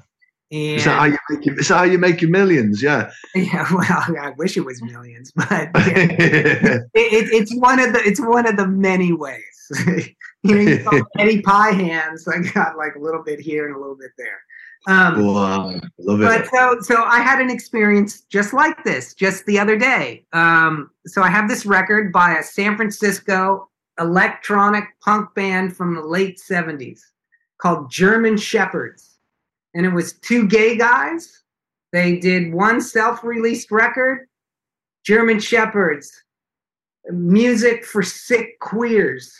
And, 0.54 0.76
is 0.76 0.84
that 0.84 0.98
how 0.98 1.04
you 1.06 1.18
make 1.30 1.46
your, 1.46 1.58
is 1.58 1.68
that 1.68 1.76
how 1.78 1.82
you 1.82 1.98
make 1.98 2.20
your 2.20 2.30
millions? 2.30 2.82
Yeah. 2.82 3.10
Yeah. 3.34 3.66
Well, 3.74 4.16
I 4.20 4.32
wish 4.38 4.56
it 4.56 4.64
was 4.64 4.80
millions, 4.80 5.32
but 5.32 5.50
yeah, 5.50 5.70
it, 5.74 6.88
it, 6.94 7.32
it's 7.32 7.54
one 7.56 7.80
of 7.80 7.92
the 7.92 8.00
it's 8.04 8.20
one 8.20 8.46
of 8.46 8.56
the 8.56 8.68
many 8.68 9.12
ways. 9.12 9.42
you 10.44 10.54
know, 10.54 10.92
you 10.92 11.06
Eddie 11.18 11.42
Pie 11.42 11.72
hands. 11.72 12.28
I 12.28 12.38
got 12.52 12.76
like 12.76 12.94
a 12.94 13.00
little 13.00 13.24
bit 13.24 13.40
here 13.40 13.66
and 13.66 13.74
a 13.74 13.78
little 13.78 13.96
bit 13.96 14.12
there. 14.16 14.40
Um, 14.86 15.26
wow, 15.26 15.80
love 15.98 16.20
it. 16.20 16.24
But 16.24 16.46
so 16.46 16.76
so 16.80 17.02
I 17.02 17.20
had 17.20 17.40
an 17.40 17.50
experience 17.50 18.20
just 18.20 18.52
like 18.52 18.84
this 18.84 19.14
just 19.14 19.44
the 19.46 19.58
other 19.58 19.76
day. 19.76 20.24
Um, 20.32 20.90
so 21.06 21.22
I 21.22 21.30
have 21.30 21.48
this 21.48 21.66
record 21.66 22.12
by 22.12 22.36
a 22.36 22.42
San 22.44 22.76
Francisco 22.76 23.68
electronic 23.98 24.84
punk 25.04 25.34
band 25.34 25.76
from 25.76 25.96
the 25.96 26.02
late 26.02 26.38
'70s 26.38 27.00
called 27.58 27.90
German 27.90 28.36
Shepherds 28.36 29.13
and 29.74 29.84
it 29.84 29.90
was 29.90 30.14
two 30.14 30.46
gay 30.46 30.76
guys. 30.76 31.42
They 31.92 32.18
did 32.18 32.52
one 32.52 32.80
self-released 32.80 33.70
record, 33.70 34.26
German 35.04 35.38
Shepherds, 35.38 36.10
music 37.10 37.84
for 37.84 38.02
sick 38.02 38.58
queers. 38.60 39.32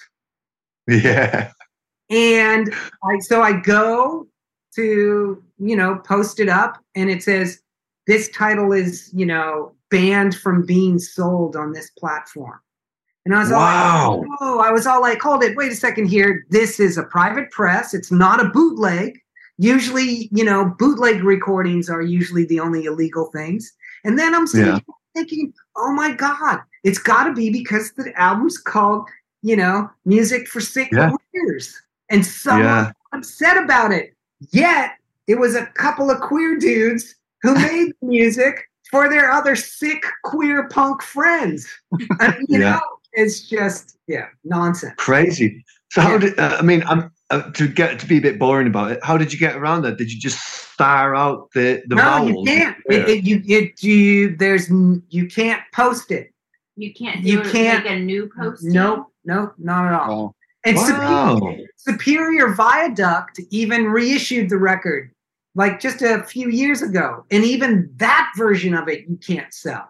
Yeah. 0.86 1.50
And 2.10 2.72
I 3.02 3.18
so 3.20 3.42
I 3.42 3.52
go 3.60 4.26
to, 4.76 5.42
you 5.58 5.76
know, 5.76 5.96
post 6.04 6.40
it 6.40 6.48
up 6.48 6.78
and 6.94 7.10
it 7.10 7.22
says 7.22 7.60
this 8.06 8.28
title 8.30 8.72
is, 8.72 9.10
you 9.14 9.24
know, 9.24 9.74
banned 9.90 10.36
from 10.36 10.66
being 10.66 10.98
sold 10.98 11.56
on 11.56 11.72
this 11.72 11.90
platform. 11.98 12.60
And 13.24 13.34
I 13.34 13.38
was 13.38 13.50
wow. 13.50 14.04
all 14.04 14.18
like, 14.18 14.28
oh, 14.42 14.60
I 14.60 14.70
was 14.70 14.86
all 14.86 15.00
like, 15.00 15.20
hold 15.22 15.42
it, 15.42 15.56
wait 15.56 15.72
a 15.72 15.76
second 15.76 16.06
here. 16.06 16.44
This 16.50 16.78
is 16.78 16.98
a 16.98 17.04
private 17.04 17.50
press. 17.50 17.94
It's 17.94 18.12
not 18.12 18.44
a 18.44 18.50
bootleg 18.50 19.18
usually, 19.58 20.28
you 20.32 20.44
know, 20.44 20.74
bootleg 20.78 21.22
recordings 21.22 21.88
are 21.88 22.02
usually 22.02 22.44
the 22.44 22.60
only 22.60 22.84
illegal 22.84 23.30
things. 23.32 23.72
And 24.04 24.18
then 24.18 24.34
I'm 24.34 24.46
yeah. 24.54 24.78
thinking, 25.14 25.52
oh 25.76 25.92
my 25.92 26.12
God, 26.12 26.60
it's 26.82 26.98
got 26.98 27.24
to 27.24 27.32
be 27.32 27.50
because 27.50 27.92
the 27.92 28.12
album's 28.20 28.58
called, 28.58 29.08
you 29.42 29.56
know, 29.56 29.90
Music 30.04 30.48
for 30.48 30.60
Sick 30.60 30.88
yeah. 30.92 31.12
Queers. 31.30 31.80
And 32.10 32.24
someone 32.24 32.66
yeah. 32.66 32.92
upset 33.12 33.56
about 33.56 33.92
it. 33.92 34.14
Yet 34.50 34.92
it 35.26 35.38
was 35.38 35.54
a 35.54 35.66
couple 35.66 36.10
of 36.10 36.20
queer 36.20 36.58
dudes 36.58 37.14
who 37.42 37.54
made 37.58 37.92
music 38.02 38.68
for 38.90 39.08
their 39.08 39.30
other 39.30 39.56
sick 39.56 40.04
queer 40.24 40.68
punk 40.68 41.02
friends. 41.02 41.66
I 42.20 42.28
mean, 42.38 42.46
you 42.48 42.60
yeah. 42.60 42.72
know, 42.72 42.80
it's 43.12 43.48
just, 43.48 43.96
yeah, 44.06 44.26
nonsense. 44.44 44.94
Crazy. 44.98 45.64
So 45.90 46.02
how 46.02 46.18
did, 46.18 46.38
uh, 46.38 46.56
I 46.58 46.62
mean, 46.62 46.82
I'm, 46.86 47.10
uh, 47.34 47.50
to 47.52 47.66
get 47.66 47.98
to 47.98 48.06
be 48.06 48.18
a 48.18 48.20
bit 48.20 48.38
boring 48.38 48.66
about 48.66 48.92
it, 48.92 49.00
how 49.02 49.16
did 49.16 49.32
you 49.32 49.38
get 49.38 49.56
around 49.56 49.82
that? 49.82 49.98
Did 49.98 50.12
you 50.12 50.20
just 50.20 50.38
star 50.72 51.14
out 51.14 51.50
the 51.52 51.82
the 51.88 51.96
no, 51.96 52.02
vowels? 52.02 52.30
you 52.30 52.44
can't. 52.44 52.76
It, 52.86 53.08
it, 53.08 53.24
you 53.24 53.42
it 53.46 53.82
you 53.82 54.36
there's 54.36 54.70
you 54.70 55.26
can't 55.26 55.62
post 55.72 56.10
it. 56.10 56.32
You 56.76 56.92
can't. 56.92 57.24
you 57.24 57.40
can't 57.40 57.84
make 57.84 57.92
a 57.92 57.98
new 57.98 58.30
post. 58.36 58.64
No, 58.64 59.10
no, 59.24 59.52
not 59.58 59.86
at 59.86 59.92
all. 59.92 60.10
Oh. 60.10 60.34
And 60.66 60.76
wow. 60.76 61.36
Superior, 61.36 61.68
Superior 61.76 62.54
Viaduct 62.54 63.40
even 63.50 63.86
reissued 63.86 64.48
the 64.48 64.56
record 64.56 65.10
like 65.54 65.78
just 65.78 66.02
a 66.02 66.22
few 66.22 66.48
years 66.48 66.82
ago, 66.82 67.24
and 67.30 67.44
even 67.44 67.90
that 67.96 68.32
version 68.36 68.74
of 68.74 68.88
it 68.88 69.06
you 69.08 69.16
can't 69.16 69.52
sell. 69.52 69.88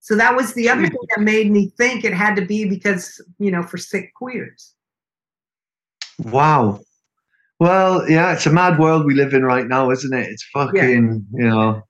So 0.00 0.16
that 0.16 0.34
was 0.34 0.52
the 0.54 0.68
other 0.68 0.82
thing 0.88 0.98
that 1.14 1.22
made 1.22 1.50
me 1.50 1.72
think 1.78 2.04
it 2.04 2.12
had 2.12 2.34
to 2.36 2.44
be 2.44 2.64
because 2.64 3.20
you 3.38 3.50
know 3.50 3.62
for 3.62 3.78
sick 3.78 4.12
queers. 4.14 4.74
Wow. 6.18 6.80
Well, 7.60 8.10
yeah, 8.10 8.32
it's 8.32 8.46
a 8.46 8.52
mad 8.52 8.78
world 8.78 9.06
we 9.06 9.14
live 9.14 9.34
in 9.34 9.44
right 9.44 9.66
now, 9.66 9.90
isn't 9.90 10.12
it? 10.12 10.28
It's 10.28 10.44
fucking, 10.52 11.26
yeah. 11.32 11.44
you 11.44 11.48
know, 11.48 11.82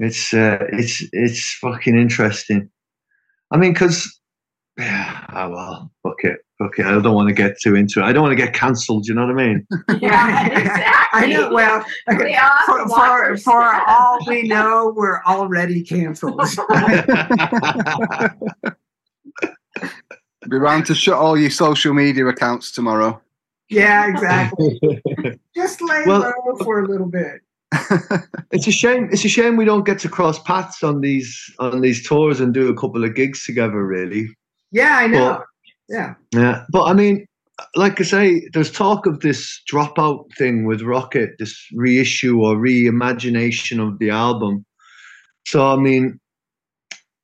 it's 0.00 0.34
uh, 0.34 0.66
it's 0.72 1.04
it's 1.12 1.54
fucking 1.60 1.96
interesting. 1.96 2.70
I 3.52 3.56
mean, 3.56 3.72
because 3.72 4.20
yeah, 4.78 5.26
oh 5.34 5.50
well, 5.50 5.90
fuck 6.02 6.24
it, 6.24 6.38
fuck 6.58 6.78
it. 6.78 6.86
I 6.86 7.00
don't 7.00 7.14
want 7.14 7.28
to 7.28 7.34
get 7.34 7.60
too 7.60 7.74
into 7.74 8.00
it. 8.00 8.04
I 8.04 8.12
don't 8.12 8.22
want 8.22 8.32
to 8.36 8.44
get 8.44 8.54
cancelled. 8.54 9.06
You 9.06 9.14
know 9.14 9.26
what 9.26 9.38
I 9.38 9.46
mean? 9.46 9.66
yeah, 10.00 10.46
exactly. 10.46 11.20
I 11.20 11.26
know. 11.26 11.52
Well, 11.52 11.84
we 12.08 12.38
for, 12.66 12.88
for, 12.88 13.36
for 13.36 13.88
all 13.88 14.18
we 14.26 14.42
know, 14.48 14.94
we're 14.96 15.22
already 15.24 15.82
cancelled. 15.82 16.40
Be 20.48 20.56
around 20.56 20.86
to 20.86 20.94
shut 20.94 21.14
all 21.14 21.38
your 21.38 21.50
social 21.50 21.92
media 21.92 22.26
accounts 22.26 22.72
tomorrow. 22.72 23.20
Yeah, 23.70 24.08
exactly. 24.08 24.80
Just 25.54 25.80
lay 25.80 26.02
well, 26.04 26.20
low 26.20 26.56
for 26.64 26.80
a 26.80 26.88
little 26.88 27.06
bit. 27.06 27.40
it's 28.50 28.66
a 28.66 28.72
shame. 28.72 29.08
It's 29.12 29.24
a 29.24 29.28
shame 29.28 29.56
we 29.56 29.64
don't 29.64 29.86
get 29.86 30.00
to 30.00 30.08
cross 30.08 30.40
paths 30.42 30.82
on 30.82 31.00
these 31.00 31.54
on 31.60 31.80
these 31.80 32.06
tours 32.06 32.40
and 32.40 32.52
do 32.52 32.68
a 32.68 32.74
couple 32.74 33.04
of 33.04 33.14
gigs 33.14 33.44
together. 33.44 33.86
Really. 33.86 34.28
Yeah, 34.72 34.96
I 34.96 35.06
know. 35.06 35.38
But, 35.38 35.46
yeah. 35.88 36.14
Yeah, 36.34 36.64
but 36.70 36.84
I 36.84 36.94
mean, 36.94 37.26
like 37.76 38.00
I 38.00 38.04
say, 38.04 38.48
there's 38.52 38.72
talk 38.72 39.06
of 39.06 39.20
this 39.20 39.62
dropout 39.72 40.24
thing 40.36 40.64
with 40.64 40.82
Rocket, 40.82 41.30
this 41.38 41.56
reissue 41.74 42.40
or 42.40 42.56
reimagination 42.56 43.86
of 43.86 44.00
the 44.00 44.10
album. 44.10 44.64
So 45.46 45.64
I 45.64 45.76
mean, 45.76 46.18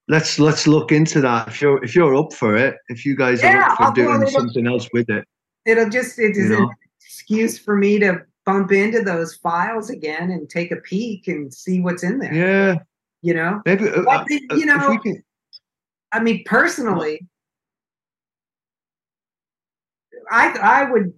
let's 0.06 0.38
let's 0.38 0.68
look 0.68 0.92
into 0.92 1.20
that. 1.22 1.48
If 1.48 1.60
you're 1.60 1.82
if 1.82 1.96
you're 1.96 2.14
up 2.14 2.32
for 2.32 2.56
it, 2.56 2.76
if 2.88 3.04
you 3.04 3.16
guys 3.16 3.42
yeah, 3.42 3.56
are 3.56 3.62
up 3.62 3.76
for 3.76 3.82
I'll 3.84 3.92
doing 3.92 4.28
something 4.28 4.68
else 4.68 4.88
with 4.92 5.10
it 5.10 5.26
it'll 5.66 5.90
just 5.90 6.18
it 6.18 6.36
is 6.36 6.50
an 6.50 6.68
excuse 7.00 7.58
for 7.58 7.76
me 7.76 7.98
to 7.98 8.22
bump 8.44 8.70
into 8.72 9.02
those 9.02 9.34
files 9.34 9.90
again 9.90 10.30
and 10.30 10.48
take 10.48 10.70
a 10.70 10.76
peek 10.76 11.26
and 11.28 11.52
see 11.52 11.80
what's 11.80 12.02
in 12.04 12.18
there. 12.18 12.32
Yeah. 12.32 12.76
You 13.22 13.34
know, 13.34 13.60
maybe 13.66 13.88
uh, 13.88 14.02
uh, 14.02 14.24
you 14.54 14.66
know. 14.66 14.98
Can... 14.98 15.22
I 16.12 16.20
mean, 16.20 16.44
personally, 16.46 17.26
I 20.30 20.56
I 20.62 20.90
would 20.90 21.12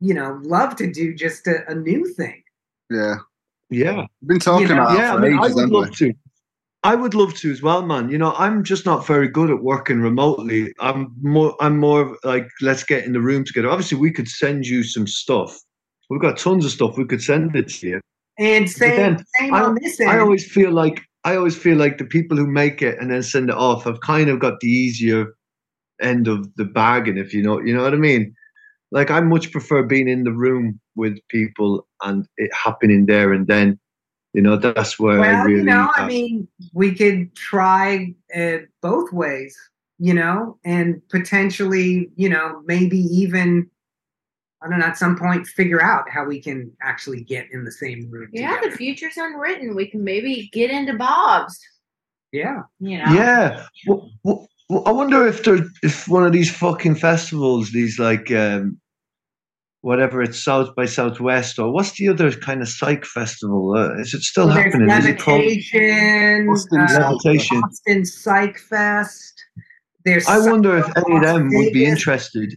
you 0.00 0.12
know 0.12 0.38
love 0.42 0.76
to 0.76 0.92
do 0.92 1.14
just 1.14 1.46
a, 1.46 1.66
a 1.70 1.74
new 1.74 2.04
thing. 2.12 2.42
Yeah, 2.90 3.16
Yeah. 3.70 4.06
we've 4.20 4.28
been 4.28 4.38
talking 4.40 4.68
You 4.68 4.74
know, 4.74 4.82
about 4.82 4.96
that 4.96 4.98
yeah, 4.98 5.12
I, 5.12 5.16
for 5.16 5.20
mean, 5.22 5.38
I 5.38 5.44
ages, 5.44 5.54
would 5.54 5.70
love 5.70 5.88
we? 5.88 5.96
to. 5.96 6.14
I 6.86 6.94
would 6.94 7.14
love 7.14 7.34
to 7.38 7.50
as 7.50 7.62
well, 7.62 7.84
man. 7.84 8.10
You 8.10 8.18
know, 8.18 8.32
I'm 8.38 8.62
just 8.62 8.86
not 8.86 9.04
very 9.04 9.26
good 9.26 9.50
at 9.50 9.60
working 9.60 10.00
remotely. 10.00 10.72
I'm 10.78 11.12
more. 11.20 11.56
I'm 11.60 11.80
more 11.80 12.16
like, 12.22 12.48
let's 12.60 12.84
get 12.84 13.04
in 13.04 13.12
the 13.12 13.20
room 13.20 13.44
together. 13.44 13.68
Obviously, 13.68 13.98
we 13.98 14.12
could 14.12 14.28
send 14.28 14.68
you 14.68 14.84
some 14.84 15.08
stuff. 15.08 15.58
We've 16.08 16.20
got 16.20 16.38
tons 16.38 16.64
of 16.64 16.70
stuff. 16.70 16.96
We 16.96 17.04
could 17.04 17.20
send 17.20 17.56
it 17.56 17.68
to 17.70 17.88
you. 17.88 18.00
And 18.38 18.70
same, 18.70 18.96
then 18.96 19.24
same 19.40 19.54
I- 19.54 19.62
on 19.62 19.76
this 19.82 19.98
end. 19.98 20.10
I 20.10 20.20
always 20.20 20.48
feel 20.48 20.70
like 20.70 21.02
I 21.24 21.34
always 21.34 21.56
feel 21.58 21.76
like 21.76 21.98
the 21.98 22.04
people 22.04 22.36
who 22.36 22.46
make 22.46 22.82
it 22.82 23.00
and 23.00 23.10
then 23.10 23.24
send 23.24 23.50
it 23.50 23.56
off 23.56 23.82
have 23.82 24.00
kind 24.02 24.30
of 24.30 24.38
got 24.38 24.60
the 24.60 24.68
easier 24.68 25.34
end 26.00 26.28
of 26.28 26.54
the 26.54 26.66
bargain, 26.66 27.18
if 27.18 27.34
you 27.34 27.42
know, 27.42 27.60
you 27.60 27.74
know 27.74 27.82
what 27.82 27.94
I 27.94 27.96
mean. 27.96 28.32
Like 28.92 29.10
I 29.10 29.18
much 29.18 29.50
prefer 29.50 29.82
being 29.82 30.08
in 30.08 30.22
the 30.22 30.32
room 30.32 30.78
with 30.94 31.18
people 31.30 31.88
and 32.04 32.28
it 32.36 32.52
happening 32.54 33.06
there 33.06 33.32
and 33.32 33.48
then. 33.48 33.80
You 34.36 34.42
know, 34.42 34.56
that's 34.56 34.98
where 34.98 35.18
I 35.18 35.32
well, 35.32 35.44
really. 35.46 35.60
you 35.60 35.64
know, 35.64 35.90
I 35.96 36.02
uh, 36.02 36.06
mean, 36.06 36.46
we 36.74 36.94
could 36.94 37.34
try 37.34 38.14
it 38.28 38.68
both 38.82 39.10
ways, 39.10 39.56
you 39.98 40.12
know, 40.12 40.58
and 40.62 41.00
potentially, 41.08 42.10
you 42.16 42.28
know, 42.28 42.60
maybe 42.66 42.98
even, 42.98 43.70
I 44.62 44.68
don't 44.68 44.80
know, 44.80 44.84
at 44.84 44.98
some 44.98 45.16
point 45.16 45.46
figure 45.46 45.82
out 45.82 46.10
how 46.10 46.26
we 46.26 46.42
can 46.42 46.70
actually 46.82 47.22
get 47.24 47.46
in 47.50 47.64
the 47.64 47.72
same 47.72 48.10
room. 48.10 48.28
Yeah, 48.30 48.60
the 48.62 48.72
future's 48.72 49.16
unwritten. 49.16 49.74
We 49.74 49.88
can 49.88 50.04
maybe 50.04 50.50
get 50.52 50.70
into 50.70 50.92
Bob's. 50.98 51.58
yeah. 52.30 52.64
You 52.78 52.98
know. 52.98 53.14
Yeah. 53.14 53.64
Well, 53.86 54.10
well, 54.22 54.46
well, 54.68 54.82
I 54.84 54.92
wonder 54.92 55.26
if 55.26 55.44
there, 55.44 55.60
if 55.82 56.08
one 56.08 56.26
of 56.26 56.32
these 56.32 56.54
fucking 56.54 56.96
festivals, 56.96 57.72
these 57.72 57.98
like 57.98 58.30
um, 58.32 58.78
whatever 59.86 60.20
it's 60.20 60.42
South 60.42 60.74
by 60.74 60.84
Southwest 60.84 61.60
or 61.60 61.70
what's 61.70 61.92
the 61.92 62.08
other 62.08 62.32
kind 62.32 62.60
of 62.60 62.68
psych 62.68 63.04
festival? 63.04 63.72
Uh, 63.76 63.94
is 64.00 64.14
it 64.14 64.22
still 64.22 64.48
Well, 64.48 64.56
happening? 64.56 64.90
Is 64.90 65.06
it 65.06 65.20
called? 65.20 65.42
Levitation, 65.42 66.46
Boston 66.48 66.80
uh, 66.80 66.98
Levitation. 66.98 67.60
Boston 67.60 68.04
Psych 68.04 68.58
Fest. 68.58 69.44
There's 70.04 70.26
I 70.26 70.38
wonder 70.50 70.76
if 70.76 70.86
any 70.96 71.16
of 71.16 71.22
them 71.22 71.50
would 71.52 71.72
be 71.72 71.84
interested. 71.84 72.56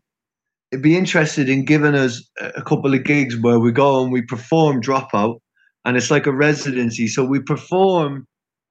Be 0.82 0.98
interested 0.98 1.50
in 1.50 1.66
giving 1.66 1.94
us 1.94 2.28
a 2.42 2.48
a 2.62 2.64
couple 2.64 2.96
of 2.96 3.04
gigs 3.04 3.38
where 3.38 3.60
we 3.60 3.72
go 3.72 4.02
and 4.02 4.12
we 4.12 4.24
perform 4.24 4.82
Dropout, 4.82 5.40
and 5.86 5.98
it's 5.98 6.10
like 6.10 6.26
a 6.26 6.34
residency. 6.34 7.08
So 7.08 7.24
we 7.24 7.40
perform 7.40 8.26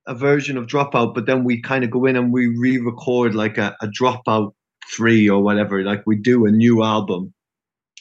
a 0.09 0.15
version 0.17 0.57
of 0.57 0.67
Dropout, 0.67 1.15
but 1.15 1.27
then 1.27 1.45
we 1.45 1.63
kind 1.63 1.85
of 1.85 1.93
go 1.93 2.07
in 2.07 2.17
and 2.17 2.33
we 2.33 2.49
re-record 2.49 3.37
like 3.37 3.57
a, 3.57 3.77
a 3.81 3.87
Dropout 3.87 4.51
three 4.97 5.29
or 5.29 5.41
whatever. 5.47 5.85
Like 5.85 6.03
we 6.07 6.17
do 6.17 6.47
a 6.47 6.51
new 6.51 6.83
album, 6.83 7.33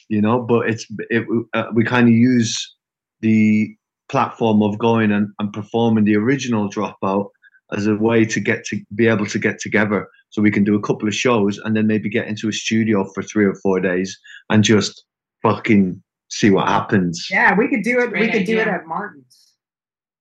you 0.08 0.20
know. 0.20 0.40
But 0.40 0.68
it's 0.68 0.86
it 1.10 1.26
uh, 1.54 1.66
we 1.74 1.84
kind 1.84 2.08
of 2.08 2.14
use 2.14 2.74
the 3.20 3.74
platform 4.08 4.62
of 4.62 4.78
going 4.78 5.12
and, 5.12 5.28
and 5.38 5.52
performing 5.52 6.04
the 6.04 6.16
original 6.16 6.68
Dropout 6.70 7.28
as 7.76 7.86
a 7.86 7.94
way 7.96 8.24
to 8.24 8.40
get 8.40 8.64
to 8.64 8.80
be 8.94 9.06
able 9.06 9.26
to 9.26 9.38
get 9.38 9.58
together 9.60 10.08
so 10.30 10.40
we 10.40 10.50
can 10.50 10.64
do 10.64 10.74
a 10.74 10.80
couple 10.80 11.06
of 11.06 11.14
shows 11.14 11.58
and 11.58 11.76
then 11.76 11.86
maybe 11.86 12.08
get 12.08 12.26
into 12.26 12.48
a 12.48 12.52
studio 12.52 13.04
for 13.12 13.22
three 13.22 13.44
or 13.44 13.54
four 13.56 13.80
days 13.80 14.18
and 14.50 14.64
just 14.64 15.04
fucking 15.42 16.02
see 16.30 16.50
what 16.50 16.68
happens. 16.68 17.28
Yeah, 17.30 17.54
we 17.56 17.68
could 17.68 17.82
do 17.82 17.98
it. 18.00 18.06
we 18.12 18.18
Great 18.20 18.32
could 18.32 18.46
do 18.46 18.58
it 18.58 18.68
at 18.68 18.86
Martin's. 18.86 19.52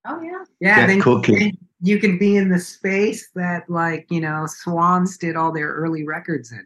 Oh 0.05 0.21
yeah. 0.21 0.43
Yeah, 0.59 0.75
Get 0.81 0.87
then 0.87 1.01
cooking. 1.01 1.39
then 1.39 1.57
you 1.81 1.99
can 1.99 2.17
be 2.17 2.35
in 2.35 2.49
the 2.49 2.59
space 2.59 3.29
that, 3.35 3.69
like, 3.69 4.07
you 4.09 4.19
know, 4.21 4.45
Swans 4.47 5.17
did 5.17 5.35
all 5.35 5.51
their 5.51 5.73
early 5.73 6.05
records 6.05 6.51
in. 6.51 6.65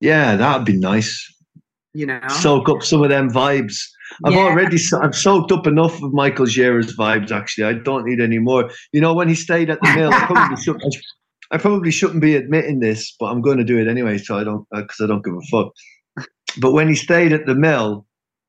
Yeah, 0.00 0.36
that'd 0.36 0.66
be 0.66 0.78
nice. 0.78 1.30
You 1.94 2.06
know, 2.06 2.20
Soak 2.28 2.68
up 2.68 2.82
some 2.82 3.02
of 3.02 3.08
them 3.08 3.30
vibes. 3.30 3.76
I've 4.24 4.32
Yeah. 4.32 4.40
already 4.40 4.78
I've 5.00 5.14
soaked 5.14 5.52
up 5.52 5.66
enough 5.66 6.02
of 6.02 6.12
Michael 6.12 6.46
Gira's 6.46 6.96
vibes. 6.96 7.30
Actually, 7.30 7.64
I 7.64 7.72
don't 7.74 8.04
need 8.04 8.20
any 8.20 8.38
more. 8.38 8.70
You 8.92 9.00
know, 9.00 9.14
when 9.14 9.28
he 9.28 9.34
stayed 9.34 9.70
at 9.70 9.80
the 9.80 9.94
mill, 9.94 10.12
I 10.12 10.26
probably 10.26 10.56
should. 10.56 10.80
I 11.50 11.58
probably 11.58 11.90
shouldn't 11.92 12.20
be 12.20 12.34
admitting 12.34 12.80
this, 12.80 13.14
but 13.18 13.26
I'm 13.26 13.40
going 13.40 13.58
to 13.58 13.64
do 13.64 13.78
it 13.78 13.86
anyway. 13.86 14.18
So 14.18 14.36
I 14.36 14.44
don't 14.44 14.66
because 14.72 15.00
I 15.00 15.06
don't 15.06 15.24
give 15.24 15.34
a 15.34 15.40
fuck. 15.50 15.72
But 16.58 16.72
when 16.72 16.88
he 16.88 16.94
stayed 16.94 17.32
at 17.32 17.46
the 17.46 17.54
mill, 17.54 18.06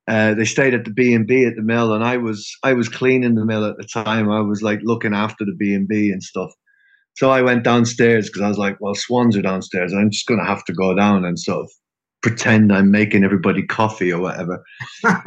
uh, 0.07 0.33
they 0.33 0.45
stayed 0.45 0.73
at 0.73 0.85
the 0.85 0.91
B 0.91 1.13
and 1.13 1.27
B 1.27 1.45
at 1.45 1.55
the 1.55 1.61
mill, 1.61 1.93
and 1.93 2.03
I 2.03 2.17
was 2.17 2.49
I 2.63 2.73
was 2.73 2.89
cleaning 2.89 3.35
the 3.35 3.45
mill 3.45 3.65
at 3.65 3.77
the 3.77 3.85
time. 3.85 4.31
I 4.31 4.41
was 4.41 4.61
like 4.61 4.79
looking 4.83 5.13
after 5.13 5.45
the 5.45 5.55
B 5.55 5.73
and 5.73 5.87
B 5.87 6.09
and 6.11 6.23
stuff. 6.23 6.51
So 7.15 7.31
I 7.31 7.41
went 7.41 7.63
downstairs 7.63 8.27
because 8.27 8.41
I 8.41 8.49
was 8.49 8.57
like, 8.57 8.77
well, 8.81 8.95
swans 8.95 9.37
are 9.37 9.41
downstairs. 9.41 9.93
I'm 9.93 10.09
just 10.11 10.27
going 10.27 10.39
to 10.39 10.45
have 10.45 10.65
to 10.65 10.73
go 10.73 10.93
down 10.93 11.23
and 11.23 11.39
sort 11.39 11.63
of 11.63 11.71
pretend 12.25 12.73
I'm 12.73 12.89
making 12.89 13.23
everybody 13.23 13.61
coffee 13.61 14.11
or 14.11 14.19
whatever. 14.19 14.63
I 15.05 15.21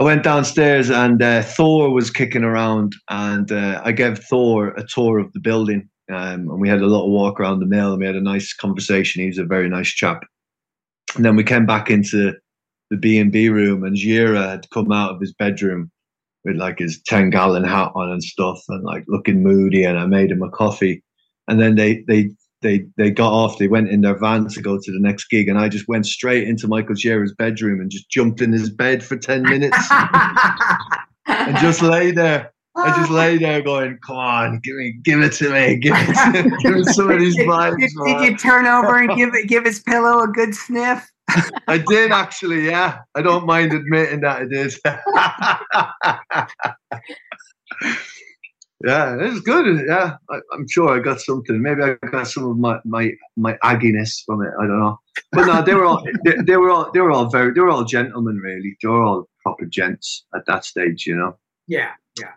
went 0.00 0.24
downstairs 0.24 0.90
and 0.90 1.22
uh, 1.22 1.42
Thor 1.42 1.90
was 1.90 2.10
kicking 2.10 2.42
around, 2.42 2.96
and 3.08 3.52
uh, 3.52 3.80
I 3.84 3.92
gave 3.92 4.18
Thor 4.18 4.70
a 4.70 4.84
tour 4.84 5.20
of 5.20 5.32
the 5.32 5.38
building. 5.38 5.88
Um, 6.10 6.50
and 6.50 6.60
we 6.60 6.68
had 6.68 6.80
a 6.80 6.86
little 6.86 7.12
walk 7.12 7.38
around 7.38 7.60
the 7.60 7.66
mill, 7.66 7.92
and 7.92 8.00
we 8.00 8.06
had 8.06 8.16
a 8.16 8.20
nice 8.20 8.52
conversation. 8.52 9.22
He 9.22 9.28
was 9.28 9.38
a 9.38 9.44
very 9.44 9.68
nice 9.68 9.90
chap. 9.90 10.24
And 11.14 11.24
then 11.24 11.36
we 11.36 11.44
came 11.44 11.66
back 11.66 11.88
into 11.88 12.34
the 12.90 12.96
B 12.96 13.20
and 13.20 13.30
B 13.30 13.48
room, 13.48 13.84
and 13.84 13.96
Gira 13.96 14.50
had 14.50 14.70
come 14.70 14.90
out 14.90 15.12
of 15.12 15.20
his 15.20 15.32
bedroom 15.32 15.88
with 16.44 16.56
like 16.56 16.80
his 16.80 17.00
ten 17.02 17.30
gallon 17.30 17.62
hat 17.62 17.92
on 17.94 18.10
and 18.10 18.24
stuff, 18.24 18.60
and 18.70 18.82
like 18.82 19.04
looking 19.06 19.44
moody. 19.44 19.84
And 19.84 20.00
I 20.00 20.06
made 20.06 20.32
him 20.32 20.42
a 20.42 20.50
coffee, 20.50 21.00
and 21.46 21.60
then 21.60 21.76
they 21.76 22.02
they 22.08 22.30
they 22.62 22.86
they 22.96 23.10
got 23.10 23.32
off. 23.32 23.58
They 23.58 23.68
went 23.68 23.88
in 23.88 24.00
their 24.00 24.18
van 24.18 24.48
to 24.48 24.60
go 24.60 24.78
to 24.78 24.92
the 24.92 25.00
next 25.00 25.26
gig, 25.26 25.48
and 25.48 25.58
I 25.58 25.68
just 25.68 25.88
went 25.88 26.06
straight 26.06 26.48
into 26.48 26.68
Michael 26.68 26.94
Gira's 26.94 27.34
bedroom 27.34 27.80
and 27.80 27.90
just 27.90 28.10
jumped 28.10 28.40
in 28.40 28.52
his 28.52 28.70
bed 28.70 29.02
for 29.02 29.16
ten 29.16 29.42
minutes 29.42 29.78
and 31.26 31.56
just 31.58 31.82
lay 31.82 32.10
there. 32.10 32.52
I 32.76 32.96
just 32.96 33.10
lay 33.10 33.38
there 33.38 33.60
going, 33.62 33.98
"Come 34.06 34.16
on, 34.16 34.60
give 34.62 34.76
me, 34.76 34.98
give 35.02 35.20
it 35.20 35.32
to 35.34 35.50
me, 35.52 35.76
give 35.78 35.94
it, 35.96 36.14
to 36.14 36.32
me, 36.32 36.56
give 36.62 36.74
me 36.74 36.84
some 36.84 37.10
of 37.10 37.18
these 37.18 37.36
vibes." 37.38 37.78
Did, 37.78 37.90
man." 37.94 38.20
did 38.20 38.30
you 38.30 38.36
turn 38.36 38.66
over 38.66 38.98
and 38.98 39.16
give 39.16 39.30
give 39.46 39.64
his 39.64 39.80
pillow 39.80 40.22
a 40.22 40.28
good 40.28 40.54
sniff? 40.54 41.10
I 41.68 41.78
did 41.86 42.10
actually, 42.10 42.66
yeah. 42.66 43.00
I 43.14 43.22
don't 43.22 43.46
mind 43.46 43.72
admitting 43.74 44.20
that 44.20 44.42
I 44.42 44.44
did. 44.46 44.74
yeah, 48.84 49.14
it 49.14 49.30
was 49.32 49.40
good. 49.40 49.84
Yeah, 49.88 50.16
I, 50.30 50.38
I'm 50.52 50.68
sure 50.68 50.88
I 50.88 51.00
got 51.00 51.20
something. 51.20 51.60
Maybe 51.60 51.82
I 51.82 51.94
got 52.10 52.28
some 52.28 52.44
of 52.44 52.58
my 52.58 52.78
my 52.84 53.12
my 53.36 53.54
agginess 53.64 54.24
from 54.24 54.42
it. 54.42 54.52
I 54.58 54.66
don't 54.66 54.78
know. 54.78 55.00
But 55.32 55.46
no, 55.46 55.62
they 55.62 55.74
were 55.74 55.84
all 55.84 56.04
they, 56.24 56.36
they 56.46 56.56
were 56.56 56.70
all 56.70 56.90
they 56.92 57.00
were 57.00 57.10
all 57.10 57.28
very 57.28 57.52
they 57.52 57.60
were 57.60 57.70
all 57.70 57.84
gentlemen 57.84 58.36
really. 58.36 58.76
They 58.80 58.88
were 58.88 59.02
all 59.02 59.28
proper 59.42 59.64
gents 59.66 60.26
at 60.34 60.46
that 60.46 60.64
stage, 60.64 61.06
you 61.06 61.16
know, 61.16 61.36
Yeah. 61.66 61.92
Yeah. 62.18 62.32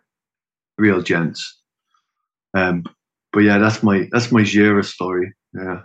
Real 0.77 1.01
gents. 1.01 1.59
Um, 2.53 2.85
but 3.34 3.41
yeah, 3.41 3.57
that's 3.59 3.84
my 3.84 4.07
that's 4.11 4.31
my 4.31 4.41
Gira 4.41 4.84
story. 4.84 5.34
Yeah. 5.53 5.81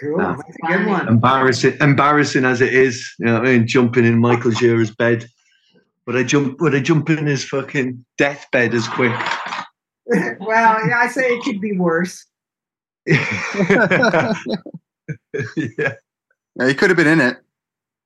Cool. 0.00 0.20
Yeah. 0.20 0.36
That's 0.36 0.56
a 0.64 0.78
good 0.78 0.86
one. 0.86 1.08
embarrassing 1.08 1.76
embarrassing 1.80 2.44
as 2.44 2.60
it 2.60 2.72
is 2.72 3.12
you 3.18 3.26
know 3.26 3.34
what 3.34 3.48
i 3.48 3.52
mean 3.52 3.66
jumping 3.66 4.04
in 4.04 4.20
michael 4.20 4.52
Gira's 4.52 4.94
bed 4.94 5.26
would 6.06 6.16
i 6.16 6.22
jump 6.22 6.60
would 6.60 6.76
i 6.76 6.80
jump 6.80 7.10
in 7.10 7.26
his 7.26 7.44
fucking 7.44 8.04
deathbed 8.18 8.72
as 8.72 8.86
quick 8.86 9.12
well, 10.40 10.86
yeah, 10.88 10.98
I 10.98 11.08
say 11.08 11.36
it 11.36 11.44
could 11.44 11.60
be 11.60 11.76
worse. 11.78 12.26
yeah 13.06 13.14
Yeah, 15.56 16.66
he 16.66 16.74
could 16.74 16.90
have 16.90 16.96
been 16.96 17.06
in 17.06 17.20
it. 17.20 17.38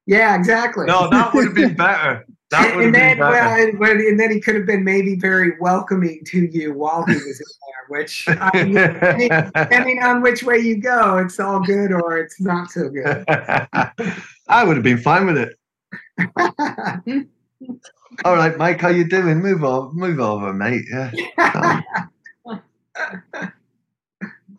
Yeah, 0.07 0.37
exactly. 0.37 0.87
no 0.87 1.11
that 1.11 1.35
would 1.35 1.47
have 1.47 1.55
been 1.55 1.75
better 1.75 2.25
that 2.51 2.77
would 2.77 2.85
have 2.85 2.87
and 2.87 2.95
then, 2.95 3.19
better 3.19 3.31
well, 3.31 3.61
and, 3.61 3.79
well, 3.79 3.91
and 3.91 4.21
then 4.21 4.31
he 4.31 4.41
could 4.41 4.55
have 4.55 4.67
been 4.67 4.85
maybe 4.85 5.17
very 5.17 5.59
welcoming 5.61 6.23
to 6.27 6.47
you 6.47 6.73
while 6.73 7.05
he 7.05 7.15
was 7.15 7.41
in 7.41 7.47
there, 7.67 8.01
which, 8.01 8.25
I 8.29 8.65
mean, 8.65 9.51
depending 9.55 10.03
on 10.03 10.23
which 10.23 10.45
way 10.45 10.59
you 10.59 10.77
go, 10.81 11.19
it's 11.19 11.41
all 11.41 11.61
good 11.61 11.91
or 11.93 12.19
it's 12.19 12.41
not 12.41 12.71
so 12.71 12.89
good. 12.89 13.25
i 14.49 14.63
would 14.63 14.77
have 14.77 14.85
been 14.85 14.99
fine 14.99 15.27
with 15.27 15.37
it 15.39 15.59
all 18.25 18.35
right 18.35 18.57
mike 18.57 18.81
how 18.81 18.89
you 18.89 19.07
doing 19.09 19.41
move 19.41 19.65
on 19.65 19.95
move 19.95 20.21
over 20.21 20.53
mate 20.53 20.85
yeah 20.91 21.83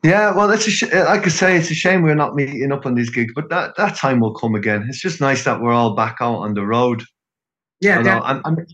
Yeah, 0.03 0.33
well, 0.33 0.49
it's 0.51 0.67
a 0.67 0.71
sh- 0.71 0.83
like 0.93 1.25
I 1.25 1.29
say, 1.29 1.57
it's 1.57 1.71
a 1.71 1.73
shame 1.73 2.01
we're 2.01 2.15
not 2.15 2.35
meeting 2.35 2.71
up 2.71 2.85
on 2.85 2.95
these 2.95 3.09
gigs, 3.09 3.33
but 3.35 3.49
that, 3.49 3.75
that 3.75 3.95
time 3.95 4.19
will 4.19 4.33
come 4.33 4.55
again. 4.55 4.85
It's 4.87 5.01
just 5.01 5.19
nice 5.19 5.43
that 5.43 5.59
we're 5.59 5.73
all 5.73 5.95
back 5.95 6.17
out 6.21 6.37
on 6.37 6.53
the 6.53 6.65
road. 6.65 7.03
yeah, 7.81 8.19
I'm, 8.23 8.41
I'm 8.45 8.65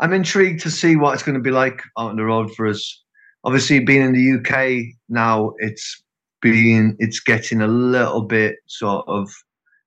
I'm 0.00 0.12
intrigued 0.12 0.60
to 0.62 0.70
see 0.70 0.94
what 0.94 1.14
it's 1.14 1.22
going 1.22 1.36
to 1.36 1.42
be 1.42 1.50
like 1.50 1.82
out 1.98 2.10
on 2.10 2.16
the 2.16 2.24
road 2.24 2.54
for 2.54 2.66
us. 2.66 3.02
Obviously, 3.44 3.80
being 3.80 4.02
in 4.02 4.12
the 4.12 4.38
UK 4.38 4.94
now, 5.08 5.54
it's 5.58 6.04
being 6.42 6.94
it's 6.98 7.20
getting 7.20 7.62
a 7.62 7.66
little 7.66 8.22
bit 8.22 8.56
sort 8.66 9.06
of 9.08 9.28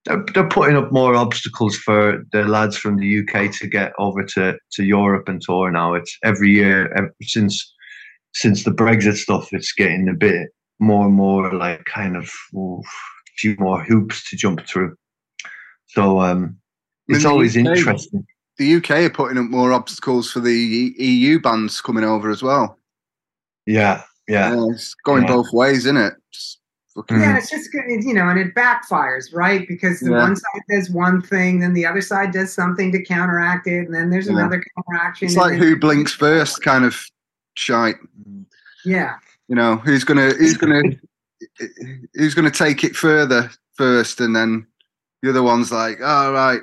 they're, 0.06 0.24
they're 0.34 0.48
putting 0.50 0.78
up 0.78 0.92
more 0.92 1.16
obstacles 1.16 1.76
for 1.78 2.24
the 2.32 2.44
lads 2.46 2.78
from 2.78 2.98
the 2.98 3.20
UK 3.20 3.52
to 3.54 3.68
get 3.68 3.94
over 4.00 4.24
to, 4.24 4.58
to 4.74 4.84
Europe 4.84 5.28
and 5.28 5.42
tour 5.42 5.70
now. 5.72 5.94
It's 5.94 6.18
every 6.24 6.52
year 6.52 6.92
ever 6.94 7.14
since 7.22 7.74
since 8.34 8.64
the 8.64 8.72
Brexit 8.72 9.16
stuff. 9.18 9.50
It's 9.52 9.74
getting 9.74 10.08
a 10.08 10.14
bit 10.14 10.50
more 10.80 11.06
and 11.08 11.16
more 11.16 11.52
like 11.54 11.84
kind 11.86 12.16
of 12.16 12.32
ooh, 12.56 12.80
a 12.82 13.32
few 13.38 13.56
more 13.60 13.84
hoops 13.84 14.30
to 14.30 14.36
jump 14.38 14.66
through. 14.68 14.96
So 15.88 16.20
um, 16.22 16.58
it's 17.08 17.18
In 17.20 17.24
the 17.24 17.30
always 17.30 17.58
UK? 17.58 17.66
interesting. 17.66 18.26
the 18.58 18.76
UK 18.76 18.92
are 18.92 19.10
putting 19.10 19.38
up 19.38 19.46
more 19.50 19.74
obstacles 19.74 20.32
for 20.32 20.40
the 20.40 20.94
EU 20.98 21.40
bands 21.40 21.82
coming 21.82 22.04
over 22.04 22.30
as 22.30 22.44
well. 22.44 22.78
Yeah, 23.66 24.04
yeah. 24.28 24.54
Yeah, 24.56 24.66
it's 24.72 24.94
going 24.94 25.24
Yeah. 25.24 25.30
both 25.36 25.52
ways, 25.52 25.80
isn't 25.80 25.98
it? 25.98 26.14
It's 26.30 26.59
fucking-. 27.02 27.20
Yeah, 27.22 27.30
mm-hmm. 27.30 27.38
it's 27.38 27.50
just 27.50 27.72
good, 27.72 27.84
you 27.88 28.14
know, 28.14 28.30
and 28.30 28.40
it 28.40 28.54
backfires, 28.56 29.34
right? 29.34 29.68
Because 29.68 30.00
the 30.00 30.12
Yeah. 30.12 30.18
one 30.18 30.36
side 30.36 30.62
does 30.70 30.90
one 30.90 31.22
thing, 31.22 31.60
then 31.60 31.74
the 31.74 31.86
other 31.86 32.02
side 32.02 32.32
does 32.32 32.54
something 32.54 32.92
to 32.92 33.02
counteract 33.04 33.68
it, 33.68 33.86
and 33.86 33.94
then 33.94 34.10
there's 34.10 34.28
Yeah. 34.28 34.34
another 34.34 34.64
counteraction. 34.76 35.28
It's 35.28 35.38
like 35.38 35.52
then- 35.54 35.62
who 35.62 35.76
blinks 35.78 36.14
first 36.14 36.62
kind 36.62 36.86
of 36.86 36.96
shite. 37.56 37.98
Yeah, 38.86 39.16
You 39.48 39.56
know, 39.56 39.78
who's 39.78 40.04
gonna 40.04 40.30
who's 40.32 40.56
gonna 40.58 40.82
who's 42.14 42.34
gonna 42.34 42.52
take 42.52 42.84
it 42.84 42.96
further 42.96 43.50
first, 43.76 44.22
and 44.22 44.36
then 44.36 44.66
the 45.22 45.30
other 45.30 45.44
one's 45.44 45.72
like, 45.72 46.02
all 46.02 46.32
right, 46.32 46.62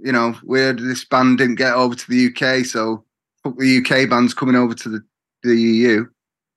you 0.00 0.12
know, 0.12 0.34
weird. 0.42 0.78
This 0.78 1.04
band 1.04 1.38
didn't 1.38 1.56
get 1.56 1.74
over 1.74 1.94
to 1.94 2.08
the 2.08 2.26
UK, 2.28 2.64
so 2.64 3.04
fuck 3.42 3.58
the 3.58 3.78
UK 3.78 4.08
band's 4.08 4.32
coming 4.34 4.54
over 4.56 4.74
to 4.74 4.88
the 4.88 5.04
the 5.42 5.54
EU. 5.54 6.06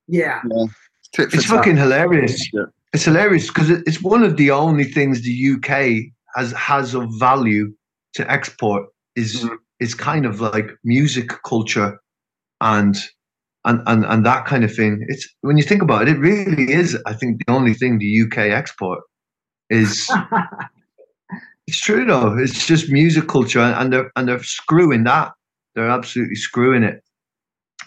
yeah, 0.08 0.42
Tit 1.14 1.30
for 1.32 1.36
It's 1.38 1.46
fucking 1.46 1.76
hilarious. 1.78 2.50
It's 2.93 3.05
hilarious 3.05 3.47
because 3.47 3.69
it's 3.69 4.01
one 4.01 4.23
of 4.23 4.38
the 4.38 4.51
only 4.51 4.85
things 4.85 5.22
the 5.22 5.31
UK 5.55 6.11
has 6.35 6.51
has 6.53 6.93
of 6.93 7.09
value 7.19 7.73
to 8.14 8.30
export 8.31 8.85
is 9.15 9.43
Mhm. 9.43 9.57
is 9.80 9.93
kind 9.95 10.26
of 10.26 10.39
like 10.41 10.69
music 10.84 11.31
culture 11.45 11.99
and 12.61 12.95
and 13.65 13.81
and 13.88 14.05
and 14.05 14.26
that 14.26 14.45
kind 14.45 14.64
of 14.64 14.73
thing. 14.73 15.05
It's 15.09 15.27
when 15.41 15.57
you 15.57 15.64
think 15.64 15.81
about 15.81 16.03
it, 16.03 16.09
it 16.15 16.19
really 16.19 16.72
is. 16.72 16.97
I 17.05 17.14
think 17.14 17.39
the 17.45 17.53
only 17.53 17.73
thing 17.73 17.99
the 17.99 18.05
UK 18.23 18.49
export 18.51 18.99
is. 19.69 20.09
It's 21.68 21.80
true 21.81 22.05
though. 22.05 22.38
It's 22.38 22.65
just 22.65 22.89
music 22.89 23.27
culture, 23.27 23.59
and 23.59 23.91
they're 23.91 24.09
and 24.15 24.27
they're 24.27 24.41
screwing 24.43 25.03
that. 25.03 25.34
They're 25.76 25.89
absolutely 25.89 26.35
screwing 26.35 26.84
it. 26.84 27.03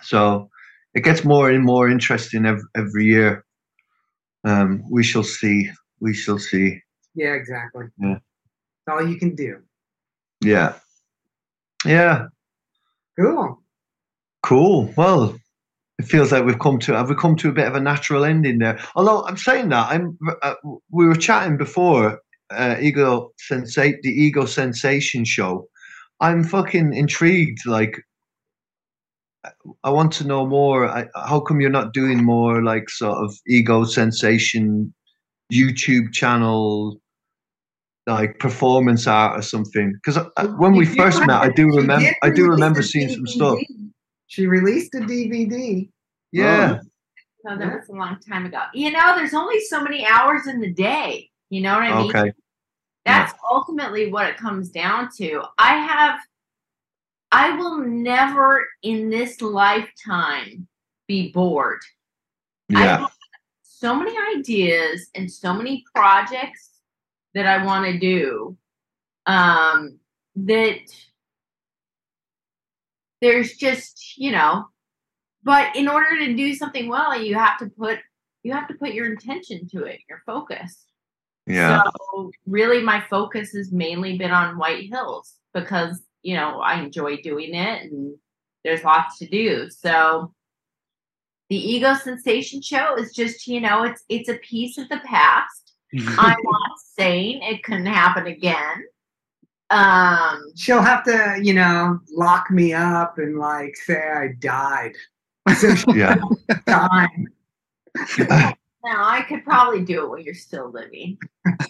So 0.02 0.50
it 0.94 1.00
gets 1.02 1.24
more 1.24 1.50
and 1.50 1.64
more 1.64 1.88
interesting 1.88 2.44
every, 2.46 2.62
every 2.76 3.06
year. 3.06 3.44
Um, 4.44 4.82
we 4.90 5.02
shall 5.02 5.22
see. 5.24 5.70
We 6.00 6.14
shall 6.14 6.38
see. 6.38 6.80
yeah, 7.14 7.34
exactly. 7.34 7.86
Yeah. 7.98 8.18
That's 8.86 9.00
all 9.00 9.08
you 9.08 9.18
can 9.18 9.34
do. 9.34 9.60
Yeah. 10.42 10.74
Yeah. 11.84 12.26
Cool. 13.18 13.62
Cool. 14.42 14.94
Well, 14.96 15.38
it 15.98 16.06
feels 16.06 16.32
like 16.32 16.44
we've 16.44 16.58
come 16.58 16.78
to 16.80 16.94
have 16.94 17.10
we 17.10 17.14
come 17.14 17.36
to 17.36 17.50
a 17.50 17.52
bit 17.52 17.66
of 17.66 17.74
a 17.74 17.80
natural 17.80 18.24
ending 18.24 18.58
there. 18.58 18.80
Although 18.94 19.24
I'm 19.26 19.36
saying 19.36 19.68
that 19.68 19.88
I'm 19.90 20.16
uh, 20.42 20.54
we 20.90 21.06
were 21.06 21.14
chatting 21.14 21.58
before 21.58 22.18
uh, 22.50 22.76
ego 22.80 23.32
sensate 23.50 24.00
the 24.02 24.10
ego 24.10 24.46
sensation 24.46 25.24
show. 25.24 25.68
I'm 26.20 26.44
fucking 26.44 26.92
intrigued. 26.92 27.66
Like, 27.66 28.02
I 29.84 29.90
want 29.90 30.12
to 30.14 30.26
know 30.26 30.46
more. 30.46 30.86
I, 30.86 31.06
how 31.14 31.40
come 31.40 31.60
you're 31.60 31.70
not 31.70 31.92
doing 31.92 32.22
more 32.22 32.62
like 32.62 32.90
sort 32.90 33.18
of 33.18 33.34
ego 33.46 33.84
sensation 33.84 34.92
YouTube 35.52 36.12
channel? 36.12 37.00
Like 38.06 38.38
performance 38.40 39.06
art 39.06 39.38
or 39.38 39.42
something, 39.42 39.92
because 39.92 40.16
uh, 40.16 40.46
when 40.56 40.74
we 40.74 40.84
first 40.86 41.20
met, 41.26 41.42
I 41.42 41.50
do 41.50 41.66
remember. 41.68 42.10
I 42.22 42.30
do 42.30 42.48
remember 42.48 42.82
seeing 42.82 43.08
some 43.08 43.26
stuff. 43.26 43.58
She 44.26 44.46
released 44.46 44.94
a 44.94 44.98
DVD. 44.98 45.88
Yeah, 46.32 46.78
No, 47.44 47.58
that 47.58 47.72
was 47.72 47.88
a 47.88 47.92
long 47.92 48.18
time 48.28 48.46
ago. 48.46 48.62
You 48.74 48.90
know, 48.90 49.16
there's 49.16 49.34
only 49.34 49.60
so 49.60 49.82
many 49.82 50.06
hours 50.06 50.46
in 50.46 50.60
the 50.60 50.72
day. 50.72 51.30
You 51.50 51.62
know 51.62 51.74
what 51.74 51.82
I 51.82 52.00
mean? 52.00 52.16
okay. 52.16 52.32
That's 53.04 53.32
ultimately 53.50 54.10
what 54.10 54.28
it 54.28 54.36
comes 54.36 54.70
down 54.70 55.08
to. 55.18 55.42
I 55.58 55.74
have, 55.76 56.20
I 57.32 57.56
will 57.56 57.78
never 57.78 58.66
in 58.82 59.08
this 59.10 59.40
lifetime 59.40 60.66
be 61.06 61.30
bored. 61.32 61.80
I 62.74 62.84
Yeah, 62.84 62.98
have 62.98 63.12
so 63.62 63.94
many 63.94 64.16
ideas 64.36 65.08
and 65.14 65.30
so 65.30 65.54
many 65.54 65.84
projects 65.94 66.70
that 67.34 67.46
I 67.46 67.64
want 67.64 67.86
to 67.86 67.98
do 67.98 68.56
um, 69.26 69.98
that 70.36 70.80
there's 73.20 73.56
just, 73.56 74.16
you 74.16 74.32
know, 74.32 74.66
but 75.42 75.76
in 75.76 75.88
order 75.88 76.18
to 76.18 76.34
do 76.34 76.54
something 76.54 76.88
well, 76.88 77.20
you 77.20 77.34
have 77.34 77.58
to 77.58 77.66
put 77.66 77.98
you 78.42 78.52
have 78.52 78.68
to 78.68 78.74
put 78.74 78.92
your 78.94 79.10
intention 79.10 79.68
to 79.68 79.84
it, 79.84 80.00
your 80.08 80.22
focus. 80.24 80.86
yeah, 81.46 81.82
So 82.12 82.30
really 82.46 82.82
my 82.82 83.04
focus 83.10 83.52
has 83.52 83.70
mainly 83.70 84.16
been 84.16 84.30
on 84.30 84.56
White 84.56 84.88
Hills 84.88 85.34
because, 85.52 86.02
you 86.22 86.34
know, 86.36 86.60
I 86.60 86.80
enjoy 86.82 87.18
doing 87.18 87.54
it 87.54 87.82
and 87.82 88.16
there's 88.64 88.84
lots 88.84 89.18
to 89.18 89.26
do. 89.26 89.68
So 89.70 90.32
the 91.48 91.56
ego 91.56 91.94
sensation 91.94 92.62
show 92.62 92.96
is 92.96 93.12
just, 93.12 93.46
you 93.46 93.60
know, 93.60 93.84
it's 93.84 94.04
it's 94.08 94.28
a 94.28 94.34
piece 94.38 94.78
of 94.78 94.88
the 94.88 95.00
past. 95.04 95.74
I'm 95.94 96.36
not 96.42 96.70
saying 96.96 97.42
it 97.42 97.62
couldn't 97.64 97.86
happen 97.86 98.26
again. 98.26 98.84
Um 99.70 100.52
She'll 100.56 100.82
have 100.82 101.04
to, 101.04 101.38
you 101.42 101.54
know, 101.54 101.98
lock 102.12 102.50
me 102.50 102.72
up 102.72 103.18
and 103.18 103.38
like 103.38 103.76
say 103.76 104.00
I 104.00 104.28
died. 104.38 104.92
So 105.56 105.74
she'll 105.74 105.96
yeah. 105.96 106.16
die. 106.66 107.08
now 108.16 108.54
I 108.84 109.22
could 109.28 109.44
probably 109.44 109.82
do 109.84 110.04
it 110.04 110.10
when 110.10 110.22
you're 110.22 110.34
still 110.34 110.70
living. 110.70 111.18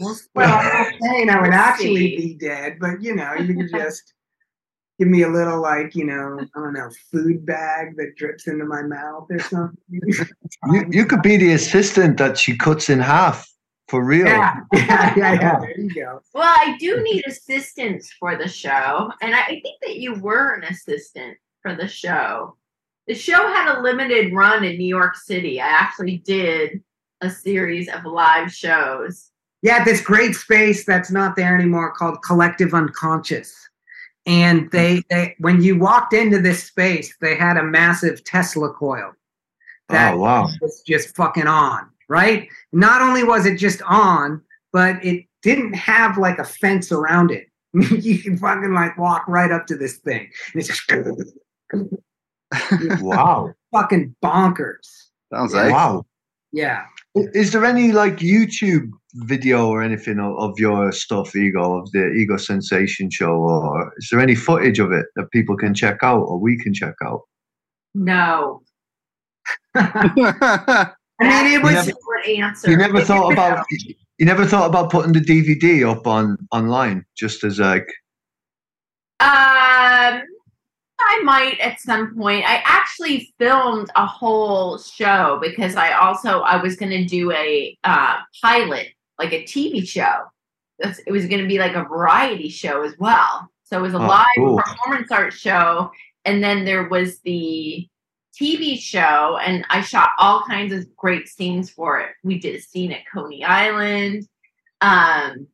Well, 0.01 0.17
I'm 0.53 0.93
not 0.93 0.93
saying 1.03 1.31
I 1.31 1.41
would 1.41 1.51
We'll 1.51 1.59
actually 1.59 1.95
see. 1.97 2.17
be 2.17 2.35
dead, 2.35 2.79
but 2.81 3.01
you 3.03 3.15
know, 3.15 3.35
you 3.35 3.55
could 3.55 3.71
just 3.71 4.13
give 5.01 5.09
me 5.09 5.23
a 5.23 5.29
little 5.29 5.63
like, 5.63 5.95
you 5.95 6.05
know, 6.05 6.39
I 6.55 6.61
don't 6.61 6.75
know, 6.75 6.91
food 7.11 7.47
bag 7.47 7.97
that 7.97 8.17
drips 8.17 8.47
into 8.47 8.67
my 8.67 8.83
mouth 8.83 9.27
or 9.31 9.39
something. 9.39 9.79
You, 9.89 10.87
you 10.91 11.07
could 11.07 11.23
be 11.23 11.39
the 11.39 11.53
assistant 11.53 12.19
that 12.19 12.37
she 12.37 12.55
cuts 12.55 12.91
in 12.91 13.01
half 13.01 13.51
for 13.89 14.05
real. 14.05 14.27
yeah, 14.27 14.57
yeah, 14.75 15.15
yeah, 15.17 15.33
yeah. 15.33 15.59
There 15.59 15.81
you 15.81 15.95
go. 15.95 16.21
Well, 16.35 16.45
I 16.45 16.77
do 16.79 17.03
need 17.03 17.25
assistance 17.27 18.13
for 18.21 18.37
the 18.37 18.47
show, 18.47 19.11
and 19.23 19.35
I, 19.35 19.41
I 19.41 19.61
think 19.63 19.81
that 19.81 19.97
you 19.97 20.17
were 20.17 20.53
an 20.53 20.65
assistant 20.65 21.39
for 21.63 21.75
the 21.75 21.89
show. 21.89 22.59
The 23.07 23.15
show 23.15 23.49
had 23.49 23.75
a 23.75 23.81
limited 23.81 24.35
run 24.35 24.65
in 24.65 24.77
New 24.77 24.87
York 24.87 25.17
City. 25.17 25.63
I 25.63 25.67
actually 25.67 26.19
did 26.19 26.83
a 27.23 27.31
series 27.31 27.89
of 27.89 28.05
live 28.05 28.53
shows. 28.53 29.31
Yeah, 29.63 29.83
this 29.83 30.03
great 30.03 30.35
space 30.35 30.85
that's 30.85 31.11
not 31.11 31.37
there 31.37 31.57
anymore 31.57 31.93
called 31.93 32.19
Collective 32.23 32.75
Unconscious. 32.75 33.70
And 34.27 34.63
mm-hmm. 34.63 34.77
they, 34.77 35.03
they 35.11 35.35
when 35.39 35.63
you 35.63 35.79
walked 35.79 36.13
into 36.13 36.41
this 36.41 36.65
space, 36.65 37.15
they 37.21 37.35
had 37.35 37.57
a 37.57 37.63
massive 37.63 38.23
Tesla 38.25 38.73
coil 38.73 39.13
that 39.89 40.15
Oh 40.15 40.19
wow. 40.19 40.49
was 40.61 40.83
just 40.87 41.17
fucking 41.17 41.47
on, 41.47 41.89
right? 42.09 42.49
Not 42.73 43.03
only 43.03 43.25
was 43.25 43.47
it 43.47 43.57
just 43.57 43.83
on, 43.83 44.43
but 44.73 45.05
it 45.05 45.27
didn't 45.43 45.75
have 45.75 46.19
like 46.19 46.39
a 46.39 46.45
fence 46.45 46.93
around 46.93 47.31
it. 47.31 47.47
you 47.73 48.19
can 48.19 48.37
fucking 48.37 48.73
like 48.75 48.97
walk 48.99 49.27
right 49.29 49.51
up 49.51 49.67
to 49.67 49.77
this 49.77 49.99
thing. 49.99 50.31
And 50.53 50.63
it's 50.63 50.69
just 50.69 50.91
Wow. 53.03 53.53
fucking 53.73 54.15
bonkers. 54.23 55.09
Sounds 55.33 55.55
like 55.55 55.73
Wow. 55.73 56.05
Yeah. 56.53 56.85
Is 57.15 57.53
there 57.53 57.65
any 57.65 57.93
like 57.93 58.17
YouTube 58.17 58.91
video 59.15 59.69
or 59.69 59.83
anything 59.83 60.19
of, 60.19 60.37
of 60.39 60.59
your 60.59 60.93
stuff, 60.93 61.35
Ego, 61.35 61.79
of 61.79 61.91
the 61.93 62.11
Ego 62.13 62.37
Sensation 62.37 63.11
show, 63.11 63.33
or 63.33 63.93
is 63.99 64.09
there 64.11 64.21
any 64.21 64.35
footage 64.35 64.79
of 64.79 64.93
it 64.93 65.07
that 65.17 65.31
people 65.31 65.57
can 65.57 65.75
check 65.75 65.99
out 66.03 66.23
or 66.23 66.39
we 66.39 66.59
can 66.59 66.73
check 66.73 66.95
out? 67.05 67.23
No, 67.95 68.63
I 69.75 70.93
mean, 71.21 71.55
it 71.55 71.63
was. 71.63 71.73
That's 71.73 71.89
a 71.89 71.91
short 71.91 72.27
answer. 72.27 72.71
You 72.71 72.77
never 72.77 73.03
thought 73.03 73.33
about 73.33 73.65
you 73.71 74.27
never 74.27 74.45
thought 74.45 74.69
about 74.69 74.91
putting 74.91 75.13
the 75.13 75.21
DVD 75.21 75.89
up 75.89 76.07
on 76.07 76.37
online 76.53 77.05
just 77.17 77.45
as 77.45 77.59
like 77.59 77.87
Um, 79.21 80.23
I 81.01 81.23
might 81.25 81.59
at 81.61 81.81
some 81.81 82.15
point. 82.17 82.45
I 82.47 82.63
actually 82.65 83.33
filmed 83.39 83.91
a 83.97 84.07
whole 84.07 84.79
show 84.79 85.39
because 85.41 85.77
I 85.77 85.93
also 85.93 86.41
I 86.41 86.61
was 86.63 86.77
going 86.77 86.91
to 86.91 87.05
do 87.05 87.33
a 87.33 87.77
uh, 87.85 88.19
pilot, 88.43 88.89
like 89.21 89.33
a 89.33 89.45
TV 89.45 89.87
show. 89.87 90.23
It 90.79 91.13
was 91.13 91.27
going 91.27 91.43
to 91.43 91.47
be 91.49 91.59
like 91.59 91.75
a 91.75 91.85
variety 91.85 92.49
show 92.49 92.83
as 92.83 92.95
well. 92.99 93.49
So 93.65 93.79
it 93.79 93.83
was 93.83 93.95
a 93.95 93.99
Oh, 93.99 94.07
live 94.07 94.27
cool. 94.37 94.57
performance 94.59 95.13
art 95.13 95.33
show, 95.33 95.91
and 96.25 96.43
then 96.43 96.65
there 96.65 96.89
was 96.89 97.21
the 97.21 97.87
TV 98.41 98.79
show, 98.79 99.39
and 99.45 99.65
I 99.69 99.83
shot 99.83 100.09
all 100.19 100.43
kinds 100.43 100.73
of 100.73 100.97
great 100.97 101.29
scenes 101.29 101.71
for 101.71 102.01
it. 102.01 102.11
We 102.25 102.39
did 102.41 102.55
a 102.57 102.61
scene 102.63 102.93
at 102.93 103.03
Coney 103.13 103.45
Island. 103.45 104.27
Um, 104.81 105.47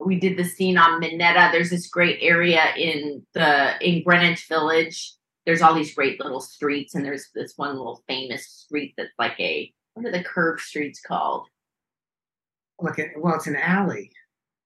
we 0.00 0.18
did 0.18 0.36
the 0.36 0.44
scene 0.44 0.76
on 0.76 0.98
Minetta. 0.98 1.50
There's 1.52 1.70
this 1.70 1.86
great 1.86 2.18
area 2.20 2.74
in 2.76 3.24
the 3.34 3.74
in 3.80 4.02
Greenwich 4.02 4.46
Village. 4.48 5.14
There's 5.46 5.62
all 5.62 5.74
these 5.74 5.94
great 5.94 6.18
little 6.20 6.40
streets, 6.40 6.94
and 6.96 7.04
there's 7.04 7.28
this 7.34 7.52
one 7.56 7.76
little 7.76 8.02
famous 8.08 8.46
street 8.46 8.94
that's 8.96 9.14
like 9.18 9.38
a 9.38 9.72
what 9.94 10.06
are 10.06 10.10
the 10.12 10.24
curved 10.24 10.60
streets 10.62 11.00
called? 11.00 11.46
Look 12.82 12.98
at 12.98 13.08
well, 13.16 13.34
it's 13.34 13.46
an 13.46 13.56
alley. 13.56 14.10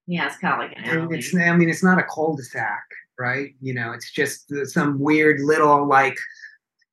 Yeah, 0.07 0.27
it's 0.27 0.37
kind 0.37 0.53
of 0.53 0.59
like 0.69 0.77
an 0.77 0.83
And 0.85 1.01
alley. 1.03 1.17
it's 1.19 1.35
I 1.35 1.55
mean 1.55 1.69
it's 1.69 1.83
not 1.83 1.99
a 1.99 2.03
cul-de-sac, 2.03 2.83
right? 3.19 3.53
You 3.61 3.73
know, 3.73 3.91
it's 3.91 4.11
just 4.11 4.51
some 4.65 4.99
weird 4.99 5.39
little 5.41 5.85
like 5.85 6.17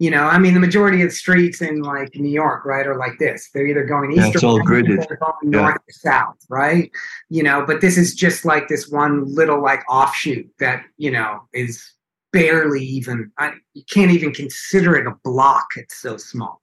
you 0.00 0.10
know, 0.10 0.24
I 0.24 0.38
mean 0.38 0.54
the 0.54 0.60
majority 0.60 1.00
of 1.02 1.08
the 1.10 1.14
streets 1.14 1.62
in 1.62 1.80
like 1.80 2.14
New 2.16 2.28
York, 2.30 2.64
right, 2.64 2.86
are 2.86 2.98
like 2.98 3.16
this. 3.18 3.50
They're 3.54 3.66
either 3.66 3.84
going 3.84 4.10
Yeah, 4.10 4.26
east 4.26 4.34
it's 4.34 4.44
or 4.44 4.48
all 4.48 4.60
gridded. 4.60 4.98
or 4.98 5.06
they're 5.08 5.16
going 5.18 5.34
Yeah. 5.44 5.60
north 5.60 5.76
or 5.76 5.92
south, 5.92 6.36
right? 6.48 6.90
You 7.30 7.44
know, 7.44 7.64
but 7.64 7.80
this 7.80 7.96
is 7.96 8.14
just 8.14 8.44
like 8.44 8.66
this 8.68 8.88
one 8.88 9.24
little 9.32 9.62
like 9.62 9.82
offshoot 9.88 10.50
that, 10.58 10.84
you 10.98 11.12
know, 11.12 11.48
is 11.52 11.92
barely 12.32 12.84
even 12.84 13.30
I 13.38 13.54
you 13.74 13.84
can't 13.88 14.10
even 14.10 14.32
consider 14.32 14.96
it 14.96 15.06
a 15.06 15.14
block. 15.22 15.66
It's 15.76 15.96
so 15.98 16.16
small. 16.16 16.60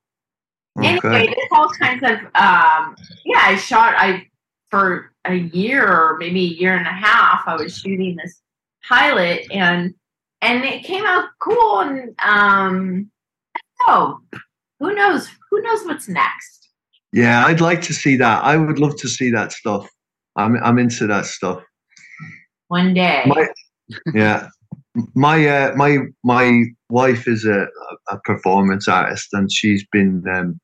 Anyway, 0.81 1.01
there's 1.27 1.51
all 1.53 1.69
kinds 1.69 2.03
of 2.03 2.17
um 2.35 2.95
yeah, 3.25 3.39
I 3.43 3.55
shot 3.57 3.93
I 3.97 4.27
for 4.71 5.13
a 5.25 5.35
year 5.35 5.85
or 5.85 6.17
maybe 6.17 6.39
a 6.39 6.59
year 6.59 6.75
and 6.75 6.87
a 6.87 6.91
half 6.91 7.43
I 7.45 7.55
was 7.55 7.77
shooting 7.77 8.15
this 8.15 8.41
pilot 8.87 9.45
and 9.51 9.93
and 10.41 10.63
it 10.63 10.83
came 10.83 11.05
out 11.05 11.25
cool 11.39 11.81
and 11.81 12.15
um 12.23 13.11
oh 13.87 14.19
who 14.81 14.95
knows 14.95 15.29
who 15.49 15.61
knows 15.61 15.85
what's 15.85 16.07
next. 16.07 16.69
Yeah, 17.13 17.45
I'd 17.45 17.61
like 17.61 17.81
to 17.83 17.93
see 17.93 18.15
that. 18.17 18.43
I 18.43 18.57
would 18.57 18.79
love 18.79 18.95
to 18.97 19.07
see 19.07 19.29
that 19.31 19.51
stuff. 19.51 19.87
I'm 20.37 20.55
I'm 20.63 20.79
into 20.79 21.07
that 21.07 21.25
stuff. 21.25 21.61
One 22.69 22.93
day. 22.93 23.23
My, 23.27 23.47
yeah, 24.13 24.47
my 25.13 25.45
uh, 25.45 25.73
my 25.75 25.97
my 26.23 26.63
wife 26.89 27.27
is 27.27 27.45
a, 27.45 27.67
a 28.09 28.17
performance 28.23 28.87
artist, 28.87 29.27
and 29.33 29.51
she's 29.51 29.85
been 29.91 30.23
um, 30.33 30.59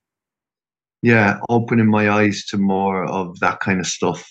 yeah 1.02 1.40
opening 1.50 1.88
my 1.88 2.10
eyes 2.10 2.46
to 2.46 2.58
more 2.58 3.06
of 3.06 3.40
that 3.40 3.60
kind 3.60 3.80
of 3.80 3.88
stuff. 3.88 4.28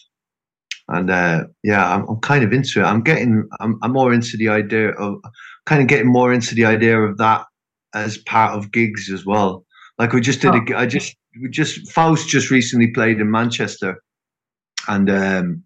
And 0.88 1.10
uh, 1.10 1.44
yeah, 1.64 1.94
I'm, 1.94 2.08
I'm 2.08 2.20
kind 2.20 2.44
of 2.44 2.52
into 2.52 2.80
it. 2.80 2.84
I'm 2.84 3.02
getting 3.02 3.48
I'm, 3.60 3.78
I'm 3.82 3.92
more 3.92 4.12
into 4.12 4.36
the 4.36 4.48
idea 4.48 4.90
of 4.90 5.20
kind 5.64 5.82
of 5.82 5.88
getting 5.88 6.06
more 6.06 6.32
into 6.32 6.54
the 6.54 6.64
idea 6.64 7.00
of 7.00 7.18
that 7.18 7.44
as 7.94 8.18
part 8.18 8.56
of 8.56 8.70
gigs 8.70 9.10
as 9.10 9.26
well. 9.26 9.64
Like 9.98 10.12
we 10.12 10.20
just 10.20 10.40
did 10.40 10.54
a 10.54 10.64
gi- 10.64 10.74
I 10.74 10.86
just 10.86 11.16
we 11.40 11.48
just 11.48 11.90
Faust 11.90 12.28
just 12.28 12.50
recently 12.50 12.88
played 12.88 13.20
in 13.20 13.30
Manchester, 13.30 14.00
and 14.86 15.10
um, 15.10 15.62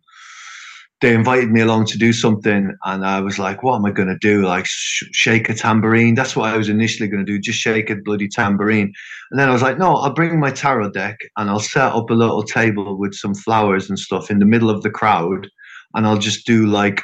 they 1.00 1.14
invited 1.14 1.50
me 1.50 1.60
along 1.62 1.86
to 1.86 1.98
do 1.98 2.12
something, 2.12 2.76
and 2.84 3.04
I 3.06 3.20
was 3.20 3.38
like, 3.38 3.62
"What 3.62 3.76
am 3.76 3.86
I 3.86 3.90
going 3.90 4.08
to 4.08 4.18
do? 4.18 4.42
Like 4.44 4.66
sh- 4.66 5.04
shake 5.12 5.48
a 5.48 5.54
tambourine?" 5.54 6.14
That's 6.14 6.36
what 6.36 6.52
I 6.52 6.56
was 6.56 6.68
initially 6.68 7.08
going 7.08 7.24
to 7.24 7.32
do, 7.32 7.38
just 7.38 7.58
shake 7.58 7.90
a 7.90 7.96
bloody 7.96 8.28
tambourine. 8.28 8.92
And 9.30 9.40
then 9.40 9.48
I 9.48 9.52
was 9.52 9.62
like, 9.62 9.78
"No, 9.78 9.94
I'll 9.94 10.12
bring 10.12 10.38
my 10.38 10.50
tarot 10.50 10.90
deck 10.90 11.18
and 11.36 11.48
I'll 11.48 11.60
set 11.60 11.92
up 11.92 12.10
a 12.10 12.14
little 12.14 12.42
table 12.42 12.98
with 12.98 13.14
some 13.14 13.34
flowers 13.34 13.88
and 13.88 13.98
stuff 13.98 14.30
in 14.30 14.38
the 14.38 14.44
middle 14.46 14.70
of 14.70 14.82
the 14.82 14.90
crowd, 14.90 15.48
and 15.94 16.06
I'll 16.06 16.18
just 16.18 16.46
do 16.46 16.66
like." 16.66 17.02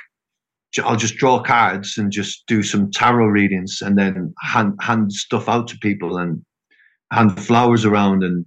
I'll 0.84 0.96
just 0.96 1.16
draw 1.16 1.42
cards 1.42 1.96
and 1.96 2.12
just 2.12 2.44
do 2.46 2.62
some 2.62 2.90
tarot 2.90 3.28
readings, 3.28 3.78
and 3.80 3.96
then 3.96 4.34
hand 4.42 4.74
hand 4.80 5.10
stuff 5.10 5.48
out 5.48 5.68
to 5.68 5.78
people 5.78 6.18
and 6.18 6.44
hand 7.10 7.40
flowers 7.40 7.86
around 7.86 8.22
and 8.22 8.44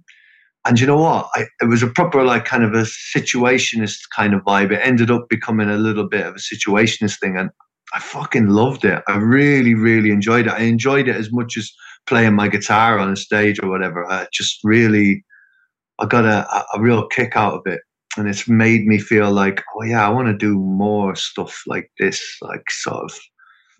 and 0.66 0.78
you 0.78 0.86
know 0.86 0.96
what? 0.98 1.28
I, 1.34 1.46
it 1.62 1.66
was 1.68 1.82
a 1.82 1.88
proper 1.88 2.22
like 2.24 2.44
kind 2.44 2.64
of 2.64 2.72
a 2.74 2.84
situationist 3.16 3.98
kind 4.14 4.34
of 4.34 4.42
vibe. 4.42 4.72
It 4.72 4.80
ended 4.82 5.10
up 5.10 5.26
becoming 5.28 5.70
a 5.70 5.76
little 5.76 6.08
bit 6.08 6.26
of 6.26 6.34
a 6.34 6.38
situationist 6.38 7.18
thing, 7.20 7.36
and 7.36 7.50
I 7.94 8.00
fucking 8.00 8.48
loved 8.48 8.84
it. 8.84 9.02
I 9.08 9.16
really, 9.16 9.74
really 9.74 10.10
enjoyed 10.10 10.46
it. 10.46 10.52
I 10.52 10.60
enjoyed 10.62 11.08
it 11.08 11.16
as 11.16 11.32
much 11.32 11.56
as 11.56 11.70
playing 12.06 12.34
my 12.34 12.48
guitar 12.48 12.98
on 12.98 13.10
a 13.12 13.16
stage 13.16 13.58
or 13.62 13.68
whatever. 13.70 14.04
I 14.10 14.26
just 14.32 14.58
really, 14.64 15.24
I 16.00 16.06
got 16.06 16.24
a, 16.26 16.46
a- 16.54 16.66
a 16.78 16.80
real 16.82 17.06
kick 17.08 17.36
out 17.36 17.54
of 17.54 17.62
it, 17.66 17.80
and 18.16 18.28
it's 18.28 18.48
made 18.48 18.86
me 18.86 18.98
feel 18.98 19.32
like, 19.32 19.62
oh 19.76 19.84
yeah, 19.84 20.06
I 20.06 20.10
want 20.10 20.28
to 20.28 20.36
do 20.36 20.58
more 20.58 21.14
stuff 21.16 21.62
like 21.66 21.90
this, 21.98 22.22
like 22.42 22.70
sort 22.70 23.04
of. 23.04 23.18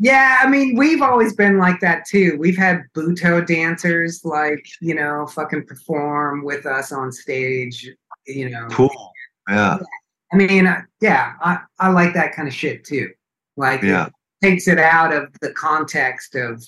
Yeah, 0.03 0.41
I 0.43 0.49
mean, 0.49 0.77
we've 0.77 1.03
always 1.03 1.35
been 1.35 1.59
like 1.59 1.79
that 1.81 2.07
too. 2.07 2.37
We've 2.39 2.57
had 2.57 2.85
Butoh 2.95 3.47
dancers 3.47 4.25
like, 4.25 4.67
you 4.81 4.95
know, 4.95 5.27
fucking 5.27 5.67
perform 5.67 6.43
with 6.43 6.65
us 6.65 6.91
on 6.91 7.13
stage, 7.13 7.87
you 8.27 8.49
know. 8.49 8.67
Cool. 8.71 9.13
Yeah, 9.47 9.77
I 10.33 10.37
mean, 10.37 10.67
uh, 10.67 10.81
yeah, 11.03 11.35
I, 11.43 11.59
I 11.79 11.91
like 11.91 12.15
that 12.15 12.35
kind 12.35 12.49
of 12.49 12.55
shit 12.55 12.83
too. 12.83 13.11
Like, 13.59 13.83
yeah. 13.83 14.07
it 14.07 14.13
takes 14.43 14.69
it 14.69 14.79
out 14.79 15.13
of 15.13 15.29
the 15.43 15.53
context 15.53 16.35
of 16.35 16.65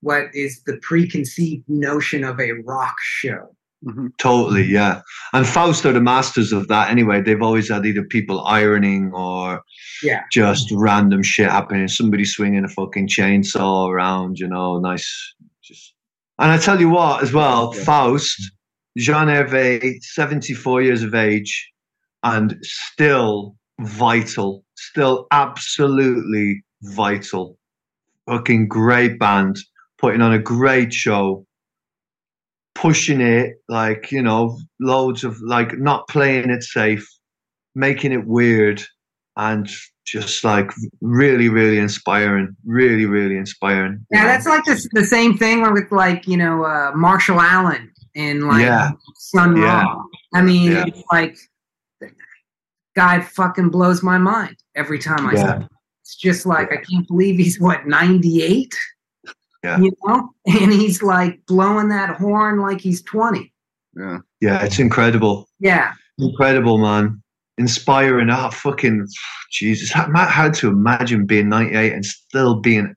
what 0.00 0.26
is 0.34 0.62
the 0.64 0.76
preconceived 0.82 1.64
notion 1.68 2.22
of 2.22 2.38
a 2.38 2.52
rock 2.66 2.96
show. 3.00 3.56
Mm-hmm. 3.84 4.06
Totally, 4.18 4.64
yeah. 4.64 5.02
And 5.32 5.46
Faust 5.46 5.84
are 5.84 5.92
the 5.92 6.00
masters 6.00 6.52
of 6.52 6.68
that 6.68 6.90
anyway. 6.90 7.20
They've 7.20 7.42
always 7.42 7.68
had 7.68 7.84
either 7.84 8.02
people 8.04 8.44
ironing 8.46 9.12
or 9.12 9.62
Yeah. 10.02 10.22
just 10.32 10.70
random 10.72 11.22
shit 11.22 11.50
happening. 11.50 11.88
Somebody 11.88 12.24
swinging 12.24 12.64
a 12.64 12.68
fucking 12.68 13.08
chainsaw 13.08 13.90
around, 13.90 14.38
you 14.38 14.48
know, 14.48 14.78
nice. 14.78 15.34
Just. 15.62 15.94
And 16.38 16.50
I 16.50 16.58
tell 16.58 16.80
you 16.80 16.88
what, 16.88 17.22
as 17.22 17.32
well, 17.32 17.72
Yeah. 17.76 17.84
Faust, 17.84 18.52
Jean 18.96 19.26
Hervé, 19.26 20.02
74 20.02 20.80
years 20.82 21.02
of 21.02 21.14
age, 21.14 21.70
and 22.22 22.56
still 22.62 23.54
vital, 23.80 24.64
still 24.76 25.26
absolutely 25.30 26.64
vital. 26.82 27.58
Fucking 28.26 28.68
great 28.68 29.18
band, 29.18 29.58
putting 29.98 30.22
on 30.22 30.32
a 30.32 30.38
great 30.38 30.94
show 30.94 31.44
pushing 32.74 33.20
it 33.20 33.56
like 33.68 34.10
you 34.10 34.22
know 34.22 34.58
loads 34.80 35.22
of 35.24 35.40
like 35.42 35.78
not 35.78 36.06
playing 36.08 36.50
it 36.50 36.62
safe 36.62 37.06
making 37.74 38.12
it 38.12 38.26
weird 38.26 38.82
and 39.36 39.68
just 40.04 40.44
like 40.44 40.70
really 41.00 41.48
really 41.48 41.78
inspiring 41.78 42.54
really 42.66 43.06
really 43.06 43.36
inspiring 43.36 44.04
Yeah, 44.10 44.26
that's 44.26 44.46
like 44.46 44.64
the, 44.64 44.88
the 44.92 45.04
same 45.04 45.36
thing 45.38 45.62
with 45.72 45.90
like, 45.90 46.28
you 46.28 46.36
know, 46.36 46.64
uh, 46.64 46.92
Marshall 46.94 47.40
Allen 47.40 47.90
in 48.14 48.46
like 48.46 48.60
Yeah. 48.62 48.90
Sun 49.16 49.56
Yeah. 49.56 49.82
Ra. 49.82 50.02
I 50.34 50.42
mean, 50.42 50.72
Yeah. 50.72 50.84
it's 50.86 51.02
like, 51.10 51.36
guy 52.94 53.20
fucking 53.20 53.70
blows 53.70 54.02
my 54.02 54.18
mind 54.18 54.56
every 54.74 54.98
time 54.98 55.26
I 55.26 55.32
Yeah. 55.32 55.38
see 55.38 55.62
him. 55.62 55.68
It's 56.02 56.16
just 56.16 56.44
like, 56.46 56.70
I 56.70 56.76
can't 56.76 57.08
believe 57.08 57.38
he's 57.38 57.58
what, 57.58 57.86
98? 57.86 58.72
Yeah. 59.64 59.78
You 59.80 59.92
know? 60.06 60.30
And 60.46 60.72
he's 60.72 61.02
like 61.02 61.44
blowing 61.46 61.88
that 61.88 62.16
horn 62.16 62.60
like 62.60 62.80
he's 62.80 63.02
20. 63.02 63.50
Yeah. 63.96 64.18
yeah 64.40 64.64
it's 64.64 64.78
incredible 64.80 65.48
Yeah. 65.60 65.94
incredible 66.18 66.78
man 66.78 67.22
inspiring 67.58 68.28
ah 68.28 68.50
fucking 68.50 69.06
jesus 69.52 69.92
how, 69.92 70.10
hard 70.12 70.52
to 70.54 70.66
imagine 70.68 71.26
being 71.26 71.48
98 71.48 71.92
and 71.92 72.04
still 72.04 72.56
being 72.60 72.92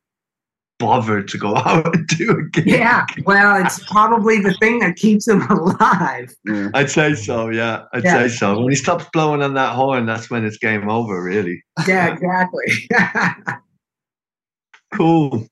bothered 0.80 1.28
to 1.28 1.38
go 1.38 1.56
out 1.68 1.96
and 1.96 2.08
do 2.08 2.32
a 2.32 2.50
gig 2.50 2.66
Yeah. 2.68 3.06
Well, 3.26 3.64
it's 3.64 3.84
probably 3.92 4.40
the 4.42 4.54
thing 4.56 4.80
that 4.80 4.96
keeps 4.96 5.28
him 5.28 5.42
alive. 5.50 6.34
Yeah. 6.46 6.70
I'd 6.74 6.90
say 6.90 7.14
so, 7.16 7.50
yeah. 7.50 7.84
I'd 7.94 8.04
Yeah. 8.04 8.28
say 8.28 8.28
so. 8.30 8.60
When 8.60 8.70
he 8.70 8.76
stops 8.76 9.06
blowing 9.14 9.42
on 9.44 9.54
that 9.54 9.74
horn, 9.76 10.06
that's 10.08 10.30
when 10.32 10.46
it's 10.46 10.58
game 10.58 10.90
over, 10.90 11.24
really. 11.24 11.64
Yeah, 11.88 12.08
exactly. 12.14 12.90
Cool. 14.94 15.48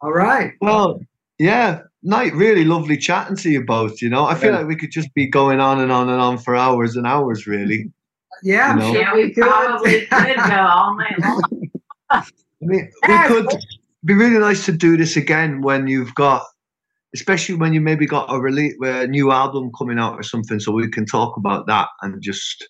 All 0.00 0.12
right. 0.12 0.52
Well, 0.60 1.00
yeah, 1.38 1.82
night. 2.02 2.32
Really 2.34 2.64
lovely 2.64 2.96
chatting 2.96 3.36
to 3.36 3.50
you 3.50 3.64
both. 3.64 4.00
You 4.00 4.08
know, 4.08 4.24
I 4.24 4.34
feel 4.34 4.50
Yeah. 4.52 4.58
like 4.58 4.68
we 4.68 4.76
could 4.76 4.92
just 4.92 5.12
be 5.14 5.26
going 5.26 5.60
on 5.60 5.80
and 5.80 5.90
on 5.90 6.08
and 6.08 6.20
on 6.20 6.38
for 6.38 6.54
hours 6.56 6.96
and 6.96 7.06
hours. 7.06 7.46
Really. 7.46 7.90
Yeah. 8.42 8.74
You 8.74 8.80
know? 8.80 8.92
Yeah, 8.92 9.14
we 9.14 9.32
probably 9.32 10.06
could 10.10 10.36
go 10.36 10.56
all 10.56 10.96
night 10.96 11.18
long. 11.20 11.42
I 12.10 12.24
mean, 12.60 12.90
we 13.08 13.18
could 13.26 13.46
be 14.04 14.14
really 14.14 14.38
nice 14.38 14.64
to 14.66 14.72
do 14.72 14.96
this 14.96 15.16
again 15.16 15.60
when 15.62 15.88
you've 15.88 16.14
got, 16.14 16.44
especially 17.14 17.56
when 17.56 17.72
you 17.74 17.80
maybe 17.80 18.06
got 18.06 18.32
a 18.32 18.40
release, 18.40 18.74
a 18.82 19.06
new 19.08 19.32
album 19.32 19.70
coming 19.76 19.98
out 19.98 20.14
or 20.14 20.22
something, 20.22 20.60
so 20.60 20.72
we 20.72 20.88
can 20.88 21.04
talk 21.06 21.36
about 21.36 21.66
that 21.66 21.88
and 22.02 22.22
just, 22.22 22.68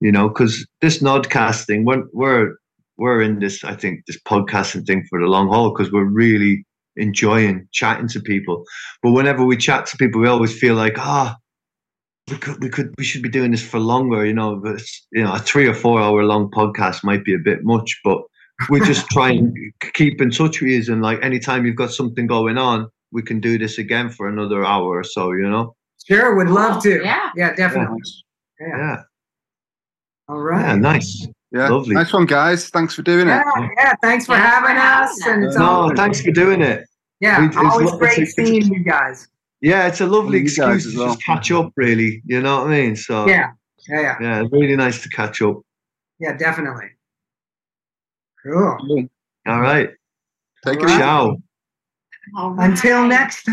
you 0.00 0.12
know, 0.12 0.28
because 0.28 0.66
this 0.80 1.02
Gnodcast 1.02 1.66
thing, 1.66 1.84
we're 1.84 2.04
we're 2.12 2.54
we're 2.96 3.20
in 3.22 3.38
this, 3.40 3.62
I 3.64 3.74
think, 3.74 4.06
this 4.06 4.18
podcasting 4.22 4.86
thing 4.86 5.04
for 5.08 5.20
the 5.20 5.26
long 5.26 5.48
haul 5.48 5.72
because 5.72 5.92
we're 5.92 6.04
really 6.04 6.64
enjoying 6.98 7.68
chatting 7.72 8.08
to 8.08 8.20
people. 8.20 8.64
But 9.02 9.12
whenever 9.12 9.44
we 9.44 9.56
chat 9.56 9.86
to 9.86 9.96
people, 9.96 10.20
we 10.20 10.28
always 10.28 10.58
feel 10.58 10.74
like, 10.74 10.98
ah. 10.98 11.36
we 12.30 12.36
could, 12.36 12.62
we 12.62 12.68
could, 12.68 12.94
we 12.98 13.04
should 13.04 13.22
be 13.22 13.28
doing 13.28 13.50
this 13.52 13.66
for 13.66 13.78
longer, 13.78 14.24
you 14.26 14.34
know. 14.34 14.56
But 14.56 14.82
you 15.12 15.24
know, 15.24 15.34
a 15.34 15.38
three 15.38 15.66
or 15.66 15.74
four 15.74 16.00
hour 16.00 16.24
long 16.24 16.50
podcast 16.50 17.04
might 17.04 17.24
be 17.24 17.34
a 17.34 17.38
bit 17.38 17.64
much, 17.64 18.00
but 18.04 18.22
we 18.68 18.80
just 18.80 19.06
try 19.10 19.30
and 19.30 19.56
keep 19.94 20.20
in 20.20 20.30
touch 20.30 20.60
with 20.60 20.70
you 20.70 20.92
and 20.92 21.02
like 21.02 21.22
anytime 21.22 21.64
you've 21.64 21.76
got 21.76 21.92
something 21.92 22.26
going 22.26 22.58
on 22.58 22.88
we 23.12 23.22
can 23.22 23.40
do 23.40 23.56
this 23.56 23.78
again 23.78 24.10
for 24.10 24.28
another 24.28 24.64
hour 24.64 24.98
or 24.98 25.04
so 25.04 25.30
you 25.32 25.48
know 25.48 25.74
Sure, 26.08 26.34
would 26.36 26.48
love 26.48 26.82
to. 26.84 27.02
Yeah. 27.02 27.30
Yeah, 27.36 27.54
definitely. 27.54 28.00
Yeah. 28.58 28.66
yeah 28.78 28.96
All 30.28 30.50
yeah 30.50 30.74
nice 30.74 31.26
Yeah. 31.52 31.68
Lovely. 31.68 31.94
Nice 31.94 32.12
one, 32.12 32.26
guys. 32.26 32.70
Thanks 32.70 32.94
for 32.94 33.02
doing 33.02 33.28
Yeah, 33.28 33.42
it. 33.56 33.70
yeah, 33.76 33.94
thanks 34.02 34.24
for 34.26 34.36
having 34.36 34.76
us. 34.76 35.26
And 35.26 35.44
it's 35.44 35.56
No, 35.56 35.88
no 35.88 35.94
thanks 35.94 36.22
for 36.22 36.30
doing 36.30 36.62
it 36.62 36.87
yeah, 37.20 37.40
we- 37.40 37.46
it's 37.46 37.56
always 37.56 37.90
lo- 37.90 37.98
great 37.98 38.18
it's 38.18 38.34
seeing 38.34 38.62
you 38.72 38.84
guys. 38.84 39.28
yeah 39.60 39.86
it's 39.88 40.00
a 40.00 40.06
lovely 40.06 40.38
excuse 40.40 40.86
as 40.86 40.92
to 40.92 40.98
well. 40.98 41.08
just 41.14 41.22
catch 41.24 41.50
up 41.50 41.72
really 41.76 42.22
you 42.26 42.40
know 42.40 42.58
what 42.60 42.68
i 42.68 42.70
mean 42.70 42.94
so 42.96 43.26
Yeah, 43.26 43.50
yeah, 43.88 44.00
yeah, 44.00 44.16
yeah 44.20 44.44
really 44.52 44.76
nice 44.76 45.02
to 45.02 45.08
catch 45.08 45.42
up 45.42 45.56
yeah, 46.20 46.36
definitely. 46.36 46.88
Cool. 48.44 48.76
All 49.46 49.60
right. 49.60 49.90
Take 50.64 50.78
it 50.78 50.82
All 50.82 50.86
right. 50.86 50.90
easy. 50.90 50.98
Ciao. 50.98 51.36
Until 52.58 53.06
next 53.06 53.46